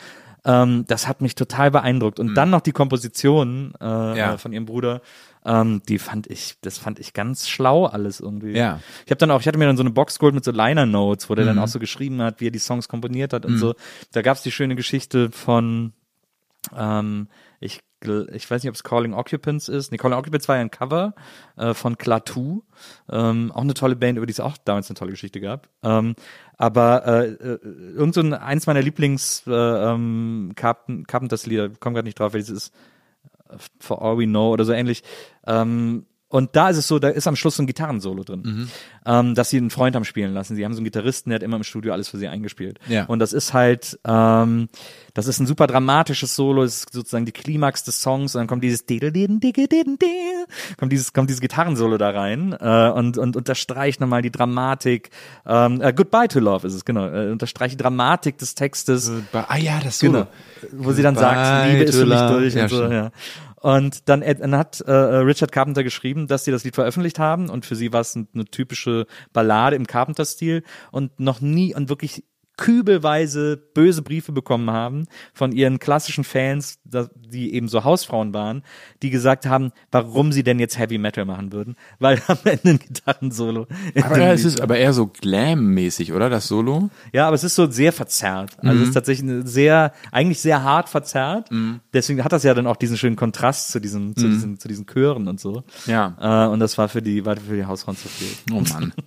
Ähm, 0.46 0.86
das 0.88 1.08
hat 1.08 1.22
mich 1.22 1.36
total 1.36 1.70
beeindruckt. 1.72 2.20
Und 2.20 2.34
dann 2.36 2.50
noch 2.50 2.62
die 2.62 2.72
Komposition 2.72 3.74
äh, 3.80 4.18
Ja. 4.18 4.38
von 4.38 4.52
ihrem 4.54 4.66
Bruder. 4.66 5.02
Ähm, 5.46 5.82
die 5.88 6.00
fand 6.00 6.28
ich, 6.28 6.56
das 6.62 6.78
fand 6.80 7.00
ich 7.00 7.14
ganz 7.14 7.48
schlau 7.48 7.86
alles 7.86 8.20
irgendwie. 8.20 8.52
Ja. 8.58 8.80
Ich 9.06 9.12
habe 9.12 9.18
dann 9.20 9.30
auch, 9.32 9.41
ich 9.41 9.48
hatte 9.48 9.60
mir 9.60 9.66
dann 9.68 9.78
so 9.78 9.84
eine 9.84 9.91
Box 9.91 10.18
geholt 10.18 10.34
mit 10.34 10.43
so 10.43 10.52
Liner 10.52 10.86
Notes, 10.88 11.30
wo 11.30 11.36
der 11.36 11.46
Mhm. 11.46 11.50
dann 11.50 11.60
auch 11.60 11.68
so 11.68 11.78
geschrieben 11.80 12.22
hat, 12.22 12.41
wie 12.41 12.48
er 12.48 12.52
die 12.52 12.60
Songs 12.60 12.88
komponiert 12.88 13.32
hat 13.34 13.46
und 13.46 13.58
so. 13.58 13.76
Da 14.12 14.22
gab's 14.24 14.41
die 14.41 14.52
schöne 14.52 14.76
Geschichte 14.76 15.30
von, 15.32 15.93
ähm, 16.76 17.28
ich, 17.60 17.82
ich 18.34 18.52
weiß 18.52 18.62
nicht, 18.64 18.70
ob 18.70 18.76
es 18.76 18.84
Calling 18.84 19.14
Occupants 19.14 19.68
ist. 19.68 19.91
Nee, 19.91 19.98
Calling 19.98 20.18
Occupants 20.18 20.48
war 20.48 20.56
ja 20.58 20.62
ein 20.62 20.72
Cover 20.72 21.14
äh, 21.58 21.74
von 21.74 21.98
Klaatu. 21.98 22.64
Ähm, 23.10 23.52
auch 23.52 23.62
eine 23.62 23.74
tolle 23.74 23.96
Band, 23.96 24.18
über 24.18 24.26
die 24.28 24.32
es 24.34 24.39
auch 24.39 24.58
damals 24.64 24.89
eine 24.89 24.96
tolle 24.96 25.12
Geschichte 25.12 25.39
gab. 25.41 25.70
Ähm, 25.84 26.16
aber 26.58 27.06
äh, 27.06 27.28
äh, 27.30 27.60
irgend 27.96 28.14
so 28.16 28.22
ein, 28.22 28.34
eins 28.34 28.68
meiner 28.68 28.82
Lieblings 28.82 29.43
äh, 29.48 29.52
ähm, 29.52 30.54
Carpen- 30.56 31.06
Carpenters-Lieder, 31.06 31.70
komm 31.80 31.93
gerade 31.93 32.06
nicht 32.08 32.20
drauf, 32.20 32.34
welches 32.34 32.50
ist 32.50 32.74
For 33.80 34.01
All 34.01 34.18
We 34.18 34.26
Know 34.26 34.51
oder 34.51 34.66
so 34.66 34.74
ähnlich. 34.74 35.03
Ähm, 35.47 36.06
und 36.28 36.56
da 36.56 36.70
ist 36.70 36.78
es 36.78 36.88
so, 36.88 37.00
da 37.00 37.10
ist 37.10 37.28
am 37.28 37.36
Schluss 37.36 37.56
so 37.56 37.64
ein 37.64 37.68
Gitarrensolo 37.68 38.24
drin, 38.24 38.42
Mhm. 38.44 38.68
ähm, 39.06 39.36
dass 39.36 39.50
sie 39.52 39.58
einen 39.58 39.70
Freund 39.70 39.96
haben 39.96 40.06
spielen 40.06 40.34
lassen. 40.34 40.56
Sie 40.56 40.66
haben 40.66 40.74
so 40.74 40.80
einen 40.80 40.86
Gitarristen, 40.86 41.30
der 41.30 41.36
hat 41.36 41.44
immer 41.44 41.58
im 41.58 41.64
Studio 41.64 41.94
alles 41.94 42.10
für 42.10 42.18
sie 42.18 42.28
eingespielt. 42.28 42.80
Ja. 42.88 43.06
Und 43.06 43.20
das 43.20 43.32
ist 43.32 43.54
halt, 43.54 44.00
ähm, 44.06 44.68
das 45.14 45.28
ist 45.28 45.40
ein 45.40 45.46
super 45.46 45.68
dramatisches 45.68 46.36
Solo, 46.36 46.64
ist 46.64 46.92
sozusagen 46.92 47.26
die 47.26 47.32
Klimax 47.32 47.84
des 47.84 48.02
Songs 48.02 48.36
und 48.36 48.40
dann 48.40 48.48
kommt 48.48 48.64
dieses 48.64 48.86
kommt 50.78 50.92
dieses, 50.92 51.14
kommt 51.14 51.30
dieses 51.30 51.42
Gitarrensolo 51.42 51.98
da 51.98 52.10
rein 52.10 52.56
äh, 52.60 52.90
und, 52.90 53.18
und 53.18 53.36
unterstreicht 53.36 54.02
nochmal 54.02 54.22
die 54.22 54.32
Dramatik. 54.32 55.10
Ähm, 55.46 55.82
äh, 55.82 55.94
Goodbye 55.94 56.28
to 56.28 56.40
Love 56.40 56.68
ist 56.68 56.74
es, 56.74 56.86
genau. 56.86 57.08
Äh, 57.08 57.32
unterstreicht 57.32 57.74
die 57.74 57.82
Dramatik 57.84 58.38
des 58.40 58.56
Textes. 58.56 59.12
Ah 59.32 59.58
ja, 59.58 59.80
das 59.84 60.00
Solo. 60.00 60.12
Genau. 60.14 60.84
Wo 60.84 60.92
sie 60.92 61.04
dann 61.04 61.16
Goodbye 61.16 61.36
sagt, 61.36 61.70
Liebe 61.72 61.84
ist 61.84 61.98
für 61.98 62.06
mich 62.06 62.20
durch 62.20 62.56
Ja, 62.56 62.64
und 62.64 62.70
so, 62.70 62.84
ja. 62.92 63.12
Und 63.66 64.07
dann, 64.09 64.22
äh, 64.22 64.36
dann 64.36 64.55
hat 64.55 64.82
äh, 64.82 64.91
Richard 64.91 65.51
Carpenter 65.51 65.84
geschrieben, 65.84 66.28
dass 66.28 66.45
sie 66.45 66.51
das 66.51 66.63
Lied 66.63 66.76
veröffentlicht 66.76 67.18
haben. 67.18 67.49
Und 67.49 67.66
für 67.66 67.76
sie 67.76 67.91
war 67.91 68.01
es 68.01 68.13
ein- 68.16 68.28
eine 68.32 68.45
typische 68.45 69.07
Ballade 69.34 69.76
im 69.76 69.88
Carpenter-Stil. 69.88 70.61
Und 70.91 71.20
noch 71.20 71.41
nie 71.41 71.74
und 71.74 71.89
wirklich 71.89 72.24
kübelweise 72.58 73.58
böse 73.74 74.01
Briefe 74.01 74.32
bekommen 74.32 74.70
haben 74.72 75.06
von 75.34 75.51
ihren 75.51 75.80
klassischen 75.80 76.24
Fans, 76.24 76.80
die 76.84 77.53
eben 77.53 77.68
so 77.68 77.84
Hausfrauen 77.84 78.34
waren, 78.34 78.64
die 79.01 79.10
gesagt 79.10 79.45
haben, 79.45 79.72
warum 79.91 80.32
sie 80.32 80.43
denn 80.43 80.60
jetzt 80.60 80.78
Heavy 80.78 80.97
Metal 80.97 81.26
machen 81.26 81.51
würden, 81.51 81.76
weil 81.99 82.22
am 82.28 82.38
Ende 82.43 82.70
ein 82.70 82.80
Gitarrensolo. 82.80 83.68
Aber 84.01 84.18
da 84.18 84.32
Lied 84.32 84.36
ist 84.39 84.45
es 84.45 84.62
aber 84.62 84.78
eher 84.78 84.93
so 84.93 85.08
Glam-mäßig, 85.08 86.14
oder? 86.14 86.30
Das 86.30 86.47
Solo? 86.47 86.89
ja, 87.14 87.28
aber 87.28 87.36
es 87.36 87.43
ist 87.43 87.56
so 87.56 87.70
sehr 87.70 87.91
verzerrt. 87.93 88.58
Also 88.60 88.76
Mhm. 88.76 88.82
es 88.82 88.88
ist 88.89 88.93
tatsächlich 88.93 89.32
sehr, 89.45 89.93
eigentlich 90.12 90.39
sehr 90.39 90.64
hart 90.64 90.89
verzerrt. 90.89 91.49
Deswegen 91.93 92.24
hat 92.24 92.32
das 92.32 92.43
ja 92.43 92.53
dann 92.53 92.68
auch 92.68 92.76
diesen 92.78 92.97
schönen 92.97 93.16
Kontrast 93.16 93.72
zu 93.72 93.80
diesen, 93.80 94.16
zu 94.16 94.28
diesen, 94.28 94.60
zu 94.60 94.68
diesen 94.68 94.86
Chören 94.86 95.28
und 95.28 95.39
so. 95.39 95.64
Mhm. 95.86 95.91
Ja. 95.91 96.45
Äh, 96.45 96.49
und 96.49 96.60
das 96.60 96.78
war 96.78 96.89
für 96.89 97.01
die, 97.01 97.26
war 97.26 97.36
für 97.38 97.56
die 97.56 97.66
Hausfrauen 97.66 97.97
zu 97.97 98.08
viel. 98.08 98.28
Oh 98.53 98.62
Mann. 98.74 98.93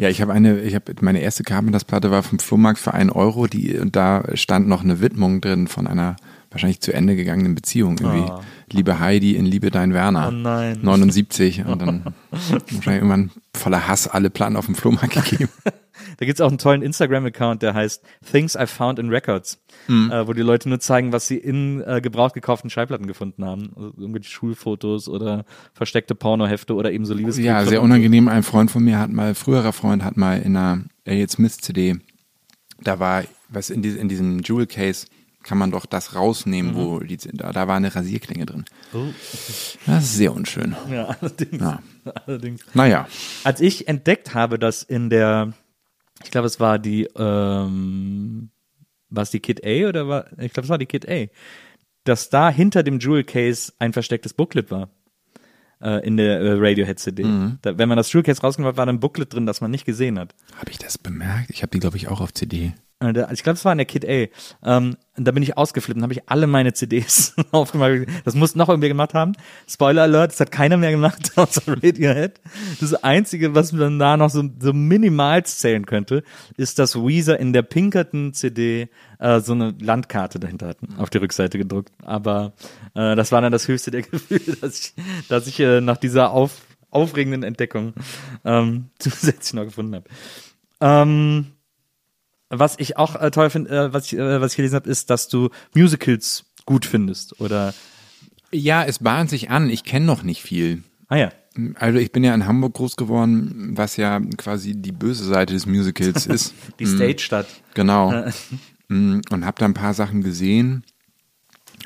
Ja, 0.00 0.08
ich 0.08 0.20
habe 0.20 0.32
eine, 0.32 0.60
ich 0.60 0.74
habe 0.74 0.92
meine 1.00 1.20
erste 1.20 1.44
Carpenters-Platte 1.44 2.10
war 2.10 2.22
vom 2.22 2.38
Flohmarkt 2.38 2.78
für 2.78 2.94
einen 2.94 3.10
Euro, 3.10 3.46
die 3.46 3.78
und 3.78 3.94
da 3.94 4.24
stand 4.34 4.68
noch 4.68 4.82
eine 4.82 5.00
Widmung 5.00 5.40
drin 5.40 5.68
von 5.68 5.86
einer 5.86 6.16
wahrscheinlich 6.50 6.80
zu 6.80 6.92
Ende 6.92 7.16
gegangenen 7.16 7.54
Beziehung 7.54 7.98
irgendwie. 7.98 8.30
Liebe 8.72 8.98
Heidi 9.00 9.36
in 9.36 9.46
Liebe 9.46 9.70
dein 9.70 9.92
Werner. 9.94 10.28
Oh 10.28 10.30
nein. 10.32 10.78
79 10.82 11.64
und 11.66 11.82
dann 11.82 12.14
wahrscheinlich 12.30 12.86
irgendwann 12.86 13.30
voller 13.54 13.86
Hass 13.88 14.08
alle 14.08 14.30
Platten 14.30 14.56
auf 14.56 14.66
dem 14.66 14.74
Flohmarkt 14.74 15.14
gegeben. 15.28 15.50
Da 16.16 16.24
gibt's 16.24 16.40
auch 16.40 16.48
einen 16.48 16.56
tollen 16.56 16.80
Instagram-Account, 16.80 17.60
der 17.62 17.74
heißt 17.74 18.02
Things 18.30 18.54
I 18.54 18.66
Found 18.66 18.98
in 18.98 19.10
Records, 19.10 19.58
Mhm. 19.86 20.10
äh, 20.10 20.26
wo 20.26 20.32
die 20.32 20.40
Leute 20.40 20.68
nur 20.70 20.80
zeigen, 20.80 21.12
was 21.12 21.26
sie 21.26 21.36
in 21.36 21.82
äh, 21.82 22.00
gebraucht 22.00 22.32
gekauften 22.32 22.70
Schallplatten 22.70 23.06
gefunden 23.06 23.44
haben. 23.44 23.70
Also 23.76 23.92
irgendwelche 23.98 24.30
Schulfotos 24.30 25.08
oder 25.10 25.44
versteckte 25.74 26.14
Pornohefte 26.14 26.74
oder 26.74 26.90
eben 26.92 27.04
so 27.04 27.12
Liebesbriefe. 27.12 27.46
Ja, 27.46 27.64
sehr 27.66 27.82
unangenehm. 27.82 28.28
Ein 28.28 28.42
Freund 28.42 28.70
von 28.70 28.82
mir 28.82 28.98
hat 28.98 29.10
mal, 29.10 29.34
früherer 29.34 29.74
Freund 29.74 30.02
hat 30.02 30.16
mal 30.16 30.40
in 30.40 30.56
einer 30.56 30.84
Elliot 31.04 31.30
Smith 31.32 31.58
CD, 31.58 31.96
da 32.82 32.98
war, 32.98 33.24
was 33.50 33.68
in, 33.68 33.82
die, 33.82 33.90
in 33.90 34.08
diesem 34.08 34.40
Jewel 34.40 34.66
Case 34.66 35.06
kann 35.42 35.58
man 35.58 35.70
doch 35.70 35.86
das 35.86 36.14
rausnehmen, 36.14 36.74
wo 36.74 37.00
die, 37.00 37.16
da, 37.16 37.52
da 37.52 37.66
war 37.66 37.76
eine 37.76 37.94
Rasierklinge 37.94 38.46
drin. 38.46 38.64
Das 39.86 40.04
ist 40.04 40.14
sehr 40.14 40.34
unschön. 40.34 40.76
Ja, 40.90 41.16
allerdings. 41.20 41.62
Ja. 41.62 41.82
allerdings. 42.26 42.60
Naja. 42.74 43.08
Als 43.44 43.60
ich 43.60 43.88
entdeckt 43.88 44.34
habe, 44.34 44.58
dass 44.58 44.82
in 44.82 45.08
der, 45.08 45.52
ich 46.22 46.30
glaube, 46.30 46.46
es 46.46 46.60
war 46.60 46.78
die, 46.78 47.08
ähm, 47.16 48.50
war 49.08 49.22
es 49.22 49.30
die 49.30 49.40
Kid 49.40 49.64
A 49.64 49.88
oder 49.88 50.08
war, 50.08 50.26
ich 50.38 50.52
glaube, 50.52 50.64
es 50.64 50.70
war 50.70 50.78
die 50.78 50.86
Kid 50.86 51.08
A, 51.08 51.26
dass 52.04 52.28
da 52.28 52.50
hinter 52.50 52.82
dem 52.82 52.98
Jewel 52.98 53.24
Case 53.24 53.72
ein 53.78 53.92
verstecktes 53.92 54.34
Booklet 54.34 54.70
war. 54.70 54.90
Äh, 55.82 56.06
in 56.06 56.18
der 56.18 56.40
äh, 56.40 56.52
Radiohead 56.58 56.98
CD. 56.98 57.22
Da, 57.62 57.78
wenn 57.78 57.88
man 57.88 57.96
das 57.96 58.12
Jewel 58.12 58.22
Case 58.22 58.42
rausgemacht 58.42 58.72
hat, 58.72 58.76
war 58.76 58.84
da 58.84 58.92
ein 58.92 59.00
Booklet 59.00 59.32
drin, 59.32 59.46
das 59.46 59.62
man 59.62 59.70
nicht 59.70 59.86
gesehen 59.86 60.18
hat. 60.18 60.34
Habe 60.58 60.70
ich 60.70 60.78
das 60.78 60.98
bemerkt? 60.98 61.48
Ich 61.48 61.62
habe 61.62 61.70
die, 61.70 61.78
glaube 61.78 61.96
ich, 61.96 62.08
auch 62.08 62.20
auf 62.20 62.34
CD. 62.34 62.74
Äh, 63.02 63.32
Ich 63.32 63.42
glaube, 63.42 63.56
es 63.56 63.64
war 63.64 63.72
in 63.72 63.78
der 63.78 63.86
Kid 63.86 64.04
A. 64.06 64.28
Ähm, 64.76 64.96
da 65.16 65.32
bin 65.32 65.42
ich 65.42 65.56
ausgeflippt 65.56 65.96
und 65.96 66.02
habe 66.02 66.12
ich 66.12 66.28
alle 66.28 66.46
meine 66.46 66.72
CDs 66.72 67.34
aufgemacht. 67.50 68.06
Das 68.24 68.34
muss 68.34 68.54
noch 68.54 68.68
irgendwer 68.68 68.88
gemacht 68.88 69.14
haben. 69.14 69.32
Spoiler 69.68 70.02
Alert, 70.02 70.32
das 70.32 70.40
hat 70.40 70.50
keiner 70.50 70.76
mehr 70.76 70.90
gemacht, 70.90 71.32
außer 71.36 71.62
Radiohead. 71.66 72.40
Das 72.80 72.94
Einzige, 72.94 73.54
was 73.54 73.72
man 73.72 73.98
da 73.98 74.16
noch 74.16 74.30
so, 74.30 74.44
so 74.58 74.72
minimal 74.72 75.44
zählen 75.44 75.86
könnte, 75.86 76.22
ist, 76.56 76.78
dass 76.78 76.94
Weezer 76.96 77.38
in 77.38 77.52
der 77.52 77.62
Pinkerton 77.62 78.32
CD 78.32 78.88
äh, 79.18 79.40
so 79.40 79.52
eine 79.52 79.74
Landkarte 79.80 80.38
dahinter 80.38 80.68
hatten, 80.68 80.94
auf 80.98 81.10
die 81.10 81.18
Rückseite 81.18 81.58
gedruckt. 81.58 81.92
Aber 82.04 82.52
äh, 82.94 83.16
das 83.16 83.32
war 83.32 83.40
dann 83.40 83.52
das 83.52 83.68
höchste 83.68 83.90
der 83.90 84.02
Gefühle, 84.10 84.56
dass 84.60 84.78
ich, 84.80 84.94
dass 85.28 85.46
ich 85.46 85.60
äh, 85.60 85.80
nach 85.80 85.96
dieser 85.96 86.30
auf, 86.30 86.52
aufregenden 86.90 87.42
Entdeckung 87.42 87.94
ähm, 88.44 88.90
zusätzlich 88.98 89.54
noch 89.54 89.64
gefunden 89.64 89.96
habe. 89.96 90.04
Ähm, 90.80 91.46
was 92.50 92.74
ich 92.78 92.96
auch 92.96 93.16
äh, 93.20 93.30
toll 93.30 93.48
finde, 93.50 93.70
äh, 93.70 93.92
was 93.92 94.06
ich, 94.06 94.18
äh, 94.18 94.40
was 94.40 94.52
ich 94.52 94.56
gelesen 94.56 94.74
habe, 94.74 94.90
ist, 94.90 95.08
dass 95.10 95.28
du 95.28 95.48
Musicals 95.74 96.44
gut 96.66 96.84
findest 96.84 97.40
oder 97.40 97.72
Ja, 98.52 98.84
es 98.84 98.98
bahnt 98.98 99.30
sich 99.30 99.50
an. 99.50 99.70
Ich 99.70 99.84
kenne 99.84 100.04
noch 100.06 100.22
nicht 100.22 100.42
viel. 100.42 100.82
ah 101.08 101.16
ja. 101.16 101.30
Also 101.74 101.98
ich 101.98 102.12
bin 102.12 102.22
ja 102.22 102.32
in 102.32 102.46
Hamburg 102.46 102.74
groß 102.74 102.94
geworden, 102.96 103.72
was 103.76 103.96
ja 103.96 104.20
quasi 104.36 104.74
die 104.76 104.92
böse 104.92 105.24
Seite 105.24 105.52
des 105.52 105.66
Musicals 105.66 106.26
ist. 106.26 106.54
Die 106.78 106.86
Stage-Stadt. 106.86 107.46
Genau. 107.74 108.24
Mm, 108.88 109.20
Und 109.30 109.44
habe 109.44 109.58
da 109.58 109.64
ein 109.64 109.74
paar 109.74 109.92
Sachen 109.94 110.22
gesehen. 110.22 110.84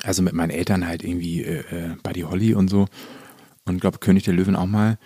Also 0.03 0.21
mit 0.21 0.33
meinen 0.33 0.51
Eltern 0.51 0.85
halt 0.87 1.03
irgendwie 1.03 1.41
äh, 1.43 1.61
äh, 1.61 1.95
Buddy 2.03 2.21
Holly 2.21 2.53
und 2.53 2.69
so. 2.69 2.87
Und 3.65 3.81
glaube 3.81 3.97
König 3.97 4.23
der 4.23 4.35
Löwen 4.35 4.55
auch 4.55 4.67
mal. 4.67 4.99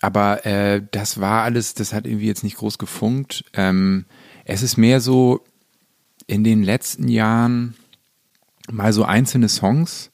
Aber 0.00 0.44
äh, 0.44 0.82
das 0.90 1.20
war 1.20 1.44
alles, 1.44 1.74
das 1.74 1.92
hat 1.92 2.06
irgendwie 2.06 2.26
jetzt 2.26 2.42
nicht 2.42 2.56
groß 2.56 2.78
gefunkt. 2.78 3.44
Ähm, 3.52 4.06
es 4.44 4.62
ist 4.62 4.76
mehr 4.76 5.00
so 5.00 5.44
in 6.26 6.44
den 6.44 6.62
letzten 6.62 7.08
Jahren 7.08 7.74
mal 8.70 8.92
so 8.92 9.04
einzelne 9.04 9.48
Songs 9.48 10.10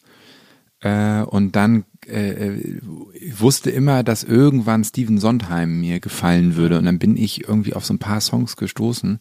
äh, 0.81 1.23
und 1.23 1.57
dann 1.57 1.85
äh, 2.07 2.31
äh, 2.31 2.81
ich 3.13 3.41
wusste 3.41 3.71
immer, 3.71 4.03
dass 4.03 4.23
irgendwann 4.25 4.85
Steven 4.85 5.19
Sondheim 5.19 5.81
mir 5.81 6.01
gefallen 6.01 6.57
würde 6.57 6.79
und 6.79 6.85
dann 6.85 6.99
bin 6.99 7.17
ich 7.17 7.49
irgendwie 7.49 7.75
auf 7.75 7.85
so 7.85 7.95
ein 7.95 7.99
paar 7.99 8.21
Songs 8.21 8.57
gestoßen 8.57 9.19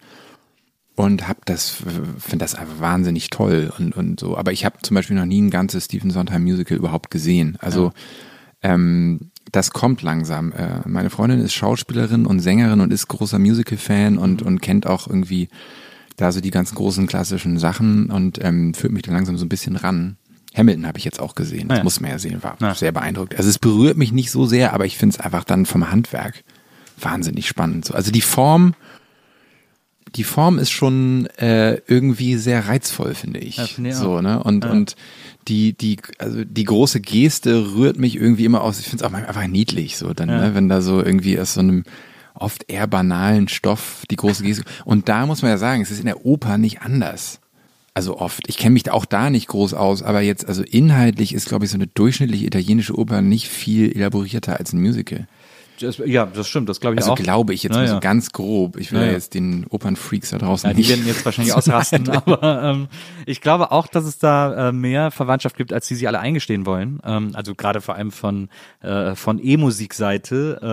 und 0.95 1.28
hab 1.28 1.45
das 1.45 1.70
finde 1.70 2.43
das 2.43 2.56
einfach 2.56 2.80
wahnsinnig 2.80 3.30
toll 3.30 3.74
und 3.78 3.97
und 3.97 4.20
so. 4.20 4.38
Aber 4.38 4.51
ich 4.51 4.64
habe 4.66 4.78
zum 4.82 4.95
Beispiel 4.95 5.16
noch 5.16 5.26
nie 5.26 5.41
ein 5.41 5.49
ganzes 5.49 5.86
Steven 5.86 6.12
Sondheim 6.12 6.43
Musical 6.43 6.78
überhaupt 6.78 7.12
gesehen. 7.12 7.58
Also 7.60 7.91
ähm, 8.62 9.32
das 9.52 9.72
kommt 9.72 10.02
langsam. 10.02 10.52
Äh, 10.54 10.80
meine 10.88 11.10
Freundin 11.10 11.39
ist 11.39 11.54
Schauspielerin 11.54 12.26
und 12.26 12.39
Sängerin 12.39 12.82
und 12.82 12.91
ist 12.91 13.08
großer 13.08 13.39
Musical-Fan 13.39 14.18
und, 14.18 14.41
und 14.41 14.62
kennt 14.62 14.88
auch 14.88 15.08
irgendwie 15.08 15.50
da 16.18 16.32
so 16.32 16.41
die 16.41 16.52
ganzen 16.52 16.76
großen 16.76 17.08
klassischen 17.08 17.58
Sachen 17.60 18.10
und 18.10 18.43
ähm, 18.43 18.74
führt 18.74 18.93
mich 18.93 19.04
da 19.04 19.12
langsam 19.12 19.38
so 19.38 19.46
ein 19.46 19.50
bisschen 19.50 19.76
ran. 19.76 20.18
Hamilton 20.56 20.88
habe 20.88 20.98
ich 20.98 21.04
jetzt 21.04 21.20
auch 21.20 21.36
gesehen. 21.36 21.68
Das 21.68 21.76
Ah 21.76 21.78
ja. 21.80 21.84
muss 21.84 22.00
man 22.00 22.12
ja 22.12 22.20
sehen, 22.20 22.41
war 22.41 22.58
Ja. 22.62 22.74
sehr 22.74 22.91
beeindruckt. 22.93 23.36
Also 23.38 23.50
es 23.50 23.60
berührt 23.60 23.98
mich 23.98 24.14
nicht 24.14 24.32
so 24.32 24.46
sehr, 24.46 24.74
aber 24.74 24.86
ich 24.86 24.98
finde 24.98 25.16
es 25.16 25.20
einfach 25.20 25.43
dann 25.43 25.66
vom 25.66 25.91
Handwerk 25.91 26.43
wahnsinnig 27.00 27.48
spannend. 27.48 27.86
So, 27.86 27.93
Also 27.93 28.12
die 28.12 28.22
Form, 28.22 28.74
die 30.16 30.24
Form 30.24 30.59
ist 30.59 30.72
schon 30.72 31.28
äh, 31.38 31.76
irgendwie 31.88 32.36
sehr 32.38 32.68
reizvoll, 32.68 33.13
finde 33.16 33.39
ich. 33.39 33.57
Ja, 33.57 33.66
finde 33.66 33.89
ich 33.91 33.95
so, 33.95 34.22
ne? 34.22 34.41
Und, 34.41 34.66
und 34.66 34.95
die, 35.47 35.74
die, 35.74 35.97
also 36.18 36.43
die 36.43 36.63
große 36.63 37.01
Geste 37.01 37.74
rührt 37.76 37.97
mich 37.99 38.16
irgendwie 38.16 38.45
immer 38.45 38.61
aus. 38.61 38.80
Ich 38.80 38.88
finde 38.88 39.03
es 39.05 39.11
auch 39.11 39.16
einfach 39.16 39.47
niedlich, 39.47 39.97
so 39.97 40.13
dann, 40.13 40.30
Ja. 40.30 40.39
ne, 40.41 40.55
wenn 40.55 40.70
da 40.70 40.82
so 40.82 41.03
irgendwie 41.03 41.39
aus 41.39 41.53
so 41.55 41.59
einem 41.59 41.84
oft 42.34 42.70
eher 42.70 42.88
banalen 42.88 43.47
Stoff 43.47 44.03
die 44.09 44.16
große 44.16 44.43
Geste. 44.43 44.63
Und 44.86 45.07
da 45.09 45.26
muss 45.26 45.41
man 45.41 45.51
ja 45.51 45.57
sagen, 45.57 45.82
es 45.82 45.91
ist 45.91 45.99
in 45.99 46.05
der 46.05 46.26
Oper 46.26 46.57
nicht 46.57 46.82
anders. 46.82 47.39
Also 47.93 48.18
oft. 48.20 48.49
Ich 48.49 48.57
kenne 48.57 48.74
mich 48.74 48.91
auch 48.91 49.05
da 49.05 49.30
nicht 49.30 49.47
groß 49.47 49.74
aus, 49.74 50.03
aber 50.03 50.20
jetzt, 50.20 50.45
also 50.49 50.63
inhaltlich 50.63 51.34
ist, 51.34 51.47
glaube 51.47 51.63
ich, 51.63 51.72
so 51.72 51.78
eine 51.78 51.88
durchschnittliche 51.88 52.45
italienische 52.45 52.97
Oper 52.97 53.22
nicht 53.22 53.47
viel 53.47 53.89
elaborierter 53.95 54.59
als 54.59 54.74
ein 54.74 54.82
Musical. 54.82 55.28
Das, 55.80 55.98
ja, 56.06 56.26
das 56.26 56.48
stimmt, 56.48 56.70
das 56.70 56.80
glaube 56.80 56.96
ich 56.96 57.02
Also 57.02 57.12
auch. 57.14 57.18
glaube 57.18 57.54
ich 57.54 57.64
jetzt 57.64 57.74
Ja, 57.74 57.80
mal 57.82 57.88
ja. 57.88 57.94
so 57.96 58.00
ganz 58.00 58.32
grob. 58.32 58.78
Ich 58.78 58.92
will 58.92 59.00
Ja, 59.00 59.06
ja, 59.06 59.12
ja. 59.12 59.18
jetzt 59.18 59.34
den 59.34 59.66
Opernfreaks 59.70 60.30
da 60.32 60.38
draußen 60.38 60.70
Ja, 60.70 60.74
die 60.76 60.88
werden 60.88 61.06
jetzt 61.06 61.26
wahrscheinlich 61.26 61.54
ausrasten, 61.56 62.10
aber 62.12 62.64
ähm, 62.64 62.88
ich 63.26 63.42
glaube 63.42 63.72
auch, 63.72 63.88
dass 63.88 64.06
es 64.06 64.18
da 64.18 64.70
äh, 64.70 64.72
mehr 64.72 65.12
Verwandtschaft 65.12 65.58
gibt, 65.58 65.74
als 65.74 65.88
die 65.88 65.96
sich 65.96 66.08
alle 66.08 66.20
eingestehen 66.20 66.66
wollen. 66.66 67.00
Ähm, 67.06 67.32
also 67.34 67.56
gerade 67.56 67.82
vor 67.82 67.96
allem 67.96 68.12
von 68.12 68.50
äh, 68.82 69.16
von 69.16 69.40
E-Musik-Seite 69.44 70.60
äh, 70.62 70.66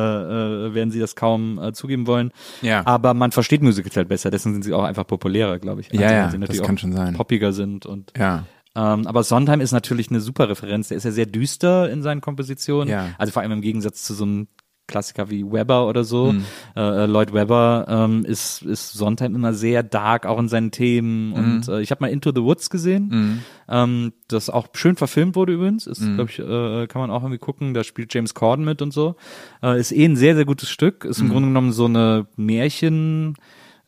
äh, 0.71 0.75
werden 0.75 0.91
sie 0.91 1.01
das 1.01 1.17
kaum 1.17 1.59
äh, 1.59 1.73
zugeben 1.73 2.07
wollen. 2.07 2.31
Ja. 2.61 2.87
Aber 2.87 3.15
man 3.15 3.33
versteht 3.33 3.63
Musicals 3.63 3.97
halt 3.97 4.09
besser, 4.09 4.31
deswegen 4.31 4.55
sind 4.55 4.63
sie 4.63 4.73
auch 4.73 4.85
einfach 4.85 5.07
populärer, 5.07 5.59
glaube 5.59 5.81
ich. 5.81 5.93
Ja, 5.93 6.13
ja, 6.13 6.31
sie 6.31 6.39
das 6.39 6.63
kann 6.63 6.79
schon 6.79 6.93
sein. 6.93 7.15
Poppiger 7.15 7.53
sind 7.53 7.87
und 7.87 8.13
ja. 8.17 8.45
ähm, 8.75 9.07
aber 9.07 9.23
Sondheim 9.25 9.61
ist 9.61 9.73
natürlich 9.73 10.11
eine 10.11 10.21
super 10.21 10.49
Referenz. 10.49 10.89
Der 10.89 10.97
ist 10.97 11.05
ja 11.05 11.11
sehr 11.11 11.27
düster 11.27 11.91
in 11.91 12.03
seinen 12.03 12.21
Kompositionen. 12.21 12.89
Ja. 12.89 13.09
Also 13.19 13.33
vor 13.33 13.43
allem 13.43 13.53
im 13.53 13.61
Gegensatz 13.63 14.03
zu 14.05 14.15
so 14.15 14.25
einem 14.25 14.49
Klassiker 14.93 15.29
wie 15.31 15.45
Weber 15.45 15.89
oder 15.89 16.05
so. 16.05 16.33
Mhm. 16.33 16.45
Äh, 16.77 17.07
Lloyd 17.07 17.33
Webber 17.33 17.87
ähm, 17.89 18.25
ist, 18.25 18.63
ist 18.63 18.93
Sondheim 18.93 19.35
immer 19.35 19.53
sehr 19.55 19.83
dark, 19.83 20.25
auch 20.27 20.39
in 20.39 20.49
seinen 20.49 20.71
Themen. 20.71 21.31
Mhm. 21.31 21.35
Und 21.35 21.69
äh, 21.69 21.81
ich 21.81 21.91
habe 21.91 22.03
mal 22.05 22.09
Into 22.11 22.31
the 22.33 22.43
Woods 22.43 22.71
gesehen, 22.71 23.43
ähm, 23.69 24.13
das 24.29 24.49
auch 24.51 24.69
schön 24.75 24.95
verfilmt 24.97 25.35
wurde 25.35 25.55
übrigens. 25.55 25.87
Ist, 25.89 26.03
Mhm. 26.03 26.15
glaube 26.15 26.31
ich, 26.31 26.39
äh, 26.39 26.87
kann 26.87 27.01
man 27.01 27.11
auch 27.11 27.23
irgendwie 27.23 27.39
gucken. 27.39 27.75
Da 27.75 27.83
spielt 27.83 28.15
James 28.15 28.35
Corden 28.35 28.65
mit 28.65 28.81
und 28.83 28.93
so. 28.93 29.17
Äh, 29.63 29.81
ist 29.81 29.91
eh 29.93 30.05
ein 30.05 30.17
sehr, 30.17 30.37
sehr 30.37 30.45
gutes 30.45 30.71
Stück. 30.71 31.05
Ist 31.05 31.19
im 31.21 31.27
Mhm. 31.27 31.31
Grunde 31.33 31.49
genommen 31.49 31.73
so 31.73 31.87
eine 31.87 32.27
Märchen, 32.37 33.35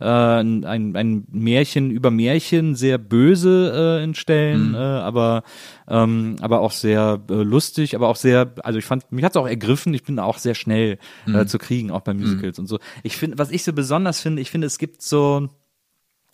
äh, 0.01 0.05
ein, 0.05 0.65
ein 0.65 1.25
Märchen 1.31 1.91
über 1.91 2.11
Märchen, 2.11 2.75
sehr 2.75 2.99
böse 2.99 3.99
äh, 4.01 4.05
in 4.05 4.15
Stellen, 4.15 4.71
Mhm. 4.71 4.75
äh, 4.75 4.79
aber 4.79 5.43
ähm, 5.89 6.37
aber 6.41 6.61
auch 6.61 6.73
sehr 6.73 7.21
äh, 7.31 7.35
lustig, 7.35 7.95
aber 7.95 8.09
auch 8.09 8.17
sehr, 8.17 8.55
also 8.63 8.79
ich 8.79 8.85
fand, 8.85 9.11
mich 9.13 9.25
hat's 9.25 9.37
auch 9.37 9.47
ergriffen. 9.47 9.95
Ich 9.95 10.03
bin 10.03 10.19
auch 10.19 10.39
sehr 10.39 10.55
schnell 10.55 10.99
Mhm. 11.27 11.35
äh, 11.37 11.47
zu 11.47 11.59
kriegen, 11.59 11.91
auch 11.91 12.01
bei 12.01 12.13
Musicals 12.15 12.59
und 12.59 12.67
so. 12.67 12.79
Ich 13.03 13.17
finde, 13.17 13.39
was 13.39 13.51
ich 13.51 13.63
so 13.65 13.73
besonders 13.73 14.21
finde, 14.21 14.43
ich 14.43 14.51
finde, 14.51 14.67
es 14.67 14.79
gibt 14.79 15.03
so, 15.03 15.49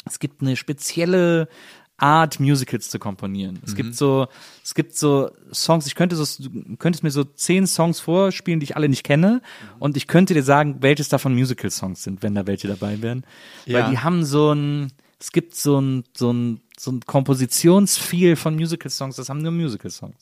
es 0.07 0.19
gibt 0.19 0.41
eine 0.41 0.57
spezielle 0.57 1.49
Art, 1.99 2.41
Musicals 2.41 2.89
zu 2.89 2.99
komponieren. 2.99 3.59
Es 3.63 3.75
gibt 3.75 3.95
so, 3.95 4.27
es 4.71 4.75
gibt 4.75 4.97
so 4.97 5.33
Songs, 5.53 5.89
ich 5.89 5.97
könnte 5.97 6.15
so, 6.15 6.25
du 6.39 6.77
könntest 6.77 7.03
mir 7.03 7.11
so 7.11 7.25
zehn 7.25 7.67
Songs 7.67 7.99
vorspielen, 7.99 8.61
die 8.61 8.65
ich 8.65 8.77
alle 8.77 8.89
nicht 8.89 9.03
kenne, 9.03 9.43
und 9.81 9.97
ich 9.97 10.07
könnte 10.07 10.33
dir 10.33 10.45
sagen, 10.45 10.77
welches 10.79 11.09
davon 11.09 11.35
Musical-Songs 11.35 12.05
sind, 12.05 12.23
wenn 12.23 12.37
da 12.37 12.47
welche 12.47 12.69
dabei 12.69 13.03
wären. 13.03 13.25
Ja. 13.67 13.81
Weil 13.81 13.91
die 13.91 13.99
haben 13.99 14.25
so 14.25 14.53
ein, 14.53 14.93
es 15.19 15.33
gibt 15.33 15.57
so 15.57 15.81
ein, 15.81 16.05
so 16.17 16.33
ein, 16.33 16.61
so 16.79 16.93
ein 16.93 17.01
Kompositionsfeel 17.01 18.37
von 18.37 18.55
Musical-Songs, 18.55 19.17
das 19.17 19.29
haben 19.29 19.43
nur 19.43 19.51
Musical-Songs. 19.51 20.15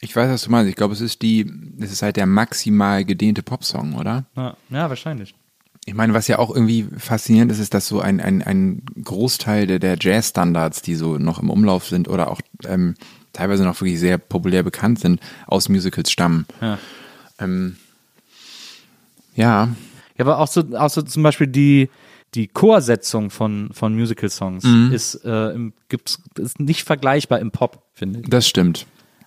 Ich 0.00 0.14
weiß, 0.14 0.30
was 0.30 0.44
du 0.44 0.52
meinst. 0.52 0.70
Ich 0.70 0.76
glaube, 0.76 0.94
es 0.94 1.00
ist 1.00 1.20
die, 1.22 1.52
es 1.80 1.90
ist 1.90 2.02
halt 2.02 2.16
der 2.16 2.26
maximal 2.26 3.04
gedehnte 3.04 3.42
Popsong, 3.42 3.96
oder? 3.96 4.24
Ja, 4.36 4.56
ja 4.70 4.88
wahrscheinlich. 4.88 5.34
Ich 5.84 5.94
meine, 5.94 6.14
was 6.14 6.28
ja 6.28 6.38
auch 6.38 6.54
irgendwie 6.54 6.86
faszinierend 6.96 7.50
ist, 7.50 7.58
ist, 7.58 7.74
dass 7.74 7.88
so 7.88 7.98
ein, 7.98 8.20
ein, 8.20 8.42
ein 8.42 8.82
Großteil 9.02 9.66
der, 9.66 9.80
der 9.80 9.96
Jazz-Standards, 9.98 10.82
die 10.82 10.94
so 10.94 11.18
noch 11.18 11.40
im 11.40 11.50
Umlauf 11.50 11.88
sind 11.88 12.06
oder 12.08 12.30
auch 12.30 12.40
ähm, 12.64 12.94
teilweise 13.36 13.64
noch 13.64 13.80
wirklich 13.80 14.00
sehr 14.00 14.18
populär 14.18 14.62
bekannt 14.62 14.98
sind, 15.00 15.20
aus 15.46 15.68
Musicals 15.68 16.10
stammen. 16.10 16.46
Ja. 16.60 16.78
Ähm, 17.38 17.76
ja, 19.34 19.68
Ja, 20.16 20.24
aber 20.24 20.38
auch 20.38 20.48
so, 20.48 20.62
auch 20.76 20.88
so 20.88 21.02
zum 21.02 21.22
Beispiel 21.22 21.46
die, 21.46 21.90
die 22.34 22.48
Chorsetzung 22.48 23.30
von, 23.30 23.70
von 23.72 23.94
Musical-Songs 23.94 24.64
ist, 24.92 25.24
äh, 25.24 25.50
im, 25.50 25.74
gibt's, 25.88 26.22
ist 26.38 26.58
nicht 26.58 26.84
vergleichbar 26.84 27.40
im 27.40 27.50
Pop, 27.50 27.82
finde 27.92 28.20
ich. 28.20 28.28
das 28.30 28.48
stimmt. 28.48 28.86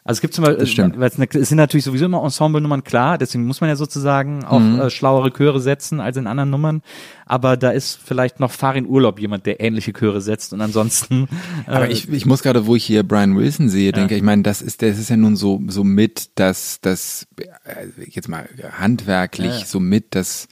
Also 0.09 0.17
es 0.17 0.21
gibt 0.21 0.33
zum 0.33 0.43
Beispiel, 0.43 0.63
es, 1.03 1.17
ne, 1.19 1.27
es 1.31 1.49
sind 1.49 1.57
natürlich 1.59 1.83
sowieso 1.83 2.05
immer 2.05 2.23
Ensemble-Nummern 2.23 2.83
klar, 2.83 3.19
deswegen 3.19 3.45
muss 3.45 3.61
man 3.61 3.69
ja 3.69 3.75
sozusagen 3.75 4.43
auch 4.43 4.59
Mhm. 4.59 4.79
äh, 4.79 4.89
schlauere 4.89 5.31
Chöre 5.31 5.59
setzen 5.59 5.99
als 5.99 6.17
in 6.17 6.25
anderen 6.25 6.49
Nummern. 6.49 6.81
Aber 7.27 7.57
da 7.57 7.69
ist 7.69 7.99
vielleicht 8.03 8.39
noch 8.39 8.49
Farin 8.51 8.87
Urlaub 8.87 9.19
jemand, 9.19 9.45
der 9.45 9.59
ähnliche 9.61 9.93
Chöre 9.93 10.19
setzt 10.19 10.51
und 10.51 10.61
ansonsten. 10.61 11.27
Äh, 11.67 11.71
Aber 11.71 11.91
ich, 11.91 12.09
ich 12.11 12.25
muss 12.25 12.41
gerade, 12.41 12.65
wo 12.65 12.75
ich 12.75 12.83
hier 12.83 13.03
Brian 13.03 13.37
Wilson 13.37 13.69
sehe, 13.69 13.91
denke 13.91 14.15
ich, 14.15 14.23
meine, 14.23 14.41
das 14.41 14.63
ist, 14.63 14.81
das 14.81 14.97
ist 14.97 15.11
ja 15.11 15.15
nun 15.15 15.35
so, 15.35 15.61
so 15.67 15.83
mit 15.83 16.31
das, 16.39 16.79
das, 16.81 17.27
äh, 17.37 18.05
jetzt 18.09 18.29
mal 18.29 18.49
handwerklich, 18.79 19.59
Ja. 19.59 19.65
so 19.65 19.79
mit 19.79 20.15
das, 20.15 20.47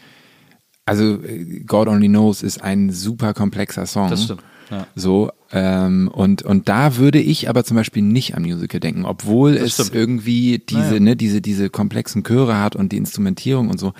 also 0.85 1.15
äh, 1.23 1.63
God 1.65 1.87
Only 1.87 2.09
Knows 2.09 2.43
ist 2.43 2.61
ein 2.63 2.91
super 2.91 3.33
komplexer 3.33 3.87
Song. 3.87 4.11
Das 4.11 4.25
stimmt, 4.25 4.43
ja. 4.69 4.87
So, 4.95 5.31
ähm, 5.51 6.09
und, 6.13 6.41
und 6.43 6.67
da 6.67 6.97
würde 6.97 7.19
ich 7.19 7.49
aber 7.49 7.63
zum 7.63 7.77
Beispiel 7.77 8.03
nicht 8.03 8.35
am 8.35 8.43
Musical 8.43 8.79
denken, 8.79 9.05
obwohl 9.05 9.55
es 9.55 9.75
stimmt. 9.75 9.95
irgendwie 9.95 10.59
diese, 10.59 10.79
Naja. 10.79 10.99
ne, 10.99 11.15
diese, 11.15 11.41
diese 11.41 11.69
komplexen 11.69 12.23
Chöre 12.23 12.59
hat 12.59 12.75
und 12.75 12.91
die 12.91 12.97
Instrumentierung 12.97 13.69
und 13.69 13.79
so. 13.79 13.93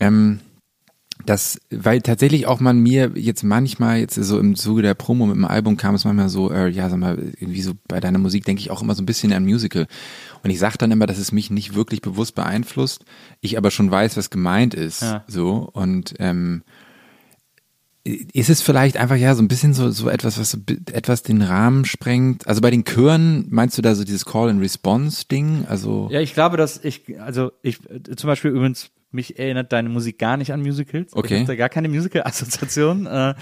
Ähm, 0.00 0.40
das, 1.26 1.60
weil 1.70 2.00
tatsächlich 2.00 2.46
auch 2.46 2.60
man 2.60 2.78
mir 2.78 3.12
jetzt 3.14 3.42
manchmal, 3.42 3.98
jetzt 3.98 4.14
so 4.14 4.38
im 4.38 4.56
Zuge 4.56 4.82
der 4.82 4.94
Promo 4.94 5.26
mit 5.26 5.36
dem 5.36 5.44
Album 5.44 5.76
kam 5.76 5.94
es 5.94 6.04
manchmal 6.04 6.28
so, 6.28 6.50
äh, 6.50 6.68
ja, 6.68 6.88
sag 6.88 6.98
mal, 6.98 7.18
irgendwie 7.38 7.62
so 7.62 7.72
bei 7.88 8.00
deiner 8.00 8.18
Musik 8.18 8.44
denke 8.44 8.60
ich 8.60 8.70
auch 8.70 8.82
immer 8.82 8.94
so 8.94 9.02
ein 9.02 9.06
bisschen 9.06 9.32
an 9.32 9.44
Musical. 9.44 9.86
Und 10.42 10.50
ich 10.50 10.58
sag 10.58 10.76
dann 10.76 10.90
immer, 10.90 11.06
dass 11.06 11.18
es 11.18 11.32
mich 11.32 11.50
nicht 11.50 11.74
wirklich 11.74 12.00
bewusst 12.02 12.34
beeinflusst, 12.34 13.04
ich 13.40 13.58
aber 13.58 13.70
schon 13.70 13.90
weiß, 13.90 14.16
was 14.16 14.30
gemeint 14.30 14.74
ist. 14.74 15.02
Ja. 15.02 15.24
So. 15.26 15.68
Und 15.72 16.14
ähm, 16.18 16.62
ist 18.04 18.48
es 18.48 18.62
vielleicht 18.62 18.96
einfach 18.96 19.16
ja 19.16 19.34
so 19.34 19.42
ein 19.42 19.48
bisschen 19.48 19.74
so, 19.74 19.90
so 19.90 20.08
etwas, 20.08 20.38
was 20.38 20.52
so 20.52 20.58
etwas 20.92 21.22
den 21.22 21.42
Rahmen 21.42 21.84
sprengt? 21.84 22.46
Also 22.46 22.60
bei 22.60 22.70
den 22.70 22.84
Chören 22.84 23.46
meinst 23.50 23.76
du 23.76 23.82
da 23.82 23.94
so 23.94 24.04
dieses 24.04 24.24
Call-and-Response-Ding? 24.24 25.66
Also 25.68 26.08
Ja, 26.10 26.20
ich 26.20 26.34
glaube, 26.34 26.56
dass 26.56 26.82
ich, 26.82 27.20
also 27.20 27.52
ich, 27.62 27.78
äh, 27.90 28.16
zum 28.16 28.28
Beispiel 28.28 28.50
übrigens, 28.50 28.90
mich 29.10 29.38
erinnert 29.38 29.72
deine 29.72 29.88
Musik 29.88 30.18
gar 30.18 30.36
nicht 30.36 30.52
an 30.52 30.60
Musicals. 30.60 31.14
Okay. 31.14 31.40
Ich 31.40 31.46
da 31.46 31.54
gar 31.54 31.70
keine 31.70 31.88
Musical-Assoziation, 31.88 33.06
äh, 33.06 33.34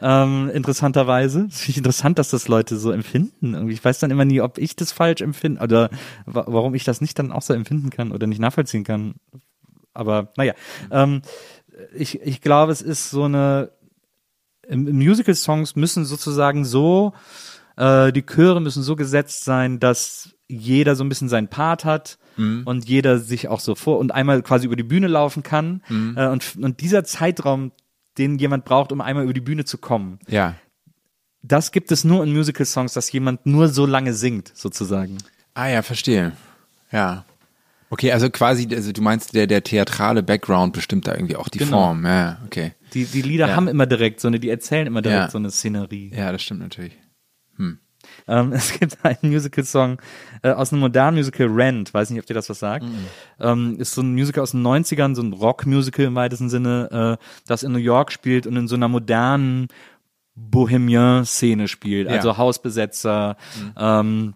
ähm, 0.00 0.50
interessanterweise. 0.52 1.46
Es 1.48 1.60
finde 1.60 1.70
ich 1.70 1.76
interessant, 1.78 2.18
dass 2.18 2.30
das 2.30 2.48
Leute 2.48 2.76
so 2.76 2.90
empfinden. 2.90 3.54
Irgendwie, 3.54 3.74
ich 3.74 3.84
weiß 3.84 4.00
dann 4.00 4.10
immer 4.10 4.24
nie, 4.24 4.40
ob 4.40 4.58
ich 4.58 4.74
das 4.74 4.90
falsch 4.90 5.20
empfinde 5.20 5.60
oder 5.60 5.90
wa 6.26 6.44
warum 6.48 6.74
ich 6.74 6.84
das 6.84 7.00
nicht 7.00 7.18
dann 7.18 7.30
auch 7.30 7.42
so 7.42 7.54
empfinden 7.54 7.90
kann 7.90 8.10
oder 8.10 8.26
nicht 8.26 8.40
nachvollziehen 8.40 8.82
kann. 8.82 9.14
Aber 9.94 10.32
naja, 10.36 10.54
ähm, 10.90 11.22
ich, 11.94 12.20
ich 12.22 12.40
glaube, 12.40 12.72
es 12.72 12.82
ist 12.82 13.10
so 13.10 13.24
eine, 13.24 13.70
Musical-Songs 14.68 15.76
müssen 15.76 16.04
sozusagen 16.04 16.64
so, 16.64 17.12
äh, 17.76 18.12
die 18.12 18.22
Chöre 18.24 18.60
müssen 18.60 18.82
so 18.82 18.96
gesetzt 18.96 19.44
sein, 19.44 19.80
dass 19.80 20.30
jeder 20.48 20.96
so 20.96 21.04
ein 21.04 21.08
bisschen 21.08 21.28
seinen 21.28 21.48
Part 21.48 21.84
hat 21.84 22.18
und 22.64 22.88
jeder 22.88 23.18
sich 23.18 23.48
auch 23.48 23.60
so 23.60 23.74
vor 23.74 23.98
und 23.98 24.12
einmal 24.12 24.40
quasi 24.42 24.64
über 24.64 24.74
die 24.76 24.82
Bühne 24.82 25.06
laufen 25.06 25.42
kann. 25.42 25.82
Äh, 26.16 26.28
und, 26.28 26.56
und 26.56 26.80
dieser 26.80 27.04
Zeitraum, 27.04 27.72
den 28.16 28.38
jemand 28.38 28.64
braucht, 28.64 28.90
um 28.90 29.00
einmal 29.02 29.24
über 29.24 29.34
die 29.34 29.40
Bühne 29.42 29.64
zu 29.66 29.76
kommen, 29.76 30.18
ja. 30.28 30.54
das 31.42 31.72
gibt 31.72 31.92
es 31.92 32.04
nur 32.04 32.22
in 32.24 32.32
Musical-Songs, 32.32 32.94
dass 32.94 33.12
jemand 33.12 33.44
nur 33.44 33.68
so 33.68 33.84
lange 33.84 34.14
singt, 34.14 34.50
sozusagen. 34.54 35.18
Ah 35.54 35.68
ja, 35.68 35.82
verstehe. 35.82 36.32
Ja. 36.90 37.24
Okay, 37.90 38.12
also 38.12 38.30
quasi, 38.30 38.66
also 38.74 38.92
du 38.92 39.02
meinst, 39.02 39.34
der, 39.34 39.46
der 39.46 39.62
theatrale 39.62 40.22
Background 40.22 40.72
bestimmt 40.72 41.06
da 41.06 41.14
irgendwie 41.14 41.36
auch 41.36 41.48
die 41.50 41.58
Genau. 41.58 41.70
Form. 41.72 42.06
Ja, 42.06 42.38
okay. 42.46 42.72
Die, 42.94 43.04
die 43.06 43.22
Lieder 43.22 43.48
Ja. 43.48 43.56
haben 43.56 43.68
immer 43.68 43.86
direkt 43.86 44.20
so 44.20 44.28
eine, 44.28 44.38
die 44.40 44.50
erzählen 44.50 44.86
immer 44.86 45.02
direkt 45.02 45.22
Ja. 45.24 45.30
so 45.30 45.38
eine 45.38 45.50
Szenerie. 45.50 46.12
Ja, 46.14 46.30
das 46.32 46.42
stimmt 46.42 46.60
natürlich. 46.60 46.92
Ähm, 48.26 48.52
es 48.52 48.78
gibt 48.78 48.98
einen 49.04 49.16
Musical-Song 49.32 50.00
äh, 50.42 50.50
aus 50.50 50.72
einem 50.72 50.80
modernen 50.80 51.16
Musical, 51.16 51.46
Rent, 51.46 51.94
weiß 51.94 52.10
nicht, 52.10 52.18
ob 52.20 52.26
dir 52.26 52.34
das 52.34 52.50
was 52.50 52.58
sagt. 52.58 52.84
Ähm, 53.40 53.76
ist 53.78 53.94
so 53.94 54.02
ein 54.02 54.12
Musical 54.12 54.42
aus 54.42 54.50
den 54.52 54.62
90ern, 54.62 55.14
so 55.14 55.22
ein 55.22 55.32
Rock-Musical 55.32 56.06
im 56.06 56.14
weitesten 56.16 56.48
Sinne, 56.50 57.18
äh, 57.20 57.24
das 57.46 57.62
in 57.62 57.72
New 57.72 57.78
York 57.78 58.10
spielt 58.12 58.46
und 58.46 58.56
in 58.56 58.66
so 58.68 58.74
einer 58.74 58.88
modernen 58.88 59.68
Bohemian-Szene 60.34 61.68
spielt. 61.68 62.08
Ja. 62.08 62.16
Also 62.16 62.36
Hausbesetzer, 62.36 63.36
ähm, 63.78 64.34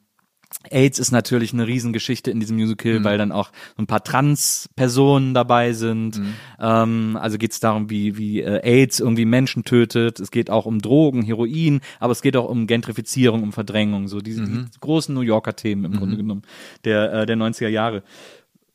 AIDS 0.70 0.98
ist 0.98 1.10
natürlich 1.10 1.52
eine 1.52 1.66
Riesengeschichte 1.66 2.30
in 2.30 2.40
diesem 2.40 2.56
Musical, 2.56 3.04
weil 3.04 3.18
dann 3.18 3.32
auch 3.32 3.50
so 3.76 3.82
ein 3.82 3.86
paar 3.86 4.02
Trans-Personen 4.02 5.34
dabei 5.34 5.72
sind. 5.72 6.20
Ähm, 6.60 7.18
also 7.20 7.38
geht 7.38 7.52
es 7.52 7.60
darum, 7.60 7.90
wie, 7.90 8.16
wie 8.16 8.40
äh, 8.40 8.60
AIDS 8.62 9.00
irgendwie 9.00 9.24
Menschen 9.24 9.64
tötet. 9.64 10.20
Es 10.20 10.30
geht 10.30 10.50
auch 10.50 10.66
um 10.66 10.80
Drogen, 10.80 11.22
Heroin, 11.22 11.80
aber 12.00 12.12
es 12.12 12.22
geht 12.22 12.36
auch 12.36 12.48
um 12.48 12.66
Gentrifizierung, 12.66 13.42
um 13.42 13.52
Verdrängung, 13.52 14.08
so 14.08 14.20
diese 14.20 14.44
die 14.44 14.64
großen 14.80 15.14
New 15.14 15.20
Yorker 15.20 15.56
Themen 15.56 15.84
im 15.84 15.96
Grunde 15.96 16.16
genommen 16.16 16.42
der, 16.84 17.12
äh, 17.12 17.26
der 17.26 17.36
90er 17.36 17.68
Jahre. 17.68 18.02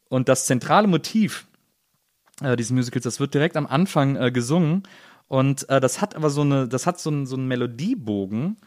Und 0.09 0.27
das 0.27 0.45
zentrale 0.45 0.87
Motiv 0.87 1.47
äh, 2.41 2.55
dieses 2.55 2.71
Musicals, 2.71 3.03
das 3.03 3.19
wird 3.19 3.33
direkt 3.33 3.57
am 3.57 3.67
Anfang 3.67 4.15
äh, 4.15 4.31
gesungen. 4.31 4.83
Und 5.27 5.69
äh, 5.69 5.79
das 5.79 6.01
hat 6.01 6.15
aber 6.15 6.29
so 6.29 6.41
eine, 6.41 6.67
das 6.67 6.85
hat 6.85 6.99
so 6.99 7.09
einen, 7.09 7.25
so 7.25 7.35
einen 7.35 7.47
Melodiebogen, 7.47 8.57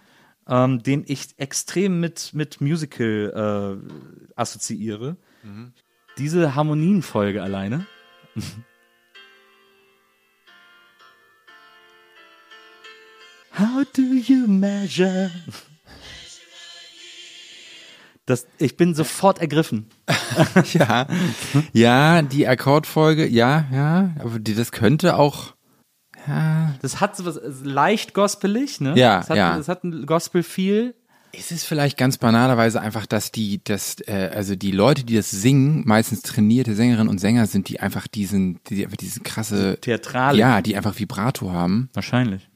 ähm, 0.48 0.82
den 0.82 1.04
ich 1.06 1.38
extrem 1.38 2.00
mit, 2.00 2.34
mit 2.34 2.60
Musical 2.60 3.78
äh, 3.80 4.32
assoziiere. 4.36 5.16
Diese 6.18 6.54
Harmonienfolge 6.54 7.42
alleine. 7.42 7.86
How 13.56 13.84
do 13.94 14.02
you 14.02 14.46
measure? 14.48 15.30
Das, 18.26 18.46
ich 18.58 18.76
bin 18.76 18.94
sofort 18.94 19.38
ergriffen. 19.40 19.86
Ja, 20.72 21.06
ja, 21.72 22.22
die 22.22 22.48
Akkordfolge, 22.48 23.28
ja, 23.28 23.66
ja, 23.72 24.10
aber 24.18 24.40
die, 24.40 24.56
das 24.56 24.72
könnte 24.72 25.16
auch. 25.16 25.53
Das 26.26 27.00
hat 27.00 27.16
so 27.16 27.24
was 27.24 27.40
leicht 27.62 28.14
gospelig, 28.14 28.80
ne? 28.80 28.94
Ja, 28.96 29.18
das 29.18 29.30
hat, 29.30 29.36
ja. 29.36 29.56
Das 29.56 29.68
hat 29.68 29.84
ein 29.84 30.06
Gospel-Feel. 30.06 30.94
Ist 31.32 31.50
es 31.50 31.64
vielleicht 31.64 31.98
ganz 31.98 32.16
banalerweise 32.18 32.80
einfach, 32.80 33.06
dass 33.06 33.32
die, 33.32 33.62
dass, 33.64 33.96
äh, 34.06 34.30
also 34.32 34.54
die 34.54 34.70
Leute, 34.70 35.04
die 35.04 35.16
das 35.16 35.30
singen, 35.30 35.82
meistens 35.84 36.22
trainierte 36.22 36.74
Sängerinnen 36.74 37.08
und 37.08 37.18
Sänger 37.18 37.46
sind, 37.46 37.68
die 37.68 37.80
einfach 37.80 38.06
diesen, 38.06 38.60
die 38.68 38.84
einfach 38.84 38.96
diese 38.96 39.20
krasse, 39.20 39.78
Theatralik. 39.80 40.38
ja, 40.38 40.62
die 40.62 40.76
einfach 40.76 40.98
Vibrato 40.98 41.50
haben. 41.50 41.88
Wahrscheinlich. 41.92 42.48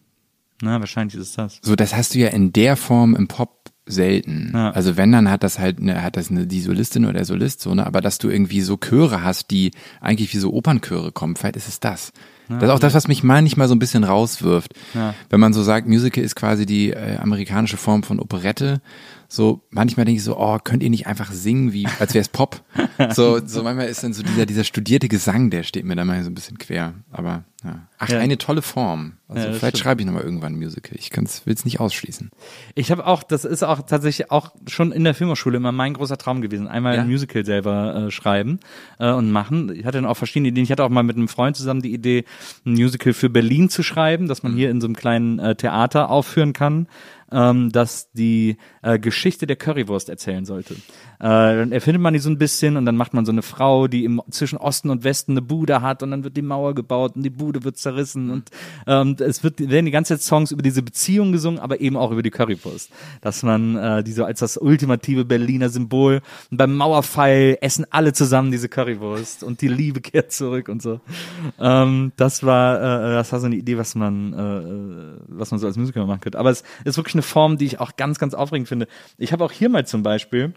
Na, 0.63 0.81
wahrscheinlich 0.81 1.15
ist 1.15 1.29
es 1.29 1.33
das. 1.35 1.59
So, 1.63 1.77
das 1.77 1.95
hast 1.95 2.15
du 2.15 2.19
ja 2.19 2.29
in 2.29 2.53
der 2.53 2.77
Form 2.77 3.15
im 3.17 3.29
Pop 3.29 3.71
selten. 3.87 4.53
Ja. 4.55 4.71
Also 4.71 4.97
wenn, 4.97 5.13
dann 5.13 5.31
hat 5.31 5.43
das 5.43 5.59
halt, 5.59 5.81
eine, 5.81 6.03
hat 6.03 6.17
das 6.17 6.31
eine, 6.31 6.47
die 6.47 6.61
Solistin 6.61 7.05
oder 7.05 7.15
der 7.15 7.25
Solist, 7.25 7.61
so, 7.61 7.75
ne, 7.75 7.87
aber 7.87 8.01
dass 8.01 8.19
du 8.19 8.29
irgendwie 8.29 8.61
so 8.61 8.77
Chöre 8.77 9.23
hast, 9.23 9.51
die 9.51 9.73
eigentlich 10.01 10.33
wie 10.33 10.39
so 10.39 10.53
Opernchöre 10.53 11.11
kommen, 11.13 11.37
vielleicht 11.37 11.57
ist 11.57 11.69
es 11.69 11.81
das. 11.81 12.13
Das 12.49 12.63
ist 12.65 12.71
auch 12.71 12.79
das, 12.79 12.95
was 12.95 13.09
mich 13.09 13.23
manchmal 13.23 13.69
so 13.69 13.75
ein 13.75 13.79
bisschen 13.79 14.05
rauswirft. 14.05 14.75
Ja. 14.95 15.15
Wenn 15.31 15.41
man 15.41 15.53
so 15.53 15.63
sagt, 15.63 15.87
Musical 15.87 16.23
ist 16.25 16.37
quasi 16.37 16.67
die 16.67 16.91
äh, 16.91 17.17
amerikanische 17.19 17.77
Form 17.77 18.03
von 18.03 18.21
Operette, 18.21 18.81
so 19.31 19.63
manchmal 19.71 20.07
denke 20.07 20.19
ich 20.19 20.25
so, 20.25 20.39
oh, 20.39 20.59
könnt 20.63 20.83
ihr 20.83 20.89
nicht 20.89 21.07
einfach 21.07 21.31
singen, 21.33 21.73
wie 21.75 21.87
als 21.99 22.15
wäre 22.15 22.23
es 22.23 22.29
Pop? 22.31 22.63
so, 23.15 23.41
so 23.45 23.63
manchmal 23.63 23.89
ist 23.89 24.03
dann 24.03 24.15
so 24.15 24.23
dieser, 24.23 24.47
dieser 24.47 24.65
studierte 24.65 25.09
Gesang, 25.09 25.51
der 25.51 25.65
steht 25.65 25.85
mir 25.85 25.97
da 25.97 26.05
mal 26.05 26.23
so 26.25 26.31
ein 26.31 26.35
bisschen 26.35 26.57
quer. 26.57 26.95
Aber 27.11 27.45
ja. 27.65 27.87
Ach, 27.99 28.09
Ja. 28.09 28.21
eine 28.21 28.39
tolle 28.39 28.63
Form. 28.63 29.15
Also 29.29 29.43
vielleicht 29.49 29.59
stimmt. 29.59 29.79
schreibe 29.79 30.01
ich 30.01 30.07
nochmal 30.07 30.23
irgendwann 30.23 30.55
ein 30.55 30.59
Musical. 30.59 30.97
Ich 30.99 31.11
will 31.15 31.25
es 31.55 31.65
nicht 31.65 31.81
ausschließen. 31.81 32.31
Ich 32.75 32.91
habe 32.91 33.05
auch, 33.07 33.23
das 33.23 33.45
ist 33.45 33.65
auch 33.65 33.83
tatsächlich 33.83 34.31
auch 34.31 34.53
schon 34.67 34.93
in 34.93 35.05
der 35.05 35.13
Filmhochschule 35.15 35.57
immer 35.59 35.73
mein 35.73 35.93
großer 35.93 36.17
Traum 36.17 36.41
gewesen. 36.41 36.69
Einmal 36.69 36.99
ein 36.99 37.09
Musical 37.09 37.45
selber 37.45 38.07
äh, 38.07 38.11
schreiben 38.11 38.61
äh, 38.99 39.11
und 39.11 39.31
machen. 39.31 39.71
Ich 39.75 39.85
hatte 39.85 39.99
dann 39.99 40.07
auch 40.07 40.17
verschiedene 40.17 40.49
Ideen. 40.49 40.65
Ich 40.65 40.71
hatte 40.71 40.85
auch 40.85 40.89
mal 40.89 41.03
mit 41.03 41.17
einem 41.17 41.29
Freund 41.29 41.57
zusammen 41.57 41.83
die 41.83 41.93
Idee, 41.93 42.25
ein 42.65 42.73
Musical 42.73 43.13
für 43.13 43.31
Berlin 43.31 43.69
zu 43.69 43.83
schreiben, 43.83 44.29
dass 44.29 44.43
man 44.43 44.55
hier 44.55 44.71
in 44.71 44.81
so 44.81 44.87
einem 44.87 44.97
kleinen 44.97 45.39
äh, 45.39 45.55
Theater 45.55 46.11
aufführen 46.11 46.53
kann. 46.53 46.89
Ähm, 47.31 47.71
dass 47.73 48.11
die 48.13 48.57
äh, 48.81 48.99
Geschichte 48.99 49.47
der 49.47 49.57
Currywurst 49.57 50.09
erzählen 50.09 50.47
sollte. 50.47 50.75
Äh, 50.75 50.77
dann 51.21 51.73
erfindet 51.73 52.01
man 52.01 52.15
die 52.15 52.21
so 52.21 52.31
ein 52.31 52.39
bisschen 52.39 52.77
und 52.77 52.87
dann 52.87 52.97
macht 52.97 53.13
man 53.13 53.27
so 53.27 53.33
eine 53.33 53.43
Frau, 53.43 53.89
die 53.89 54.05
im, 54.05 54.23
zwischen 54.31 54.57
Osten 54.57 54.89
und 54.89 55.05
Westen 55.05 55.33
eine 55.33 55.43
Bude 55.43 55.83
hat 55.83 56.03
und 56.03 56.11
dann 56.11 56.25
wird 56.25 56.37
die 56.37 56.43
Mauer 56.43 56.75
gebaut 56.75 57.17
und 57.17 57.25
die 57.25 57.31
Bude 57.31 57.65
wird 57.65 57.77
zerrissen 57.77 58.31
und 58.31 58.51
ähm, 58.87 59.17
es 59.19 59.43
wird, 59.43 59.61
werden 59.61 59.85
die 59.85 59.91
ganze 59.91 60.15
Zeit 60.15 60.23
Songs 60.23 60.53
über 60.53 60.63
diese 60.63 60.83
Beziehung 60.83 61.33
gesungen, 61.33 61.59
aber 61.59 61.81
eben 61.81 61.97
auch 61.97 62.13
über 62.13 62.23
die 62.23 62.31
Currywurst. 62.31 62.91
Dass 63.21 63.43
man 63.43 63.77
äh, 63.77 64.05
die 64.05 64.13
so 64.13 64.25
als 64.25 64.41
das 64.41 64.57
ultimative 64.57 65.25
Berliner 65.27 65.69
Symbol 65.69 66.23
und 66.51 66.57
beim 66.57 66.75
Mauerfall 66.75 67.59
essen 67.61 67.85
alle 67.91 68.13
zusammen 68.15 68.53
diese 68.53 68.69
Currywurst 68.69 69.43
und 69.43 69.61
die 69.61 69.69
Liebe 69.69 70.01
kehrt 70.01 70.33
zurück 70.33 70.69
und 70.69 70.81
so. 70.81 71.01
Ähm, 71.59 72.13
das 72.17 72.45
war 72.45 72.77
äh, 72.77 73.15
das 73.15 73.33
war 73.33 73.41
so 73.41 73.47
eine 73.47 73.57
Idee, 73.57 73.77
was 73.77 73.97
man 73.97 74.33
äh, 74.33 75.19
was 75.27 75.51
man 75.51 75.59
so 75.59 75.67
als 75.67 75.77
Musiker 75.77 76.07
machen 76.07 76.21
könnte. 76.21 76.39
Aber 76.39 76.51
es 76.51 76.63
ist 76.85 76.97
wirklich 76.97 77.18
eine 77.19 77.23
Form, 77.23 77.59
die 77.59 77.67
ich 77.67 77.81
auch 77.81 77.97
ganz 77.97 78.19
ganz 78.19 78.35
aufregend 78.35 78.69
finde. 78.69 78.87
Ich 79.19 79.33
habe 79.33 79.45
auch 79.45 79.53
hier 79.53 79.69
mal 79.69 79.87
zum 79.87 80.03
Beispiel 80.03 80.55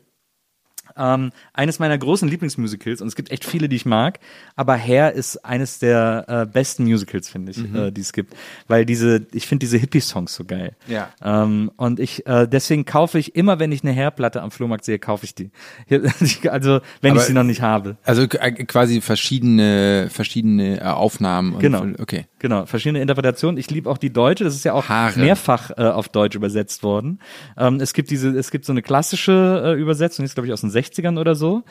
ähm, 0.97 1.31
eines 1.53 1.79
meiner 1.79 1.97
großen 1.97 2.27
Lieblingsmusicals 2.27 3.01
und 3.01 3.07
es 3.07 3.15
gibt 3.15 3.31
echt 3.31 3.45
viele, 3.45 3.69
die 3.69 3.75
ich 3.75 3.85
mag, 3.85 4.19
aber 4.55 4.75
Hair 4.77 5.13
ist 5.13 5.43
eines 5.45 5.79
der 5.79 6.25
äh, 6.27 6.45
besten 6.45 6.83
Musicals, 6.83 7.29
finde 7.29 7.51
ich, 7.51 7.59
äh, 7.73 7.91
die 7.91 8.01
es 8.01 8.13
gibt, 8.13 8.35
weil 8.67 8.85
diese, 8.85 9.25
ich 9.33 9.47
finde 9.47 9.59
diese 9.65 9.77
Hippie-Songs 9.77 10.33
so 10.35 10.43
geil. 10.45 10.75
Ja. 10.87 11.09
Ähm, 11.23 11.71
und 11.77 11.99
ich, 11.99 12.25
äh, 12.27 12.47
deswegen 12.47 12.85
kaufe 12.85 13.19
ich 13.19 13.35
immer, 13.35 13.59
wenn 13.59 13.71
ich 13.71 13.83
eine 13.83 13.95
Hair-Platte 13.95 14.41
am 14.41 14.51
Flohmarkt 14.51 14.85
sehe, 14.85 14.99
kaufe 14.99 15.25
ich 15.25 15.35
die. 15.35 15.51
Also, 16.49 16.81
wenn 17.01 17.11
Aber- 17.11 17.19
ich 17.21 17.25
sie 17.27 17.33
noch 17.33 17.43
nicht 17.43 17.61
habe. 17.61 17.97
Also 18.03 18.23
äh, 18.23 18.51
quasi 18.65 19.01
verschiedene, 19.01 20.07
verschiedene 20.09 20.79
äh, 20.79 20.83
Aufnahmen. 20.83 21.53
Und, 21.53 21.59
Genau. 21.61 21.85
Okay. 21.99 22.25
Genau, 22.39 22.65
verschiedene 22.65 23.01
Interpretationen. 23.01 23.57
Ich 23.57 23.69
liebe 23.69 23.89
auch 23.89 23.99
die 23.99 24.11
deutsche, 24.11 24.43
das 24.43 24.55
ist 24.55 24.65
ja 24.65 24.73
auch 24.73 24.89
Haare. 24.89 25.19
mehrfach 25.19 25.69
äh, 25.77 25.83
auf 25.83 26.09
Deutsch 26.09 26.35
übersetzt 26.35 26.81
worden. 26.81 27.19
Ähm, 27.55 27.79
es 27.79 27.93
gibt 27.93 28.09
diese, 28.09 28.29
es 28.29 28.49
gibt 28.49 28.65
so 28.65 28.73
eine 28.73 28.81
klassische 28.81 29.61
äh, 29.63 29.79
Übersetzung, 29.79 30.23
die 30.23 30.25
ist 30.25 30.33
glaube 30.33 30.47
ich 30.47 30.53
aus 30.53 30.61
den 30.61 30.71
60ern 30.81 31.19
oder 31.19 31.35
so. 31.35 31.63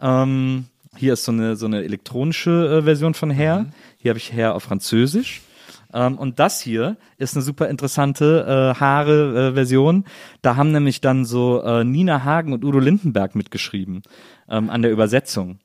Ähm, 0.00 0.66
hier 0.96 1.12
ist 1.12 1.24
so 1.24 1.32
eine, 1.32 1.56
so 1.56 1.66
eine 1.66 1.84
elektronische 1.84 2.78
äh, 2.78 2.82
Version 2.82 3.14
von 3.14 3.30
Hair. 3.30 3.66
Hier 3.98 4.10
habe 4.10 4.18
ich 4.18 4.32
Hair 4.32 4.54
auf 4.54 4.62
Französisch. 4.64 5.42
Ähm, 5.92 6.18
und 6.18 6.38
das 6.38 6.60
hier 6.60 6.96
ist 7.16 7.34
eine 7.34 7.42
super 7.42 7.68
interessante 7.68 8.74
äh, 8.76 8.78
Haare-Version. 8.80 10.04
Da 10.42 10.56
haben 10.56 10.72
nämlich 10.72 11.00
dann 11.00 11.24
so 11.24 11.62
äh, 11.62 11.84
Nina 11.84 12.24
Hagen 12.24 12.52
und 12.52 12.64
Udo 12.64 12.78
Lindenberg 12.78 13.34
mitgeschrieben 13.34 14.02
ähm, 14.48 14.70
an 14.70 14.82
der 14.82 14.90
Übersetzung. 14.90 15.60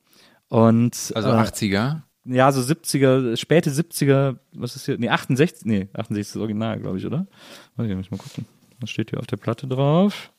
Und 0.48 1.12
Also 1.14 1.28
äh, 1.28 1.32
80er. 1.32 2.02
ja, 2.24 2.52
so 2.52 2.60
70er, 2.60 3.36
späte 3.36 3.70
70er, 3.70 4.36
was 4.54 4.76
ist 4.76 4.86
hier? 4.86 4.96
Nee, 4.98 5.08
68, 5.10 5.66
nee, 5.66 5.88
68 5.92 6.20
ist 6.20 6.34
das 6.36 6.40
Original, 6.40 6.78
glaube 6.78 6.98
ich, 6.98 7.06
oder? 7.06 7.26
Warte, 7.76 7.90
ich 7.90 7.96
muss 7.96 8.10
mal 8.10 8.16
gucken. 8.18 8.46
Was 8.80 8.90
steht 8.90 9.10
hier 9.10 9.18
auf 9.20 9.26
der 9.26 9.36
Platte 9.36 9.66
drauf? 9.66 10.30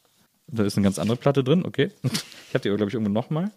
Da 0.48 0.64
ist 0.64 0.78
eine 0.78 0.84
ganz 0.84 1.00
andere 1.00 1.18
Platte 1.18 1.44
drin, 1.44 1.66
okay. 1.66 1.92
Ich 2.04 2.54
habe 2.54 2.60
die 2.62 2.70
aber, 2.70 2.78
glaube 2.78 2.90
ich, 2.90 2.94
irgendwo 2.94 3.12
nochmal. 3.12 3.52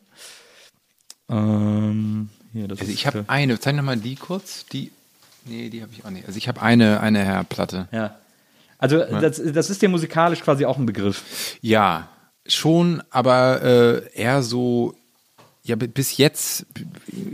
Ähm, 1.28 2.28
hier, 2.53 2.68
das 2.68 2.80
Also 2.80 2.93
ich 2.93 3.07
habe 3.07 3.24
eine, 3.28 3.59
zeig 3.61 3.76
noch 3.76 3.82
mal 3.82 3.97
die 3.97 4.14
kurz. 4.16 4.66
Die, 4.66 4.91
nee, 5.45 5.68
die 5.68 5.82
habe 5.82 5.93
ich 5.93 6.05
auch 6.05 6.11
nicht. 6.11 6.26
Also 6.26 6.39
ich 6.39 6.49
habe 6.49 6.62
eine, 6.62 7.01
eine 7.01 7.24
Hair-Platte. 7.24 7.89
Ja. 7.93 8.16
Also, 8.78 8.99
das, 8.99 9.43
das 9.45 9.70
ist 9.70 9.82
dir 9.82 9.89
musikalisch 9.89 10.41
quasi 10.41 10.64
auch 10.64 10.78
ein 10.78 10.86
Begriff. 10.86 11.59
Ja, 11.61 12.09
schon, 12.47 13.03
aber 13.11 13.61
äh, 13.62 14.12
eher 14.14 14.43
so, 14.45 14.95
ja, 15.64 15.74
bi- 15.74 15.89
bis 15.89 16.16
jetzt 16.16 16.64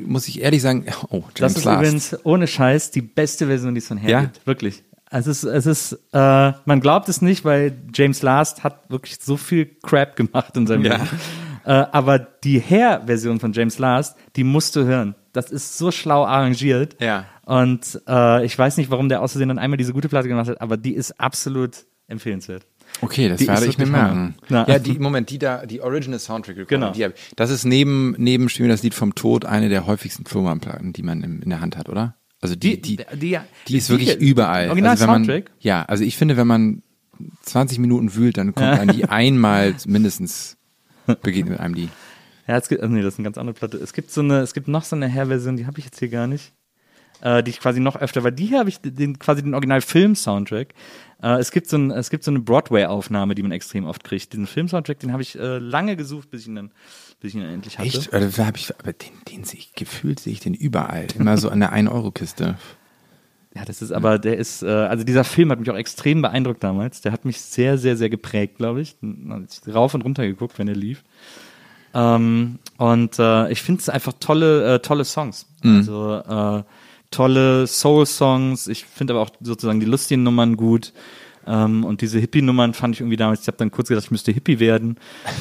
muss 0.07 0.27
ich 0.27 0.41
ehrlich 0.41 0.63
sagen, 0.63 0.87
oh, 1.11 1.19
James 1.19 1.35
Das 1.37 1.57
ist 1.59 1.65
Last. 1.65 1.79
übrigens 1.83 2.17
ohne 2.25 2.47
Scheiß 2.47 2.91
die 2.93 3.03
beste 3.03 3.47
Version, 3.47 3.75
die 3.75 3.79
es 3.81 3.87
von 3.89 3.99
Hair 4.01 4.11
Ja? 4.11 4.21
gibt. 4.23 4.47
Wirklich. 4.47 4.83
Es 5.17 5.27
ist, 5.27 5.45
es 5.45 5.67
ist, 5.67 5.93
äh, 6.13 6.53
man 6.65 6.81
glaubt 6.81 7.09
es 7.09 7.23
nicht, 7.23 7.45
weil 7.45 7.77
James 7.95 8.23
Last 8.23 8.65
hat 8.65 8.91
wirklich 8.91 9.19
so 9.21 9.37
viel 9.37 9.67
Crap 9.83 10.17
gemacht 10.17 10.57
in 10.57 10.67
seinem 10.67 10.85
Ja. 10.85 10.97
Leben. 10.97 11.09
Äh, 11.65 11.71
aber 11.93 12.19
die 12.19 12.61
Hair-Version 12.61 13.41
von 13.41 13.53
James 13.53 13.79
Last, 13.79 14.17
die 14.37 14.45
musst 14.45 14.77
du 14.77 14.85
hören. 14.85 15.15
Das 15.33 15.51
ist 15.51 15.79
so 15.79 15.91
schlau 15.91 16.25
arrangiert. 16.27 16.97
Ja. 17.01 17.25
Und 17.45 18.01
äh, 18.09 18.45
ich 18.45 18.59
weiß 18.59 18.77
nicht, 18.77 18.91
warum 18.91 19.09
der 19.09 19.23
außerdem 19.23 19.49
dann 19.49 19.59
einmal 19.59 19.77
diese 19.79 19.93
gute 19.93 20.09
Platte 20.09 20.29
gemacht 20.29 20.49
hat, 20.49 20.61
aber 20.61 20.77
die 20.77 20.95
ist 20.95 21.19
absolut 21.21 21.87
empfehlenswert. 22.07 22.67
Okay, 23.01 23.29
das 23.29 23.39
Die 23.39 23.49
werde 23.49 23.67
ich 23.67 23.79
mir 23.79 23.87
merken. 23.87 24.35
Ja, 24.49 24.67
Ja. 24.69 24.79
die, 24.79 24.99
Moment, 24.99 25.31
die 25.31 25.39
da, 25.39 25.65
die 25.65 25.81
Original 25.81 26.19
Soundtrack 26.19 26.57
Recording, 26.57 26.81
Genau. 26.81 26.93
Die 26.93 27.05
hab, 27.05 27.15
ich. 27.15 27.33
das 27.37 27.51
ist 27.51 27.65
neben, 27.65 28.15
neben 28.19 28.49
wir 28.49 28.69
das 28.69 28.83
Lied 28.83 28.95
vom 28.95 29.15
Tod 29.15 29.45
eine 29.45 29.69
der 29.69 29.87
häufigsten 29.87 30.27
Flohmarktplatten, 30.27 30.93
die 30.93 31.03
man 31.03 31.23
im, 31.23 31.41
in 31.43 31.51
der 31.51 31.61
Hand 31.61 31.77
hat, 31.77 31.89
oder? 31.89 32.15
Also 32.45 32.57
die, 32.57 32.79
die, 32.79 32.97
die, 33.15 33.39
die, 33.69 33.77
ist 33.77 33.89
wirklich 33.89 34.19
überall. 34.19 34.69
Original 34.69 34.91
also 34.91 35.05
wenn 35.05 35.11
man, 35.11 35.25
Soundtrack? 35.25 35.51
Ja, 35.61 35.83
also 35.85 36.05
ich 36.05 36.19
finde, 36.19 36.37
wenn 36.37 36.47
man 36.47 36.83
20 37.43 37.79
Minuten 37.79 38.15
wühlt, 38.15 38.37
dann 38.37 38.55
kommt 38.55 38.69
einem 38.69 38.95
die 38.95 39.05
einmal 39.09 39.75
mindestens 39.87 40.59
begegnet 41.23 41.59
einem 41.59 41.75
die. 41.75 41.89
Ja, 42.47 42.59
es 42.59 42.69
gibt, 42.69 42.83
also 42.83 42.93
nee, 42.93 43.01
das 43.01 43.15
ist 43.15 43.19
eine 43.19 43.25
ganz 43.25 43.39
andere 43.39 43.55
Platte. 43.55 43.79
Es 43.79 43.95
gibt 43.95 44.11
so 44.11 44.21
eine, 44.21 44.41
es 44.41 44.53
gibt 44.53 44.69
noch 44.69 44.85
so 44.85 44.95
eine 44.95 45.11
Hair-Version, 45.11 45.57
die 45.57 45.65
habe 45.65 45.79
ich 45.79 45.87
jetzt 45.87 45.99
hier 45.99 46.11
gar 46.11 46.27
nicht. 46.27 46.53
Äh, 47.23 47.43
die 47.43 47.51
ich 47.51 47.61
quasi 47.61 47.81
noch 47.81 47.97
öfter, 47.97 48.23
weil 48.25 48.33
die 48.33 48.45
hier 48.45 48.59
habe 48.59 48.69
ich 48.69 48.81
den, 48.83 49.19
quasi 49.19 49.43
den 49.43 49.55
Original-Film-Soundtrack. 49.55 50.75
Äh, 51.23 51.39
es 51.39 51.53
gibt 51.53 51.69
so 51.69 51.79
ein, 51.79 51.91
es 51.91 52.11
gibt 52.11 52.25
so 52.25 52.31
eine 52.31 52.41
Broadway-Aufnahme, 52.41 53.35
die 53.35 53.43
man 53.43 53.53
extrem 53.53 53.87
oft 53.87 54.05
kriegt. 54.05 54.35
Diesen 54.35 54.47
Film-Soundtrack, 54.47 54.99
den 54.99 55.13
habe 55.13 55.23
ich 55.23 55.39
äh, 55.39 55.59
lange 55.59 55.97
gesucht, 55.97 56.31
bis 56.31 56.43
ich 56.43 56.49
ihn 56.49 56.57
dann, 56.57 56.73
bis 57.21 57.35
ich 57.35 57.41
ihn 57.41 57.43
endlich 57.43 57.79
hatte. 57.79 57.89
Echt? 57.89 58.09
Oder 58.13 58.31
hab 58.47 58.57
ich, 58.57 58.75
aber 58.79 58.93
den, 58.93 59.11
den 59.31 59.45
sehe 59.45 59.59
ich, 59.59 59.75
gefühlt 59.75 60.21
sehe 60.21 60.33
ich 60.33 60.41
den 60.41 60.55
überall. 60.55 61.07
Immer 61.19 61.39
so 61.39 61.49
an 61.49 61.61
der 61.61 61.73
1-Euro-Kiste. 61.73 62.57
Ja, 63.55 63.65
das 63.65 63.83
ist 63.83 63.93
aber, 63.93 64.19
der 64.19 64.37
ist, 64.37 64.63
äh, 64.63 64.67
also 64.67 65.05
dieser 65.05 65.23
Film 65.23 65.51
hat 65.51 65.61
mich 65.61 65.71
auch 65.71 65.77
extrem 65.77 66.23
beeindruckt 66.23 66.65
damals. 66.65 67.03
Der 67.03 67.13
hat 67.13 67.25
mich 67.25 67.41
sehr, 67.41 67.79
sehr, 67.79 67.97
sehr 67.97 68.11
geprägt, 68.11 68.57
glaube 68.59 68.81
ich. 68.81 68.97
ich 69.01 69.75
rauf 69.75 69.95
und 69.95 70.03
runter 70.03 70.27
geguckt, 70.27 70.59
wenn 70.59 70.67
er 70.67 70.75
lief. 70.75 71.05
Ähm, 71.95 72.59
und 72.79 73.19
äh, 73.21 73.51
ich 73.53 73.63
finde 73.63 73.81
es 73.81 73.89
einfach 73.89 74.15
tolle, 74.19 74.75
äh, 74.75 74.79
tolle 74.81 75.05
Songs. 75.05 75.47
Mhm. 75.63 75.77
Also 75.77 76.15
äh, 76.17 76.63
tolle 77.13 77.67
Soul-Songs. 77.69 78.67
Ich 78.67 78.85
finde 78.85 79.15
aber 79.15 79.23
auch 79.23 79.31
sozusagen 79.41 79.79
die 79.79 79.87
lustigen 79.87 80.25
Nummern 80.25 80.57
gut. 80.57 80.93
Ähm, 81.47 81.85
und 81.85 82.01
diese 82.01 82.19
Hippie-Nummern 82.19 82.75
fand 82.75 82.95
ich 82.95 83.01
irgendwie 83.01 83.17
damals, 83.17 83.43
ich 83.43 83.47
habe 83.49 83.57
dann 83.59 83.71
kurz 83.71 83.89
gedacht, 83.89 84.05
ich 84.07 84.11
müsste 84.11 84.33
Hippie 84.33 84.59
werden. 84.61 84.97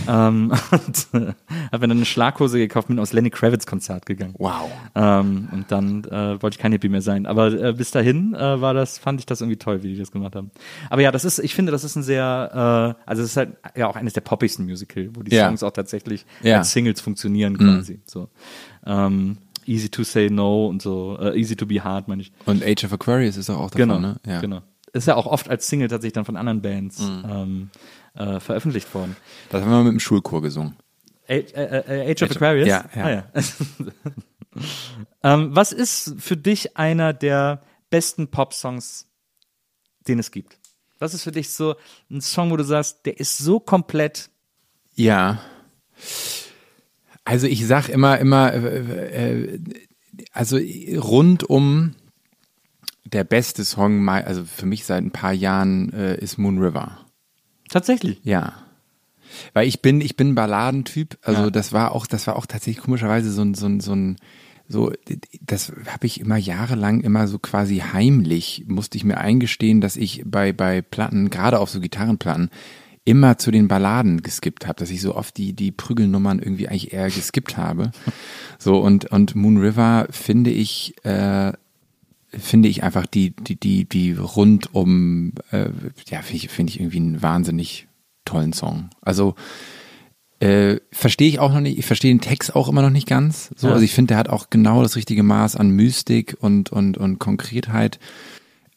ähm, 0.07 0.51
und 0.71 1.07
äh, 1.13 1.33
habe 1.71 1.79
mir 1.79 1.87
dann 1.87 1.91
eine 1.91 2.05
Schlaghose 2.05 2.57
gekauft, 2.57 2.87
bin 2.89 2.99
aus 2.99 3.13
Lenny 3.13 3.29
Kravitz 3.29 3.65
Konzert 3.65 4.05
gegangen. 4.05 4.35
Wow. 4.37 4.69
Ähm, 4.95 5.49
und 5.51 5.71
dann 5.71 6.03
äh, 6.05 6.41
wollte 6.41 6.55
ich 6.55 6.59
kein 6.59 6.71
Hippie 6.71 6.89
mehr 6.89 7.01
sein. 7.01 7.25
Aber 7.25 7.51
äh, 7.53 7.73
bis 7.73 7.91
dahin 7.91 8.33
äh, 8.35 8.61
war 8.61 8.73
das, 8.73 8.97
fand 8.97 9.19
ich 9.19 9.25
das 9.25 9.41
irgendwie 9.41 9.57
toll, 9.57 9.83
wie 9.83 9.93
die 9.93 9.97
das 9.99 10.11
gemacht 10.11 10.35
haben. 10.35 10.51
Aber 10.89 11.01
ja, 11.01 11.11
das 11.11 11.25
ist, 11.25 11.39
ich 11.39 11.55
finde, 11.55 11.71
das 11.71 11.83
ist 11.83 11.95
ein 11.95 12.03
sehr, 12.03 12.95
äh, 12.99 13.09
also 13.09 13.21
es 13.23 13.29
ist 13.29 13.37
halt 13.37 13.57
ja 13.75 13.87
auch 13.87 13.95
eines 13.95 14.13
der 14.13 14.21
poppigsten 14.21 14.65
Musical, 14.65 15.09
wo 15.13 15.23
die 15.23 15.33
Ja. 15.35 15.47
Songs 15.47 15.63
auch 15.63 15.71
tatsächlich 15.71 16.25
Ja. 16.41 16.57
als 16.59 16.71
Singles 16.71 17.01
funktionieren 17.01 17.57
quasi. 17.57 17.99
So. 18.05 18.29
Ähm, 18.85 19.37
Easy 19.65 19.87
to 19.87 20.03
say 20.03 20.29
no 20.29 20.67
und 20.67 20.81
so, 20.81 21.17
äh, 21.21 21.39
easy 21.39 21.55
to 21.55 21.65
be 21.65 21.81
hard, 21.81 22.09
meine 22.09 22.21
ich. 22.21 22.33
Und 22.45 22.61
Age 22.65 22.83
of 22.83 22.91
Aquarius 22.91 23.37
ist 23.37 23.47
doch 23.47 23.57
auch 23.57 23.71
davon, 23.71 23.87
Genau, 23.87 23.99
ne? 23.99 24.17
Ja. 24.27 24.41
genau. 24.41 24.59
Ist 24.93 25.07
ja 25.07 25.15
auch 25.15 25.25
oft 25.25 25.49
als 25.49 25.67
Single 25.67 25.87
tatsächlich 25.87 26.13
dann 26.13 26.25
von 26.25 26.37
anderen 26.37 26.61
Bands 26.61 26.99
ähm, 26.99 27.71
äh, 28.13 28.39
veröffentlicht 28.39 28.93
worden. 28.93 29.15
Das 29.49 29.63
haben 29.63 29.71
wir 29.71 29.83
mit 29.83 29.93
dem 29.93 29.99
Schulchor 29.99 30.41
gesungen. 30.41 30.77
Age, 31.27 31.53
äh, 31.53 32.03
äh, 32.05 32.11
Age 32.11 32.23
of 32.23 32.31
Aquarius? 32.31 32.67
ja, 32.67 32.85
ja. 32.95 33.03
Ah, 33.03 33.09
ja. 33.09 33.25
ähm, 35.33 35.55
was 35.55 35.71
ist 35.71 36.15
für 36.19 36.37
dich 36.37 36.77
einer 36.77 37.11
der 37.11 37.63
besten 37.89 38.27
Pop-Songs, 38.27 39.07
den 40.07 40.19
es 40.19 40.29
gibt? 40.29 40.59
Was 40.99 41.13
ist 41.13 41.23
für 41.23 41.31
dich 41.31 41.49
so 41.49 41.75
ein 42.11 42.21
Song, 42.21 42.51
wo 42.51 42.57
du 42.57 42.63
sagst, 42.63 43.05
der 43.05 43.19
ist 43.19 43.37
so 43.37 43.59
komplett 43.59 44.29
Ja. 44.93 45.41
Also 47.25 47.47
ich 47.47 47.65
sag 47.65 47.89
immer, 47.89 48.19
immer, 48.19 48.53
äh, 48.53 49.53
äh, 49.53 49.59
also 50.33 50.57
rund 50.99 51.43
um 51.49 51.95
der 53.13 53.23
beste 53.23 53.63
Song, 53.63 54.07
also 54.09 54.43
für 54.43 54.65
mich 54.65 54.85
seit 54.85 55.03
ein 55.03 55.11
paar 55.11 55.33
Jahren 55.33 55.93
äh, 55.93 56.17
ist 56.17 56.37
Moon 56.37 56.57
River. 56.59 56.97
tatsächlich? 57.69 58.19
Ja. 58.23 58.53
Weil 59.53 59.67
ich 59.67 59.81
bin, 59.81 60.01
ich 60.01 60.15
bin 60.15 60.29
ein 60.29 60.35
Balladentyp. 60.35 61.17
Also 61.23 61.43
Ja. 61.45 61.49
das 61.49 61.73
war 61.73 61.93
auch, 61.93 62.05
das 62.05 62.27
war 62.27 62.35
auch 62.35 62.45
tatsächlich 62.45 62.83
komischerweise 62.83 63.31
so 63.31 63.41
ein, 63.41 63.53
so 63.55 63.65
ein, 63.67 63.79
so 63.79 63.93
ein, 63.95 64.17
so, 64.67 64.91
das 65.41 65.73
habe 65.87 66.05
ich 66.05 66.19
immer 66.19 66.37
jahrelang 66.37 67.01
immer 67.01 67.27
so 67.27 67.39
quasi 67.39 67.77
heimlich, 67.79 68.65
musste 68.67 68.97
ich 68.97 69.03
mir 69.03 69.17
eingestehen, 69.17 69.81
dass 69.81 69.95
ich 69.97 70.23
bei, 70.25 70.53
bei 70.53 70.81
Platten, 70.81 71.29
gerade 71.29 71.59
auf 71.59 71.69
so 71.69 71.79
Gitarrenplatten, 71.79 72.49
immer 73.05 73.37
zu 73.37 73.51
den 73.51 73.67
Balladen 73.67 74.21
geskippt 74.21 74.65
habe, 74.65 74.79
dass 74.79 74.89
ich 74.89 75.01
so 75.01 75.15
oft 75.15 75.35
die, 75.35 75.53
die 75.53 75.71
Prügelnummern 75.73 76.39
irgendwie 76.39 76.69
eigentlich 76.69 76.93
eher 76.93 77.09
geskippt 77.09 77.57
habe. 77.57 77.91
So, 78.59 78.79
und, 78.79 79.11
und 79.11 79.35
Moon 79.35 79.57
River 79.57 80.07
finde 80.09 80.49
ich, 80.49 80.95
äh, 81.03 81.51
finde 82.37 82.69
ich 82.69 82.83
einfach 82.83 83.05
die, 83.05 83.31
die, 83.35 83.55
die, 83.55 83.85
die 83.85 84.13
rundum, 84.13 85.33
äh, 85.51 85.69
ja, 86.09 86.21
finde 86.21 86.35
ich, 86.45 86.49
finde 86.49 86.71
ich 86.71 86.79
irgendwie 86.79 86.97
einen 86.97 87.21
wahnsinnig 87.21 87.87
tollen 88.25 88.53
Song. 88.53 88.89
Also, 89.01 89.35
äh, 90.39 90.79
verstehe 90.91 91.27
ich 91.29 91.39
auch 91.39 91.53
noch 91.53 91.61
nicht, 91.61 91.77
ich 91.77 91.85
verstehe 91.85 92.13
den 92.13 92.19
Text 92.21 92.55
auch 92.55 92.67
immer 92.67 92.81
noch 92.81 92.89
nicht 92.89 93.07
ganz. 93.07 93.51
So, 93.55 93.67
Ja. 93.67 93.73
also 93.73 93.85
ich 93.85 93.93
finde, 93.93 94.09
der 94.09 94.17
hat 94.17 94.29
auch 94.29 94.49
genau 94.49 94.81
das 94.81 94.95
richtige 94.95 95.23
Maß 95.23 95.55
an 95.55 95.69
Mystik 95.69 96.35
und, 96.39 96.69
und, 96.71 96.97
und 96.97 97.19
Konkretheit. 97.19 97.99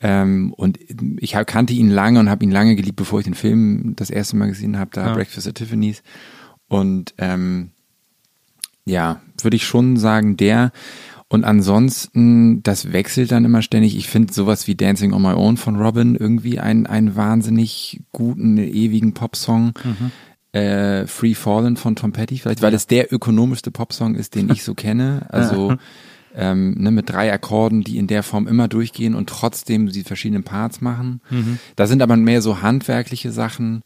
Ähm, 0.01 0.53
und 0.53 0.79
ich 1.19 1.35
hab, 1.35 1.47
kannte 1.47 1.73
ihn 1.73 1.91
lange 1.91 2.21
und 2.21 2.29
habe 2.29 2.45
ihn 2.45 2.51
lange 2.51 2.77
geliebt, 2.77 2.97
bevor 2.97 3.19
ich 3.21 3.25
den 3.25 3.35
Film 3.35 3.95
das 3.97 4.11
erste 4.11 4.37
Mal 4.37 4.47
gesehen 4.47 4.79
habe, 4.79 4.91
da 4.93 5.07
Ja. 5.07 5.15
Breakfast 5.15 5.49
at 5.49 5.55
Tiffany's. 5.57 6.03
Und 6.69 7.15
ähm, 7.19 7.71
ja, 8.85 9.21
würde 9.43 9.57
ich 9.57 9.65
schon 9.67 9.97
sagen, 9.97 10.37
der. 10.37 10.71
Und 11.29 11.45
ansonsten, 11.45 12.63
das 12.63 12.93
wechselt 12.93 13.33
dann 13.33 13.45
immer 13.45 13.63
ständig. 13.63 13.97
Ich 13.97 14.09
finde 14.09 14.33
sowas 14.33 14.69
wie 14.69 14.77
Dancing 14.77 15.13
on 15.13 15.23
My 15.23 15.33
Own 15.33 15.57
von 15.57 15.77
Robin 15.77 16.15
irgendwie 16.15 16.61
einen, 16.61 16.87
einen 16.87 17.17
wahnsinnig 17.17 18.03
guten, 18.13 18.59
ewigen 18.59 19.13
Popsong. 19.13 19.73
Äh, 20.53 21.07
Free 21.07 21.35
Fallen 21.35 21.77
von 21.77 21.97
Tom 21.97 22.13
Petty, 22.13 22.39
vielleicht, 22.39 22.63
weil 22.63 22.73
es 22.75 22.87
der 22.87 23.13
ökonomischste 23.13 23.71
Popsong 23.71 24.15
ist, 24.15 24.37
den 24.37 24.51
ich 24.51 24.63
so 24.63 24.75
kenne. 24.75 25.27
Also 25.31 25.77
ähm, 26.35 26.75
ne, 26.79 26.91
mit 26.91 27.11
drei 27.11 27.33
Akkorden, 27.33 27.83
die 27.83 27.99
in 27.99 28.07
der 28.07 28.23
Form 28.23 28.47
immer 28.47 28.69
durchgehen 28.69 29.15
und 29.15 29.29
trotzdem 29.29 29.89
die 29.89 30.05
verschiedenen 30.05 30.45
Parts 30.45 30.81
machen. 30.81 31.21
Da 31.77 31.87
sind 31.87 32.03
aber 32.03 32.17
mehr 32.17 32.43
so 32.43 32.63
handwerkliche 32.63 33.33
Sachen. 33.33 33.83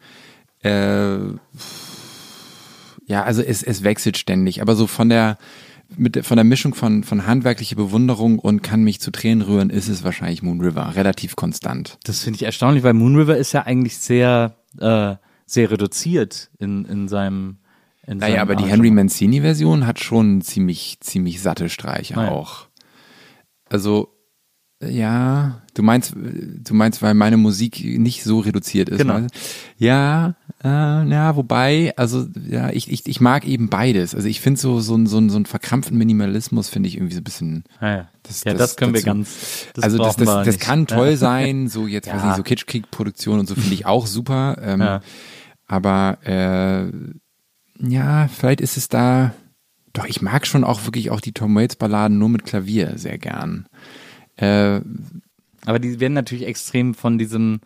Äh, 0.63 1.17
ja, 3.07 3.25
also 3.25 3.43
es, 3.43 3.63
es 3.63 3.83
wechselt 3.83 4.19
ständig, 4.19 4.63
aber 4.63 4.77
so 4.77 4.87
von 4.87 5.09
der 5.09 5.39
mit 5.97 6.15
der- 6.17 6.25
von 6.25 6.37
der 6.37 6.45
Mischung 6.45 6.75
von 6.75 7.05
von 7.05 7.27
handwerkliche 7.27 7.77
Bewunderung 7.77 8.39
und 8.39 8.63
kann 8.63 8.83
mich 8.83 9.01
zu 9.01 9.11
Tränen 9.11 9.43
rühren, 9.43 9.71
ist 9.71 9.89
es 9.89 10.05
wahrscheinlich 10.05 10.43
Moon 10.43 10.61
River 10.61 10.95
relativ 10.95 11.37
konstant. 11.37 11.99
Das 12.05 12.23
finde 12.23 12.37
ich 12.37 12.43
erstaunlich, 12.45 12.83
weil 12.85 12.95
Moon 12.95 13.17
River 13.17 13.37
ist 13.37 13.53
ja 13.53 13.63
eigentlich 13.67 13.99
sehr, 13.99 14.57
äh, 14.79 15.17
sehr 15.47 15.71
reduziert 15.71 16.51
in, 16.59 16.85
in 16.85 17.09
seinem. 17.09 17.59
In 18.07 18.19
Naja, 18.19 18.35
seinem 18.37 18.43
aber 18.43 18.57
die. 18.57 18.65
Henry 18.65 18.91
Mancini 18.91 19.41
Version 19.41 19.87
hat 19.87 20.01
schon 20.01 20.41
ziemlich 20.41 20.99
ziemlich 21.01 21.41
satte 21.43 21.69
Streiche 21.69 22.15
ja. 22.15 22.29
auch. 22.31 22.67
Also 23.69 24.15
ja, 24.83 25.61
du 25.75 25.83
meinst, 25.83 26.15
du 26.17 26.75
meinst, 26.75 27.03
weil 27.03 27.13
meine 27.15 27.37
Musik 27.37 27.85
nicht 27.85 28.23
so 28.25 28.39
reduziert 28.41 28.89
ist. 28.89 28.99
Genau. 28.99 29.15
meinst? 29.15 29.35
Ja, 29.77 30.35
äh, 30.65 30.69
ja, 31.09 31.37
wobei, 31.37 31.93
also 31.97 32.27
ja, 32.49 32.71
ich, 32.71 32.91
ich, 32.91 33.07
ich 33.07 33.21
mag 33.21 33.47
eben 33.47 33.69
beides. 33.69 34.15
Also 34.15 34.27
ich 34.27 34.41
finde 34.41 34.59
so 34.59 34.81
so 34.81 34.97
ein 34.97 35.07
so 35.07 35.19
ein 35.19 35.29
so 35.29 35.39
ein 35.39 35.45
verkrampften 35.45 35.99
Minimalismus 35.99 36.71
finde 36.71 36.89
ich 36.89 36.97
irgendwie 36.97 37.15
so 37.15 37.21
ein 37.21 37.25
bisschen. 37.25 37.65
Ah, 37.79 37.89
ja, 37.91 38.09
Das- 38.23 38.45
ja, 38.45 38.53
das 38.53 38.61
das, 38.71 38.77
können 38.77 38.95
wir 38.95 39.01
dazu. 39.01 39.07
ganz. 39.07 39.67
Das 39.75 39.85
also 39.85 39.99
das, 39.99 40.17
das, 40.17 40.27
wir 40.27 40.45
das 40.45 40.47
nicht. 40.47 40.61
kann 40.61 40.87
toll 40.87 41.11
Ja. 41.11 41.17
sein, 41.17 41.69
so 41.69 41.87
jetzt 41.87 42.09
weiß 42.09 42.23
Ja. 42.23 42.31
ich 42.31 42.37
so 42.37 42.43
Kitschkrieg-Produktion 42.43 43.39
und 43.39 43.49
so 43.49 43.55
finde 43.55 43.75
ich 43.75 43.85
auch 43.87 44.07
super. 44.07 44.57
Ähm, 44.63 44.81
Ja. 44.81 45.01
Aber 45.67 46.19
äh, 46.25 46.91
ja, 47.87 48.29
vielleicht 48.29 48.61
ist 48.61 48.77
es 48.77 48.89
da. 48.89 49.33
Doch, 49.93 50.07
ich 50.07 50.23
mag 50.23 50.47
schon 50.47 50.65
auch 50.65 50.85
wirklich 50.87 51.11
auch 51.11 51.21
die 51.21 51.33
Tom 51.33 51.55
Waits 51.55 51.77
Balladen 51.77 52.19
nur 52.19 52.29
mit 52.29 52.45
Klavier 52.45 52.93
sehr 52.97 53.19
gern. 53.19 53.67
Äh, 54.41 54.81
Aber 55.67 55.79
die 55.79 56.01
werden 56.01 56.15
natürlich 56.15 56.47
extrem 56.47 56.95
von 56.95 57.19
diesem 57.19 57.61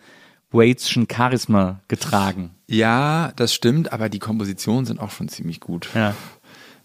Waiteschen 0.51 1.07
Charisma 1.11 1.81
getragen. 1.89 2.51
ja, 2.69 3.33
das 3.37 3.53
stimmt, 3.55 3.93
aber 3.93 4.09
die 4.09 4.19
Kompositionen 4.21 4.85
sind 4.85 5.01
auch 5.01 5.11
schon 5.11 5.29
ziemlich 5.29 5.61
gut. 5.61 5.89
Ja. 5.95 6.15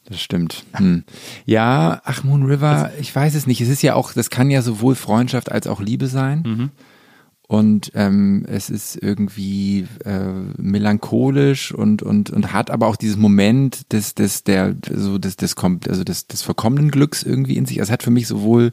Das 0.06 0.20
stimmt. 0.22 0.64
Hm. 0.74 1.03
Ja, 1.45 2.02
ach 2.03 2.24
Moon 2.24 2.44
River, 2.44 2.91
ich 2.99 3.16
weiß 3.16 3.36
es 3.36 3.45
nicht. 3.45 3.61
Es 3.61 3.70
ist 3.70 3.84
ja 3.84 3.94
auch, 3.94 4.14
das 4.14 4.32
kann 4.32 4.49
ja 4.49 4.64
sowohl 4.64 4.95
Freundschaft 4.95 5.52
als 5.52 5.68
auch 5.68 5.80
Liebe 5.82 6.07
sein. 6.07 6.72
Und 7.48 7.91
ähm, 7.94 8.44
es 8.48 8.72
ist 8.72 8.95
irgendwie 8.95 9.88
äh, 10.06 10.30
melancholisch 10.57 11.72
und, 11.72 12.02
und, 12.02 12.32
und 12.32 12.53
hat 12.53 12.72
aber 12.72 12.88
auch 12.88 12.95
dieses 12.95 13.18
Moment 13.18 13.91
des, 13.94 14.16
des, 14.16 14.44
der, 14.44 14.76
so 14.91 15.20
des, 15.20 15.36
des, 15.36 15.56
kommt, 15.56 15.88
also 15.88 16.03
des, 16.03 16.26
des 16.28 16.41
verkommenen 16.41 16.90
Glücks 16.90 17.22
irgendwie 17.22 17.57
in 17.57 17.66
sich. 17.66 17.80
Also 17.80 17.90
es 17.90 17.94
hat 17.94 18.03
für 18.03 18.11
mich 18.11 18.28
sowohl 18.28 18.72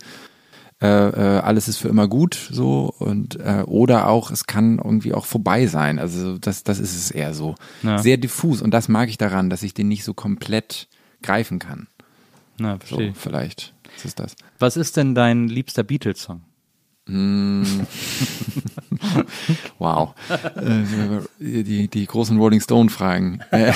äh, 0.83 0.87
äh, 0.87 1.39
alles 1.41 1.69
ist 1.69 1.79
für 1.79 1.89
immer 1.89 2.07
gut 2.09 2.35
so 2.51 2.93
und 2.99 3.37
äh, 3.41 3.63
oder 3.67 4.09
auch 4.09 4.31
es 4.31 4.47
kann 4.47 4.77
irgendwie 4.79 5.15
auch 5.15 5.25
vorbei 5.25 5.67
sein. 5.67 5.99
Also 5.99 6.37
das, 6.39 6.65
das 6.65 6.79
ist 6.79 6.95
es 6.97 7.11
eher 7.11 7.33
so. 7.35 7.55
Ja. 7.83 7.99
Sehr 7.99 8.19
diffus 8.19 8.61
und 8.61 8.73
das 8.73 8.89
mag 8.89 9.09
ich 9.09 9.17
daran, 9.19 9.49
dass 9.51 9.63
ich 9.63 9.73
den 9.75 9.89
nicht 9.89 10.05
so 10.05 10.13
komplett 10.15 10.89
greifen 11.23 11.59
kann. 11.59 11.87
Na, 12.59 12.75
So, 12.75 12.79
verstehe. 12.97 13.15
vielleicht 13.15 13.75
ist 13.97 14.05
es 14.05 14.15
das. 14.15 14.37
Was 14.59 14.77
ist 14.77 14.97
denn 14.97 15.15
dein 15.15 15.49
liebster 15.49 15.83
Beatles-Song? 15.83 16.43
Wow. 19.79 20.15
äh, 20.57 21.23
die, 21.39 21.89
die 21.89 22.07
großen 22.07 22.37
Rolling 22.39 22.61
Stone 22.61 22.91
Fragen. 22.91 23.41
Äh, 23.53 23.69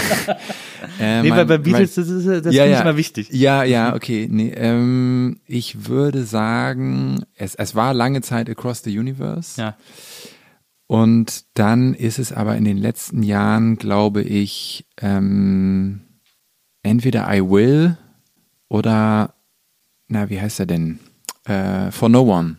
äh, 0.98 1.22
Nee, 1.22 1.28
mein- 1.28 1.38
weil 1.38 1.46
bei 1.46 1.58
Beatles, 1.58 1.96
mein- 1.96 2.06
das, 2.06 2.14
ist, 2.14 2.46
das 2.46 2.54
ja, 2.54 2.62
finde 2.64 2.76
ja. 2.78 2.80
immer 2.82 2.96
wichtig. 2.96 3.28
Ja, 3.32 3.62
ja, 3.64 3.94
okay. 3.94 4.26
Nee, 4.30 4.50
ähm, 4.56 5.40
ich 5.46 5.86
würde 5.88 6.24
sagen, 6.24 7.24
es, 7.36 7.54
es 7.54 7.74
war 7.74 7.92
lange 7.94 8.22
Zeit 8.22 8.48
Across 8.50 8.82
the 8.84 8.98
Universe. 8.98 9.60
Ja. 9.60 9.76
Und 10.86 11.44
dann 11.54 11.94
ist 11.94 12.18
es 12.18 12.32
aber 12.32 12.56
in 12.56 12.64
den 12.64 12.78
letzten 12.78 13.22
Jahren, 13.22 13.76
glaube 13.76 14.22
ich, 14.22 14.86
ähm, 15.00 16.00
entweder 16.82 17.32
I 17.32 17.40
Will 17.42 17.96
oder, 18.68 19.34
na, 20.08 20.28
wie 20.30 20.40
heißt 20.40 20.60
er 20.60 20.66
denn? 20.66 20.98
Äh, 21.44 21.90
For 21.92 22.08
No 22.08 22.22
One. 22.22 22.56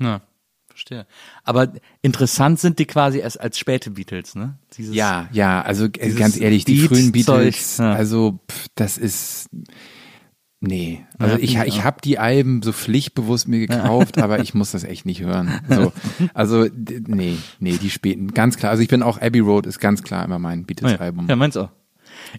Ja, 0.00 0.22
verstehe. 0.68 1.06
Aber 1.44 1.72
interessant 2.02 2.60
sind 2.60 2.78
die 2.78 2.86
quasi 2.86 3.18
erst 3.18 3.40
als 3.40 3.58
späte 3.58 3.90
Beatles, 3.90 4.34
ne? 4.34 4.58
Dieses, 4.76 4.94
Ja, 4.94 5.28
ja, 5.32 5.62
also 5.62 5.86
äh, 5.86 6.12
ganz 6.12 6.38
ehrlich, 6.38 6.64
die 6.64 6.78
frühen 6.78 7.12
Beatles, 7.12 7.78
ja. 7.78 7.92
also 7.92 8.40
pff, 8.50 8.66
das 8.74 8.98
ist, 8.98 9.48
Nee, 10.60 11.04
also 11.18 11.36
Ja, 11.36 11.42
ich, 11.42 11.58
ich 11.74 11.84
habe 11.84 12.00
die 12.02 12.18
Alben 12.18 12.62
so 12.62 12.72
pflichtbewusst 12.72 13.46
mir 13.46 13.58
gekauft, 13.66 14.18
aber 14.18 14.40
ich 14.40 14.54
muss 14.54 14.70
das 14.72 14.84
echt 14.84 15.04
nicht 15.04 15.20
hören. 15.20 15.60
So, 15.68 15.92
also 16.34 16.66
nee, 17.06 17.36
nee, 17.60 17.76
die 17.76 17.90
späten, 17.90 18.32
ganz 18.32 18.56
klar. 18.56 18.70
Also 18.70 18.82
ich 18.82 18.88
bin 18.88 19.02
auch 19.02 19.20
Abbey 19.20 19.40
Road 19.40 19.66
ist 19.66 19.80
ganz 19.80 20.02
klar 20.02 20.24
immer 20.24 20.38
mein 20.38 20.60
Ja, 20.60 20.64
Beatles-Album. 20.66 21.28
ja 21.28 21.36
meins 21.36 21.56
auch. 21.58 21.70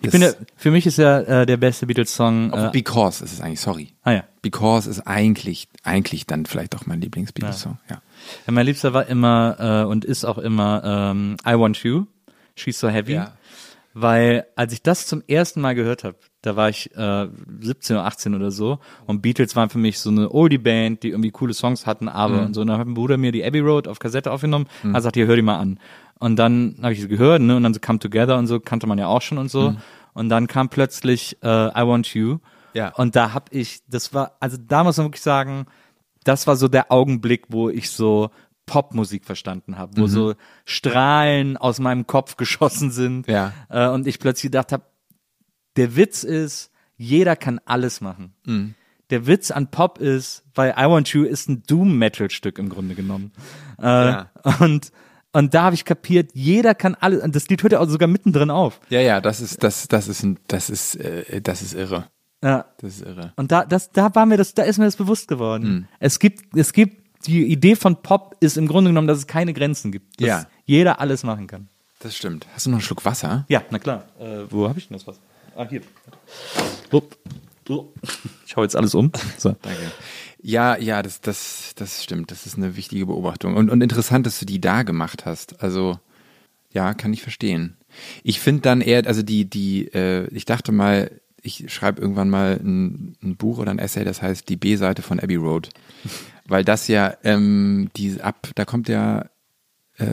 Ich 0.01 0.11
finde, 0.11 0.35
für 0.55 0.71
mich 0.71 0.85
ist 0.85 0.97
ja 0.97 1.19
äh, 1.19 1.45
der 1.45 1.57
beste 1.57 1.85
Beatles-Song. 1.87 2.53
Äh, 2.53 2.69
Because 2.71 3.23
ist 3.23 3.33
es 3.33 3.41
eigentlich, 3.41 3.61
sorry. 3.61 3.93
ah 4.03 4.11
ja. 4.11 4.23
Because 4.41 4.89
ist 4.89 5.01
eigentlich, 5.01 5.67
eigentlich 5.83 6.25
dann 6.25 6.45
vielleicht 6.45 6.75
auch 6.75 6.85
mein 6.85 7.01
Lieblings-Beatles-Song. 7.01 7.77
Ja. 7.89 8.01
ja. 8.45 8.51
Mein 8.51 8.65
Liebster 8.65 8.93
war 8.93 9.07
immer 9.07 9.83
äh, 9.83 9.85
und 9.85 10.05
ist 10.05 10.25
auch 10.25 10.37
immer 10.37 10.81
ähm, 10.83 11.37
I 11.45 11.57
Want 11.57 11.83
You, 11.83 12.05
She's 12.55 12.79
So 12.79 12.89
Heavy. 12.89 13.13
Ja. 13.13 13.33
Weil 13.99 14.45
als 14.55 14.73
ich 14.73 14.83
das 14.83 15.07
zum 15.07 15.23
ersten 15.27 15.59
Mal 15.59 15.73
gehört 15.73 16.03
habe, 16.03 16.17
da 16.43 16.55
war 16.55 16.69
ich 16.69 16.95
äh, 16.95 17.27
17 17.61 17.95
oder 17.95 18.05
18 18.05 18.35
oder 18.35 18.51
so 18.51 18.77
und 19.07 19.23
Beatles 19.23 19.55
waren 19.55 19.69
für 19.69 19.79
mich 19.79 19.97
so 19.97 20.11
eine 20.11 20.31
Oldie-Band, 20.31 21.01
die 21.01 21.09
irgendwie 21.09 21.31
coole 21.31 21.55
Songs 21.55 21.87
hatten, 21.87 22.07
aber 22.07 22.43
und 22.43 22.53
so. 22.53 22.61
Und 22.61 22.67
dann 22.67 22.77
hat 22.77 22.85
mein 22.85 22.93
Bruder 22.93 23.17
mir 23.17 23.31
die 23.31 23.43
Abbey 23.43 23.59
Road 23.59 23.87
auf 23.87 23.97
Kassette 23.97 24.31
aufgenommen, 24.31 24.67
hat 24.83 24.93
gesagt, 24.93 25.15
hier, 25.15 25.25
hör 25.25 25.35
die 25.35 25.41
mal 25.41 25.57
an. 25.57 25.79
Und 26.19 26.35
dann 26.37 26.75
habe 26.81 26.93
ich 26.93 27.01
sie 27.01 27.07
gehört, 27.07 27.41
ne, 27.41 27.55
und 27.55 27.63
dann 27.63 27.73
so 27.73 27.79
Come 27.79 27.99
Together 27.99 28.37
und 28.37 28.47
so, 28.47 28.59
kannte 28.59 28.87
man 28.87 28.97
ja 28.97 29.07
auch 29.07 29.21
schon 29.21 29.37
und 29.37 29.49
so. 29.51 29.75
Und 30.13 30.29
dann 30.29 30.47
kam 30.47 30.69
plötzlich 30.69 31.37
äh, 31.43 31.47
I 31.69 31.85
Want 31.87 32.13
You. 32.13 32.39
Ja. 32.73 32.89
Und 32.95 33.15
da 33.15 33.33
hab 33.33 33.53
ich, 33.53 33.81
das 33.87 34.13
war, 34.13 34.33
also 34.39 34.57
da 34.57 34.83
muss 34.83 34.97
man 34.97 35.07
wirklich 35.07 35.21
sagen, 35.23 35.65
das 36.23 36.47
war 36.47 36.55
so 36.55 36.67
der 36.67 36.91
Augenblick, 36.91 37.45
wo 37.49 37.69
ich 37.69 37.89
so 37.91 38.29
Popmusik 38.65 39.23
verstanden 39.25 39.77
habe, 39.77 39.95
wo 39.97 40.07
so 40.07 40.33
Strahlen 40.65 41.55
aus 41.57 41.79
meinem 41.79 42.05
Kopf 42.07 42.35
geschossen 42.37 42.91
sind 42.91 43.27
Ja. 43.27 43.53
äh, 43.69 43.87
und 43.87 44.07
ich 44.07 44.19
plötzlich 44.19 44.51
gedacht 44.51 44.71
habe, 44.71 44.83
der 45.75 45.95
Witz 45.95 46.23
ist, 46.23 46.71
jeder 46.97 47.35
kann 47.35 47.59
alles 47.65 48.01
machen. 48.01 48.33
Der 49.09 49.27
Witz 49.27 49.51
an 49.51 49.69
Pop 49.71 49.99
ist, 49.99 50.43
weil 50.55 50.71
I 50.77 50.85
Want 50.89 51.09
You 51.09 51.23
ist 51.23 51.47
ein 51.47 51.63
Doom-Metal-Stück 51.63 52.57
im 52.59 52.69
Grunde 52.69 52.95
genommen. 52.95 53.31
Äh, 53.79 53.83
Ja. 53.85 54.31
Und 54.59 54.91
und 55.33 55.53
da 55.53 55.63
habe 55.63 55.75
ich 55.75 55.85
kapiert, 55.85 56.31
jeder 56.33 56.73
kann 56.75 56.95
alles. 56.95 57.21
Und 57.23 57.35
das 57.35 57.47
Lied 57.49 57.61
hört 57.63 57.73
ja 57.73 57.79
auch 57.79 57.87
sogar 57.89 58.07
mittendrin 58.07 58.49
auf. 58.49 58.79
Ja, 58.89 59.01
ja, 59.01 59.21
das 59.21 59.41
ist, 59.41 59.63
das, 59.63 59.87
das 59.87 60.07
ist, 60.07 60.23
ein, 60.23 60.39
das 60.47 60.69
ist, 60.69 60.95
äh, 60.95 61.41
das 61.41 61.61
ist 61.61 61.73
irre. 61.73 62.07
Ja. 62.43 62.65
Das 62.79 62.95
ist 62.97 63.01
irre. 63.05 63.33
Und 63.35 63.51
da, 63.51 63.65
das, 63.65 63.91
da 63.91 64.13
war 64.15 64.25
mir 64.25 64.37
das, 64.37 64.53
da 64.53 64.63
ist 64.63 64.77
mir 64.77 64.85
das 64.85 64.95
bewusst 64.95 65.27
geworden. 65.27 65.63
Hm. 65.63 65.87
Es 65.99 66.19
gibt, 66.19 66.55
es 66.55 66.73
gibt, 66.73 67.05
die 67.25 67.45
Idee 67.51 67.75
von 67.75 68.01
Pop 68.01 68.35
ist 68.39 68.57
im 68.57 68.67
Grunde 68.67 68.89
genommen, 68.91 69.07
dass 69.07 69.17
es 69.17 69.27
keine 69.27 69.53
Grenzen 69.53 69.91
gibt. 69.91 70.21
Dass 70.21 70.27
Ja. 70.27 70.45
jeder 70.65 70.99
alles 71.01 71.23
machen 71.23 71.47
kann. 71.47 71.67
Das 71.99 72.15
stimmt. 72.15 72.45
Hast 72.53 72.65
du 72.67 72.69
noch 72.69 72.77
einen 72.77 72.83
Schluck 72.83 73.03
Wasser? 73.05 73.45
Ja, 73.49 73.63
na 73.71 73.79
klar. 73.79 74.05
Äh, 74.19 74.43
wo 74.49 74.69
habe 74.69 74.77
ich 74.79 74.87
denn 74.87 74.97
das 74.97 75.07
was? 75.07 75.19
Ah, 75.55 75.65
hier. 75.67 75.81
Upp. 76.91 77.17
Oh. 77.69 77.87
Ich 78.45 78.55
hau 78.55 78.61
jetzt 78.63 78.75
alles 78.75 78.93
um. 78.95 79.11
So. 79.37 79.49
Danke. 79.61 79.79
Ja, 80.41 80.77
ja, 80.77 81.01
das, 81.01 81.21
das, 81.21 81.73
das 81.75 82.03
stimmt. 82.03 82.31
Das 82.31 82.45
ist 82.45 82.57
eine 82.57 82.75
wichtige 82.75 83.05
Beobachtung. 83.07 83.55
Und, 83.55 83.69
und 83.69 83.81
interessant, 83.81 84.25
dass 84.25 84.39
du 84.39 84.45
die 84.45 84.61
da 84.61 84.83
gemacht 84.83 85.25
hast. 85.25 85.61
Also, 85.63 85.99
ja, 86.71 86.93
kann 86.93 87.13
ich 87.13 87.21
verstehen. 87.23 87.77
Ich 88.23 88.39
finde 88.39 88.61
dann 88.61 88.81
eher, 88.81 89.07
also 89.07 89.23
die, 89.23 89.45
die, 89.45 89.87
äh, 89.93 90.27
ich 90.33 90.45
dachte 90.45 90.71
mal, 90.71 91.09
ich 91.41 91.71
schreibe 91.73 92.01
irgendwann 92.01 92.29
mal 92.29 92.59
ein, 92.61 93.15
ein 93.23 93.35
Buch 93.37 93.57
oder 93.57 93.71
ein 93.71 93.79
Essay, 93.79 94.03
das 94.03 94.21
heißt 94.21 94.47
die 94.49 94.57
B-Seite 94.57 95.01
von 95.01 95.19
Abbey 95.19 95.35
Road. 95.35 95.69
Weil 96.47 96.63
das 96.63 96.87
ja, 96.87 97.15
ähm, 97.23 97.89
die 97.95 98.21
ab, 98.21 98.49
da 98.55 98.65
kommt 98.65 98.89
ja, 98.89 99.25
äh, 99.97 100.05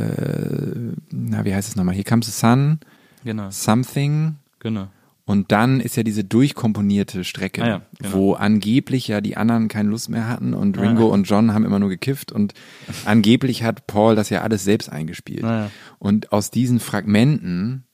na, 1.11 1.45
wie 1.45 1.55
heißt 1.55 1.69
es 1.69 1.77
nochmal? 1.77 1.95
Here 1.95 2.05
comes 2.05 2.27
the 2.27 2.33
sun, 2.33 2.81
Genau. 3.25 3.51
something, 3.51 4.37
Genau. 4.61 4.89
Und 5.27 5.53
dann 5.53 5.81
ist 5.81 5.97
ja 5.97 6.03
diese 6.03 6.23
durchkomponierte 6.25 7.25
Strecke, 7.25 7.63
Ah 7.63 7.67
ja, 7.67 7.83
genau. 7.99 8.13
wo 8.15 8.33
angeblich 8.35 9.09
ja 9.09 9.21
die 9.21 9.37
anderen 9.37 9.69
keine 9.69 9.89
Lust 9.89 10.09
mehr 10.11 10.29
hatten 10.29 10.53
und 10.55 10.79
Ringo 10.79 11.07
und 11.07 11.25
John 11.25 11.55
haben 11.55 11.65
immer 11.65 11.79
nur 11.79 11.89
gekifft 11.89 12.31
und 12.33 12.53
angeblich 13.07 13.63
hat 13.63 13.87
Paul 13.87 14.17
das 14.17 14.29
ja 14.31 14.43
alles 14.43 14.65
selbst 14.65 14.91
eingespielt. 14.91 15.45
Ah 15.45 15.59
ja. 15.65 15.71
Und 15.99 16.33
aus 16.33 16.51
diesen 16.51 16.79
Fragmenten 16.81 17.85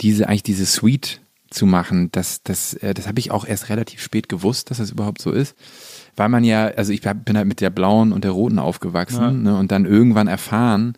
diese 0.00 0.28
eigentlich 0.28 0.42
diese 0.44 0.66
Suite 0.66 1.20
zu 1.50 1.64
machen, 1.66 2.10
das 2.12 2.42
das 2.42 2.74
äh, 2.74 2.92
das 2.94 3.06
habe 3.06 3.18
ich 3.20 3.30
auch 3.30 3.44
erst 3.46 3.68
relativ 3.68 4.00
spät 4.02 4.28
gewusst, 4.28 4.70
dass 4.70 4.78
das 4.78 4.90
überhaupt 4.90 5.22
so 5.22 5.30
ist, 5.30 5.54
weil 6.16 6.28
man 6.28 6.44
ja, 6.44 6.66
also 6.66 6.92
ich 6.92 7.00
bin 7.02 7.36
halt 7.36 7.46
mit 7.46 7.60
der 7.60 7.70
blauen 7.70 8.12
und 8.12 8.24
der 8.24 8.32
roten 8.32 8.58
aufgewachsen 8.58 9.20
Ja. 9.22 9.30
ne, 9.30 9.56
und 9.58 9.70
dann 9.72 9.86
irgendwann 9.86 10.26
erfahren, 10.28 10.94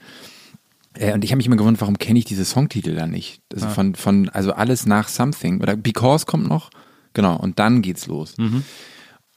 äh, 0.98 1.12
und 1.12 1.24
ich 1.24 1.30
habe 1.30 1.38
mich 1.38 1.46
immer 1.46 1.56
gewundert, 1.56 1.80
warum 1.80 1.98
kenne 1.98 2.18
ich 2.18 2.24
diese 2.24 2.44
Songtitel 2.44 2.94
dann 2.94 3.10
nicht? 3.10 3.40
Also 3.52 3.68
von, 3.68 3.94
von, 3.94 4.28
also 4.30 4.52
alles 4.52 4.86
nach 4.86 5.08
Something 5.08 5.60
oder 5.60 5.76
Because 5.76 6.26
kommt 6.26 6.48
noch, 6.48 6.70
genau, 7.14 7.36
und 7.36 7.58
dann 7.58 7.82
geht's 7.82 8.06
los. 8.06 8.34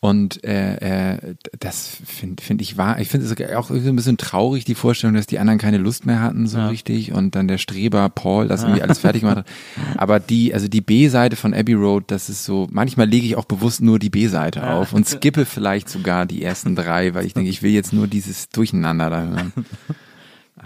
Und 0.04 0.44
äh, 0.44 1.14
äh, 1.14 1.36
das 1.60 1.96
finde 2.04 2.42
find 2.42 2.60
ich 2.60 2.76
wahr. 2.76 3.00
Ich 3.00 3.10
finde 3.10 3.28
es 3.28 3.56
auch 3.56 3.70
ein 3.70 3.96
bisschen 3.96 4.18
traurig, 4.18 4.66
die 4.66 4.74
Vorstellung, 4.74 5.16
dass 5.16 5.28
die 5.28 5.38
anderen 5.38 5.60
keine 5.60 5.78
Lust 5.78 6.08
mehr 6.08 6.22
hatten, 6.22 6.48
so 6.48 6.60
richtig. 6.70 7.12
Und 7.12 7.36
dann 7.36 7.48
der 7.48 7.60
Streber 7.60 8.10
Paul 8.10 8.48
das 8.48 8.64
irgendwie 8.64 8.82
alles 8.82 8.98
fertig 8.98 9.22
gemacht 9.22 9.38
hat. 9.38 9.46
Aber 9.98 10.20
die, 10.20 10.56
also 10.56 10.68
die 10.68 10.82
B-Seite 10.82 11.36
von 11.36 11.54
Abbey 11.54 11.76
Road, 11.76 12.06
das 12.08 12.30
ist 12.30 12.46
so, 12.46 12.68
manchmal 12.72 13.08
lege 13.08 13.28
ich 13.28 13.36
auch 13.36 13.46
bewusst 13.46 13.82
nur 13.82 14.00
die 14.00 14.10
B-Seite 14.10 14.68
auf 14.68 14.94
und 14.94 15.08
skippe 15.08 15.46
vielleicht 15.46 15.88
sogar 15.88 16.26
die 16.26 16.42
ersten 16.42 16.76
drei, 16.76 17.14
weil 17.14 17.28
ich 17.28 17.36
denke, 17.36 17.52
ich 17.52 17.62
will 17.62 17.72
jetzt 17.72 17.94
nur 17.94 18.08
dieses 18.08 18.50
Durcheinander 18.50 19.12
da 19.12 19.22
hören. 19.22 19.54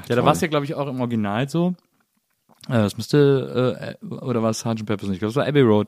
Ja, 0.10 0.16
da 0.16 0.26
war 0.26 0.34
es 0.34 0.42
ja, 0.42 0.48
glaube 0.48 0.66
ich, 0.66 0.74
auch 0.76 0.88
im 0.88 1.00
Original 1.00 1.48
so. 1.50 1.76
Äh, 2.68 2.74
Das 2.74 2.98
müsste, 2.98 3.98
äh, 4.02 4.06
oder 4.08 4.42
war 4.44 4.50
es 4.50 4.60
Sgt. 4.60 4.86
Peppers 4.86 5.08
nicht? 5.10 5.16
Ich 5.16 5.20
glaube, 5.20 5.32
es 5.32 5.36
war 5.36 5.48
Abbey 5.48 5.62
Road. 5.62 5.88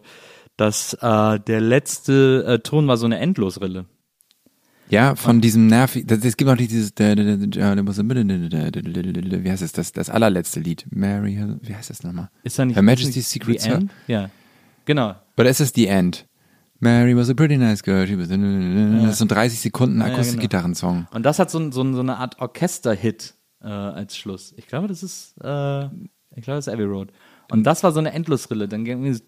Dass 0.55 0.93
äh, 1.01 1.39
der 1.39 1.61
letzte 1.61 2.43
äh, 2.47 2.59
Ton 2.59 2.87
war 2.87 2.97
so 2.97 3.05
eine 3.05 3.19
Endlosrille. 3.19 3.85
Ja, 4.89 5.15
von 5.15 5.41
diesem 5.41 5.67
nervig, 5.67 6.07
das, 6.07 6.23
es 6.23 6.37
gibt 6.37 6.49
noch 6.49 6.57
nicht 6.57 6.71
dieses, 6.71 6.91
wie 6.97 7.03
heißt 9.51 9.61
es, 9.61 9.73
das, 9.73 9.91
das 9.91 10.09
allerletzte 10.09 10.61
Lied, 10.61 10.85
Mary, 10.89 11.37
wie 11.61 11.75
heißt 11.75 11.89
das 11.89 12.03
nochmal? 12.03 12.29
Ist 12.43 12.57
da 12.57 12.63
nicht 12.65 12.75
Her 12.75 12.83
Majesty's 12.83 13.13
The 13.29 13.39
Secret 13.39 13.65
End? 13.65 13.65
Service. 13.65 13.89
Ja. 14.07 14.29
Genau. 14.85 15.15
Oder 15.37 15.49
ist 15.49 15.59
es 15.59 15.73
The 15.75 15.87
End? 15.87 16.25
Mary 16.79 17.17
was 17.17 17.29
a 17.29 17.33
pretty 17.33 17.57
nice 17.57 17.83
girl. 17.83 18.07
She 18.07 18.17
was, 18.17 18.29
das 18.29 18.37
ist 19.11 19.17
so 19.17 19.25
ein 19.25 19.27
30 19.27 19.59
Sekunden 19.59 19.99
genau. 19.99 20.13
Akustikgitarrensong. 20.13 21.07
Und 21.11 21.23
das 21.25 21.39
hat 21.39 21.49
so, 21.51 21.59
so, 21.71 21.91
so 21.93 21.99
eine 21.99 22.17
Art 22.17 22.39
Orchester-Hit 22.39 23.33
äh, 23.61 23.67
als 23.67 24.17
Schluss. 24.17 24.53
Ich 24.57 24.67
glaube, 24.67 24.87
das 24.87 25.03
ist, 25.03 25.35
äh, 25.43 25.85
ich 26.35 26.43
glaube, 26.43 26.57
das 26.57 26.67
ist 26.67 26.73
Abbey 26.73 26.83
Road. 26.83 27.09
Und 27.49 27.63
das 27.63 27.83
war 27.83 27.91
so 27.91 27.99
eine 27.99 28.11
Endlosrille. 28.11 28.67
Dann 28.67 28.83
ging 28.83 29.05
es. 29.05 29.21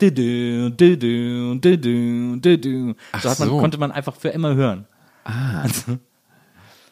Ach 3.11 3.21
So, 3.21 3.29
hat 3.29 3.39
man, 3.39 3.49
so. 3.49 3.59
konnte 3.59 3.77
man 3.77 3.91
einfach 3.91 4.15
für 4.15 4.29
immer 4.29 4.55
hören. 4.55 4.87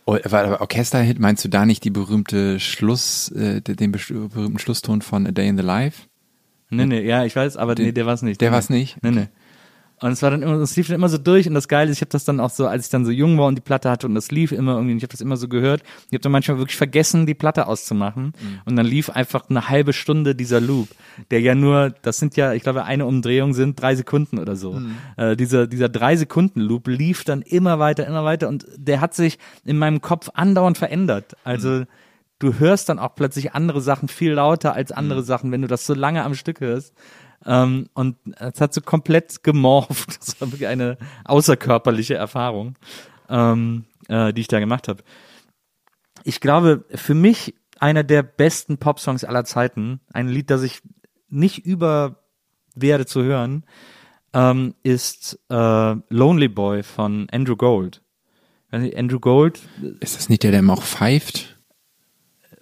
Oh, 0.05 0.17
aber 0.23 0.61
Orchesterhit, 0.61 1.19
meinst 1.19 1.43
du 1.43 1.49
da 1.49 1.65
nicht 1.65 1.83
die 1.83 1.89
berühmte 1.89 2.61
Schluss, 2.61 3.29
äh, 3.31 3.61
den 3.61 3.91
berühmten 3.91 4.57
Schlusston 4.57 5.01
von 5.01 5.27
A 5.27 5.31
Day 5.31 5.49
in 5.49 5.57
the 5.57 5.63
Life? 5.63 6.07
Nee, 6.69 6.85
nee, 6.85 7.01
ja, 7.01 7.25
ich 7.25 7.35
weiß, 7.35 7.57
aber 7.57 7.75
nee, 7.75 7.91
der 7.91 8.05
war 8.05 8.13
es 8.13 8.21
nicht. 8.21 8.39
Der 8.41 8.49
Nee, 8.49 8.55
war's 8.55 8.69
nicht? 8.69 8.97
Nee, 9.01 9.11
nee. 9.11 9.27
Und 9.99 10.11
es 10.11 10.21
war 10.21 10.29
dann 10.29 10.43
immer, 10.43 10.53
es 10.57 10.75
lief 10.75 10.87
dann 10.87 10.95
immer 10.95 11.09
so 11.09 11.17
durch 11.17 11.47
und 11.47 11.55
das 11.55 11.67
Geile 11.67 11.89
ist, 11.89 11.97
ich 11.97 12.01
habe 12.01 12.11
das 12.11 12.23
dann 12.23 12.39
auch 12.39 12.51
so, 12.51 12.67
als 12.67 12.85
ich 12.85 12.91
dann 12.91 13.03
so 13.03 13.09
jung 13.11 13.39
war 13.39 13.47
und 13.47 13.55
die 13.55 13.61
Platte 13.63 13.89
hatte 13.89 14.05
und 14.05 14.13
das 14.13 14.29
lief 14.29 14.51
immer 14.51 14.75
irgendwie, 14.75 14.95
ich 14.95 15.01
habe 15.01 15.11
das 15.11 15.21
immer 15.21 15.37
so 15.37 15.47
gehört. 15.47 15.81
Ich 16.07 16.13
habe 16.13 16.19
dann 16.19 16.31
manchmal 16.31 16.59
wirklich 16.59 16.77
vergessen, 16.77 17.25
die 17.25 17.33
Platte 17.33 17.65
auszumachen 17.67 18.25
Mhm. 18.25 18.59
und 18.65 18.75
dann 18.75 18.85
lief 18.85 19.09
einfach 19.09 19.49
eine 19.49 19.69
halbe 19.69 19.93
Stunde 19.93 20.35
dieser 20.35 20.61
Loop, 20.61 20.89
der 21.31 21.41
ja 21.41 21.55
nur, 21.55 21.95
das 22.03 22.17
sind 22.17 22.35
ja, 22.37 22.53
ich 22.53 22.61
glaube, 22.61 22.83
eine 22.83 23.07
Umdrehung 23.07 23.53
sind 23.55 23.81
drei 23.81 23.95
Sekunden 23.95 24.37
oder 24.37 24.55
so. 24.55 24.73
Mhm. 24.73 24.97
Äh, 25.17 25.35
dieser 25.35 25.65
dieser 25.65 25.89
drei 25.89 26.15
Sekunden 26.15 26.61
Loop 26.61 26.87
lief 26.87 27.23
dann 27.23 27.41
immer 27.41 27.79
weiter, 27.79 28.05
immer 28.05 28.23
weiter 28.23 28.49
und 28.49 28.67
der 28.77 29.01
hat 29.01 29.15
sich 29.15 29.39
in 29.65 29.79
meinem 29.79 30.01
Kopf 30.01 30.29
andauernd 30.35 30.77
verändert. 30.77 31.35
Also 31.43 31.69
Mhm. 31.69 31.85
du 32.37 32.59
hörst 32.59 32.89
dann 32.89 32.99
auch 32.99 33.15
plötzlich 33.15 33.53
andere 33.53 33.81
Sachen 33.81 34.09
viel 34.09 34.33
lauter 34.33 34.73
als 34.73 34.91
andere 34.91 35.21
Mhm. 35.21 35.25
Sachen, 35.25 35.51
wenn 35.51 35.63
du 35.63 35.67
das 35.67 35.87
so 35.87 35.95
lange 35.95 36.23
am 36.23 36.35
Stück 36.35 36.59
hörst. 36.61 36.93
Ähm, 37.45 37.89
und 37.93 38.17
es 38.39 38.59
hat 38.59 38.73
so 38.73 38.81
komplett 38.81 39.43
gemorpht. 39.43 40.17
Das 40.19 40.39
war 40.41 40.51
wirklich 40.51 40.67
eine 40.67 40.97
außerkörperliche 41.25 42.15
Erfahrung, 42.15 42.75
ähm, 43.29 43.85
äh, 44.07 44.33
die 44.33 44.41
ich 44.41 44.47
da 44.47 44.59
gemacht 44.59 44.87
habe. 44.87 45.03
Ich 46.23 46.41
glaube, 46.41 46.83
für 46.93 47.13
mich 47.13 47.55
einer 47.79 48.03
der 48.03 48.23
besten 48.23 48.77
Popsongs 48.77 49.23
aller 49.23 49.45
Zeiten, 49.45 50.01
ein 50.11 50.27
Lied, 50.27 50.49
das 50.49 50.63
ich 50.63 50.81
nicht 51.29 51.65
über 51.65 52.23
werde 52.75 53.05
zu 53.05 53.23
hören, 53.23 53.65
ähm, 54.33 54.75
ist 54.83 55.39
äh, 55.49 55.95
Lonely 56.09 56.47
Boy 56.47 56.83
von 56.83 57.27
Andrew 57.31 57.55
Gold. 57.55 58.01
Andrew 58.69 59.19
Gold, 59.19 59.61
Ist 60.01 60.17
das 60.17 60.27
nicht 60.27 60.43
der, 60.43 60.51
der 60.51 60.59
immer 60.59 60.73
auch 60.73 60.83
pfeift? 60.83 61.57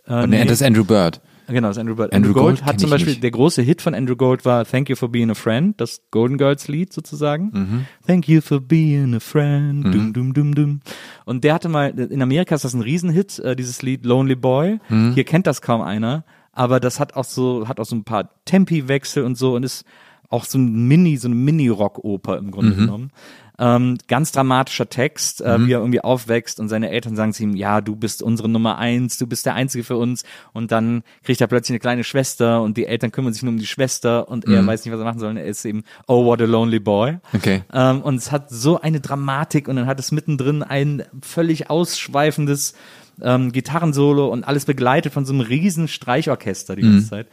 äh, 0.05 0.27
nee, 0.27 0.43
das 0.45 0.61
ist 0.61 0.63
Andrew 0.63 0.83
Bird. 0.83 1.19
Genau, 1.47 1.67
das 1.67 1.77
ist 1.77 1.81
Andrew 1.81 1.95
Bird. 1.95 2.13
Andrew 2.13 2.29
Andrew, 2.29 2.41
Gold, 2.41 2.57
Gold 2.57 2.65
hat 2.65 2.79
zum 2.79 2.89
Beispiel, 2.89 3.13
nicht. 3.13 3.23
der 3.23 3.31
große 3.31 3.61
Hit 3.61 3.81
von 3.81 3.93
Andrew 3.93 4.15
Gold 4.15 4.45
war 4.45 4.65
Thank 4.65 4.89
You 4.89 4.95
for 4.95 5.09
Being 5.09 5.29
a 5.29 5.35
Friend, 5.35 5.79
das 5.79 6.01
Golden 6.11 6.37
Girls 6.37 6.67
Lied 6.67 6.91
sozusagen. 6.91 7.51
Mhm. 7.53 7.85
Thank 8.07 8.27
you 8.27 8.41
for 8.41 8.59
being 8.59 9.13
a 9.13 9.19
friend, 9.19 9.85
dum, 9.85 10.13
dum, 10.13 10.33
dum, 10.33 10.55
dum. 10.55 10.79
Und 11.25 11.43
der 11.43 11.53
hatte 11.53 11.69
mal, 11.69 11.89
in 11.89 12.21
Amerika 12.21 12.55
ist 12.55 12.65
das 12.65 12.73
ein 12.73 12.81
Riesenhit, 12.81 13.39
äh, 13.39 13.55
dieses 13.55 13.81
Lied 13.81 14.05
Lonely 14.05 14.35
Boy. 14.35 14.79
Mhm. 14.89 15.13
Hier 15.13 15.23
kennt 15.23 15.47
das 15.47 15.61
kaum 15.61 15.81
einer, 15.81 16.25
aber 16.51 16.79
das 16.79 16.99
hat 16.99 17.15
auch 17.15 17.25
so, 17.25 17.67
hat 17.67 17.79
auch 17.79 17.85
so 17.85 17.95
ein 17.95 18.03
paar 18.03 18.29
Tempi-Wechsel 18.45 19.23
und 19.23 19.37
so 19.37 19.55
und 19.55 19.63
ist 19.63 19.85
auch 20.29 20.45
so 20.45 20.57
ein 20.57 20.87
Mini, 20.87 21.17
so 21.17 21.27
eine 21.27 21.35
Mini-Rock-Oper 21.35 22.37
im 22.37 22.51
Grunde 22.51 22.75
genommen. 22.75 23.11
Ähm, 23.57 23.97
ganz 24.07 24.31
dramatischer 24.33 24.89
Text, 24.89 25.39
äh, 25.41 25.57
Mhm. 25.57 25.67
wie 25.67 25.71
er 25.73 25.79
irgendwie 25.79 26.01
aufwächst 26.01 26.59
und 26.59 26.67
seine 26.67 26.89
Eltern 26.89 27.15
sagen 27.15 27.31
zu 27.33 27.43
ihm, 27.43 27.55
ja, 27.55 27.79
du 27.81 27.95
bist 27.95 28.21
unsere 28.21 28.49
Nummer 28.49 28.77
eins, 28.77 29.17
du 29.17 29.27
bist 29.27 29.45
der 29.45 29.53
Einzige 29.55 29.83
für 29.83 29.95
uns. 29.97 30.23
Und 30.51 30.71
dann 30.71 31.03
kriegt 31.23 31.39
er 31.39 31.47
plötzlich 31.47 31.71
eine 31.73 31.79
kleine 31.79 32.03
Schwester 32.03 32.61
und 32.61 32.75
die 32.77 32.85
Eltern 32.85 33.11
kümmern 33.11 33.31
sich 33.33 33.43
nur 33.43 33.53
um 33.53 33.59
die 33.59 33.65
Schwester 33.67 34.27
und 34.27 34.45
er 34.45 34.65
weiß 34.67 34.83
nicht, 34.83 34.93
was 34.93 34.99
er 34.99 35.05
machen 35.05 35.19
soll. 35.19 35.29
Und 35.29 35.37
er 35.37 35.45
ist 35.45 35.63
eben, 35.65 35.83
oh, 36.07 36.25
what 36.25 36.41
a 36.41 36.45
lonely 36.45 36.79
boy. 36.79 37.13
Mhm. 37.13 37.19
Okay. 37.33 37.63
Ähm, 37.73 38.01
und 38.01 38.15
es 38.15 38.31
hat 38.31 38.49
so 38.49 38.81
eine 38.81 38.99
Dramatik 38.99 39.67
und 39.67 39.77
dann 39.77 39.85
hat 39.85 39.99
es 39.99 40.11
mittendrin 40.11 40.61
ein 40.61 41.03
völlig 41.21 41.69
ausschweifendes 41.69 42.73
ähm, 43.21 43.51
Gitarrensolo 43.53 44.27
und 44.27 44.43
alles 44.43 44.65
begleitet 44.65 45.13
von 45.13 45.25
so 45.25 45.31
einem 45.31 45.41
riesen 45.41 45.87
Streichorchester 45.87 46.75
die 46.75 46.83
Mhm. 46.83 46.91
ganze 46.95 47.09
Zeit. 47.09 47.27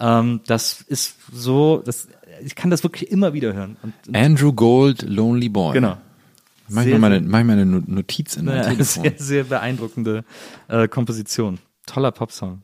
Ähm, 0.00 0.40
das 0.46 0.80
ist 0.82 1.16
so, 1.32 1.82
das, 1.84 2.08
ich 2.44 2.54
kann 2.54 2.70
das 2.70 2.82
wirklich 2.82 3.10
immer 3.10 3.32
wieder 3.32 3.52
hören. 3.54 3.76
Und, 3.82 3.92
und 4.06 4.16
Andrew 4.16 4.52
Gold, 4.52 5.02
Lonely 5.02 5.48
Boy. 5.48 5.74
genau. 5.74 5.96
Mach 6.70 6.84
ich 6.84 6.98
meine, 6.98 7.20
mach 7.20 7.40
ich 7.40 7.46
mal 7.46 7.52
eine 7.54 7.64
No- 7.66 7.82
Notiz 7.86 8.36
in 8.36 8.44
mein 8.44 8.56
Ja, 8.56 8.62
Telefon. 8.70 9.02
sehr, 9.04 9.14
sehr 9.16 9.44
beeindruckende 9.44 10.24
äh, 10.68 10.86
Komposition. 10.86 11.58
Toller 11.86 12.12
Popsong. 12.12 12.60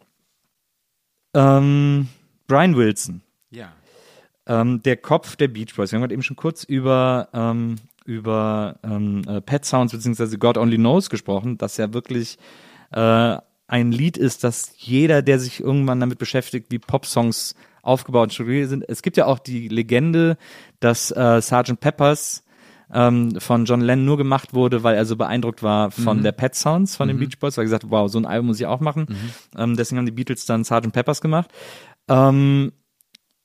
Ähm, 1.35 2.09
Brian 2.47 2.77
Wilson. 2.77 3.23
Ja. 3.51 3.73
Ähm, 4.47 4.83
der 4.83 4.97
Kopf 4.99 5.37
der 5.37 5.49
Beach 5.49 5.75
Boys. 5.75 5.91
Wir 5.91 5.97
haben 5.97 6.03
gerade 6.03 6.15
eben 6.15 6.23
schon 6.23 6.37
kurz 6.37 6.65
über, 6.65 7.29
ähm, 7.33 7.77
über 8.05 8.77
ähm, 8.83 9.23
äh, 9.27 9.41
Pet 9.41 9.65
Sounds 9.65 9.93
bzw. 9.93 10.37
God 10.37 10.59
Only 10.59 10.77
Knows 10.77 11.09
gesprochen, 11.09 11.57
das 11.57 11.77
ja 11.79 11.93
wirklich 11.95 12.39
äh, 12.93 13.39
ein 13.67 13.91
Lied 13.93 14.19
ist, 14.19 14.45
das 14.45 14.73
jeder, 14.77 15.23
der 15.23 15.39
sich 15.39 15.61
irgendwann 15.61 15.99
damit 16.01 16.19
beschäftigt, 16.19 16.67
wie 16.71 16.79
Popsongs 16.79 17.55
aufgebaut 17.85 18.25
und 18.25 18.33
strukturiert 18.33 18.69
sind. 18.69 18.85
Es 18.89 19.03
gibt 19.03 19.17
ja 19.17 19.27
auch 19.27 19.39
die 19.39 19.69
Legende, 19.69 20.37
dass 20.81 21.11
äh, 21.11 21.41
Sgt. 21.41 21.81
Peppers 21.81 22.45
ähm, 22.93 23.39
von 23.41 23.65
John 23.65 23.81
Lennon 23.81 24.05
nur 24.05 24.17
gemacht 24.17 24.55
wurde, 24.55 24.83
weil 24.83 24.95
er 24.95 25.05
so 25.05 25.17
beeindruckt 25.17 25.63
war 25.63 25.91
von 25.91 26.23
der 26.23 26.33
Pet 26.33 26.55
Sounds 26.55 26.97
von 26.97 27.09
den 27.09 27.19
Beach 27.19 27.39
Boys, 27.39 27.57
weil 27.57 27.63
er 27.63 27.67
gesagt 27.67 27.85
hat, 27.85 27.91
wow, 27.91 28.11
so 28.11 28.19
ein 28.19 28.27
Album 28.27 28.49
muss 28.49 28.61
ich 28.61 28.67
auch 28.67 28.81
machen. 28.81 29.07
Ähm, 29.57 29.77
deswegen 29.77 29.99
haben 29.99 30.07
die 30.07 30.13
Beatles 30.13 30.47
dann 30.47 30.65
Sgt. 30.65 30.93
Peppers 30.93 31.21
gemacht. 31.21 31.51
Ähm, 32.09 32.73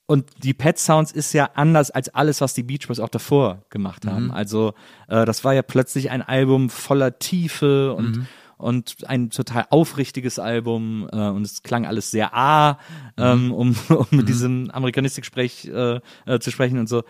und 0.06 0.28
die 0.42 0.54
Pet 0.54 0.76
Sounds 0.76 1.12
ist 1.12 1.32
ja 1.34 1.50
anders 1.54 1.92
als 1.92 2.08
alles, 2.08 2.40
was 2.40 2.52
die 2.52 2.64
Beach 2.64 2.88
Boys 2.88 2.98
auch 2.98 3.08
davor 3.08 3.62
gemacht 3.70 4.06
haben. 4.06 4.30
Also 4.32 4.74
äh, 5.08 5.24
das 5.24 5.44
war 5.44 5.54
ja 5.54 5.62
plötzlich 5.62 6.10
ein 6.10 6.22
Album 6.22 6.68
voller 6.68 7.18
Tiefe 7.20 7.94
und 7.94 8.26
und 8.60 8.96
ein 9.06 9.30
total 9.30 9.66
aufrichtiges 9.70 10.38
Album 10.38 11.08
äh, 11.12 11.16
und 11.16 11.42
es 11.42 11.62
klang 11.62 11.86
alles 11.86 12.10
sehr 12.10 12.34
A, 12.34 12.78
ähm, 13.16 13.52
um, 13.52 13.76
um 13.88 14.06
mit 14.10 14.28
diesem 14.28 14.70
Amerikanistik-Sprech 14.70 15.66
äh, 15.66 16.00
äh, 16.26 16.38
zu 16.40 16.50
sprechen 16.50 16.78
und 16.78 16.88
so. 16.88 17.02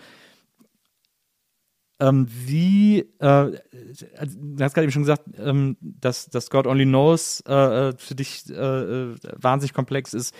Ähm, 1.99 2.25
wie, 2.27 2.99
äh, 2.99 3.05
du 3.19 4.63
hast 4.63 4.73
gerade 4.73 4.85
eben 4.85 4.91
schon 4.91 5.03
gesagt, 5.03 5.23
ähm, 5.37 5.77
dass, 5.81 6.29
dass 6.29 6.49
God 6.49 6.65
Only 6.65 6.85
Knows 6.85 7.43
äh, 7.47 7.89
äh, 7.89 7.93
für 7.95 8.15
dich 8.15 8.49
äh, 8.49 8.53
äh, 8.53 9.15
wahnsinnig 9.35 9.73
komplex 9.73 10.15
ist. 10.15 10.33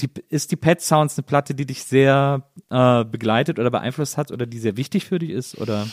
Die, 0.00 0.10
ist 0.28 0.52
die 0.52 0.56
Pet 0.56 0.82
Sounds 0.82 1.16
eine 1.16 1.24
Platte, 1.24 1.54
die 1.54 1.64
dich 1.64 1.82
sehr 1.82 2.42
äh, 2.68 3.04
begleitet 3.06 3.58
oder 3.58 3.70
beeinflusst 3.70 4.18
hat 4.18 4.30
oder 4.30 4.44
die 4.44 4.58
sehr 4.58 4.76
wichtig 4.76 5.06
für 5.06 5.18
dich 5.18 5.30
ist? 5.30 5.58
Oder? 5.58 5.88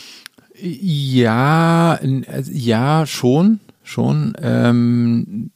Ja, 0.58 1.98
ja, 2.02 3.06
schon, 3.06 3.60
schon. 3.86 4.34
Ähm, 4.40 5.50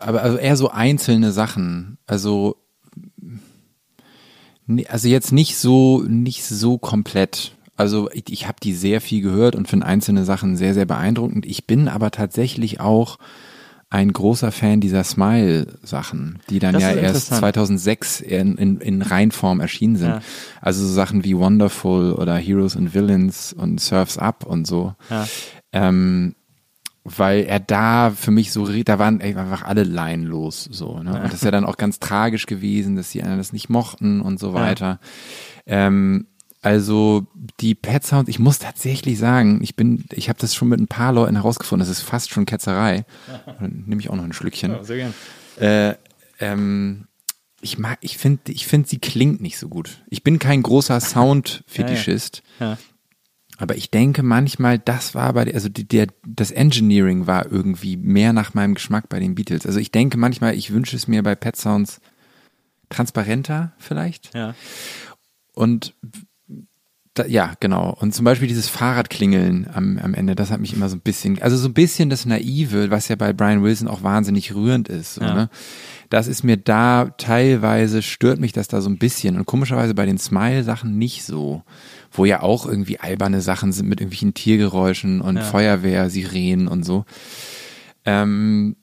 aber 0.00 0.22
also 0.22 0.36
eher 0.36 0.56
so 0.56 0.70
einzelne 0.70 1.32
Sachen. 1.32 1.98
Also, 2.06 2.56
also 4.88 5.08
jetzt 5.08 5.32
nicht 5.32 5.56
so, 5.56 6.02
nicht 6.06 6.44
so 6.44 6.78
komplett. 6.78 7.52
Also 7.76 8.10
ich, 8.12 8.24
ich 8.28 8.46
habe 8.46 8.58
die 8.62 8.74
sehr 8.74 9.00
viel 9.00 9.22
gehört 9.22 9.54
und 9.54 9.68
finde 9.68 9.86
einzelne 9.86 10.24
Sachen 10.24 10.56
sehr, 10.56 10.74
sehr 10.74 10.86
beeindruckend. 10.86 11.46
Ich 11.46 11.66
bin 11.66 11.88
aber 11.88 12.10
tatsächlich 12.10 12.80
auch 12.80 13.18
ein 13.90 14.12
großer 14.12 14.52
Fan 14.52 14.82
dieser 14.82 15.02
Smile-Sachen, 15.02 16.40
die 16.50 16.58
dann 16.58 16.74
Das 16.74 16.82
ja 16.82 16.90
erst 16.90 17.30
interessant. 17.30 17.40
2006 17.40 18.20
in, 18.20 18.58
in, 18.58 18.80
in 18.80 19.00
Reinform 19.00 19.60
erschienen 19.60 19.96
sind. 19.96 20.08
Ja. 20.10 20.20
Also 20.60 20.84
so 20.84 20.92
Sachen 20.92 21.24
wie 21.24 21.36
Wonderful 21.38 22.12
oder 22.12 22.36
Heroes 22.36 22.76
and 22.76 22.92
Villains 22.92 23.54
und 23.54 23.80
Surfs 23.80 24.18
Up 24.18 24.44
und 24.44 24.66
so. 24.66 24.94
Ja. 25.08 25.26
Ähm, 25.72 26.34
weil 27.16 27.44
er 27.44 27.60
da 27.60 28.10
für 28.10 28.30
mich 28.30 28.52
so, 28.52 28.66
da 28.66 28.98
waren 28.98 29.20
einfach 29.20 29.62
alle 29.62 29.84
laienlos 29.84 30.64
so. 30.70 31.02
Ne? 31.02 31.14
Und 31.14 31.24
das 31.24 31.34
ist 31.34 31.44
ja 31.44 31.50
dann 31.50 31.64
auch 31.64 31.76
ganz 31.76 31.98
tragisch 32.00 32.46
gewesen, 32.46 32.96
dass 32.96 33.10
die 33.10 33.22
anderen 33.22 33.38
das 33.38 33.52
nicht 33.52 33.68
mochten 33.68 34.20
und 34.20 34.38
so 34.38 34.52
weiter. 34.54 35.00
Ähm, 35.66 36.26
also 36.60 37.26
die 37.60 37.74
Pet 37.74 38.04
Sounds, 38.04 38.28
ich 38.28 38.38
muss 38.38 38.58
tatsächlich 38.58 39.18
sagen, 39.18 39.60
ich 39.62 39.76
bin, 39.76 40.04
ich 40.12 40.28
habe 40.28 40.38
das 40.40 40.54
schon 40.54 40.68
mit 40.68 40.80
ein 40.80 40.88
paar 40.88 41.12
Leuten 41.12 41.36
herausgefunden, 41.36 41.86
das 41.86 41.96
ist 41.96 42.02
fast 42.02 42.30
schon 42.30 42.46
Ketzerei. 42.46 43.04
Dann 43.60 43.84
nehme 43.86 44.00
ich 44.00 44.10
auch 44.10 44.16
noch 44.16 44.24
ein 44.24 44.32
Schlückchen. 44.32 44.76
sehr 44.82 44.96
gerne. 44.96 45.14
Äh, 45.60 45.94
ähm, 46.40 47.06
ich 47.60 47.78
mag, 47.78 47.98
ich 48.00 48.18
finde, 48.18 48.52
ich 48.52 48.66
finde, 48.66 48.88
sie 48.88 48.98
klingt 48.98 49.40
nicht 49.40 49.58
so 49.58 49.68
gut. 49.68 50.04
Ich 50.08 50.22
bin 50.22 50.38
kein 50.38 50.62
großer 50.62 51.00
Sound-Fetischist. 51.00 52.42
Ja. 52.60 52.78
Aber 53.58 53.76
ich 53.76 53.90
denke 53.90 54.22
manchmal, 54.22 54.78
das 54.78 55.14
war 55.14 55.32
bei, 55.32 55.52
also 55.52 55.68
der, 55.68 56.06
das 56.24 56.52
Engineering 56.52 57.26
war 57.26 57.50
irgendwie 57.50 57.96
mehr 57.96 58.32
nach 58.32 58.54
meinem 58.54 58.74
Geschmack 58.74 59.08
bei 59.08 59.18
den 59.18 59.34
Beatles. 59.34 59.66
Also 59.66 59.80
ich 59.80 59.90
denke 59.90 60.16
manchmal, 60.16 60.54
ich 60.54 60.72
wünsche 60.72 60.94
es 60.96 61.08
mir 61.08 61.22
bei 61.24 61.34
Pet 61.34 61.56
Sounds 61.56 62.00
transparenter 62.88 63.72
vielleicht. 63.78 64.34
Ja. 64.34 64.54
Und 65.54 65.94
da, 67.14 67.26
ja, 67.26 67.54
genau. 67.58 67.96
Und 68.00 68.14
zum 68.14 68.24
Beispiel 68.24 68.46
dieses 68.46 68.68
Fahrradklingeln 68.68 69.68
am, 69.72 69.98
am 69.98 70.14
Ende, 70.14 70.36
das 70.36 70.52
hat 70.52 70.60
mich 70.60 70.72
immer 70.72 70.88
so 70.88 70.94
ein 70.96 71.00
bisschen, 71.00 71.42
also 71.42 71.56
so 71.56 71.68
ein 71.68 71.74
bisschen 71.74 72.10
das 72.10 72.26
Naive, 72.26 72.90
was 72.90 73.08
ja 73.08 73.16
bei 73.16 73.32
Brian 73.32 73.64
Wilson 73.64 73.88
auch 73.88 74.04
wahnsinnig 74.04 74.54
rührend 74.54 74.88
ist. 74.88 75.14
So, 75.14 75.22
Ja. 75.22 75.34
ne? 75.34 75.50
Das 76.08 76.26
ist 76.26 76.42
mir 76.42 76.56
da 76.56 77.10
teilweise, 77.18 78.02
stört 78.02 78.40
mich 78.40 78.52
das 78.52 78.68
da 78.68 78.80
so 78.80 78.88
ein 78.88 78.98
bisschen. 78.98 79.36
Und 79.36 79.46
komischerweise 79.46 79.94
bei 79.94 80.06
den 80.06 80.18
Smile-Sachen 80.18 80.96
nicht 80.96 81.24
so. 81.24 81.62
Wo 82.10 82.24
ja 82.24 82.42
auch 82.42 82.66
irgendwie 82.66 82.98
alberne 82.98 83.42
Sachen 83.42 83.72
sind 83.72 83.88
mit 83.88 84.00
irgendwelchen 84.00 84.34
Tiergeräuschen 84.34 85.20
und 85.20 85.42
Feuerwehr, 85.42 86.08
Sirenen 86.08 86.68
und 86.68 86.84
so. 86.84 87.04
Ähm, 88.06 88.76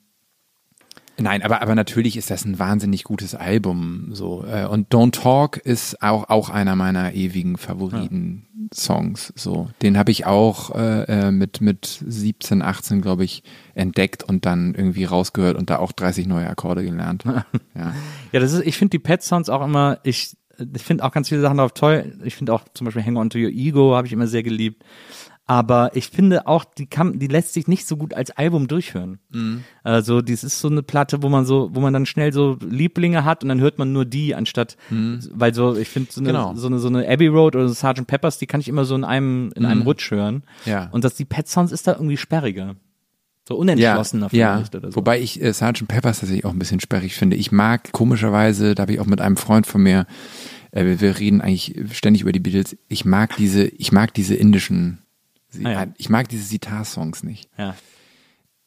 Nein, 1.18 1.42
aber, 1.42 1.62
aber 1.62 1.74
natürlich 1.74 2.16
ist 2.16 2.30
das 2.30 2.44
ein 2.44 2.58
wahnsinnig 2.58 3.04
gutes 3.04 3.34
Album, 3.34 4.10
so. 4.12 4.44
Äh, 4.44 4.66
Und 4.66 4.92
Don't 4.92 5.12
Talk 5.12 5.56
ist 5.56 6.02
auch, 6.02 6.28
auch 6.28 6.50
einer 6.50 6.76
meiner 6.76 7.14
ewigen 7.14 7.56
Favoriten-Songs, 7.56 9.32
so. 9.36 9.68
Den 9.82 9.96
habe 9.96 10.10
ich 10.10 10.26
auch, 10.26 10.74
äh, 10.74 11.04
äh, 11.04 11.30
mit, 11.30 11.60
mit 11.60 12.02
17, 12.06 12.62
18, 12.62 13.00
glaube 13.00 13.24
ich, 13.24 13.42
entdeckt 13.74 14.22
und 14.22 14.46
dann 14.46 14.74
irgendwie 14.74 15.04
rausgehört 15.04 15.56
und 15.56 15.70
da 15.70 15.78
auch 15.78 15.92
30 15.92 16.26
neue 16.26 16.48
Akkorde 16.48 16.84
gelernt. 16.84 17.24
Ja. 17.74 17.92
Ja, 18.32 18.40
das 18.40 18.54
ist, 18.54 18.66
ich 18.66 18.78
finde 18.78 18.92
die 18.92 18.98
Pet 18.98 19.22
Sounds 19.22 19.50
auch 19.50 19.62
immer, 19.62 19.98
ich, 20.02 20.34
ich 20.74 20.82
finde 20.82 21.04
auch 21.04 21.12
ganz 21.12 21.28
viele 21.28 21.42
Sachen 21.42 21.58
darauf 21.58 21.72
toll. 21.72 22.18
Ich 22.24 22.34
finde 22.34 22.54
auch 22.54 22.62
zum 22.72 22.86
Beispiel 22.86 23.04
Hang 23.04 23.16
On 23.18 23.28
to 23.28 23.38
Your 23.38 23.50
Ego 23.50 23.94
habe 23.94 24.06
ich 24.06 24.14
immer 24.14 24.26
sehr 24.26 24.42
geliebt. 24.42 24.82
Aber 25.48 25.94
ich 25.94 26.08
finde 26.08 26.48
auch, 26.48 26.64
die 26.64 26.86
kann, 26.86 27.20
die 27.20 27.28
lässt 27.28 27.52
sich 27.52 27.68
nicht 27.68 27.86
so 27.86 27.96
gut 27.96 28.14
als 28.14 28.32
Album 28.32 28.66
durchhören. 28.66 29.20
Mhm. 29.30 29.62
Also, 29.84 30.20
das 30.20 30.42
ist 30.42 30.58
so 30.58 30.68
eine 30.68 30.82
Platte, 30.82 31.22
wo 31.22 31.28
man 31.28 31.46
so, 31.46 31.70
wo 31.72 31.80
man 31.80 31.92
dann 31.92 32.04
schnell 32.04 32.32
so 32.32 32.58
Lieblinge 32.68 33.24
hat 33.24 33.44
und 33.44 33.48
dann 33.48 33.60
hört 33.60 33.78
man 33.78 33.92
nur 33.92 34.04
die, 34.04 34.34
anstatt, 34.34 34.76
weil 34.90 35.54
so, 35.54 35.76
ich 35.76 35.88
finde 35.88 36.10
so 36.10 36.20
eine, 36.20 36.30
Mhm. 36.30 36.32
Genau. 36.32 36.54
so 36.56 36.66
eine, 36.66 36.78
so 36.80 36.88
eine 36.88 37.08
Abbey 37.08 37.28
Road 37.28 37.54
oder 37.54 37.68
so 37.68 37.74
Sgt. 37.74 38.06
Peppers, 38.08 38.38
die 38.38 38.46
kann 38.46 38.60
ich 38.60 38.68
immer 38.68 38.84
so 38.84 38.96
in 38.96 39.04
einem, 39.04 39.52
in 39.54 39.64
einem 39.64 39.82
Rutsch 39.82 40.10
hören. 40.10 40.42
Mhm. 40.64 40.70
Ja. 40.72 40.88
Und 40.90 41.04
dass 41.04 41.14
die 41.14 41.24
Pet 41.24 41.46
Sounds 41.46 41.70
ist 41.70 41.86
da 41.86 41.92
irgendwie 41.92 42.16
sperriger. 42.16 42.74
So 43.48 43.54
unentschlossener 43.54 44.28
ja, 44.32 44.56
vielleicht 44.56 44.74
oder 44.74 44.90
so. 44.90 44.96
Wobei 44.96 45.20
ich 45.20 45.40
äh, 45.40 45.52
Sgt. 45.52 45.86
Peppers 45.86 46.18
tatsächlich 46.18 46.44
auch 46.44 46.50
ein 46.52 46.58
bisschen 46.58 46.80
sperrig 46.80 47.14
finde. 47.14 47.36
Ich 47.36 47.52
mag 47.52 47.92
komischerweise, 47.92 48.74
da 48.74 48.82
habe 48.82 48.94
ich 48.94 48.98
auch 48.98 49.06
mit 49.06 49.20
einem 49.20 49.36
Freund 49.36 49.68
von 49.68 49.84
mir, 49.84 50.06
äh, 50.72 50.96
wir, 50.98 51.20
reden 51.20 51.40
eigentlich 51.40 51.80
ständig 51.92 52.22
über 52.22 52.32
die 52.32 52.40
Beatles. 52.40 52.76
Ich 52.88 53.04
mag 53.04 53.36
diese, 53.36 53.66
ich 53.66 53.92
mag 53.92 54.12
diese 54.14 54.34
indischen, 54.34 54.98
Ah, 55.64 55.70
ja. 55.70 55.86
ich 55.96 56.08
mag 56.08 56.28
diese 56.28 56.44
Sitar-Songs 56.44 57.22
nicht. 57.22 57.48
ja. 57.58 57.74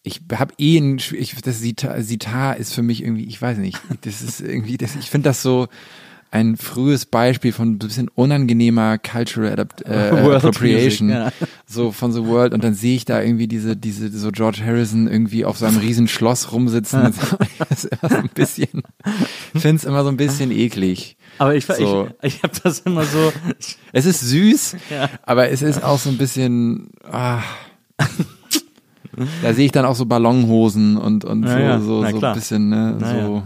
Ich 0.01 0.21
habe 0.33 0.53
eh 0.57 0.77
ein, 0.77 0.97
ich, 1.11 1.35
das 1.35 1.59
Sitar, 1.59 2.01
Sitar 2.01 2.55
ist 2.55 2.73
für 2.73 2.81
mich 2.81 3.03
irgendwie, 3.03 3.25
ich 3.25 3.39
weiß 3.41 3.57
nicht, 3.57 3.77
das 4.01 4.21
ist 4.21 4.39
irgendwie, 4.39 4.77
das, 4.77 4.95
ich 4.95 5.09
finde 5.09 5.27
das 5.29 5.41
so 5.41 5.67
ein 6.31 6.57
frühes 6.57 7.05
Beispiel 7.05 7.51
von 7.51 7.71
ein 7.71 7.79
bisschen 7.79 8.07
unangenehmer 8.07 8.97
Cultural 8.97 9.51
Adapt, 9.51 9.85
äh, 9.85 10.11
World 10.23 10.43
Appropriation, 10.43 11.07
Music, 11.07 11.33
so 11.65 11.91
von 11.91 12.11
The 12.11 12.23
World 12.25 12.53
und 12.53 12.63
dann 12.63 12.75
sehe 12.75 12.95
ich 12.95 13.05
da 13.05 13.21
irgendwie 13.21 13.47
diese, 13.47 13.75
diese, 13.75 14.09
so 14.09 14.31
George 14.31 14.61
Harrison 14.63 15.07
irgendwie 15.07 15.43
auf 15.43 15.57
seinem 15.57 15.77
riesen 15.77 16.07
Schloss 16.07 16.51
rumsitzen. 16.51 17.13
das 17.69 17.83
ist 17.83 17.91
immer 17.91 18.09
so 18.09 18.17
ein 18.17 18.29
bisschen, 18.33 18.83
finde 19.55 19.75
es 19.75 19.83
immer 19.85 20.03
so 20.03 20.09
ein 20.09 20.17
bisschen 20.17 20.51
eklig. 20.51 21.17
Aber 21.39 21.55
ich, 21.55 21.65
So. 21.65 22.09
ich, 22.21 22.35
ich 22.35 22.43
habe 22.43 22.53
das 22.63 22.79
immer 22.81 23.03
so, 23.05 23.33
Es 23.93 24.05
ist 24.05 24.19
süß, 24.21 24.75
Ja. 24.91 25.09
aber 25.23 25.49
es 25.49 25.61
ist 25.61 25.83
auch 25.83 25.97
so 25.97 26.09
ein 26.09 26.17
bisschen. 26.17 26.91
Ah. 27.09 27.41
Da 29.41 29.53
sehe 29.53 29.65
ich 29.65 29.71
dann 29.71 29.85
auch 29.85 29.95
so 29.95 30.05
Ballonhosen 30.05 30.95
und, 30.97 31.25
und 31.25 31.43
Ja, 31.43 31.79
so, 31.79 32.05
so, 32.05 32.19
so 32.19 32.25
ein 32.25 32.33
bisschen, 32.35 32.69
ne, 32.69 32.95
Na 32.99 33.25
so. 33.25 33.43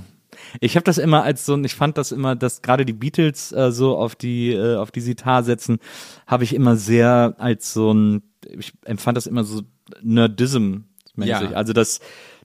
Ich 0.59 0.75
habe 0.75 0.83
das 0.83 0.99
immer 0.99 1.23
als 1.23 1.45
so, 1.45 1.57
ich 1.63 1.73
fand 1.73 1.97
das 1.97 2.11
immer, 2.11 2.35
dass 2.35 2.61
gerade 2.61 2.85
die 2.85 2.93
Beatles 2.93 3.51
äh, 3.53 3.71
so 3.71 3.97
auf 3.97 4.15
die 4.15 4.51
äh, 4.51 4.75
auf 4.75 4.91
die 4.91 5.01
Sitar 5.01 5.43
setzen, 5.43 5.79
habe 6.27 6.43
ich 6.43 6.53
immer 6.53 6.75
sehr 6.75 7.33
als 7.39 7.73
so 7.73 7.91
ein, 7.91 8.21
ich 8.55 8.73
empfand 8.85 9.17
das 9.17 9.25
immer 9.25 9.43
so 9.43 9.61
Nerdism 10.03 10.81
mäßig. 11.15 11.51
Ja. 11.51 11.57
Also 11.57 11.73
dass 11.73 12.01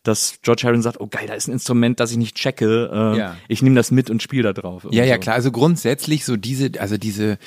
dass 0.08 0.38
George 0.42 0.62
Harrison 0.64 0.82
sagt, 0.82 1.00
oh 1.00 1.06
geil, 1.06 1.26
da 1.26 1.34
ist 1.34 1.48
ein 1.48 1.52
Instrument, 1.52 2.00
das 2.00 2.10
ich 2.10 2.16
nicht 2.16 2.34
checke, 2.36 2.90
äh, 2.92 3.18
Ja. 3.18 3.36
ich 3.46 3.62
nehme 3.62 3.76
das 3.76 3.90
mit 3.90 4.10
und 4.10 4.22
spiele 4.22 4.42
da 4.42 4.52
drauf. 4.52 4.86
Ja, 4.90 5.04
ja, 5.04 5.14
so. 5.14 5.20
klar. 5.20 5.34
Also 5.36 5.52
grundsätzlich 5.52 6.24
so 6.24 6.36
diese, 6.36 6.70
also 6.78 6.96
diese, 6.98 7.38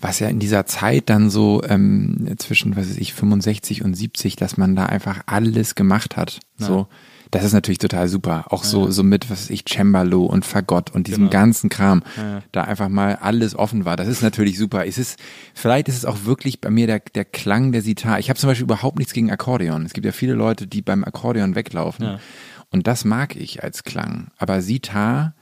was 0.00 0.18
ja 0.18 0.28
in 0.28 0.38
dieser 0.38 0.66
Zeit 0.66 1.08
dann 1.08 1.30
so 1.30 1.62
ähm, 1.66 2.34
zwischen, 2.38 2.76
was 2.76 2.90
weiß 2.90 2.98
ich, 2.98 3.14
65 3.14 3.84
und 3.84 3.94
70, 3.94 4.36
dass 4.36 4.56
man 4.56 4.76
da 4.76 4.86
einfach 4.86 5.20
alles 5.26 5.74
gemacht 5.74 6.16
hat. 6.16 6.40
So, 6.56 6.88
das 7.30 7.44
ist 7.44 7.52
natürlich 7.52 7.78
total 7.78 8.08
super. 8.08 8.46
Auch 8.50 8.64
so, 8.64 8.90
so 8.90 9.02
mit, 9.02 9.30
was 9.30 9.50
ich, 9.50 9.64
Cembalo 9.68 10.24
und 10.24 10.44
Fagott 10.44 10.90
und 10.90 11.06
diesem 11.06 11.30
ganzen 11.30 11.68
Kram, 11.68 12.02
da 12.52 12.62
einfach 12.64 12.88
mal 12.88 13.16
alles 13.16 13.54
offen 13.54 13.84
war. 13.84 13.96
Das 13.96 14.08
ist 14.08 14.22
natürlich 14.22 14.58
super. 14.58 14.86
Es 14.86 14.98
ist, 14.98 15.18
vielleicht 15.54 15.88
ist 15.88 15.96
es 15.96 16.04
auch 16.04 16.24
wirklich 16.24 16.60
bei 16.60 16.70
mir 16.70 16.86
der, 16.86 17.00
der 17.00 17.24
Klang 17.24 17.72
der 17.72 17.82
Sitar. 17.82 18.18
Ich 18.18 18.30
habe 18.30 18.38
zum 18.38 18.48
Beispiel 18.48 18.64
überhaupt 18.64 18.98
nichts 18.98 19.12
gegen 19.12 19.30
Akkordeon. 19.30 19.84
Es 19.84 19.92
gibt 19.92 20.04
ja 20.04 20.12
viele 20.12 20.34
Leute, 20.34 20.66
die 20.66 20.82
beim 20.82 21.04
Akkordeon 21.04 21.54
weglaufen. 21.54 22.18
Und 22.70 22.86
das 22.86 23.04
mag 23.04 23.36
ich 23.36 23.62
als 23.62 23.84
Klang. 23.84 24.28
Aber 24.36 24.60
Sitar, 24.60 25.34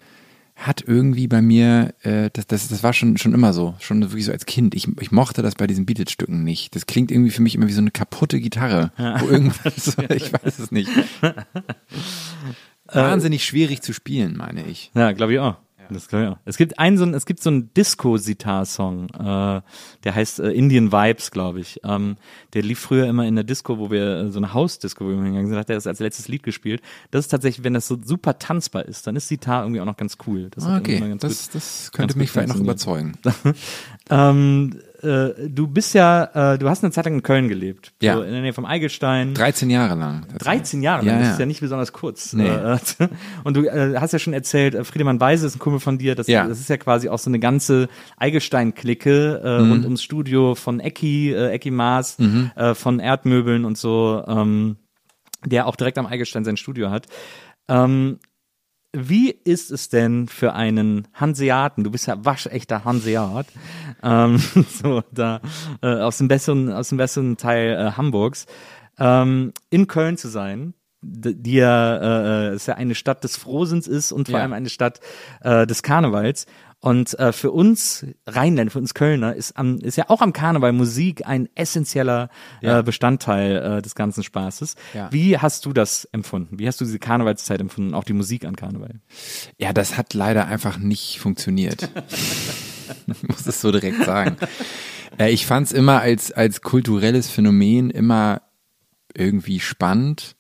hat 0.57 0.83
irgendwie 0.87 1.29
bei 1.29 1.43
mir, 1.43 1.95
äh, 2.03 2.31
das, 2.33 2.47
das, 2.47 2.69
das 2.69 2.83
war 2.83 2.95
schon, 2.95 3.19
schon 3.19 3.35
immer 3.35 3.53
so, 3.53 3.75
schon 3.79 4.01
wirklich 4.01 4.25
so 4.25 4.33
als 4.33 4.47
Kind. 4.47 4.75
Ich, 4.75 4.89
ich 5.01 5.13
mochte 5.13 5.43
das 5.43 5.55
bei 5.55 5.67
diesen 5.67 5.85
Beatles-Stücken 5.85 6.43
nicht. 6.45 6.75
Das 6.75 6.87
klingt 6.87 7.11
irgendwie 7.11 7.31
für 7.31 7.43
mich 7.43 7.55
immer 7.55 7.69
wie 7.69 7.73
so 7.73 7.83
eine 7.83 7.91
kaputte 7.91 8.41
Gitarre. 8.41 8.91
Wo 8.97 9.29
irgendwas, 9.29 9.97
ich 10.09 10.33
weiß 10.33 10.59
es 10.59 10.73
nicht. 10.73 10.91
Wahnsinnig 12.87 13.45
schwierig 13.45 13.83
zu 13.83 13.93
spielen, 13.93 14.37
meine 14.37 14.65
ich. 14.67 14.91
Ja, 14.95 15.13
glaube 15.13 15.35
ich 15.35 15.39
auch. 15.41 15.57
Das 15.91 16.09
ich 16.13 16.29
auch. 16.29 16.39
Es 16.45 16.57
gibt 16.57 16.79
einen 16.79 16.99
so 16.99 17.05
ein, 17.05 17.15
es 17.15 17.27
gibt 17.27 17.43
so 17.43 17.51
einen 17.51 17.73
Disco-Sitar-Song, 17.75 19.09
äh, 19.11 19.61
der 20.05 20.15
heißt 20.15 20.41
äh, 20.41 20.51
Indian 20.51 20.93
Vibes, 20.93 21.31
glaube 21.31 21.61
ich. 21.61 21.81
Ähm, 21.85 22.17
der 22.55 22.63
lief 22.63 22.79
früher 22.79 23.07
immer 23.07 23.27
in 23.27 23.35
der 23.35 23.45
Disco, 23.45 23.79
wo 23.79 23.91
wir 23.91 24.17
äh, 24.19 24.31
so 24.31 24.39
eine 24.39 24.53
Hausdisco, 24.55 25.05
wo 25.05 25.09
wir 25.11 25.17
hingegangen 25.17 25.49
sind, 25.49 25.57
hat 25.59 25.71
er 25.71 25.77
das 25.77 25.87
als 25.87 26.01
letztes 26.01 26.29
Lied 26.29 26.43
gespielt. 26.43 26.83
Das 27.11 27.25
ist 27.25 27.29
tatsächlich, 27.29 27.65
wenn 27.65 27.75
das 27.75 27.87
so 27.87 27.99
super 28.03 28.39
tanzbar 28.39 28.85
ist, 28.85 29.07
dann 29.07 29.17
ist 29.17 29.29
Sitar 29.29 29.63
irgendwie 29.63 29.81
auch 29.81 29.87
noch 29.87 29.97
ganz 29.97 30.17
cool. 30.27 30.49
Das 30.51 30.65
irgendwie 30.65 30.95
Okay, 30.97 31.17
das, 31.19 31.47
gut- 31.47 31.55
das 31.55 31.91
könnte 31.93 32.19
mich 32.19 32.31
vielleicht 32.31 32.49
noch 32.49 32.57
überzeugen. 32.57 33.13
Ähm, 34.09 34.79
äh, 35.03 35.49
du 35.49 35.67
bist 35.69 35.95
ja, 35.95 36.55
äh, 36.55 36.59
du 36.59 36.69
hast 36.69 36.83
eine 36.85 36.93
Zeit 36.93 37.05
lang 37.05 37.15
in 37.15 37.23
Köln 37.23 37.49
gelebt. 37.49 37.93
Ja. 38.03 38.15
So 38.17 38.23
in 38.23 38.33
der 38.33 38.43
Nähe 38.43 38.53
vom 38.53 38.65
Eigelstein. 38.65 39.35
13 39.35 39.71
Jahre 39.71 39.95
lang. 39.99 40.27
13 40.39 40.83
Jahre 40.83 41.05
lang, 41.05 41.17
Ja, 41.17 41.21
das 41.23 41.33
ist 41.35 41.41
ja 41.41 41.47
nicht 41.47 41.61
besonders 41.61 41.93
kurz. 41.93 42.33
Nee. 42.33 42.47
Äh, 42.49 42.79
Und 43.45 43.57
du 43.57 43.65
äh, 43.67 43.97
hast 43.99 44.13
ja 44.13 44.19
schon 44.19 44.33
erzählt, 44.33 44.75
äh, 44.75 44.85
Friedemann 44.85 45.21
Weise 45.21 45.47
ist 45.47 45.57
ein 45.57 45.59
Kumpel 45.59 45.81
von 45.81 45.99
dir, 45.99 46.15
das, 46.15 46.27
Ja. 46.27 46.47
das 46.47 46.61
ist 46.61 46.69
ja 46.71 46.77
quasi 46.77 47.09
auch 47.09 47.19
so 47.19 47.31
eine 47.31 47.39
ganze 47.39 47.89
Eigelstein-Clique 48.19 49.41
äh, 49.45 49.63
Mhm. 49.63 49.71
rund 49.73 49.85
ums 49.85 50.03
Studio 50.03 50.55
von 50.55 50.81
Ecki, 50.81 51.33
äh, 51.33 51.51
Ecki 51.51 51.71
Maas, 51.71 52.19
äh, 52.57 52.75
von 52.75 52.99
Erdmöbeln 53.01 53.65
und 53.65 53.77
so, 53.79 54.23
ähm, 54.27 54.77
der 55.45 55.67
auch 55.67 55.77
direkt 55.77 55.99
am 55.99 56.07
Eigelstein 56.07 56.45
sein 56.45 56.57
Studio 56.57 56.91
hat. 56.91 57.07
Ähm, 57.69 58.19
wie 58.99 59.31
ist 59.31 59.71
es 59.71 59.91
denn 59.91 60.27
für 60.27 60.55
einen 60.55 61.07
Hanseaten, 61.13 61.85
du 61.85 61.91
bist 61.91 62.07
ja 62.07 62.25
waschechter 62.25 62.85
Hanseat, 62.87 63.47
ähm, 64.03 64.39
so 64.83 65.03
da 65.13 65.41
äh, 65.83 65.87
aus 66.01 66.19
dem 66.19 66.29
besseren, 66.29 66.73
aus 66.73 66.89
dem 66.91 66.99
besseren 66.99 67.37
Teil 67.37 67.73
äh, 67.75 67.93
Hamburgs, 67.93 68.47
ähm, 68.99 69.53
in 69.71 69.87
Köln 69.87 70.17
zu 70.17 70.29
sein, 70.29 70.75
die 71.03 71.53
ja, 71.55 72.49
äh, 72.51 72.55
ist 72.57 72.67
ja 72.67 72.75
eine 72.75 72.95
Stadt 72.95 73.23
des 73.23 73.37
Frohsinns 73.37 73.87
ist 73.87 74.11
und 74.13 74.29
vor 74.29 74.39
Ja. 74.39 74.43
allem 74.43 74.53
eine 74.55 74.69
Stadt 74.71 75.01
äh, 75.43 75.67
des 75.67 75.83
Karnevals. 75.83 76.47
Und 76.81 77.19
äh, 77.19 77.33
für 77.33 77.53
uns 77.53 78.05
Rheinländer, 78.27 78.71
für 78.71 78.79
uns 78.79 78.93
Kölner 78.93 79.35
ist, 79.35 79.57
am, 79.57 79.79
ist 79.79 79.97
ja 79.97 80.05
auch 80.09 80.21
am 80.21 80.33
Karneval 80.33 80.73
Musik 80.73 81.27
ein 81.27 81.49
essentieller 81.55 82.29
Ja. 82.61 82.81
äh, 82.81 82.83
Bestandteil 82.83 83.79
äh, 83.79 83.83
des 83.83 83.95
ganzen 83.95 84.23
Spaßes. 84.23 84.75
Ja. 84.95 85.09
Wie 85.11 85.39
hast 85.39 85.65
du 85.65 85.73
das 85.73 86.05
empfunden? 86.13 86.59
Wie 86.59 86.67
hast 86.67 86.81
du 86.81 86.85
diese 86.85 86.99
Karnevalszeit 86.99 87.61
empfunden, 87.61 87.95
auch 87.95 88.05
die 88.05 88.13
Musik 88.13 88.45
an 88.45 88.57
Karneval? 88.57 89.01
Ja, 89.59 89.73
das 89.73 89.97
hat 89.97 90.13
leider 90.13 90.47
einfach 90.47 90.77
nicht 90.79 91.19
funktioniert. 91.19 91.89
ich 93.07 93.23
muss 93.29 93.47
es 93.47 93.61
so 93.61 93.71
direkt 93.73 94.05
sagen. 94.05 94.37
Äh, 95.19 95.31
ich 95.33 95.47
fand 95.47 95.67
es 95.67 95.73
immer 95.73 96.01
als, 96.01 96.33
als 96.33 96.61
kulturelles 96.63 97.29
Phänomen 97.31 97.91
immer 97.91 98.43
irgendwie 99.15 99.61
spannend 99.61 100.37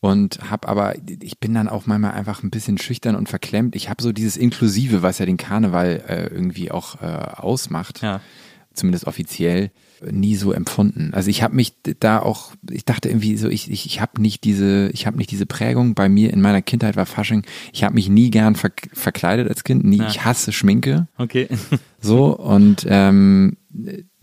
und 0.00 0.50
habe 0.50 0.66
aber, 0.68 0.94
ich 1.22 1.38
bin 1.38 1.54
dann 1.54 1.68
auch 1.68 1.86
manchmal 1.86 2.12
einfach 2.12 2.42
ein 2.42 2.50
bisschen 2.50 2.78
schüchtern 2.78 3.14
und 3.14 3.28
verklemmt. 3.28 3.76
Ich 3.76 3.88
habe 3.90 4.02
so 4.02 4.12
dieses 4.12 4.36
Inklusive, 4.36 5.02
was 5.02 5.18
ja 5.18 5.26
den 5.26 5.36
Karneval 5.36 6.02
äh, 6.08 6.26
irgendwie 6.28 6.70
auch 6.70 7.00
äh, 7.02 7.06
ausmacht, 7.06 8.00
Ja. 8.02 8.20
zumindest 8.72 9.06
offiziell, 9.06 9.70
nie 10.10 10.36
so 10.36 10.52
empfunden. 10.52 11.10
Also 11.12 11.30
ich 11.30 11.42
habe 11.42 11.54
mich 11.54 11.74
da 12.00 12.20
auch, 12.20 12.52
ich 12.70 12.84
dachte 12.84 13.08
irgendwie 13.08 13.36
so, 13.36 13.48
ich, 13.48 13.70
ich, 13.70 13.86
ich 13.86 14.00
habe 14.00 14.20
nicht 14.20 14.44
diese, 14.44 14.88
ich 14.90 15.06
habe 15.06 15.18
nicht 15.18 15.30
diese 15.30 15.46
Prägung. 15.46 15.94
Bei 15.94 16.08
mir 16.08 16.32
in 16.32 16.40
meiner 16.40 16.62
Kindheit 16.62 16.96
war 16.96 17.06
Fasching, 17.06 17.44
ich 17.72 17.84
habe 17.84 17.94
mich 17.94 18.08
nie 18.08 18.30
gern 18.30 18.56
ver 18.56 18.70
verkleidet 18.92 19.48
als 19.48 19.64
Kind, 19.64 19.84
nie, 19.84 20.02
ich 20.08 20.24
hasse 20.24 20.52
Schminke. 20.52 21.08
Okay. 21.18 21.48
So, 22.02 22.34
und 22.34 22.86
ähm, 22.88 23.58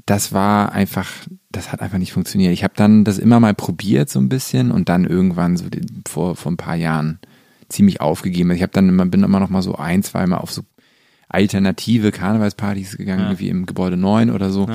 das 0.08 0.34
war 0.34 0.72
einfach, 0.72 1.12
das 1.52 1.72
hat 1.72 1.82
einfach 1.82 1.99
nicht 1.99 2.12
funktioniert. 2.12 2.54
Ich 2.54 2.64
habe 2.64 2.74
dann 2.76 3.04
das 3.04 3.20
immer 3.20 3.40
mal 3.40 3.54
probiert 3.54 4.10
so 4.10 4.20
ein 4.20 4.30
bisschen 4.30 4.72
und 4.72 4.90
dann 4.90 5.06
irgendwann 5.06 5.58
so 5.58 5.66
vor, 6.08 6.36
vor 6.36 6.52
ein 6.52 6.58
paar 6.58 6.76
Jahren 6.76 7.20
ziemlich 7.70 8.02
aufgegeben. 8.02 8.49
Ich 8.49 8.64
habe 8.64 8.72
dann 8.72 8.90
immer, 8.90 9.06
bin 9.06 9.22
immer 9.22 9.40
noch 9.40 9.49
mal 9.49 9.62
so 9.62 9.76
ein, 9.76 10.02
zwei 10.02 10.26
Mal 10.26 10.38
auf 10.38 10.52
so 10.52 10.64
alternative 11.30 12.12
Karnevalspartys 12.12 12.98
gegangen, 12.98 13.20
Ja. 13.22 13.26
irgendwie 13.28 13.49
im 13.49 13.66
Gebäude 13.66 13.98
9 13.98 14.30
oder 14.30 14.49
so. 14.49 14.68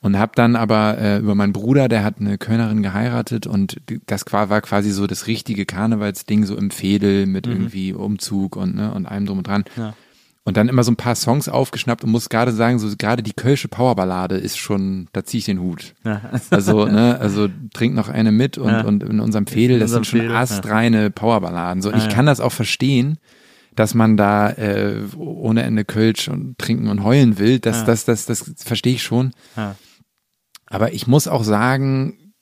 Und 0.00 0.18
habe 0.18 0.32
dann 0.34 0.56
aber 0.56 0.96
äh, 0.98 1.18
über 1.18 1.34
meinen 1.34 1.52
Bruder, 1.52 1.88
der 1.88 2.04
hat 2.04 2.20
eine 2.20 2.38
Kölnerin 2.38 2.82
geheiratet 2.82 3.46
und 3.46 3.76
das 4.06 4.24
war 4.30 4.60
quasi 4.62 4.90
so 4.90 5.06
das 5.06 5.26
richtige 5.26 5.66
Karnevalsding, 5.66 6.44
so 6.46 6.56
im 6.56 6.70
Fädel 6.70 7.26
mit 7.26 7.46
irgendwie 7.46 7.92
Umzug 7.92 8.56
und, 8.56 8.74
ne, 8.76 8.92
und 8.94 9.06
allem 9.06 9.26
drum 9.26 9.38
und 9.38 9.46
dran. 9.46 9.64
Ja. 9.76 9.94
Und 10.42 10.56
dann 10.56 10.70
immer 10.70 10.82
so 10.84 10.90
ein 10.90 10.96
paar 10.96 11.14
Songs 11.16 11.50
aufgeschnappt 11.50 12.02
und 12.02 12.10
muss 12.10 12.30
gerade 12.30 12.50
sagen, 12.52 12.78
so 12.78 12.88
gerade 12.96 13.22
die 13.22 13.34
Kölsche 13.34 13.68
Powerballade 13.68 14.36
ist 14.36 14.56
schon, 14.56 15.06
da 15.12 15.22
ziehe 15.22 15.40
ich 15.40 15.44
den 15.44 15.60
Hut. 15.60 15.94
Ja. 16.02 16.22
Also, 16.50 16.86
ne, 16.86 17.18
also 17.20 17.48
trink 17.74 17.94
noch 17.94 18.08
eine 18.08 18.32
mit 18.32 18.56
und, 18.56 18.70
Ja. 18.70 18.80
und 18.86 19.02
in 19.02 19.20
unserem 19.20 19.46
Fädel, 19.46 19.74
In 19.74 19.80
das 19.80 19.90
sind 19.90 19.98
unserem 19.98 20.04
schon 20.04 20.20
Fädel, 20.20 20.34
ja. 20.34 20.40
astreine 20.40 21.10
Powerballaden. 21.10 21.82
So, 21.82 21.92
ich 21.92 22.04
ja. 22.04 22.08
kann 22.10 22.24
das 22.24 22.40
auch 22.40 22.52
verstehen, 22.52 23.18
dass 23.80 23.94
man 23.94 24.18
da 24.18 24.50
äh, 24.50 24.96
ohne 25.16 25.62
Ende 25.62 25.86
Kölsch 25.86 26.28
und 26.28 26.58
trinken 26.58 26.88
und 26.88 27.02
heulen 27.02 27.38
will. 27.38 27.60
Das, 27.60 27.86
das, 27.86 28.04
das, 28.04 28.26
das 28.26 28.52
verstehe 28.58 28.92
ich 28.92 29.02
schon. 29.02 29.32
Ja. 29.56 29.74
Aber 30.66 30.92
ich 30.92 31.06
muss 31.06 31.26
auch 31.26 31.42
sagen, 31.42 32.34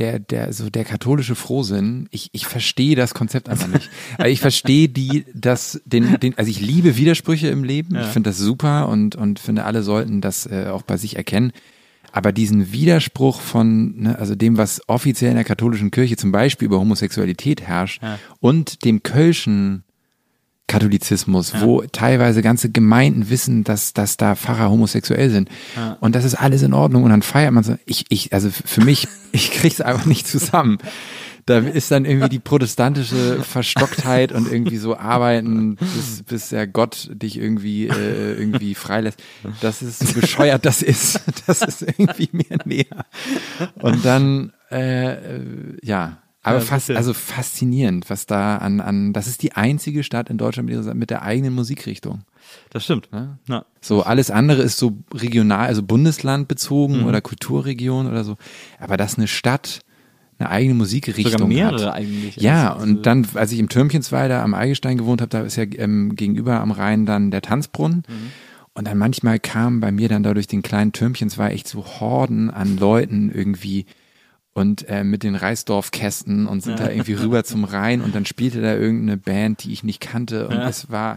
der, 0.00 0.18
der, 0.18 0.52
so 0.52 0.68
der 0.68 0.84
katholische 0.84 1.36
Frohsinn, 1.36 2.08
ich, 2.10 2.30
ich 2.32 2.48
verstehe 2.48 2.96
das 2.96 3.14
Konzept 3.14 3.48
einfach 3.48 3.68
nicht. 3.68 3.88
Also 4.18 4.28
ich 4.28 4.40
verstehe 4.40 4.88
die, 4.88 5.24
das, 5.34 5.80
den, 5.84 6.18
den, 6.18 6.36
also 6.36 6.50
ich 6.50 6.60
liebe 6.60 6.96
Widersprüche 6.96 7.46
im 7.46 7.62
Leben. 7.62 7.94
Ich 7.94 8.06
finde 8.06 8.30
das 8.30 8.38
super 8.38 8.88
und, 8.88 9.14
und 9.14 9.38
finde, 9.38 9.66
alle 9.66 9.84
sollten 9.84 10.20
das 10.20 10.46
äh, 10.46 10.66
auch 10.66 10.82
bei 10.82 10.96
sich 10.96 11.14
erkennen. 11.16 11.52
Aber 12.10 12.32
diesen 12.32 12.72
Widerspruch 12.72 13.40
von, 13.40 14.00
ne, 14.00 14.18
also 14.18 14.34
dem, 14.34 14.58
was 14.58 14.82
offiziell 14.88 15.30
in 15.30 15.36
der 15.36 15.44
katholischen 15.44 15.92
Kirche 15.92 16.16
zum 16.16 16.32
Beispiel 16.32 16.66
über 16.66 16.80
Homosexualität 16.80 17.62
herrscht 17.62 18.02
und 18.40 18.84
dem 18.84 19.04
Kölschen 19.04 19.84
Katholizismus, 20.68 21.60
wo 21.60 21.82
teilweise 21.82 22.42
ganze 22.42 22.70
Gemeinden 22.70 23.30
wissen, 23.30 23.62
dass, 23.62 23.92
dass 23.92 24.16
da 24.16 24.34
Pfarrer 24.34 24.70
homosexuell 24.70 25.30
sind. 25.30 25.48
Und 26.00 26.16
das 26.16 26.24
ist 26.24 26.34
alles 26.34 26.62
in 26.62 26.74
Ordnung. 26.74 27.04
Und 27.04 27.10
dann 27.10 27.22
feiert 27.22 27.52
man 27.52 27.62
so. 27.62 27.76
Ich, 27.86 28.06
ich, 28.08 28.32
also 28.32 28.50
für 28.50 28.82
mich, 28.82 29.06
ich 29.32 29.52
krieg's 29.52 29.80
einfach 29.80 30.06
nicht 30.06 30.26
zusammen. 30.26 30.78
Da 31.46 31.58
ist 31.58 31.92
dann 31.92 32.04
irgendwie 32.04 32.28
die 32.28 32.40
protestantische 32.40 33.40
Verstocktheit 33.44 34.32
und 34.32 34.50
irgendwie 34.50 34.78
so 34.78 34.96
arbeiten, 34.96 35.76
bis, 35.76 36.24
bis 36.24 36.48
der 36.48 36.66
Gott 36.66 37.08
dich 37.12 37.38
irgendwie, 37.38 37.86
äh, 37.86 38.32
irgendwie 38.32 38.74
freilässt. 38.74 39.22
Das 39.60 39.80
ist 39.80 40.00
so 40.00 40.20
bescheuert, 40.20 40.64
das 40.66 40.82
ist. 40.82 41.20
Das 41.46 41.62
ist 41.62 41.82
irgendwie 41.82 42.28
mir 42.32 42.58
näher. 42.64 43.06
Und 43.80 44.04
dann, 44.04 44.52
äh, 44.72 45.12
äh, 45.12 45.40
ja, 45.80 46.18
aber 46.46 46.58
Ja, 46.58 46.64
fast, 46.64 46.90
also 46.90 47.12
faszinierend, 47.12 48.08
was 48.08 48.26
da 48.26 48.56
an, 48.58 48.80
an, 48.80 49.12
das 49.12 49.26
ist 49.26 49.42
die 49.42 49.52
einzige 49.52 50.02
Stadt 50.04 50.30
in 50.30 50.38
Deutschland 50.38 50.68
mit, 50.94 51.10
der 51.10 51.22
eigenen 51.22 51.54
Musikrichtung. 51.54 52.22
Das 52.70 52.84
stimmt. 52.84 53.08
Ja. 53.48 53.64
So, 53.80 54.02
alles 54.04 54.30
andere 54.30 54.62
ist 54.62 54.78
so 54.78 54.96
regional, 55.12 55.66
also 55.66 55.82
bundeslandbezogen 55.82 57.00
Mhm. 57.00 57.06
oder 57.06 57.20
Kulturregion 57.20 58.06
oder 58.06 58.24
so. 58.24 58.36
Aber 58.78 58.96
dass 58.96 59.16
eine 59.18 59.26
Stadt 59.28 59.80
eine 60.38 60.50
eigene 60.50 60.74
Musikrichtung 60.74 61.32
Sogar 61.32 61.48
mehrere 61.48 61.86
hat. 61.86 61.94
eigentlich. 61.94 62.36
Ja, 62.36 62.74
Also, 62.74 62.84
und 62.86 63.06
dann, 63.06 63.26
als 63.34 63.52
ich 63.52 63.58
im 63.58 63.68
Türmchensweiler 63.70 64.42
am 64.42 64.52
Eigelstein 64.54 64.98
gewohnt 64.98 65.20
habe, 65.22 65.30
da 65.30 65.40
ist 65.40 65.56
ja 65.56 65.64
ähm, 65.64 66.14
gegenüber 66.14 66.60
am 66.60 66.70
Rhein 66.72 67.06
dann 67.06 67.30
der 67.30 67.40
Tanzbrunnen. 67.42 68.04
Mhm. 68.06 68.30
Und 68.74 68.86
dann 68.86 68.98
manchmal 68.98 69.38
kamen 69.38 69.80
bei 69.80 69.90
mir 69.90 70.08
dann 70.10 70.22
da 70.22 70.34
durch 70.34 70.46
den 70.46 70.60
kleinen 70.62 70.92
Türmchensweiler 70.92 71.54
echt 71.54 71.66
so 71.66 71.84
Horden 71.86 72.50
an 72.50 72.76
Leuten 72.76 73.30
irgendwie 73.34 73.86
und 74.56 74.88
äh, 74.88 75.04
mit 75.04 75.22
den 75.22 75.34
Reisdorfkästen 75.34 76.46
und 76.46 76.62
sind 76.62 76.80
da 76.80 76.88
irgendwie 76.88 77.12
rüber 77.12 77.44
zum 77.44 77.64
Rhein 77.64 78.00
und 78.00 78.14
dann 78.14 78.24
spielte 78.24 78.62
da 78.62 78.74
irgendeine 78.74 79.18
Band, 79.18 79.64
die 79.64 79.72
ich 79.72 79.84
nicht 79.84 80.00
kannte 80.00 80.48
und 80.48 80.56
es 80.56 80.90
war 80.90 81.16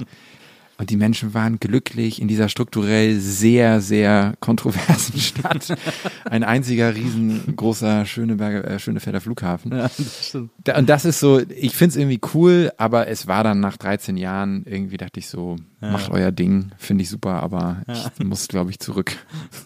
und 0.78 0.90
die 0.90 0.96
Menschen 0.96 1.34
waren 1.34 1.60
glücklich 1.60 2.22
in 2.22 2.30
dieser 2.30 2.48
strukturell 2.48 3.20
sehr, 3.20 3.82
sehr 3.82 4.36
kontroversen 4.40 5.20
Stadt. 5.20 5.78
Ein 6.24 6.46
einziger 6.46 6.96
riesengroßer 6.96 8.06
Schöneberger, 8.06 8.66
äh, 8.66 8.80
Schönefelder 8.80 9.20
Flughafen. 9.20 9.74
Ja, 9.74 9.84
das. 9.84 10.38
Da, 10.64 10.78
und 10.78 10.88
das 10.88 11.04
ist 11.04 11.20
so, 11.20 11.42
ich 11.50 11.76
find's 11.76 11.98
irgendwie 11.98 12.22
cool, 12.34 12.72
aber 12.78 13.08
es 13.08 13.28
war 13.28 13.44
dann 13.44 13.60
nach 13.60 13.76
13 13.76 14.16
Jahren, 14.16 14.64
irgendwie 14.66 14.96
dachte 14.96 15.20
ich 15.20 15.28
so, 15.28 15.58
macht 15.82 16.12
euer 16.12 16.32
Ding, 16.32 16.72
finde 16.78 17.04
ich 17.04 17.10
super, 17.10 17.44
aber 17.44 17.84
ich 17.88 18.26
muss, 18.26 18.48
glaube 18.48 18.72
ich, 18.72 18.80
zurück. 18.80 19.18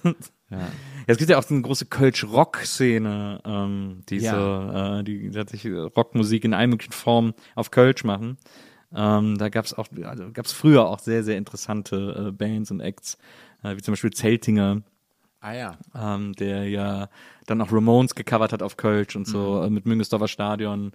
Ja, 0.60 0.68
es 1.08 1.18
gibt 1.18 1.30
ja 1.30 1.38
auch 1.38 1.44
so 1.44 1.54
eine 1.54 1.64
große 1.64 1.86
Kölsch-Rock-Szene, 1.86 3.42
ähm, 3.46 4.04
diese, 4.10 5.00
äh, 5.00 5.04
die 5.04 5.32
tatsächlich 5.32 5.74
Rockmusik 5.74 6.46
in 6.46 6.54
allen 6.54 6.70
möglichen 6.70 6.94
Formen 6.94 7.34
auf 7.56 7.72
Kölsch 7.72 8.04
machen. 8.04 8.38
Ähm, 8.96 9.38
da 9.38 9.50
gab's 9.50 9.74
auch, 9.74 9.88
also 10.04 10.32
gab's 10.32 10.54
früher 10.54 10.88
auch 10.88 11.00
sehr, 11.00 11.24
sehr 11.24 11.38
interessante 11.38 12.28
äh, 12.28 12.32
Bands 12.32 12.72
und 12.72 12.80
Acts, 12.80 13.18
äh, 13.64 13.76
wie 13.76 13.82
zum 13.82 13.94
Beispiel 13.94 14.12
Zeltinger, 14.12 14.84
Ah 15.40 15.54
ja. 15.54 15.78
ähm, 15.94 16.34
der 16.34 16.70
ja 16.70 17.10
dann 17.46 17.62
auch 17.62 17.72
Ramones 17.72 18.16
gecovert 18.16 18.54
hat 18.54 18.62
auf 18.64 18.78
Kölsch 18.78 19.16
und 19.16 19.28
so 19.28 19.60
Mhm. 19.62 19.64
äh, 19.66 19.70
mit 19.70 19.86
Müngesdorfer 19.86 20.28
Stadion 20.28 20.92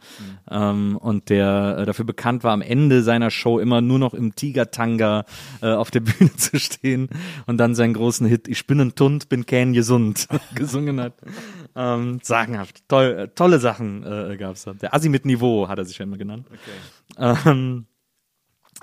ähm, 0.51 0.97
und 0.97 1.29
der 1.29 1.77
äh, 1.81 1.85
dafür 1.87 2.05
bekannt 2.05 2.45
war, 2.45 2.53
am 2.53 2.63
Ende 2.63 3.03
seiner 3.03 3.31
Show 3.31 3.59
immer 3.59 3.81
nur 3.81 3.99
noch 3.99 4.15
im 4.15 4.35
Tigertanga 4.35 5.25
äh, 5.63 5.73
auf 5.73 5.91
der 5.91 6.01
Bühne 6.09 6.35
zu 6.37 6.59
stehen 6.59 7.09
und 7.47 7.59
dann 7.59 7.75
seinen 7.75 7.95
großen 7.95 8.27
Hit 8.27 8.49
Ich 8.49 8.67
bin 8.67 8.81
ein 8.81 8.95
Tund, 8.95 9.29
bin 9.29 9.47
kein 9.47 9.73
gesund 9.73 10.27
gesungen 10.55 11.01
hat. 11.01 11.15
Ähm, 11.77 12.19
sagenhaft. 12.23 12.89
Toll, 12.89 13.05
äh, 13.19 13.29
tolle 13.29 13.59
Sachen 13.59 14.05
äh, 14.05 14.37
gab's 14.37 14.65
da. 14.65 14.73
Der 14.75 14.95
Assi 14.95 15.09
mit 15.09 15.25
Niveau 15.27 15.69
hat 15.69 15.79
er 15.79 15.85
sich 15.85 15.99
ja 15.99 16.05
immer 16.05 16.17
genannt. 16.19 16.47
Ähm, 17.19 17.87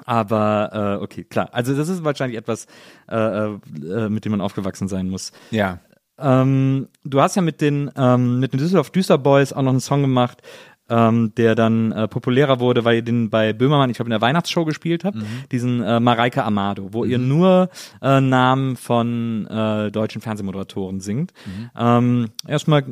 aber 0.06 0.98
äh, 1.00 1.04
okay, 1.04 1.24
klar. 1.24 1.50
Also 1.54 1.76
das 1.76 1.88
ist 1.90 2.04
wahrscheinlich 2.04 2.38
etwas, 2.38 2.68
äh, 3.10 3.16
äh, 3.16 4.10
mit 4.10 4.26
dem 4.26 4.32
man 4.32 4.42
aufgewachsen 4.42 4.88
sein 4.88 5.10
muss. 5.10 5.32
Ja. 5.52 5.80
Ähm, 6.18 6.88
du 7.04 7.22
hast 7.22 7.36
ja 7.36 7.42
mit 7.42 7.62
den 7.62 7.92
ähm, 7.98 8.40
mit 8.40 8.54
den 8.54 8.60
Düsseldorf 8.60 8.90
Düster 8.90 9.18
Boys 9.18 9.54
auch 9.54 9.62
noch 9.62 9.72
einen 9.72 9.82
Song 9.82 10.02
gemacht, 10.02 10.42
ähm, 10.90 11.34
der 11.36 11.56
dann 11.56 11.92
äh, 11.92 12.08
populärer 12.08 12.60
wurde, 12.60 12.86
weil 12.86 12.98
ihr 12.98 13.02
den 13.02 13.30
bei 13.30 13.54
Böhmermann, 13.54 13.90
ich 13.90 13.98
glaube 13.98 14.08
in 14.08 14.12
der 14.12 14.22
Weihnachtsshow 14.22 14.66
gespielt 14.66 15.04
habt, 15.04 15.18
diesen 15.52 15.82
äh, 15.82 16.00
Mareike 16.00 16.44
Amado, 16.44 16.90
wo 16.92 17.06
ihr 17.06 17.18
nur 17.18 17.70
äh, 18.02 18.22
Namen 18.22 18.76
von 18.76 19.48
äh, 19.48 19.92
deutschen 19.92 20.22
Fernsehmoderatoren 20.22 21.00
singt. 21.00 21.34
Ähm, 21.76 22.30
erstmal 22.48 22.84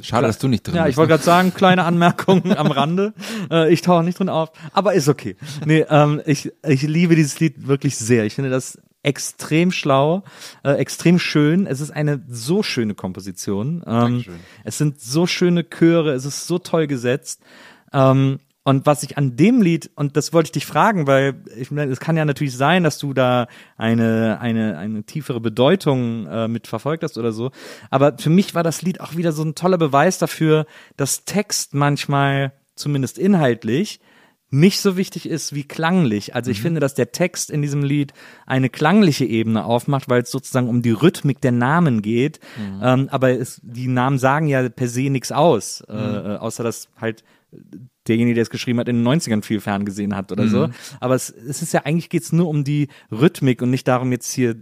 Schade, 0.00 0.26
dass 0.26 0.38
du 0.38 0.48
nicht 0.48 0.66
drin 0.66 0.76
ja, 0.76 0.82
ich 0.82 0.88
bist, 0.88 0.98
wollte 0.98 1.12
ne? 1.12 1.16
gerade 1.16 1.24
sagen, 1.24 1.54
kleine 1.54 1.84
Anmerkung 1.84 2.50
am 2.56 2.70
Rande. 2.70 3.12
Äh, 3.50 3.72
ich 3.72 3.82
tauche 3.82 4.04
nicht 4.04 4.18
drin 4.18 4.30
auf, 4.30 4.50
aber 4.72 4.94
ist 4.94 5.08
okay. 5.08 5.36
Nee, 5.66 5.84
ähm, 5.90 6.22
ich, 6.24 6.50
ich 6.66 6.82
liebe 6.82 7.14
dieses 7.14 7.38
Lied 7.40 7.66
wirklich 7.66 7.96
sehr. 7.96 8.24
Ich 8.24 8.34
finde 8.34 8.50
das 8.50 8.78
extrem 9.04 9.70
schlau, 9.70 10.24
äh, 10.64 10.72
extrem 10.72 11.18
schön. 11.18 11.66
Es 11.66 11.80
ist 11.80 11.90
eine 11.90 12.22
so 12.28 12.62
schöne 12.62 12.94
Komposition. 12.94 13.84
Ähm, 13.86 14.24
es 14.64 14.78
sind 14.78 15.00
so 15.00 15.26
schöne 15.26 15.64
Chöre, 15.64 16.12
es 16.12 16.24
ist 16.24 16.46
so 16.46 16.58
toll 16.58 16.86
gesetzt. 16.86 17.40
Ähm, 17.92 18.40
und 18.66 18.86
was 18.86 19.02
ich 19.02 19.18
an 19.18 19.36
dem 19.36 19.60
Lied, 19.60 19.90
und 19.94 20.16
das 20.16 20.32
wollte 20.32 20.48
ich 20.48 20.52
dich 20.52 20.64
fragen, 20.64 21.06
weil 21.06 21.34
ich 21.54 21.70
meine, 21.70 21.92
es 21.92 22.00
kann 22.00 22.16
ja 22.16 22.24
natürlich 22.24 22.56
sein, 22.56 22.82
dass 22.82 22.96
du 22.98 23.12
da 23.12 23.46
eine, 23.76 24.38
eine, 24.40 24.78
eine 24.78 25.04
tiefere 25.04 25.40
Bedeutung 25.40 26.26
äh, 26.26 26.48
mit 26.48 26.66
verfolgt 26.66 27.04
hast 27.04 27.18
oder 27.18 27.30
so. 27.30 27.50
Aber 27.90 28.16
für 28.16 28.30
mich 28.30 28.54
war 28.54 28.62
das 28.62 28.80
Lied 28.80 29.02
auch 29.02 29.16
wieder 29.16 29.32
so 29.32 29.42
ein 29.42 29.54
toller 29.54 29.76
Beweis 29.76 30.16
dafür, 30.16 30.64
dass 30.96 31.26
Text 31.26 31.74
manchmal, 31.74 32.52
zumindest 32.74 33.18
inhaltlich, 33.18 34.00
nicht 34.54 34.80
so 34.80 34.96
wichtig 34.96 35.28
ist 35.28 35.54
wie 35.54 35.64
klanglich. 35.64 36.34
Also 36.34 36.50
ich 36.50 36.62
finde, 36.62 36.80
dass 36.80 36.94
der 36.94 37.12
Text 37.12 37.50
in 37.50 37.60
diesem 37.60 37.82
Lied 37.82 38.12
eine 38.46 38.70
klangliche 38.70 39.24
Ebene 39.24 39.64
aufmacht, 39.64 40.08
weil 40.08 40.22
es 40.22 40.30
sozusagen 40.30 40.68
um 40.68 40.80
die 40.80 40.92
Rhythmik 40.92 41.40
der 41.40 41.52
Namen 41.52 42.02
geht. 42.02 42.38
Ähm, 42.82 43.08
aber 43.10 43.30
es, 43.30 43.60
die 43.64 43.88
Namen 43.88 44.18
sagen 44.18 44.46
ja 44.46 44.68
per 44.68 44.88
se 44.88 45.10
nichts 45.10 45.32
aus, 45.32 45.82
äh, 45.88 45.92
äh, 45.92 46.36
außer 46.36 46.62
dass 46.62 46.88
halt 47.00 47.24
derjenige, 48.06 48.34
der 48.34 48.42
es 48.42 48.50
geschrieben 48.50 48.78
hat, 48.80 48.88
in 48.88 49.02
den 49.02 49.06
90ern 49.08 49.42
viel 49.42 49.60
ferngesehen 49.60 50.14
hat 50.14 50.30
oder 50.30 50.44
so. 50.48 50.68
Aber 51.00 51.14
es, 51.14 51.30
es 51.30 51.62
ist 51.62 51.72
ja 51.72 51.82
eigentlich 51.84 52.08
geht's 52.08 52.32
nur 52.32 52.48
um 52.48 52.62
die 52.64 52.88
Rhythmik 53.10 53.62
und 53.62 53.70
nicht 53.70 53.88
darum, 53.88 54.12
jetzt 54.12 54.32
hier 54.32 54.54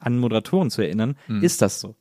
an 0.00 0.18
Moderatoren 0.18 0.70
zu 0.70 0.82
erinnern. 0.82 1.16
Ist 1.42 1.62
das 1.62 1.80
so? 1.80 1.94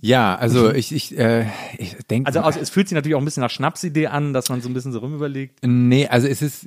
Ja, 0.00 0.36
also 0.36 0.72
ich, 0.72 0.92
ich, 0.92 1.18
äh, 1.18 1.46
ich 1.76 1.96
denke. 2.08 2.28
Also 2.28 2.40
aus, 2.40 2.56
es 2.56 2.70
fühlt 2.70 2.88
sich 2.88 2.94
natürlich 2.94 3.16
auch 3.16 3.20
ein 3.20 3.24
bisschen 3.24 3.40
nach 3.40 3.50
Schnapsidee 3.50 4.06
an, 4.06 4.32
dass 4.32 4.48
man 4.48 4.60
so 4.60 4.68
ein 4.68 4.74
bisschen 4.74 4.92
so 4.92 5.00
rumüberlegt. 5.00 5.58
Nee, 5.66 6.06
also 6.06 6.28
es 6.28 6.40
ist, 6.40 6.66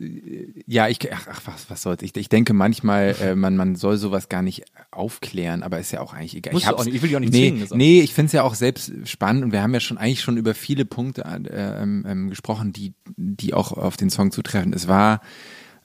ja, 0.68 0.90
ich, 0.90 1.00
ach, 1.14 1.28
ach 1.32 1.42
was, 1.46 1.70
was 1.70 1.82
soll's. 1.82 2.04
Ich, 2.04 2.16
ich 2.16 2.28
denke 2.28 2.54
manchmal, 2.54 3.16
äh, 3.22 3.36
man, 3.36 3.56
man 3.56 3.76
soll 3.76 3.96
sowas 3.96 4.28
gar 4.28 4.42
nicht 4.42 4.66
aufklären, 4.92 5.64
aber 5.64 5.80
ist 5.80 5.92
ja 5.92 6.02
auch 6.02 6.14
eigentlich 6.14 6.36
egal. 6.36 6.54
Musst 6.54 6.68
hab's- 6.68 6.82
auch 6.82 6.86
nicht, 6.86 6.96
ich 6.96 7.02
will 7.02 7.08
dich 7.08 7.16
auch 7.16 7.22
nicht 7.22 7.32
nee, 7.32 7.50
zwingen, 7.52 7.68
Nee, 7.78 8.02
ich 8.02 8.14
finde 8.14 8.26
es 8.28 8.34
ja 8.34 8.44
auch 8.44 8.56
selbst 8.56 8.92
spannend 9.06 9.46
und 9.46 9.52
wir 9.54 9.62
haben 9.62 9.74
ja 9.74 9.80
schon 9.80 9.98
eigentlich 9.98 10.22
schon 10.22 10.36
über 10.36 10.54
viele 10.54 10.84
Punkte 10.84 11.24
äh, 11.24 11.82
ähm, 11.82 12.06
ähm, 12.06 12.30
gesprochen, 12.30 12.74
die, 12.74 12.94
die 13.16 13.54
auch 13.54 13.72
auf 13.72 13.96
den 13.96 14.10
Song 14.10 14.32
zutreffen. 14.32 14.74
Es 14.74 14.90
war 14.90 15.22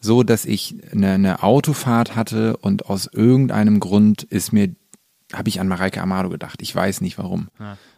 so, 0.00 0.24
dass 0.24 0.44
ich 0.46 0.76
eine, 0.92 1.12
eine 1.12 1.42
Autofahrt 1.44 2.16
hatte 2.16 2.56
und 2.56 2.86
aus 2.86 3.08
irgendeinem 3.12 3.78
Grund 3.78 4.24
ist 4.24 4.52
mir 4.52 4.74
habe 5.32 5.48
ich 5.48 5.60
an 5.60 5.68
Mareike 5.68 6.00
Amado 6.00 6.28
gedacht. 6.28 6.62
Ich 6.62 6.74
weiß 6.74 7.00
nicht 7.00 7.18
warum. 7.18 7.48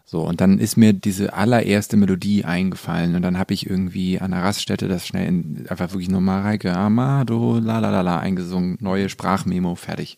So, 0.04 0.22
und 0.22 0.40
dann 0.40 0.58
ist 0.58 0.78
mir 0.78 0.94
diese 0.94 1.34
allererste 1.34 1.98
Melodie 1.98 2.42
eingefallen 2.46 3.14
und 3.14 3.20
dann 3.20 3.38
habe 3.38 3.52
ich 3.52 3.68
irgendwie 3.68 4.18
an 4.18 4.30
der 4.30 4.42
Raststätte 4.42 4.88
das 4.88 5.06
schnell 5.06 5.28
in, 5.28 5.66
einfach 5.68 5.90
wirklich 5.90 6.08
nur 6.08 6.22
Mareike 6.22 6.74
Amado, 6.74 7.58
la 7.58 7.78
la 7.78 7.90
la 7.90 8.00
la 8.00 8.18
eingesungen, 8.18 8.78
neue 8.80 9.10
Sprachmemo, 9.10 9.74
fertig. 9.74 10.16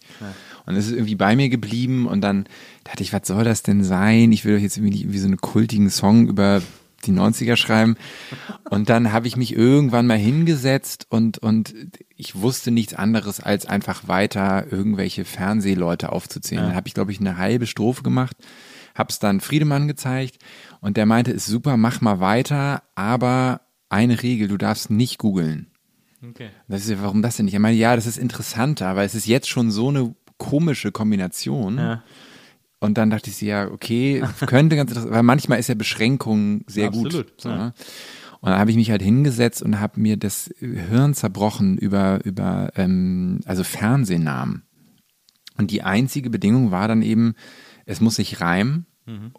Und 0.67 0.77
es 0.77 0.87
ist 0.87 0.93
irgendwie 0.93 1.17
bei 1.17 1.35
mir 1.35 1.49
geblieben 1.49 2.07
und 2.07 2.21
dann 2.21 2.45
dachte 2.85 3.03
ich, 3.03 3.13
was 3.13 3.27
soll 3.27 3.43
das 3.43 3.65
denn 3.65 3.83
sein? 3.83 4.31
Ich 4.31 4.45
will 4.45 4.55
doch 4.55 4.63
jetzt 4.63 4.77
irgendwie 4.77 4.93
nicht 4.93 5.03
irgendwie 5.03 5.19
so 5.19 5.27
einen 5.27 5.41
kultigen 5.41 5.91
Song 5.91 6.29
über 6.29 6.63
die 7.07 7.13
90er 7.13 7.57
schreiben. 7.57 7.97
Und 8.69 8.89
dann 8.89 9.13
habe 9.13 9.27
ich 9.27 9.37
mich 9.37 9.55
irgendwann 9.55 10.07
mal 10.07 10.19
hingesetzt 10.19 11.07
und, 11.11 11.39
und 11.39 11.75
ich 12.17 12.41
wusste 12.41 12.71
nichts 12.71 12.95
anderes, 12.95 13.41
als 13.41 13.67
einfach 13.67 14.09
weiter 14.09 14.67
irgendwelche 14.71 15.25
Fernsehleute 15.25 16.13
aufzuzählen. 16.13 16.65
Dann 16.65 16.75
habe 16.75 16.89
ich, 16.89 16.95
glaube 16.95 17.13
ich, 17.13 17.21
eine 17.21 17.37
halbe 17.37 17.67
Strophe 17.67 18.03
gemacht, 18.03 18.37
hab's 18.95 19.19
dann 19.19 19.41
Friedemann 19.41 19.89
gezeigt 19.89 20.39
und 20.81 20.97
der 20.97 21.07
meinte, 21.07 21.31
ist 21.33 21.47
super, 21.47 21.77
mach 21.77 22.01
mal 22.01 22.21
weiter, 22.21 22.83
aber 22.95 23.63
eine 23.89 24.23
Regel, 24.23 24.49
du 24.49 24.57
darfst 24.57 24.91
nicht 24.91 25.19
googeln. 25.19 25.71
Okay. 26.29 26.51
Das 26.69 26.83
ist, 26.83 26.91
ja, 26.91 27.03
warum 27.03 27.23
das 27.23 27.37
denn 27.37 27.47
nicht? 27.47 27.55
Ich 27.55 27.61
meine, 27.61 27.77
ja, 27.77 27.97
das 27.97 28.07
ist 28.07 28.19
interessanter, 28.19 28.95
weil 28.95 29.07
es 29.07 29.15
ist 29.15 29.27
jetzt 29.27 29.49
schon 29.49 29.71
so 29.71 29.89
eine 29.89 30.15
komische 30.37 30.93
Kombination. 30.93 31.79
Ja. 31.79 32.03
Und 32.81 32.97
dann 32.97 33.11
dachte 33.11 33.31
ich 33.31 33.37
so, 33.37 33.47
ja, 33.47 33.71
okay, 33.71 34.23
könnte 34.47 34.77
ganz 34.77 34.91
interessant, 34.91 35.13
weil 35.13 35.23
manchmal 35.23 35.59
ist 35.61 35.69
ja 35.69 35.75
Beschränkung 35.75 36.65
sehr 36.67 36.89
Absolut, 36.89 37.13
gut. 37.13 37.33
So, 37.37 37.51
ja. 37.51 37.57
ne? 37.57 37.75
Und 38.41 38.51
dann 38.51 38.59
habe 38.59 38.71
ich 38.71 38.77
mich 38.77 38.91
halt 38.91 39.03
hingesetzt 39.03 39.63
und 39.63 39.81
habe 39.81 40.01
mir 40.01 40.17
das 40.17 40.51
Hirn 40.59 41.13
zerbrochen 41.13 41.77
über, 41.77 42.25
über 42.25 42.73
ähm, 42.77 43.41
also 43.45 43.65
Fernsehnamen. 43.65 44.63
Und 45.59 45.71
die 45.71 45.83
einzige 45.83 46.31
Bedingung 46.31 46.71
war 46.71 46.89
dann 46.89 47.03
eben, 47.03 47.35
es 47.85 48.01
muss 48.01 48.17
sich 48.17 48.41
reimen. 48.41 48.87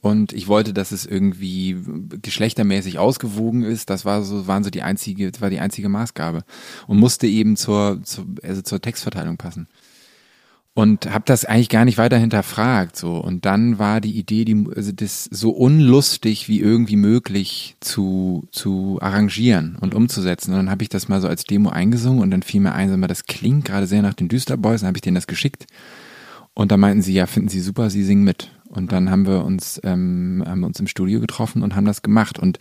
Und 0.02 0.34
ich 0.34 0.48
wollte, 0.50 0.74
dass 0.74 0.92
es 0.92 1.06
irgendwie 1.06 1.78
geschlechtermäßig 2.22 3.00
ausgewogen 3.00 3.64
ist. 3.64 3.90
Das 3.90 4.04
war 4.04 4.22
so, 4.22 4.46
waren 4.46 4.64
so 4.66 4.70
die 4.70 4.82
einzige, 4.82 5.32
das 5.32 5.42
war 5.42 5.50
die 5.50 5.60
einzige 5.60 5.88
Maßgabe. 5.88 6.44
Und 6.88 7.00
musste 7.00 7.26
eben 7.26 7.56
zur, 7.56 8.02
zur, 8.04 8.26
also 8.44 8.62
zur 8.62 8.82
Textverteilung 8.82 9.38
passen 9.38 9.68
und 10.74 11.12
habe 11.12 11.26
das 11.26 11.44
eigentlich 11.44 11.68
gar 11.68 11.84
nicht 11.84 11.98
weiter 11.98 12.18
hinterfragt 12.18 12.96
so. 12.96 13.18
Und 13.18 13.46
dann 13.46 13.78
war 13.78 14.00
die 14.00 14.18
Idee 14.18 14.46
die 14.46 14.66
also 14.74 14.92
das 14.94 15.26
so 15.26 15.52
unlustig 15.52 16.48
wie 16.48 16.60
irgendwie 16.60 16.96
möglich 16.96 17.76
zu 17.82 18.48
zu 18.52 18.98
arrangieren 19.02 19.78
und 19.82 19.94
umzusetzen. 19.94 20.52
Und 20.52 20.58
dann 20.58 20.70
habe 20.70 20.84
ich 20.84 20.90
das 20.90 21.10
mal 21.10 21.20
so 21.20 21.28
als 21.28 21.44
Demo 21.44 21.70
eingesungen 21.70 22.22
und 22.22 22.32
dann 22.32 22.44
fiel 22.44 22.62
mir 22.62 22.74
ein 22.74 22.90
sag 22.90 22.98
mal 22.98 23.08
das 23.08 23.26
klingt 23.26 23.66
gerade 23.66 23.88
sehr 23.88 24.02
nach 24.02 24.14
den 24.14 24.30
Düsterboys 24.30 24.82
dann 24.82 24.88
habe 24.88 24.98
ich 24.98 25.02
denen 25.02 25.16
das 25.16 25.28
geschickt. 25.28 25.68
Und 26.54 26.72
da 26.72 26.78
meinten 26.78 27.02
sie 27.02 27.14
ja 27.14 27.26
finden 27.26 27.50
sie 27.50 27.60
super 27.60 27.90
sie 27.90 28.04
singen 28.04 28.24
mit. 28.24 28.52
Und 28.70 28.94
dann 28.94 29.10
haben 29.10 29.28
wir 29.28 29.44
uns 29.44 29.82
ähm, 29.84 30.42
haben 30.48 30.62
wir 30.62 30.68
uns 30.68 30.80
im 30.80 30.88
Studio 30.88 31.20
getroffen 31.20 31.64
und 31.64 31.76
haben 31.76 31.86
das 31.86 32.02
gemacht. 32.02 32.40
Und 32.40 32.60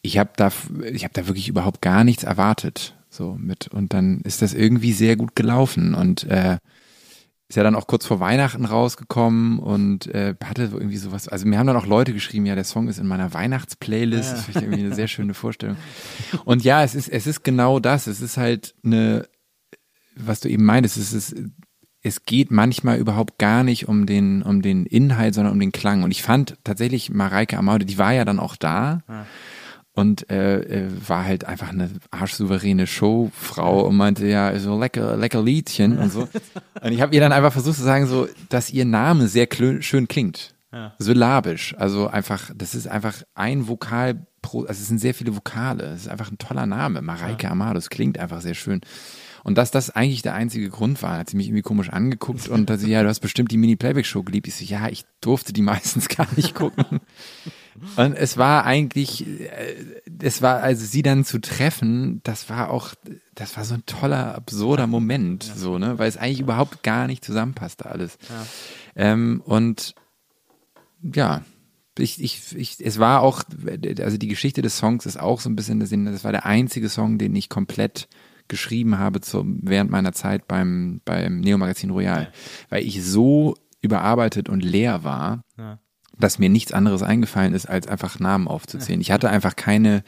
ich 0.00 0.16
habe 0.16 0.30
da 0.36 0.50
ich 0.90 1.04
habe 1.04 1.12
da 1.12 1.26
wirklich 1.26 1.48
überhaupt 1.48 1.82
gar 1.82 2.04
nichts 2.04 2.24
erwartet 2.24 2.94
so 3.10 3.36
mit. 3.38 3.68
Und 3.68 3.92
dann 3.92 4.22
ist 4.22 4.40
das 4.40 4.54
irgendwie 4.54 4.92
sehr 4.92 5.16
gut 5.16 5.36
gelaufen. 5.36 5.94
Und 5.94 6.24
äh, 6.24 6.56
ist 7.54 7.56
ja 7.56 7.62
dann 7.62 7.76
auch 7.76 7.86
kurz 7.86 8.04
vor 8.04 8.18
Weihnachten 8.18 8.64
rausgekommen 8.64 9.60
und 9.60 10.12
äh, 10.12 10.34
hatte 10.42 10.64
irgendwie 10.72 10.96
sowas. 10.96 11.28
Also 11.28 11.46
mir 11.46 11.56
haben 11.56 11.68
dann 11.68 11.76
auch 11.76 11.86
Leute 11.86 12.12
geschrieben, 12.12 12.46
ja, 12.46 12.56
der 12.56 12.64
Song 12.64 12.88
ist 12.88 12.98
in 12.98 13.06
meiner 13.06 13.32
Weihnachtsplaylist. 13.32 14.32
Das 14.32 14.44
finde 14.46 14.58
ich 14.58 14.64
irgendwie 14.64 14.84
eine 14.84 14.94
sehr 14.96 15.06
schöne 15.06 15.34
Vorstellung. 15.34 15.76
Und 16.44 16.64
ja, 16.64 16.82
es 16.82 16.96
ist, 16.96 17.08
es 17.08 17.28
ist 17.28 17.44
genau 17.44 17.78
das. 17.78 18.08
Es 18.08 18.20
ist 18.20 18.38
halt 18.38 18.74
eine, 18.84 19.28
was 20.16 20.40
du 20.40 20.48
eben 20.48 20.64
meintest, 20.64 20.96
es 20.96 21.12
ist, 21.12 21.36
es 22.02 22.24
geht 22.24 22.50
manchmal 22.50 22.98
überhaupt 22.98 23.38
gar 23.38 23.62
nicht 23.62 23.86
um 23.86 24.04
den, 24.04 24.42
um 24.42 24.60
den 24.60 24.84
Inhalt, 24.84 25.34
sondern 25.36 25.52
um 25.52 25.60
den 25.60 25.70
Klang. 25.70 26.02
Und 26.02 26.10
ich 26.10 26.24
fand 26.24 26.56
tatsächlich 26.64 27.10
Mareike 27.10 27.56
Amaude, 27.56 27.84
die 27.84 27.98
war 27.98 28.12
ja 28.12 28.24
dann 28.24 28.40
auch 28.40 28.56
da. 28.56 29.04
Und 29.96 30.28
äh, 30.28 30.60
äh, 30.60 30.90
war 31.06 31.24
halt 31.24 31.44
einfach 31.44 31.68
eine 31.68 31.88
arschsouveräne 32.10 32.88
Showfrau 32.88 33.86
und 33.86 33.96
meinte 33.96 34.26
ja 34.26 34.58
so 34.58 34.78
lecker 34.78 35.16
lecker 35.16 35.40
Liedchen 35.40 35.98
und 35.98 36.10
so. 36.10 36.28
Und 36.82 36.92
ich 36.92 37.00
habe 37.00 37.14
ihr 37.14 37.20
dann 37.20 37.32
einfach 37.32 37.52
versucht 37.52 37.76
zu 37.76 37.84
sagen 37.84 38.06
so, 38.06 38.26
dass 38.48 38.70
ihr 38.70 38.84
Name 38.84 39.28
sehr 39.28 39.46
schön 39.80 40.08
klingt, 40.08 40.54
syllabisch. 40.98 41.76
Also 41.78 42.08
einfach, 42.08 42.50
das 42.56 42.74
ist 42.74 42.88
einfach 42.88 43.22
ein 43.34 43.68
Vokal 43.68 44.26
pro, 44.42 44.62
also 44.62 44.72
es 44.72 44.88
sind 44.88 44.98
sehr 44.98 45.14
viele 45.14 45.36
Vokale. 45.36 45.84
Es 45.84 46.02
ist 46.02 46.08
einfach 46.08 46.30
ein 46.30 46.38
toller 46.38 46.66
Name, 46.66 47.00
Mareike 47.00 47.48
Amado. 47.48 47.74
Das 47.74 47.88
klingt 47.88 48.18
einfach 48.18 48.40
sehr 48.40 48.54
schön. 48.54 48.80
Und 49.44 49.58
dass 49.58 49.70
das 49.70 49.90
eigentlich 49.90 50.22
der 50.22 50.34
einzige 50.34 50.70
Grund 50.70 51.02
war, 51.02 51.18
hat 51.18 51.30
sie 51.30 51.36
mich 51.36 51.48
irgendwie 51.48 51.62
komisch 51.62 51.90
angeguckt 51.90 52.48
und 52.48 52.70
dass 52.70 52.80
sie, 52.80 52.90
ja, 52.90 53.02
du 53.02 53.08
hast 53.08 53.20
bestimmt 53.20 53.50
die 53.50 53.58
Mini-Playback-Show 53.58 54.22
geliebt. 54.22 54.48
Ich 54.48 54.56
so, 54.56 54.64
ja, 54.64 54.88
ich 54.88 55.04
durfte 55.20 55.52
die 55.52 55.62
meistens 55.62 56.08
gar 56.08 56.26
nicht 56.34 56.54
gucken. 56.54 56.84
Und 57.96 58.14
es 58.14 58.36
war 58.36 58.64
eigentlich, 58.64 59.26
äh, 59.26 59.76
es 60.22 60.42
war, 60.42 60.62
also 60.62 60.84
sie 60.84 61.02
dann 61.02 61.24
zu 61.24 61.40
treffen, 61.40 62.20
das 62.22 62.48
war 62.48 62.70
auch, 62.70 62.94
das 63.34 63.56
war 63.56 63.64
so 63.64 63.74
ein 63.74 63.86
toller, 63.86 64.34
absurder 64.34 64.86
Moment, 64.86 65.42
so, 65.42 65.78
ne, 65.78 65.98
weil 65.98 66.08
es 66.08 66.16
eigentlich 66.16 66.40
überhaupt 66.40 66.82
gar 66.82 67.06
nicht 67.06 67.24
zusammenpasste 67.24 67.86
alles. 67.86 68.18
Ähm, 68.96 69.42
und 69.44 69.94
ja, 71.02 71.42
ich, 71.98 72.22
ich, 72.22 72.56
ich, 72.56 72.84
es 72.84 72.98
war 72.98 73.22
auch, 73.22 73.42
also 74.00 74.16
die 74.16 74.28
Geschichte 74.28 74.62
des 74.62 74.78
Songs 74.78 75.06
ist 75.06 75.18
auch 75.18 75.40
so 75.40 75.48
ein 75.48 75.56
bisschen, 75.56 75.80
das 76.06 76.24
war 76.24 76.32
der 76.32 76.46
einzige 76.46 76.88
Song, 76.88 77.18
den 77.18 77.34
ich 77.36 77.48
komplett 77.48 78.08
geschrieben 78.48 78.98
habe 78.98 79.20
zum, 79.20 79.60
während 79.62 79.90
meiner 79.90 80.12
Zeit 80.12 80.46
beim, 80.48 81.00
beim 81.04 81.40
Neo-Magazin 81.40 81.90
Royal, 81.90 82.32
weil 82.68 82.84
ich 82.84 83.04
so 83.04 83.54
überarbeitet 83.80 84.48
und 84.48 84.64
leer 84.64 85.04
war, 85.04 85.42
dass 86.18 86.38
mir 86.38 86.48
nichts 86.48 86.72
anderes 86.72 87.02
eingefallen 87.02 87.54
ist, 87.54 87.66
als 87.66 87.86
einfach 87.86 88.20
Namen 88.20 88.48
aufzuzählen. 88.48 89.00
Ich 89.00 89.10
hatte 89.10 89.30
einfach 89.30 89.56
keine 89.56 90.02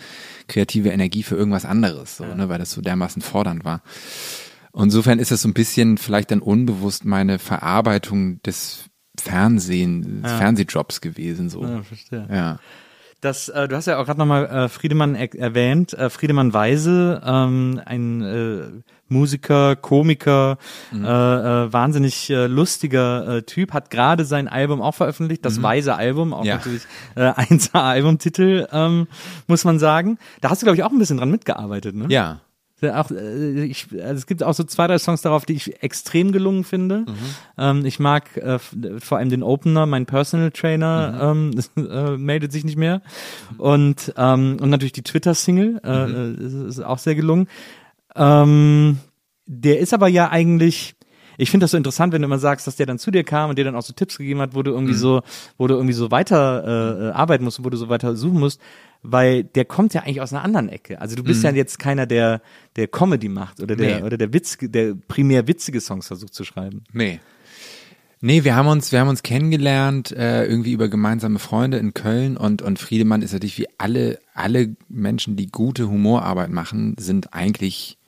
kreative 0.49 0.91
Energie 0.91 1.23
für 1.23 1.37
irgendwas 1.37 1.65
anderes, 1.65 2.17
so, 2.17 2.25
ne, 2.25 2.49
weil 2.49 2.59
das 2.59 2.73
so 2.73 2.81
dermaßen 2.81 3.23
fordernd 3.23 3.65
war. 3.65 3.83
Insofern 4.75 5.19
ist 5.19 5.33
es 5.33 5.43
so 5.43 5.49
ein 5.49 5.55
bisschen 5.55 5.97
vielleicht 5.99 6.31
dann 6.31 6.41
unbewusst 6.41 7.05
meine 7.05 7.39
Verarbeitung 7.39 8.43
des 8.43 8.85
Fernsehen, 9.19 10.23
des 10.23 10.33
Fernsehjobs 10.33 11.01
gewesen, 11.01 11.49
so. 11.49 11.65
Ja, 11.65 11.83
verstehe. 11.83 12.29
Ja. 12.31 12.61
Das, 13.27 13.49
äh, 13.49 13.67
du 13.67 13.75
hast 13.75 13.87
ja 13.87 13.99
auch 13.99 14.07
gerade 14.07 14.21
nochmal 14.21 14.47
äh, 14.47 14.69
Friedemann 14.69 15.17
er 15.17 15.35
erwähnt. 15.35 15.93
Äh, 15.95 16.11
Friedemann 16.11 16.53
Weise, 16.55 17.21
ähm, 17.27 17.81
ein 17.85 18.23
äh, 18.23 18.83
Musiker, 19.09 19.75
Komiker, 19.75 20.59
äh, 20.93 20.97
äh, 20.99 21.73
wahnsinnig 21.73 22.31
äh, 22.31 22.47
lustiger 22.47 23.39
äh, 23.39 23.43
Typ, 23.43 23.73
hat 23.73 23.91
gerade 23.91 24.25
sein 24.25 24.47
Album 24.47 24.81
auch 24.81 24.95
veröffentlicht, 24.95 25.45
das 25.45 25.61
Weise 25.61 25.97
Album, 25.97 26.33
auch 26.33 26.45
Ja. 26.45 26.55
natürlich 26.57 26.83
äh, 27.17 27.21
1A-Albumtitel, 27.31 28.69
ähm, 28.71 29.09
muss 29.49 29.65
man 29.65 29.81
sagen. 29.81 30.19
Da 30.41 30.51
hast 30.51 30.63
du, 30.63 30.67
glaube 30.67 30.77
ich, 30.77 30.85
auch 30.85 30.93
ein 30.93 30.99
bisschen 30.99 31.17
dran 31.19 31.31
mitgearbeitet, 31.31 31.97
ne? 31.97 32.07
Ja. 32.09 32.41
Auch, 32.83 33.11
äh, 33.11 33.65
ich, 33.65 33.87
also 33.93 34.15
es 34.15 34.27
gibt 34.27 34.43
auch 34.43 34.53
so 34.53 34.63
zwei, 34.65 34.87
drei 34.87 34.99
Songs 34.99 35.23
darauf, 35.23 35.47
die 35.47 35.55
ich 35.55 35.83
extrem 35.83 36.31
gelungen 36.31 36.63
finde. 36.63 37.07
Ähm, 37.57 37.87
ich 37.87 37.99
mag 37.99 38.37
äh, 38.37 38.59
vor 38.99 39.17
allem 39.17 39.31
den 39.31 39.43
Opener, 39.43 39.87
mein 39.87 40.05
Personal 40.05 40.51
Trainer 40.51 41.19
ähm, 41.35 41.53
äh, 41.77 42.17
meldet 42.19 42.53
sich 42.53 42.65
nicht 42.65 42.77
mehr. 42.77 43.01
Und, 43.57 44.13
ähm, 44.19 44.59
und 44.61 44.69
natürlich 44.69 44.93
die 44.93 45.03
Twitter-Single, 45.03 45.81
äh, 45.85 45.89
äh, 45.91 46.33
ist, 46.35 46.55
ist 46.55 46.81
auch 46.81 46.99
sehr 46.99 47.15
gelungen. 47.15 47.49
Ähm, 48.15 48.99
der 49.47 49.79
ist 49.79 49.95
aber 49.95 50.09
ja 50.09 50.31
eigentlich, 50.31 50.97
ich 51.39 51.51
finde 51.51 51.65
das 51.65 51.71
so 51.71 51.77
interessant, 51.77 52.13
wenn 52.13 52.23
du 52.23 52.27
immer 52.27 52.39
sagst, 52.39 52.67
dass 52.67 52.77
der 52.77 52.87
dann 52.87 52.99
zu 52.99 53.11
dir 53.11 53.25
kam 53.25 53.51
und 53.51 53.59
dir 53.59 53.65
dann 53.65 53.77
auch 53.77 53.83
so 53.83 53.93
Tipps 53.93 54.19
gegeben 54.19 54.41
hat, 54.41 54.55
wo 54.55 54.63
du 54.63 54.73
irgendwie 54.73 54.95
so, 54.95 55.23
wo 55.57 55.67
du 55.67 55.75
irgendwie 55.75 55.93
so 55.95 56.11
weiter 56.11 56.65
äh, 56.65 57.07
äh, 57.07 57.11
arbeiten 57.13 57.45
musst 57.45 57.59
und 57.59 57.65
wo 57.65 57.71
du 57.71 57.77
so 57.77 57.89
weiter 57.89 58.17
suchen 58.17 58.41
musst, 58.41 58.61
weil 59.11 59.45
der 59.45 59.65
kommt 59.65 59.95
ja 59.95 60.03
eigentlich 60.03 60.21
aus 60.21 60.33
einer 60.33 60.43
anderen 60.43 60.69
Ecke. 60.69 61.01
Also 61.01 61.17
du 61.17 61.23
bist 61.23 61.43
ja 61.45 61.51
jetzt 61.51 61.79
keiner, 61.79 62.07
der 62.07 62.43
der 62.77 62.89
Comedy 62.89 63.29
macht 63.29 63.61
oder 63.61 63.77
der 63.77 63.99
Nee. 63.99 64.03
oder 64.03 64.17
der 64.17 64.33
Witz, 64.33 64.59
der 64.61 64.95
primär 65.09 65.47
witzige 65.47 65.81
Songs 65.81 66.07
versucht 66.09 66.35
zu 66.35 66.45
schreiben. 66.45 66.85
Nee. 66.93 67.21
Nee, 68.21 68.45
wir 68.45 68.57
haben 68.57 68.67
uns, 68.69 68.93
wir 68.93 69.01
haben 69.01 69.09
uns 69.09 69.23
kennengelernt, 69.23 70.11
äh, 70.11 70.47
irgendwie 70.47 70.73
über 70.73 70.89
gemeinsame 70.89 71.39
Freunde 71.39 71.77
in 71.77 71.93
Köln 71.93 72.37
und, 72.37 72.63
und 72.63 72.79
Friedemann 72.79 73.21
ist 73.23 73.33
natürlich 73.33 73.59
wie 73.59 73.69
alle, 73.79 74.19
alle 74.35 74.75
Menschen, 74.89 75.37
die 75.37 75.47
gute 75.49 75.89
Humorarbeit 75.89 76.51
machen, 76.51 76.97
sind 76.99 77.35
eigentlich 77.35 77.99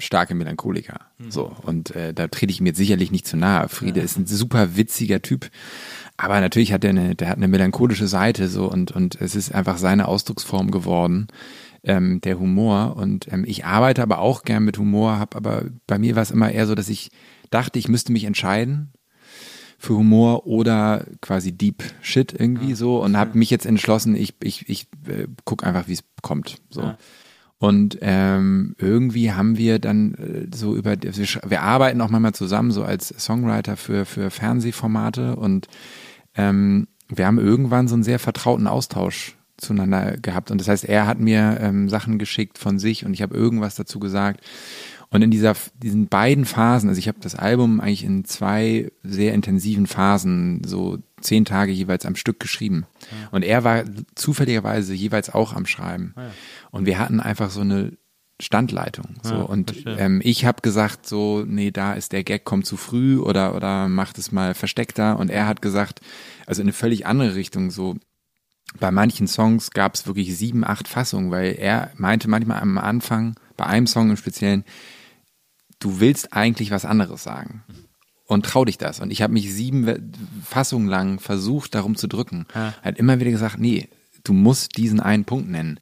starke 0.00 0.34
Melancholiker. 0.34 1.00
So. 1.28 1.54
Und 1.62 1.94
äh, 1.94 2.14
da 2.14 2.28
trete 2.28 2.52
ich 2.52 2.60
mir 2.60 2.68
jetzt 2.70 2.78
sicherlich 2.78 3.10
nicht 3.10 3.26
zu 3.26 3.36
nahe. 3.36 3.68
Friede 3.68 4.00
ist 4.00 4.16
ein 4.16 4.26
super 4.26 4.76
witziger 4.76 5.22
Typ. 5.22 5.50
Aber 6.22 6.40
natürlich 6.40 6.72
hat 6.72 6.84
er 6.84 6.90
eine, 6.90 7.16
der 7.16 7.28
hat 7.28 7.36
eine 7.38 7.48
melancholische 7.48 8.06
Seite 8.06 8.46
so 8.46 8.70
und, 8.70 8.92
und 8.92 9.20
es 9.20 9.34
ist 9.34 9.52
einfach 9.52 9.76
seine 9.76 10.06
Ausdrucksform 10.06 10.70
geworden, 10.70 11.26
ähm, 11.82 12.20
der 12.20 12.38
Humor. 12.38 12.96
Und 12.96 13.26
ähm, 13.32 13.44
ich 13.44 13.64
arbeite 13.64 14.02
aber 14.02 14.20
auch 14.20 14.44
gern 14.44 14.62
mit 14.62 14.78
Humor, 14.78 15.18
habe 15.18 15.36
aber 15.36 15.64
bei 15.88 15.98
mir 15.98 16.14
war 16.14 16.22
es 16.22 16.30
immer 16.30 16.52
eher 16.52 16.68
so, 16.68 16.76
dass 16.76 16.88
ich 16.88 17.10
dachte, 17.50 17.80
ich 17.80 17.88
müsste 17.88 18.12
mich 18.12 18.22
entscheiden 18.22 18.92
für 19.78 19.94
Humor 19.94 20.46
oder 20.46 21.06
quasi 21.20 21.50
Deep 21.50 21.82
Shit 22.02 22.32
irgendwie 22.38 22.74
so 22.74 23.02
und 23.02 23.16
habe 23.16 23.36
mich 23.36 23.50
jetzt 23.50 23.66
entschlossen, 23.66 24.14
ich, 24.14 24.36
ich, 24.44 24.68
ich 24.68 24.86
äh, 25.08 25.26
guck 25.44 25.64
einfach, 25.66 25.88
wie 25.88 25.94
es 25.94 26.04
kommt. 26.22 26.58
So. 26.70 26.94
Und 27.58 27.98
ähm, 28.00 28.76
irgendwie 28.78 29.32
haben 29.32 29.56
wir 29.56 29.80
dann 29.80 30.14
äh, 30.14 30.46
so 30.56 30.76
über, 30.76 30.94
wir, 31.00 31.12
wir 31.12 31.62
arbeiten 31.62 32.00
auch 32.00 32.10
manchmal 32.10 32.34
zusammen 32.34 32.70
so 32.70 32.84
als 32.84 33.08
Songwriter 33.08 33.76
für, 33.76 34.04
für 34.04 34.30
Fernsehformate 34.30 35.34
und 35.34 35.66
ähm, 36.36 36.88
wir 37.08 37.26
haben 37.26 37.38
irgendwann 37.38 37.88
so 37.88 37.94
einen 37.94 38.04
sehr 38.04 38.18
vertrauten 38.18 38.66
Austausch 38.66 39.36
zueinander 39.56 40.16
gehabt. 40.16 40.50
Und 40.50 40.60
das 40.60 40.68
heißt, 40.68 40.84
er 40.84 41.06
hat 41.06 41.20
mir 41.20 41.58
ähm, 41.60 41.88
Sachen 41.88 42.18
geschickt 42.18 42.58
von 42.58 42.78
sich 42.78 43.04
und 43.04 43.12
ich 43.14 43.22
habe 43.22 43.36
irgendwas 43.36 43.74
dazu 43.74 44.00
gesagt. 44.00 44.40
Und 45.10 45.20
in 45.20 45.30
dieser, 45.30 45.54
diesen 45.74 46.08
beiden 46.08 46.46
Phasen, 46.46 46.88
also 46.88 46.98
ich 46.98 47.06
habe 47.06 47.18
das 47.20 47.34
Album 47.34 47.80
eigentlich 47.80 48.02
in 48.02 48.24
zwei 48.24 48.90
sehr 49.02 49.34
intensiven 49.34 49.86
Phasen, 49.86 50.62
so 50.64 50.98
zehn 51.20 51.44
Tage 51.44 51.70
jeweils 51.70 52.06
am 52.06 52.16
Stück 52.16 52.40
geschrieben. 52.40 52.86
Und 53.30 53.44
er 53.44 53.62
war 53.62 53.84
zufälligerweise 54.14 54.94
jeweils 54.94 55.28
auch 55.28 55.52
am 55.52 55.66
Schreiben. 55.66 56.14
Und 56.70 56.86
wir 56.86 56.98
hatten 56.98 57.20
einfach 57.20 57.50
so 57.50 57.60
eine 57.60 57.92
Standleitung. 58.42 59.16
So. 59.22 59.36
und 59.36 59.84
ähm, 59.86 60.20
ich 60.24 60.44
habe 60.44 60.62
gesagt, 60.62 61.06
so, 61.06 61.44
nee, 61.46 61.70
da 61.70 61.94
ist 61.94 62.12
der 62.12 62.24
Gag, 62.24 62.44
kommt 62.44 62.66
zu 62.66 62.76
früh 62.76 63.18
oder, 63.18 63.54
oder 63.54 63.88
macht 63.88 64.18
es 64.18 64.32
mal 64.32 64.54
versteckter. 64.54 65.18
Und 65.18 65.30
er 65.30 65.46
hat 65.46 65.62
gesagt, 65.62 66.00
also 66.46 66.60
in 66.60 66.66
eine 66.66 66.72
völlig 66.72 67.06
andere 67.06 67.34
Richtung, 67.34 67.70
so, 67.70 67.96
bei 68.78 68.90
manchen 68.90 69.28
Songs 69.28 69.70
gab 69.70 69.94
es 69.94 70.06
wirklich 70.06 70.36
sieben, 70.36 70.64
acht 70.64 70.88
Fassungen, 70.88 71.30
weil 71.30 71.54
er 71.58 71.92
meinte 71.96 72.28
manchmal 72.28 72.60
am 72.60 72.78
Anfang, 72.78 73.36
bei 73.56 73.66
einem 73.66 73.86
Song 73.86 74.10
im 74.10 74.16
Speziellen, 74.16 74.64
du 75.78 76.00
willst 76.00 76.32
eigentlich 76.32 76.70
was 76.70 76.84
anderes 76.84 77.22
sagen. 77.22 77.62
Und 78.26 78.46
trau 78.46 78.64
dich 78.64 78.78
das. 78.78 79.00
Und 79.00 79.10
ich 79.10 79.20
habe 79.20 79.34
mich 79.34 79.52
sieben 79.52 80.12
Fassungen 80.42 80.88
lang 80.88 81.20
versucht, 81.20 81.74
darum 81.74 81.96
zu 81.96 82.06
drücken. 82.06 82.46
Er 82.82 82.88
hat 82.88 82.98
immer 82.98 83.20
wieder 83.20 83.30
gesagt, 83.30 83.58
nee, 83.58 83.88
du 84.24 84.32
musst 84.32 84.76
diesen 84.78 85.00
einen 85.00 85.24
Punkt 85.24 85.50
nennen. 85.50 85.80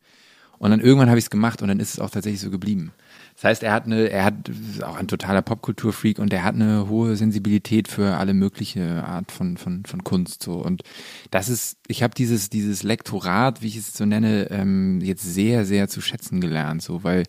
Und 0.60 0.70
dann 0.72 0.80
irgendwann 0.80 1.08
habe 1.08 1.18
ich 1.18 1.24
es 1.24 1.30
gemacht 1.30 1.62
und 1.62 1.68
dann 1.68 1.80
ist 1.80 1.94
es 1.94 2.00
auch 2.00 2.10
tatsächlich 2.10 2.42
so 2.42 2.50
geblieben. 2.50 2.92
Das 3.34 3.44
heißt, 3.44 3.62
er 3.62 3.72
hat 3.72 3.86
eine, 3.86 4.10
er 4.10 4.26
hat 4.26 4.50
ist 4.50 4.84
auch 4.84 4.96
ein 4.96 5.08
totaler 5.08 5.40
Popkulturfreak 5.40 6.18
und 6.18 6.34
er 6.34 6.44
hat 6.44 6.54
eine 6.54 6.86
hohe 6.86 7.16
Sensibilität 7.16 7.88
für 7.88 8.18
alle 8.18 8.34
mögliche 8.34 9.02
Art 9.02 9.32
von 9.32 9.56
von 9.56 9.86
von 9.86 10.04
Kunst 10.04 10.42
so 10.42 10.62
und 10.62 10.82
das 11.30 11.48
ist, 11.48 11.78
ich 11.86 12.02
habe 12.02 12.12
dieses 12.14 12.50
dieses 12.50 12.82
Lektorat, 12.82 13.62
wie 13.62 13.68
ich 13.68 13.76
es 13.76 13.94
so 13.94 14.04
nenne, 14.04 14.50
ähm, 14.50 15.00
jetzt 15.00 15.22
sehr 15.22 15.64
sehr 15.64 15.88
zu 15.88 16.02
schätzen 16.02 16.42
gelernt, 16.42 16.82
so 16.82 17.04
weil 17.04 17.24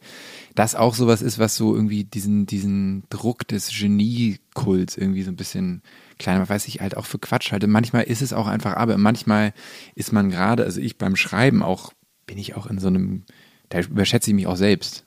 das 0.53 0.75
auch 0.75 0.93
sowas 0.93 1.21
ist, 1.21 1.39
was 1.39 1.55
so 1.55 1.73
irgendwie 1.73 2.03
diesen 2.03 2.47
diesen 2.47 3.03
Druck 3.09 3.47
des 3.47 3.69
Geniekults 3.69 4.97
irgendwie 4.97 5.23
so 5.23 5.31
ein 5.31 5.37
bisschen 5.37 5.83
kleiner, 6.19 6.49
weiß 6.49 6.67
ich 6.67 6.81
halt 6.81 6.97
auch 6.97 7.05
für 7.05 7.17
Quatsch 7.17 7.53
halte. 7.53 7.67
Manchmal 7.67 8.03
ist 8.03 8.21
es 8.21 8.33
auch 8.33 8.47
einfach, 8.47 8.75
aber 8.75 8.97
manchmal 8.97 9.53
ist 9.95 10.11
man 10.11 10.29
gerade, 10.29 10.65
also 10.65 10.81
ich 10.81 10.97
beim 10.97 11.15
Schreiben 11.15 11.63
auch 11.63 11.93
bin 12.31 12.37
ich 12.37 12.55
auch 12.55 12.65
in 12.67 12.79
so 12.79 12.87
einem, 12.87 13.23
da 13.67 13.81
überschätze 13.81 14.31
ich 14.31 14.35
mich 14.35 14.47
auch 14.47 14.55
selbst 14.55 15.05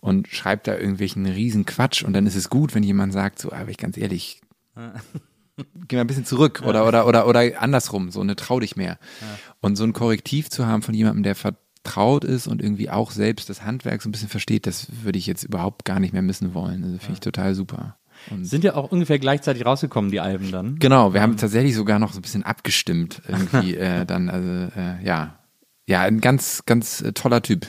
und 0.00 0.26
schreibe 0.26 0.62
da 0.64 0.76
irgendwelchen 0.76 1.24
riesen 1.24 1.66
Quatsch 1.66 2.02
und 2.02 2.14
dann 2.14 2.26
ist 2.26 2.34
es 2.34 2.50
gut, 2.50 2.74
wenn 2.74 2.82
jemand 2.82 3.12
sagt, 3.12 3.38
so, 3.38 3.52
aber 3.52 3.70
ich 3.70 3.78
ganz 3.78 3.96
ehrlich, 3.96 4.40
geh 5.86 5.94
mal 5.94 6.00
ein 6.00 6.08
bisschen 6.08 6.24
zurück 6.24 6.64
oder, 6.66 6.84
oder, 6.88 7.06
oder, 7.06 7.28
oder 7.28 7.62
andersrum, 7.62 8.10
so, 8.10 8.24
ne, 8.24 8.34
trau 8.34 8.58
dich 8.58 8.74
mehr. 8.74 8.98
Und 9.60 9.76
so 9.76 9.84
ein 9.84 9.92
Korrektiv 9.92 10.50
zu 10.50 10.66
haben 10.66 10.82
von 10.82 10.94
jemandem, 10.94 11.22
der 11.22 11.36
vertraut 11.36 12.24
ist 12.24 12.48
und 12.48 12.60
irgendwie 12.60 12.90
auch 12.90 13.12
selbst 13.12 13.48
das 13.48 13.62
Handwerk 13.62 14.02
so 14.02 14.08
ein 14.08 14.12
bisschen 14.12 14.28
versteht, 14.28 14.66
das 14.66 14.88
würde 15.04 15.20
ich 15.20 15.28
jetzt 15.28 15.44
überhaupt 15.44 15.84
gar 15.84 16.00
nicht 16.00 16.12
mehr 16.12 16.22
missen 16.22 16.54
wollen. 16.54 16.82
Also 16.82 16.98
finde 16.98 17.14
ich 17.14 17.20
total 17.20 17.54
super. 17.54 17.98
Und 18.30 18.46
Sind 18.46 18.64
ja 18.64 18.74
auch 18.74 18.90
ungefähr 18.90 19.20
gleichzeitig 19.20 19.64
rausgekommen, 19.64 20.10
die 20.10 20.18
Alben 20.18 20.50
dann. 20.50 20.80
Genau, 20.80 21.14
wir 21.14 21.22
haben 21.22 21.36
tatsächlich 21.36 21.76
sogar 21.76 22.00
noch 22.00 22.12
so 22.12 22.18
ein 22.18 22.22
bisschen 22.22 22.42
abgestimmt 22.42 23.22
irgendwie 23.28 23.74
äh, 23.76 24.04
dann, 24.04 24.28
also 24.28 24.76
äh, 24.76 25.04
ja. 25.04 25.37
Ja, 25.88 26.02
ein 26.02 26.20
ganz, 26.20 26.62
ganz 26.66 27.00
äh, 27.00 27.12
toller 27.12 27.40
Typ. 27.42 27.66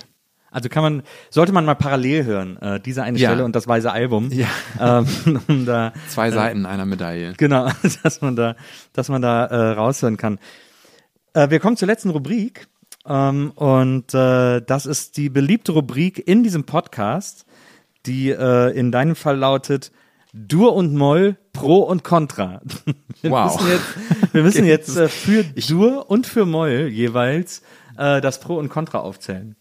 Also 0.51 0.67
kann 0.67 0.83
man, 0.83 1.03
sollte 1.29 1.51
man 1.53 1.63
mal 1.63 1.75
parallel 1.75 2.25
hören, 2.25 2.57
äh, 2.61 2.79
diese 2.79 3.03
eine 3.03 3.17
Ja. 3.17 3.29
Stelle 3.29 3.45
und 3.45 3.55
das 3.55 3.67
weiße 3.67 3.91
Album. 3.91 4.29
Ja. 4.31 4.47
Ähm, 4.79 5.41
um 5.47 5.65
da, 5.65 5.93
Zwei 6.09 6.29
Seiten 6.31 6.65
einer 6.65 6.85
Medaille. 6.85 7.33
genau, 7.37 7.69
dass 8.03 8.21
man 8.21 8.35
da, 8.35 8.55
dass 8.93 9.09
man 9.09 9.21
da 9.21 9.45
äh, 9.45 9.71
raushören 9.73 10.17
kann. 10.17 10.37
Äh, 11.33 11.49
wir 11.49 11.59
kommen 11.59 11.77
zur 11.77 11.87
letzten 11.87 12.09
Rubrik. 12.09 12.67
Ähm, 13.07 13.51
und 13.55 14.13
äh, 14.13 14.59
das 14.61 14.85
ist 14.85 15.15
die 15.17 15.29
beliebte 15.29 15.71
Rubrik 15.71 16.27
in 16.27 16.43
diesem 16.43 16.65
Podcast, 16.65 17.45
die 18.05 18.29
äh, 18.29 18.77
in 18.77 18.91
deinem 18.91 19.15
Fall 19.15 19.37
lautet 19.37 19.91
Dur 20.33 20.75
und 20.75 20.93
Moll, 20.93 21.37
Pro 21.53 21.77
und 21.77 22.03
Contra. 22.03 22.61
Wir 23.21 23.31
Wow. 23.31 23.59
müssen 23.61 23.67
jetzt, 23.71 24.33
wir 24.33 24.43
müssen 24.43 24.65
jetzt 24.65 24.97
äh, 24.97 25.07
für 25.09 25.43
Dur 25.43 26.09
und 26.09 26.25
für 26.27 26.45
Moll 26.45 26.87
jeweils 26.91 27.61
äh, 27.99 28.21
das 28.21 28.39
Pro 28.39 28.57
und 28.57 28.69
Contra 28.69 28.99
aufzählen. 28.99 29.55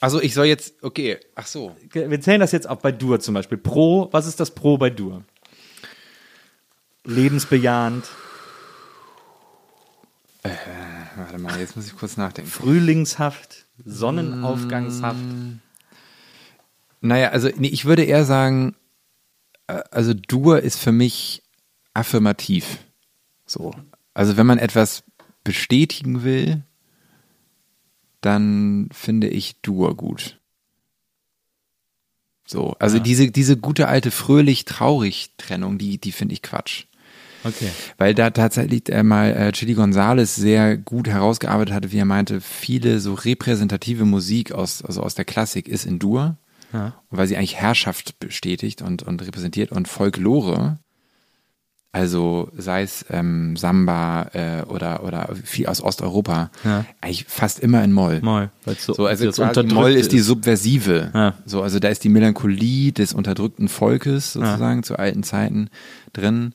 Also 0.00 0.20
ich 0.20 0.34
soll 0.34 0.46
jetzt, 0.46 0.82
okay, 0.82 1.18
ach 1.34 1.46
so. 1.46 1.76
Wir 1.92 2.20
zählen 2.20 2.40
das 2.40 2.52
jetzt 2.52 2.68
auch 2.68 2.78
bei 2.78 2.90
Dur 2.90 3.20
zum 3.20 3.34
Beispiel. 3.34 3.58
Pro, 3.58 4.08
was 4.12 4.26
ist 4.26 4.40
das 4.40 4.52
Pro 4.52 4.78
bei 4.78 4.90
Dur? 4.90 5.22
Lebensbejahend, 7.04 8.06
Warte 11.16 11.38
mal, 11.38 11.58
jetzt 11.60 11.76
muss 11.76 11.86
ich 11.86 11.96
kurz 11.96 12.16
nachdenken. 12.16 12.50
frühlingshaft, 12.50 13.66
sonnenaufgangshaft. 13.84 15.20
Naja, 17.00 17.28
also 17.30 17.48
nee, 17.56 17.68
ich 17.68 17.84
würde 17.84 18.04
eher 18.04 18.24
sagen, 18.24 18.74
äh, 19.66 19.82
also 19.90 20.14
Dur 20.14 20.60
ist 20.60 20.78
für 20.78 20.92
mich 20.92 21.42
affirmativ. 21.94 22.78
So. 23.46 23.74
Also 24.14 24.36
wenn 24.36 24.46
man 24.46 24.58
etwas 24.58 25.04
bestätigen 25.44 26.24
will, 26.24 26.62
dann 28.22 28.88
finde 28.92 29.28
ich 29.28 29.60
Dur 29.60 29.96
gut. 29.96 30.40
So, 32.46 32.74
also 32.78 32.98
diese, 32.98 33.30
diese 33.30 33.56
gute 33.56 33.88
alte 33.88 34.10
fröhlich-traurig-Trennung, 34.10 35.78
die, 35.78 35.98
die 35.98 36.12
finde 36.12 36.34
ich 36.34 36.42
Quatsch. 36.42 36.84
Okay. 37.44 37.70
Weil 37.98 38.14
da 38.14 38.30
tatsächlich 38.30 38.88
äh, 38.88 39.02
mal 39.02 39.32
äh, 39.32 39.52
Chili 39.52 39.74
Gonzalez 39.74 40.34
sehr 40.36 40.76
gut 40.76 41.08
herausgearbeitet 41.08 41.74
hatte, 41.74 41.92
wie 41.92 41.98
er 41.98 42.04
meinte, 42.04 42.40
viele 42.40 43.00
so 43.00 43.14
repräsentative 43.14 44.04
Musik 44.04 44.52
aus, 44.52 44.82
also 44.82 45.02
aus 45.02 45.14
der 45.14 45.24
Klassik 45.24 45.66
ist 45.66 45.84
in 45.84 45.98
Dur, 45.98 46.36
Ja. 46.72 46.94
weil 47.10 47.26
sie 47.26 47.36
eigentlich 47.36 47.56
Herrschaft 47.56 48.18
bestätigt 48.20 48.80
und, 48.82 49.02
und 49.02 49.22
repräsentiert 49.22 49.72
und 49.72 49.88
Folklore, 49.88 50.78
also 51.92 52.50
sei 52.56 52.82
es 52.82 53.04
ähm, 53.10 53.54
Samba 53.56 54.30
äh, 54.32 54.62
oder, 54.62 55.04
oder 55.04 55.28
viel 55.44 55.66
aus 55.66 55.82
Osteuropa, 55.82 56.50
Ja. 56.64 56.86
eigentlich 57.02 57.26
fast 57.28 57.60
immer 57.60 57.84
in 57.84 57.92
Moll. 57.92 58.20
Moll, 58.22 58.50
so, 58.78 58.94
So, 58.94 59.06
also 59.06 59.30
quasi 59.30 59.62
Moll 59.64 59.92
ist 59.92 60.10
die 60.12 60.20
Subversive. 60.20 61.10
Ja. 61.12 61.34
So, 61.44 61.62
also 61.62 61.78
da 61.78 61.88
ist 61.88 62.02
die 62.02 62.08
Melancholie 62.08 62.92
des 62.92 63.12
unterdrückten 63.12 63.68
Volkes 63.68 64.32
sozusagen 64.32 64.82
zu 64.82 64.98
alten 64.98 65.22
Zeiten 65.22 65.68
drin. 66.14 66.54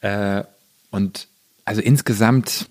Äh, 0.00 0.44
und 0.90 1.28
also 1.64 1.80
insgesamt, 1.80 2.68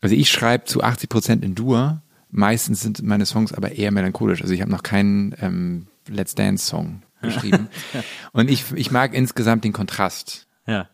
also 0.00 0.14
ich 0.14 0.30
schreibe 0.30 0.64
zu 0.64 0.82
80 0.82 1.10
Prozent 1.10 1.44
in 1.44 1.54
Dur. 1.54 2.00
Meistens 2.30 2.80
sind 2.80 3.02
meine 3.02 3.26
Songs 3.26 3.52
aber 3.52 3.72
eher 3.72 3.90
melancholisch. 3.90 4.40
Also 4.40 4.54
ich 4.54 4.62
habe 4.62 4.70
noch 4.70 4.82
keinen 4.82 5.34
ähm, 5.42 5.86
Let's 6.08 6.34
Dance 6.34 6.64
Song 6.64 7.02
geschrieben. 7.20 7.68
und 8.32 8.48
ich, 8.50 8.72
ich 8.74 8.90
mag 8.90 9.12
insgesamt 9.12 9.64
den 9.64 9.74
Kontrast. 9.74 10.46
Ja. 10.66 10.88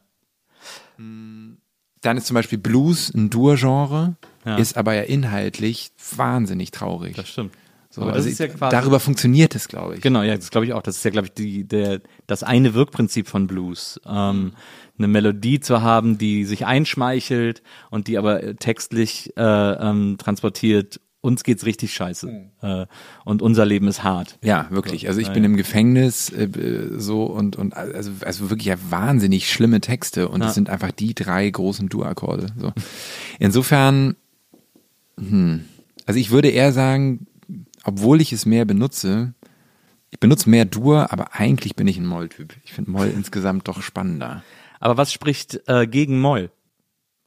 Dann 0.99 2.17
ist 2.17 2.27
zum 2.27 2.35
Beispiel 2.35 2.59
Blues 2.59 3.13
ein 3.15 3.31
Dur-Genre, 3.31 4.17
Ja. 4.45 4.57
ist 4.57 4.77
aber 4.77 4.95
ja 4.95 5.03
inhaltlich 5.03 5.91
wahnsinnig 6.17 6.71
traurig. 6.71 7.17
Das 7.17 7.29
stimmt. 7.29 7.53
So, 7.91 8.03
Aber 8.03 8.11
das 8.11 8.19
also 8.19 8.29
ist 8.29 8.39
ja 8.41 8.49
quasi- 8.49 8.71
darüber 8.77 9.01
funktioniert 9.01 9.55
es, 9.55 9.69
glaube 9.69 9.95
ich. 9.97 10.03
Genau, 10.03 10.23
ja, 10.23 10.37
das 10.37 10.51
glaube 10.51 10.67
ich 10.67 10.75
auch. 10.75 10.83
Das 10.83 10.97
ist 10.99 11.05
ja, 11.05 11.11
glaube 11.11 11.29
ich, 11.29 11.33
die, 11.33 11.65
der, 11.65 12.03
das 12.27 12.43
eine 12.43 12.75
Wirkprinzip 12.75 13.27
von 13.27 13.47
Blues. 13.47 13.99
Ähm, 14.05 14.53
eine 14.99 15.09
Melodie 15.09 15.61
zu 15.61 15.81
haben, 15.83 16.19
die 16.19 16.45
sich 16.45 16.67
einschmeichelt 16.67 17.63
und 17.91 18.07
die 18.09 18.19
aber 18.19 18.43
äh, 18.43 18.55
textlich 18.55 19.33
äh, 19.37 19.43
ähm, 19.43 20.17
transportiert, 20.19 21.01
uns 21.21 21.43
geht's 21.43 21.65
richtig 21.67 21.93
scheiße. 21.95 22.51
Äh, 22.63 22.87
und 23.25 23.43
unser 23.43 23.65
Leben 23.67 23.89
ist 23.89 24.05
hart. 24.05 24.39
Ja, 24.45 24.69
wirklich. 24.71 25.09
Also 25.09 25.21
ich 25.21 25.27
Ja, 25.29 25.33
bin 25.33 25.43
ja. 25.43 25.49
im 25.51 25.57
Gefängnis 25.57 26.31
äh, 26.31 26.49
so 26.97 27.25
und 27.25 27.57
und 27.57 27.75
also 27.75 28.13
also 28.25 28.49
wirklich 28.51 28.67
ja 28.69 28.77
wahnsinnig 28.91 29.51
schlimme 29.51 29.81
Texte 29.81 30.29
und 30.29 30.41
Ja. 30.43 30.49
es 30.49 30.55
sind 30.55 30.69
einfach 30.71 30.93
die 30.93 31.15
drei 31.15 31.49
großen 31.51 31.89
Dur-Akkorde. 31.89 32.47
So. 32.59 32.73
Insofern, 33.41 34.17
hm, 35.19 35.65
also 36.07 36.21
ich 36.21 36.31
würde 36.31 36.49
eher 36.51 36.73
sagen, 36.73 37.27
obwohl 37.85 38.21
ich 38.21 38.33
es 38.33 38.47
mehr 38.47 38.65
benutze, 38.65 39.35
ich 40.11 40.21
benutze 40.21 40.49
mehr 40.49 40.65
Dur, 40.65 41.13
aber 41.13 41.35
eigentlich 41.35 41.75
bin 41.77 41.89
ich 41.89 41.99
ein 41.99 42.07
Moll-Typ. 42.07 42.55
Ich 42.65 42.73
finde 42.73 42.91
Moll 42.91 43.09
insgesamt 43.15 43.67
doch 43.69 43.83
spannender. 43.83 44.43
Aber 44.79 44.97
was 44.97 45.13
spricht 45.13 45.61
äh, 45.67 45.87
gegen 45.87 46.21
Moll? 46.21 46.51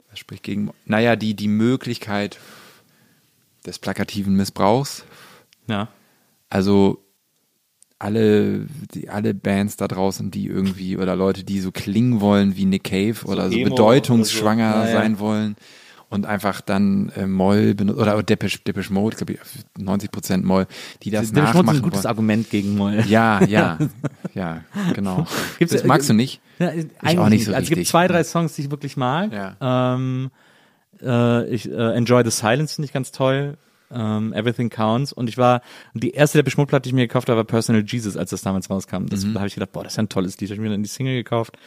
Das 0.10 0.20
spricht 0.20 0.44
gegen, 0.44 0.72
naja, 0.86 1.16
die 1.16 1.34
die 1.36 1.48
Möglichkeit 1.48 2.40
des 3.66 3.80
plakativen 3.80 4.36
Missbrauchs. 4.36 5.06
Ja. 5.68 5.88
Also 6.50 7.04
alle, 8.00 8.66
die, 8.94 9.10
alle 9.10 9.34
Bands 9.34 9.76
da 9.76 9.88
draußen, 9.88 10.32
die 10.32 10.48
irgendwie 10.48 10.98
oder 10.98 11.16
Leute, 11.16 11.44
die 11.44 11.60
so 11.60 11.72
klingen 11.72 12.22
wollen 12.22 12.56
wie 12.56 12.66
Nick 12.66 12.86
Cave 12.86 13.26
oder 13.26 13.50
so 13.52 13.58
Emo 13.58 13.70
bedeutungsschwanger 13.72 14.70
oder 14.72 14.82
so. 14.84 14.88
Ja, 14.88 14.94
ja. 14.94 15.02
sein 15.02 15.20
wollen 15.20 15.56
und 16.10 16.26
einfach 16.26 16.62
dann 16.62 17.10
äh, 17.10 17.28
Moll 17.28 17.76
benutzen 17.76 18.00
oder 18.02 18.24
Depeche, 18.24 18.60
Depeche 18.66 18.92
Mode, 18.94 19.18
glaube 19.18 19.34
ich, 19.34 19.40
90 19.78 20.12
Prozent 20.12 20.46
Moll, 20.46 20.66
die 21.04 21.12
das 21.12 21.22
Das 21.22 21.30
ist 21.30 21.36
nachmachen 21.56 21.78
ein 21.78 21.82
gutes 21.84 22.00
wollen. 22.04 22.08
Argument 22.10 22.50
gegen 22.50 22.76
Moll. 22.78 23.04
Ja, 23.08 23.44
ja, 23.46 23.78
ja, 24.34 24.64
genau. 24.96 25.28
Gibt's- 25.60 25.74
das 25.74 25.84
magst 25.84 26.10
du 26.10 26.14
nicht? 26.14 26.42
Ja, 26.58 26.70
eigentlich 26.70 27.20
auch 27.20 27.30
nicht 27.30 27.46
so 27.46 27.52
Also 27.52 27.64
es 27.64 27.70
gibt 27.70 27.80
richtig. 27.80 27.90
zwei, 27.90 28.08
drei 28.08 28.24
Songs, 28.24 28.54
die 28.56 28.62
ich 28.64 28.72
wirklich 28.72 28.96
mag. 28.98 29.32
Ja. 29.34 29.96
Ähm, 29.96 30.32
äh, 31.02 31.48
ich 31.50 31.70
äh, 31.70 31.94
Enjoy 31.96 32.24
the 32.24 32.32
Silence 32.32 32.76
finde 32.76 32.86
ich 32.88 32.94
ganz 32.94 33.12
toll. 33.12 33.58
Ähm, 33.92 34.34
Everything 34.34 34.70
Counts. 34.70 35.12
Und 35.12 35.30
ich 35.30 35.38
war, 35.40 35.62
die 35.96 36.12
erste 36.12 36.38
der 36.38 36.44
Beschmuttplatte, 36.44 36.84
die 36.84 36.90
ich 36.90 36.94
mir 36.94 37.08
gekauft 37.08 37.28
habe, 37.28 37.38
war 37.38 37.44
Personal 37.44 37.84
Jesus, 37.88 38.18
als 38.18 38.30
das 38.30 38.42
damals 38.44 38.70
rauskam. 38.70 39.08
Das 39.08 39.26
Mhm. 39.26 39.34
da 39.34 39.40
habe 39.40 39.48
ich 39.48 39.56
gedacht, 39.56 39.72
boah, 39.72 39.84
das 39.84 39.94
ist 39.94 39.98
ja 39.98 40.04
ein 40.04 40.10
tolles 40.10 40.40
Lied. 40.40 40.50
Da 40.50 40.54
habe 40.54 40.62
ich 40.64 40.70
mir 40.70 40.74
dann 40.76 40.84
die 40.84 40.90
Single 40.90 41.16
gekauft. 41.16 41.58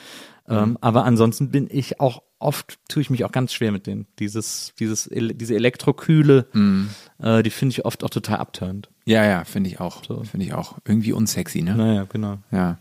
Ähm, 0.48 0.78
aber 0.80 1.04
ansonsten 1.04 1.50
bin 1.50 1.68
ich 1.70 1.98
auch 2.00 2.22
oft, 2.38 2.78
tue 2.88 3.00
ich 3.02 3.10
mich 3.10 3.24
auch 3.24 3.32
ganz 3.32 3.52
schwer 3.52 3.72
mit 3.72 3.86
denen. 3.88 4.06
Dieses, 4.20 4.72
dieses, 4.78 5.08
diese 5.12 5.54
Elektrokühle, 5.56 6.46
Mhm. 6.52 6.90
äh, 7.20 7.42
die 7.42 7.50
finde 7.50 7.72
ich 7.72 7.84
oft 7.84 8.04
auch 8.04 8.10
total 8.10 8.36
abturnt. 8.38 8.88
Ja, 9.04 9.24
ja, 9.24 9.44
finde 9.44 9.70
ich 9.70 9.80
auch. 9.80 10.04
So. 10.04 10.22
Finde 10.22 10.46
ich 10.46 10.52
auch. 10.54 10.78
Irgendwie 10.86 11.12
unsexy, 11.12 11.62
ne? 11.62 11.74
Naja, 11.74 12.06
genau. 12.08 12.38
Ja. 12.52 12.78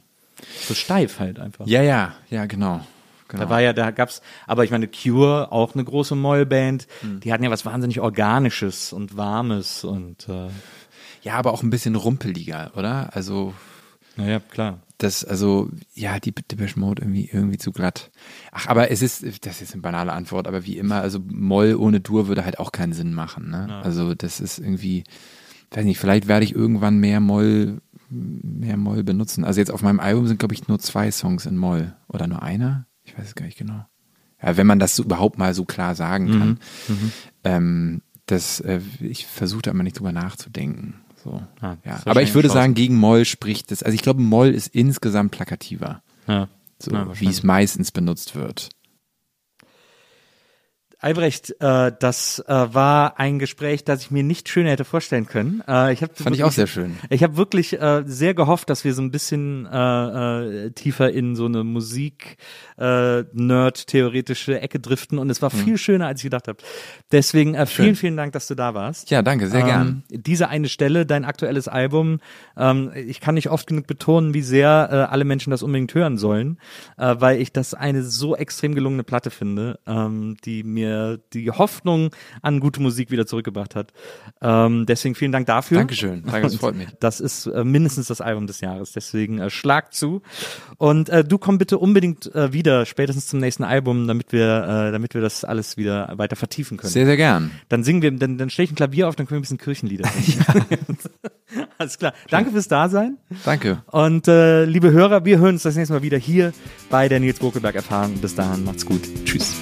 So 0.68 0.74
steif 0.76 1.20
halt 1.20 1.40
einfach. 1.40 1.66
Ja, 1.68 1.82
ja, 1.82 2.14
ja, 2.30 2.46
genau. 2.46 2.82
Genau. 3.32 3.44
Da 3.44 3.50
war 3.50 3.62
ja, 3.62 3.74
da 3.74 3.90
gab's, 3.92 4.22
aber 4.46 4.64
ich 4.64 4.70
meine, 4.72 4.88
Cure, 4.88 5.52
auch 5.52 5.74
eine 5.74 5.84
große 5.84 6.16
Mollband, 6.16 6.88
Hm. 7.02 7.20
die 7.22 7.34
hatten 7.34 7.44
ja 7.44 7.50
was 7.50 7.66
wahnsinnig 7.66 8.00
Organisches 8.00 8.94
und 8.94 9.18
Warmes 9.18 9.84
und 9.84 10.30
äh, 10.30 10.50
ja, 11.24 11.34
aber 11.36 11.54
auch 11.54 11.64
ein 11.64 11.70
bisschen 11.72 11.96
rumpeliger, 11.96 12.72
oder? 12.76 13.10
Also 13.16 13.54
naja, 14.18 14.40
klar. 14.40 14.80
das, 14.98 15.24
also, 15.24 15.70
ja, 15.94 16.20
die 16.20 16.34
Depeche 16.34 16.80
Mode 16.80 17.02
irgendwie, 17.04 17.30
irgendwie 17.32 17.58
zu 17.58 17.72
glatt. 17.72 18.12
Ach, 18.52 18.68
aber 18.68 18.92
es 18.92 19.02
ist, 19.02 19.24
das 19.46 19.62
ist 19.62 19.74
eine 19.74 19.82
banale 19.82 20.12
Antwort, 20.12 20.48
aber 20.48 20.66
wie 20.66 20.78
immer, 20.78 20.96
also 21.02 21.20
Moll 21.32 21.76
ohne 21.76 22.02
Dur 22.02 22.28
würde 22.28 22.44
halt 22.44 22.60
auch 22.60 22.72
keinen 22.72 22.94
Sinn 22.94 23.14
machen, 23.14 23.50
ne? 23.50 23.82
Also 23.84 24.14
das 24.16 24.40
ist 24.42 24.60
irgendwie, 24.60 25.04
weiß 25.72 25.86
nicht, 25.86 25.98
vielleicht 26.00 26.28
werde 26.28 26.44
ich 26.44 26.54
irgendwann 26.54 26.98
mehr 27.00 27.20
Moll, 27.22 27.82
mehr 28.10 28.76
Moll 28.78 29.04
benutzen. 29.04 29.46
Also 29.46 29.60
jetzt 29.62 29.72
auf 29.72 29.82
meinem 29.82 30.02
Album 30.02 30.28
sind, 30.28 30.40
glaube 30.40 30.54
ich, 30.56 30.68
nur 30.68 30.80
zwei 30.80 31.10
Songs 31.12 31.46
in 31.46 31.56
Moll. 31.56 31.96
Oder 32.10 32.28
nur 32.28 32.42
einer? 32.44 32.86
Ich 33.12 33.18
weiß 33.18 33.28
es 33.28 33.36
gar 33.36 33.46
nicht 33.46 33.58
genau. 33.58 33.86
Ja, 34.42 34.58
wenn 34.58 34.66
man 34.68 34.80
das 34.80 34.96
so 34.96 35.04
überhaupt 35.04 35.38
mal 35.38 35.54
so 35.54 35.66
klar 35.66 35.96
sagen 35.96 36.32
kann. 36.32 36.60
Ähm, 37.44 38.02
das, 38.26 38.60
äh, 38.62 38.80
ich 39.02 39.28
versuche 39.28 39.64
da 39.64 39.72
immer 39.72 39.84
nicht 39.84 40.00
drüber 40.00 40.12
nachzudenken. 40.14 40.96
So. 41.24 41.44
Ah, 41.60 41.76
ja. 41.86 42.02
Aber 42.06 42.24
ich 42.24 42.34
würde 42.34 42.48
wahrscheinlich 42.48 42.54
sagen, 42.54 42.74
gegen 42.74 42.96
Moll 42.96 43.26
spricht 43.26 43.70
das. 43.72 43.84
Also 43.84 43.94
ich 43.94 44.02
glaube, 44.02 44.22
Moll 44.22 44.50
ist 44.50 44.68
insgesamt 44.68 45.32
plakativer, 45.32 46.02
Ja. 46.28 46.48
so 46.80 46.92
Ja, 46.92 47.20
wie 47.20 47.28
es 47.28 47.44
meistens 47.44 47.92
benutzt 47.92 48.36
wird. 48.36 48.70
Albrecht, 51.02 51.56
äh, 51.60 51.92
das 52.00 52.44
äh, 52.48 52.54
war 52.54 53.20
ein 53.20 53.40
Gespräch, 53.40 53.84
das 53.84 54.04
ich 54.04 54.12
mir 54.12 54.22
nicht 54.22 54.50
schöner 54.50 54.70
hätte 54.70 54.86
vorstellen 54.86 55.26
können. 55.26 55.64
Äh, 55.68 55.94
ich 55.94 56.04
hab 56.04 56.16
Fand 56.16 56.36
ich 56.36 56.44
auch 56.44 56.52
sehr 56.52 56.68
schön. 56.68 56.96
Ich 57.10 57.24
habe 57.24 57.38
wirklich 57.38 57.82
äh, 57.82 58.04
sehr 58.06 58.36
gehofft, 58.36 58.70
dass 58.70 58.84
wir 58.84 58.94
so 58.94 59.02
ein 59.02 59.10
bisschen 59.10 59.66
äh, 59.66 60.68
äh, 60.68 60.72
tiefer 60.72 61.12
in 61.12 61.36
so 61.36 61.46
eine 61.46 61.64
Musik 61.64 62.38
äh, 62.78 63.22
Ecke 63.22 64.80
driften 64.80 65.18
und 65.18 65.32
es 65.32 65.42
war 65.42 65.50
viel 65.50 65.80
schöner, 65.80 66.06
als 66.06 66.20
ich 66.20 66.26
gedacht 66.26 66.48
habe. 66.48 66.60
Deswegen 67.12 67.56
äh, 67.56 67.66
vielen, 67.66 67.88
Schön. 67.88 67.96
vielen 67.96 68.18
Dank, 68.18 68.34
dass 68.34 68.46
du 68.46 68.54
da 68.54 68.76
warst. 68.76 69.10
Ja, 69.10 69.24
danke, 69.24 69.48
sehr 69.48 69.64
gern. 69.64 70.04
Ähm, 70.12 70.22
diese 70.22 70.50
eine 70.50 70.70
Stelle, 70.70 71.08
dein 71.08 71.26
aktuelles 71.26 71.68
Album, 71.68 72.20
ähm, 72.56 72.92
ich 72.94 73.22
kann 73.22 73.34
nicht 73.34 73.50
oft 73.50 73.66
genug 73.66 73.88
betonen, 73.88 74.36
wie 74.36 74.44
sehr 74.44 74.90
äh, 74.92 74.96
alle 75.12 75.26
Menschen 75.26 75.50
das 75.50 75.64
unbedingt 75.64 75.96
hören 75.96 76.20
sollen, 76.20 76.60
äh, 76.98 77.16
weil 77.18 77.42
ich 77.42 77.52
das 77.52 77.74
eine 77.74 78.04
so 78.04 78.36
extrem 78.36 78.76
gelungene 78.76 79.04
Platte 79.04 79.32
finde, 79.32 79.80
ähm, 79.88 80.38
die 80.46 80.62
mir 80.62 80.91
mir 80.92 81.20
die 81.34 81.50
Hoffnung 81.52 82.12
an 82.42 82.60
gute 82.60 82.82
Musik 82.82 83.12
wieder 83.12 83.26
zurückgebracht 83.26 83.76
hat. 83.76 83.94
Ähm, 84.42 84.86
deswegen 84.86 85.16
vielen 85.16 85.32
Dank 85.32 85.48
dafür. 85.48 85.78
Dankeschön. 85.78 86.24
Danke, 86.26 86.42
das 86.42 86.56
freut 86.56 86.76
mich. 86.76 86.90
Das 87.00 87.20
ist 87.20 87.46
äh, 87.48 87.64
mindestens 87.64 88.08
das 88.08 88.22
Album 88.22 88.48
des 88.48 88.62
Jahres. 88.62 88.92
Deswegen 88.92 89.40
äh, 89.40 89.50
schlag 89.50 89.94
zu. 89.94 90.22
Und 90.78 91.10
äh, 91.10 91.24
du 91.24 91.38
komm 91.38 91.58
bitte 91.58 91.78
unbedingt 91.78 92.34
äh, 92.36 92.54
wieder, 92.54 92.86
spätestens 92.86 93.28
zum 93.28 93.40
nächsten 93.40 93.64
Album, 93.64 94.08
damit 94.08 94.32
wir, 94.32 94.88
äh, 94.88 94.92
damit 94.92 95.14
wir 95.14 95.22
das 95.22 95.44
alles 95.44 95.78
wieder 95.78 96.14
weiter 96.18 96.36
vertiefen 96.36 96.78
können. 96.78 96.92
Sehr, 96.92 97.06
sehr 97.06 97.18
gern. 97.18 97.52
Dann 97.70 97.84
singen 97.84 98.02
wir, 98.02 98.12
dann, 98.12 98.38
dann 98.38 98.50
stelle 98.50 98.66
ich 98.66 98.72
ein 98.72 98.76
Klavier 98.76 99.08
auf, 99.08 99.16
dann 99.16 99.26
können 99.28 99.38
wir 99.38 99.40
ein 99.40 99.44
bisschen 99.44 99.58
Kirchenlieder 99.58 100.08
singen. 100.10 100.46
Alles 101.78 101.98
klar. 101.98 102.14
Danke 102.30 102.52
fürs 102.52 102.68
Dasein. 102.68 103.18
Danke. 103.44 103.84
Und 103.88 104.28
äh, 104.28 104.66
liebe 104.66 104.92
Hörer, 104.92 105.26
wir 105.26 105.40
hören 105.40 105.56
uns 105.56 105.64
das 105.64 105.76
nächste 105.76 105.94
Mal 105.94 106.04
wieder 106.04 106.18
hier 106.18 106.54
bei 106.90 107.10
der 107.10 107.20
Nils 107.20 107.40
Bokelberg 107.40 107.76
Erfahrung. 107.76 108.18
Bis 108.18 108.36
dahin, 108.36 108.64
macht's 108.64 108.86
gut. 108.86 109.02
Tschüss. 109.26 109.56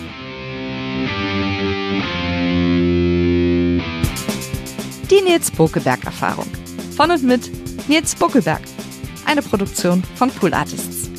Die 5.09 5.21
Nils 5.21 5.49
Bokelberg 5.49 6.03
Erfahrung. 6.05 6.47
Von 6.95 7.09
und 7.09 7.23
mit 7.23 7.49
Nils 7.87 8.13
Bokelberg. 8.13 8.61
Eine 9.25 9.41
Produktion 9.41 10.03
von 10.15 10.29
Pool 10.29 10.53
Artists. 10.53 11.09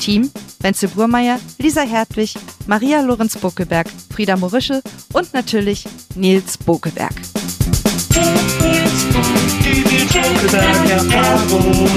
Team 0.00 0.30
Wenzel 0.60 0.88
Burmeier, 0.88 1.38
Lisa 1.58 1.82
Hertwig, 1.82 2.34
Maria 2.66 3.00
Lorenz 3.00 3.36
Bokelberg, 3.36 3.86
Frieda 4.12 4.36
Morische 4.36 4.82
und 5.12 5.32
natürlich 5.32 5.86
Nils 6.14 6.58
Bokelberg. 6.58 7.14
Die 8.10 8.20
Nils 8.68 9.04
Bokelberg 10.24 10.90
Erfahrung. 10.90 11.88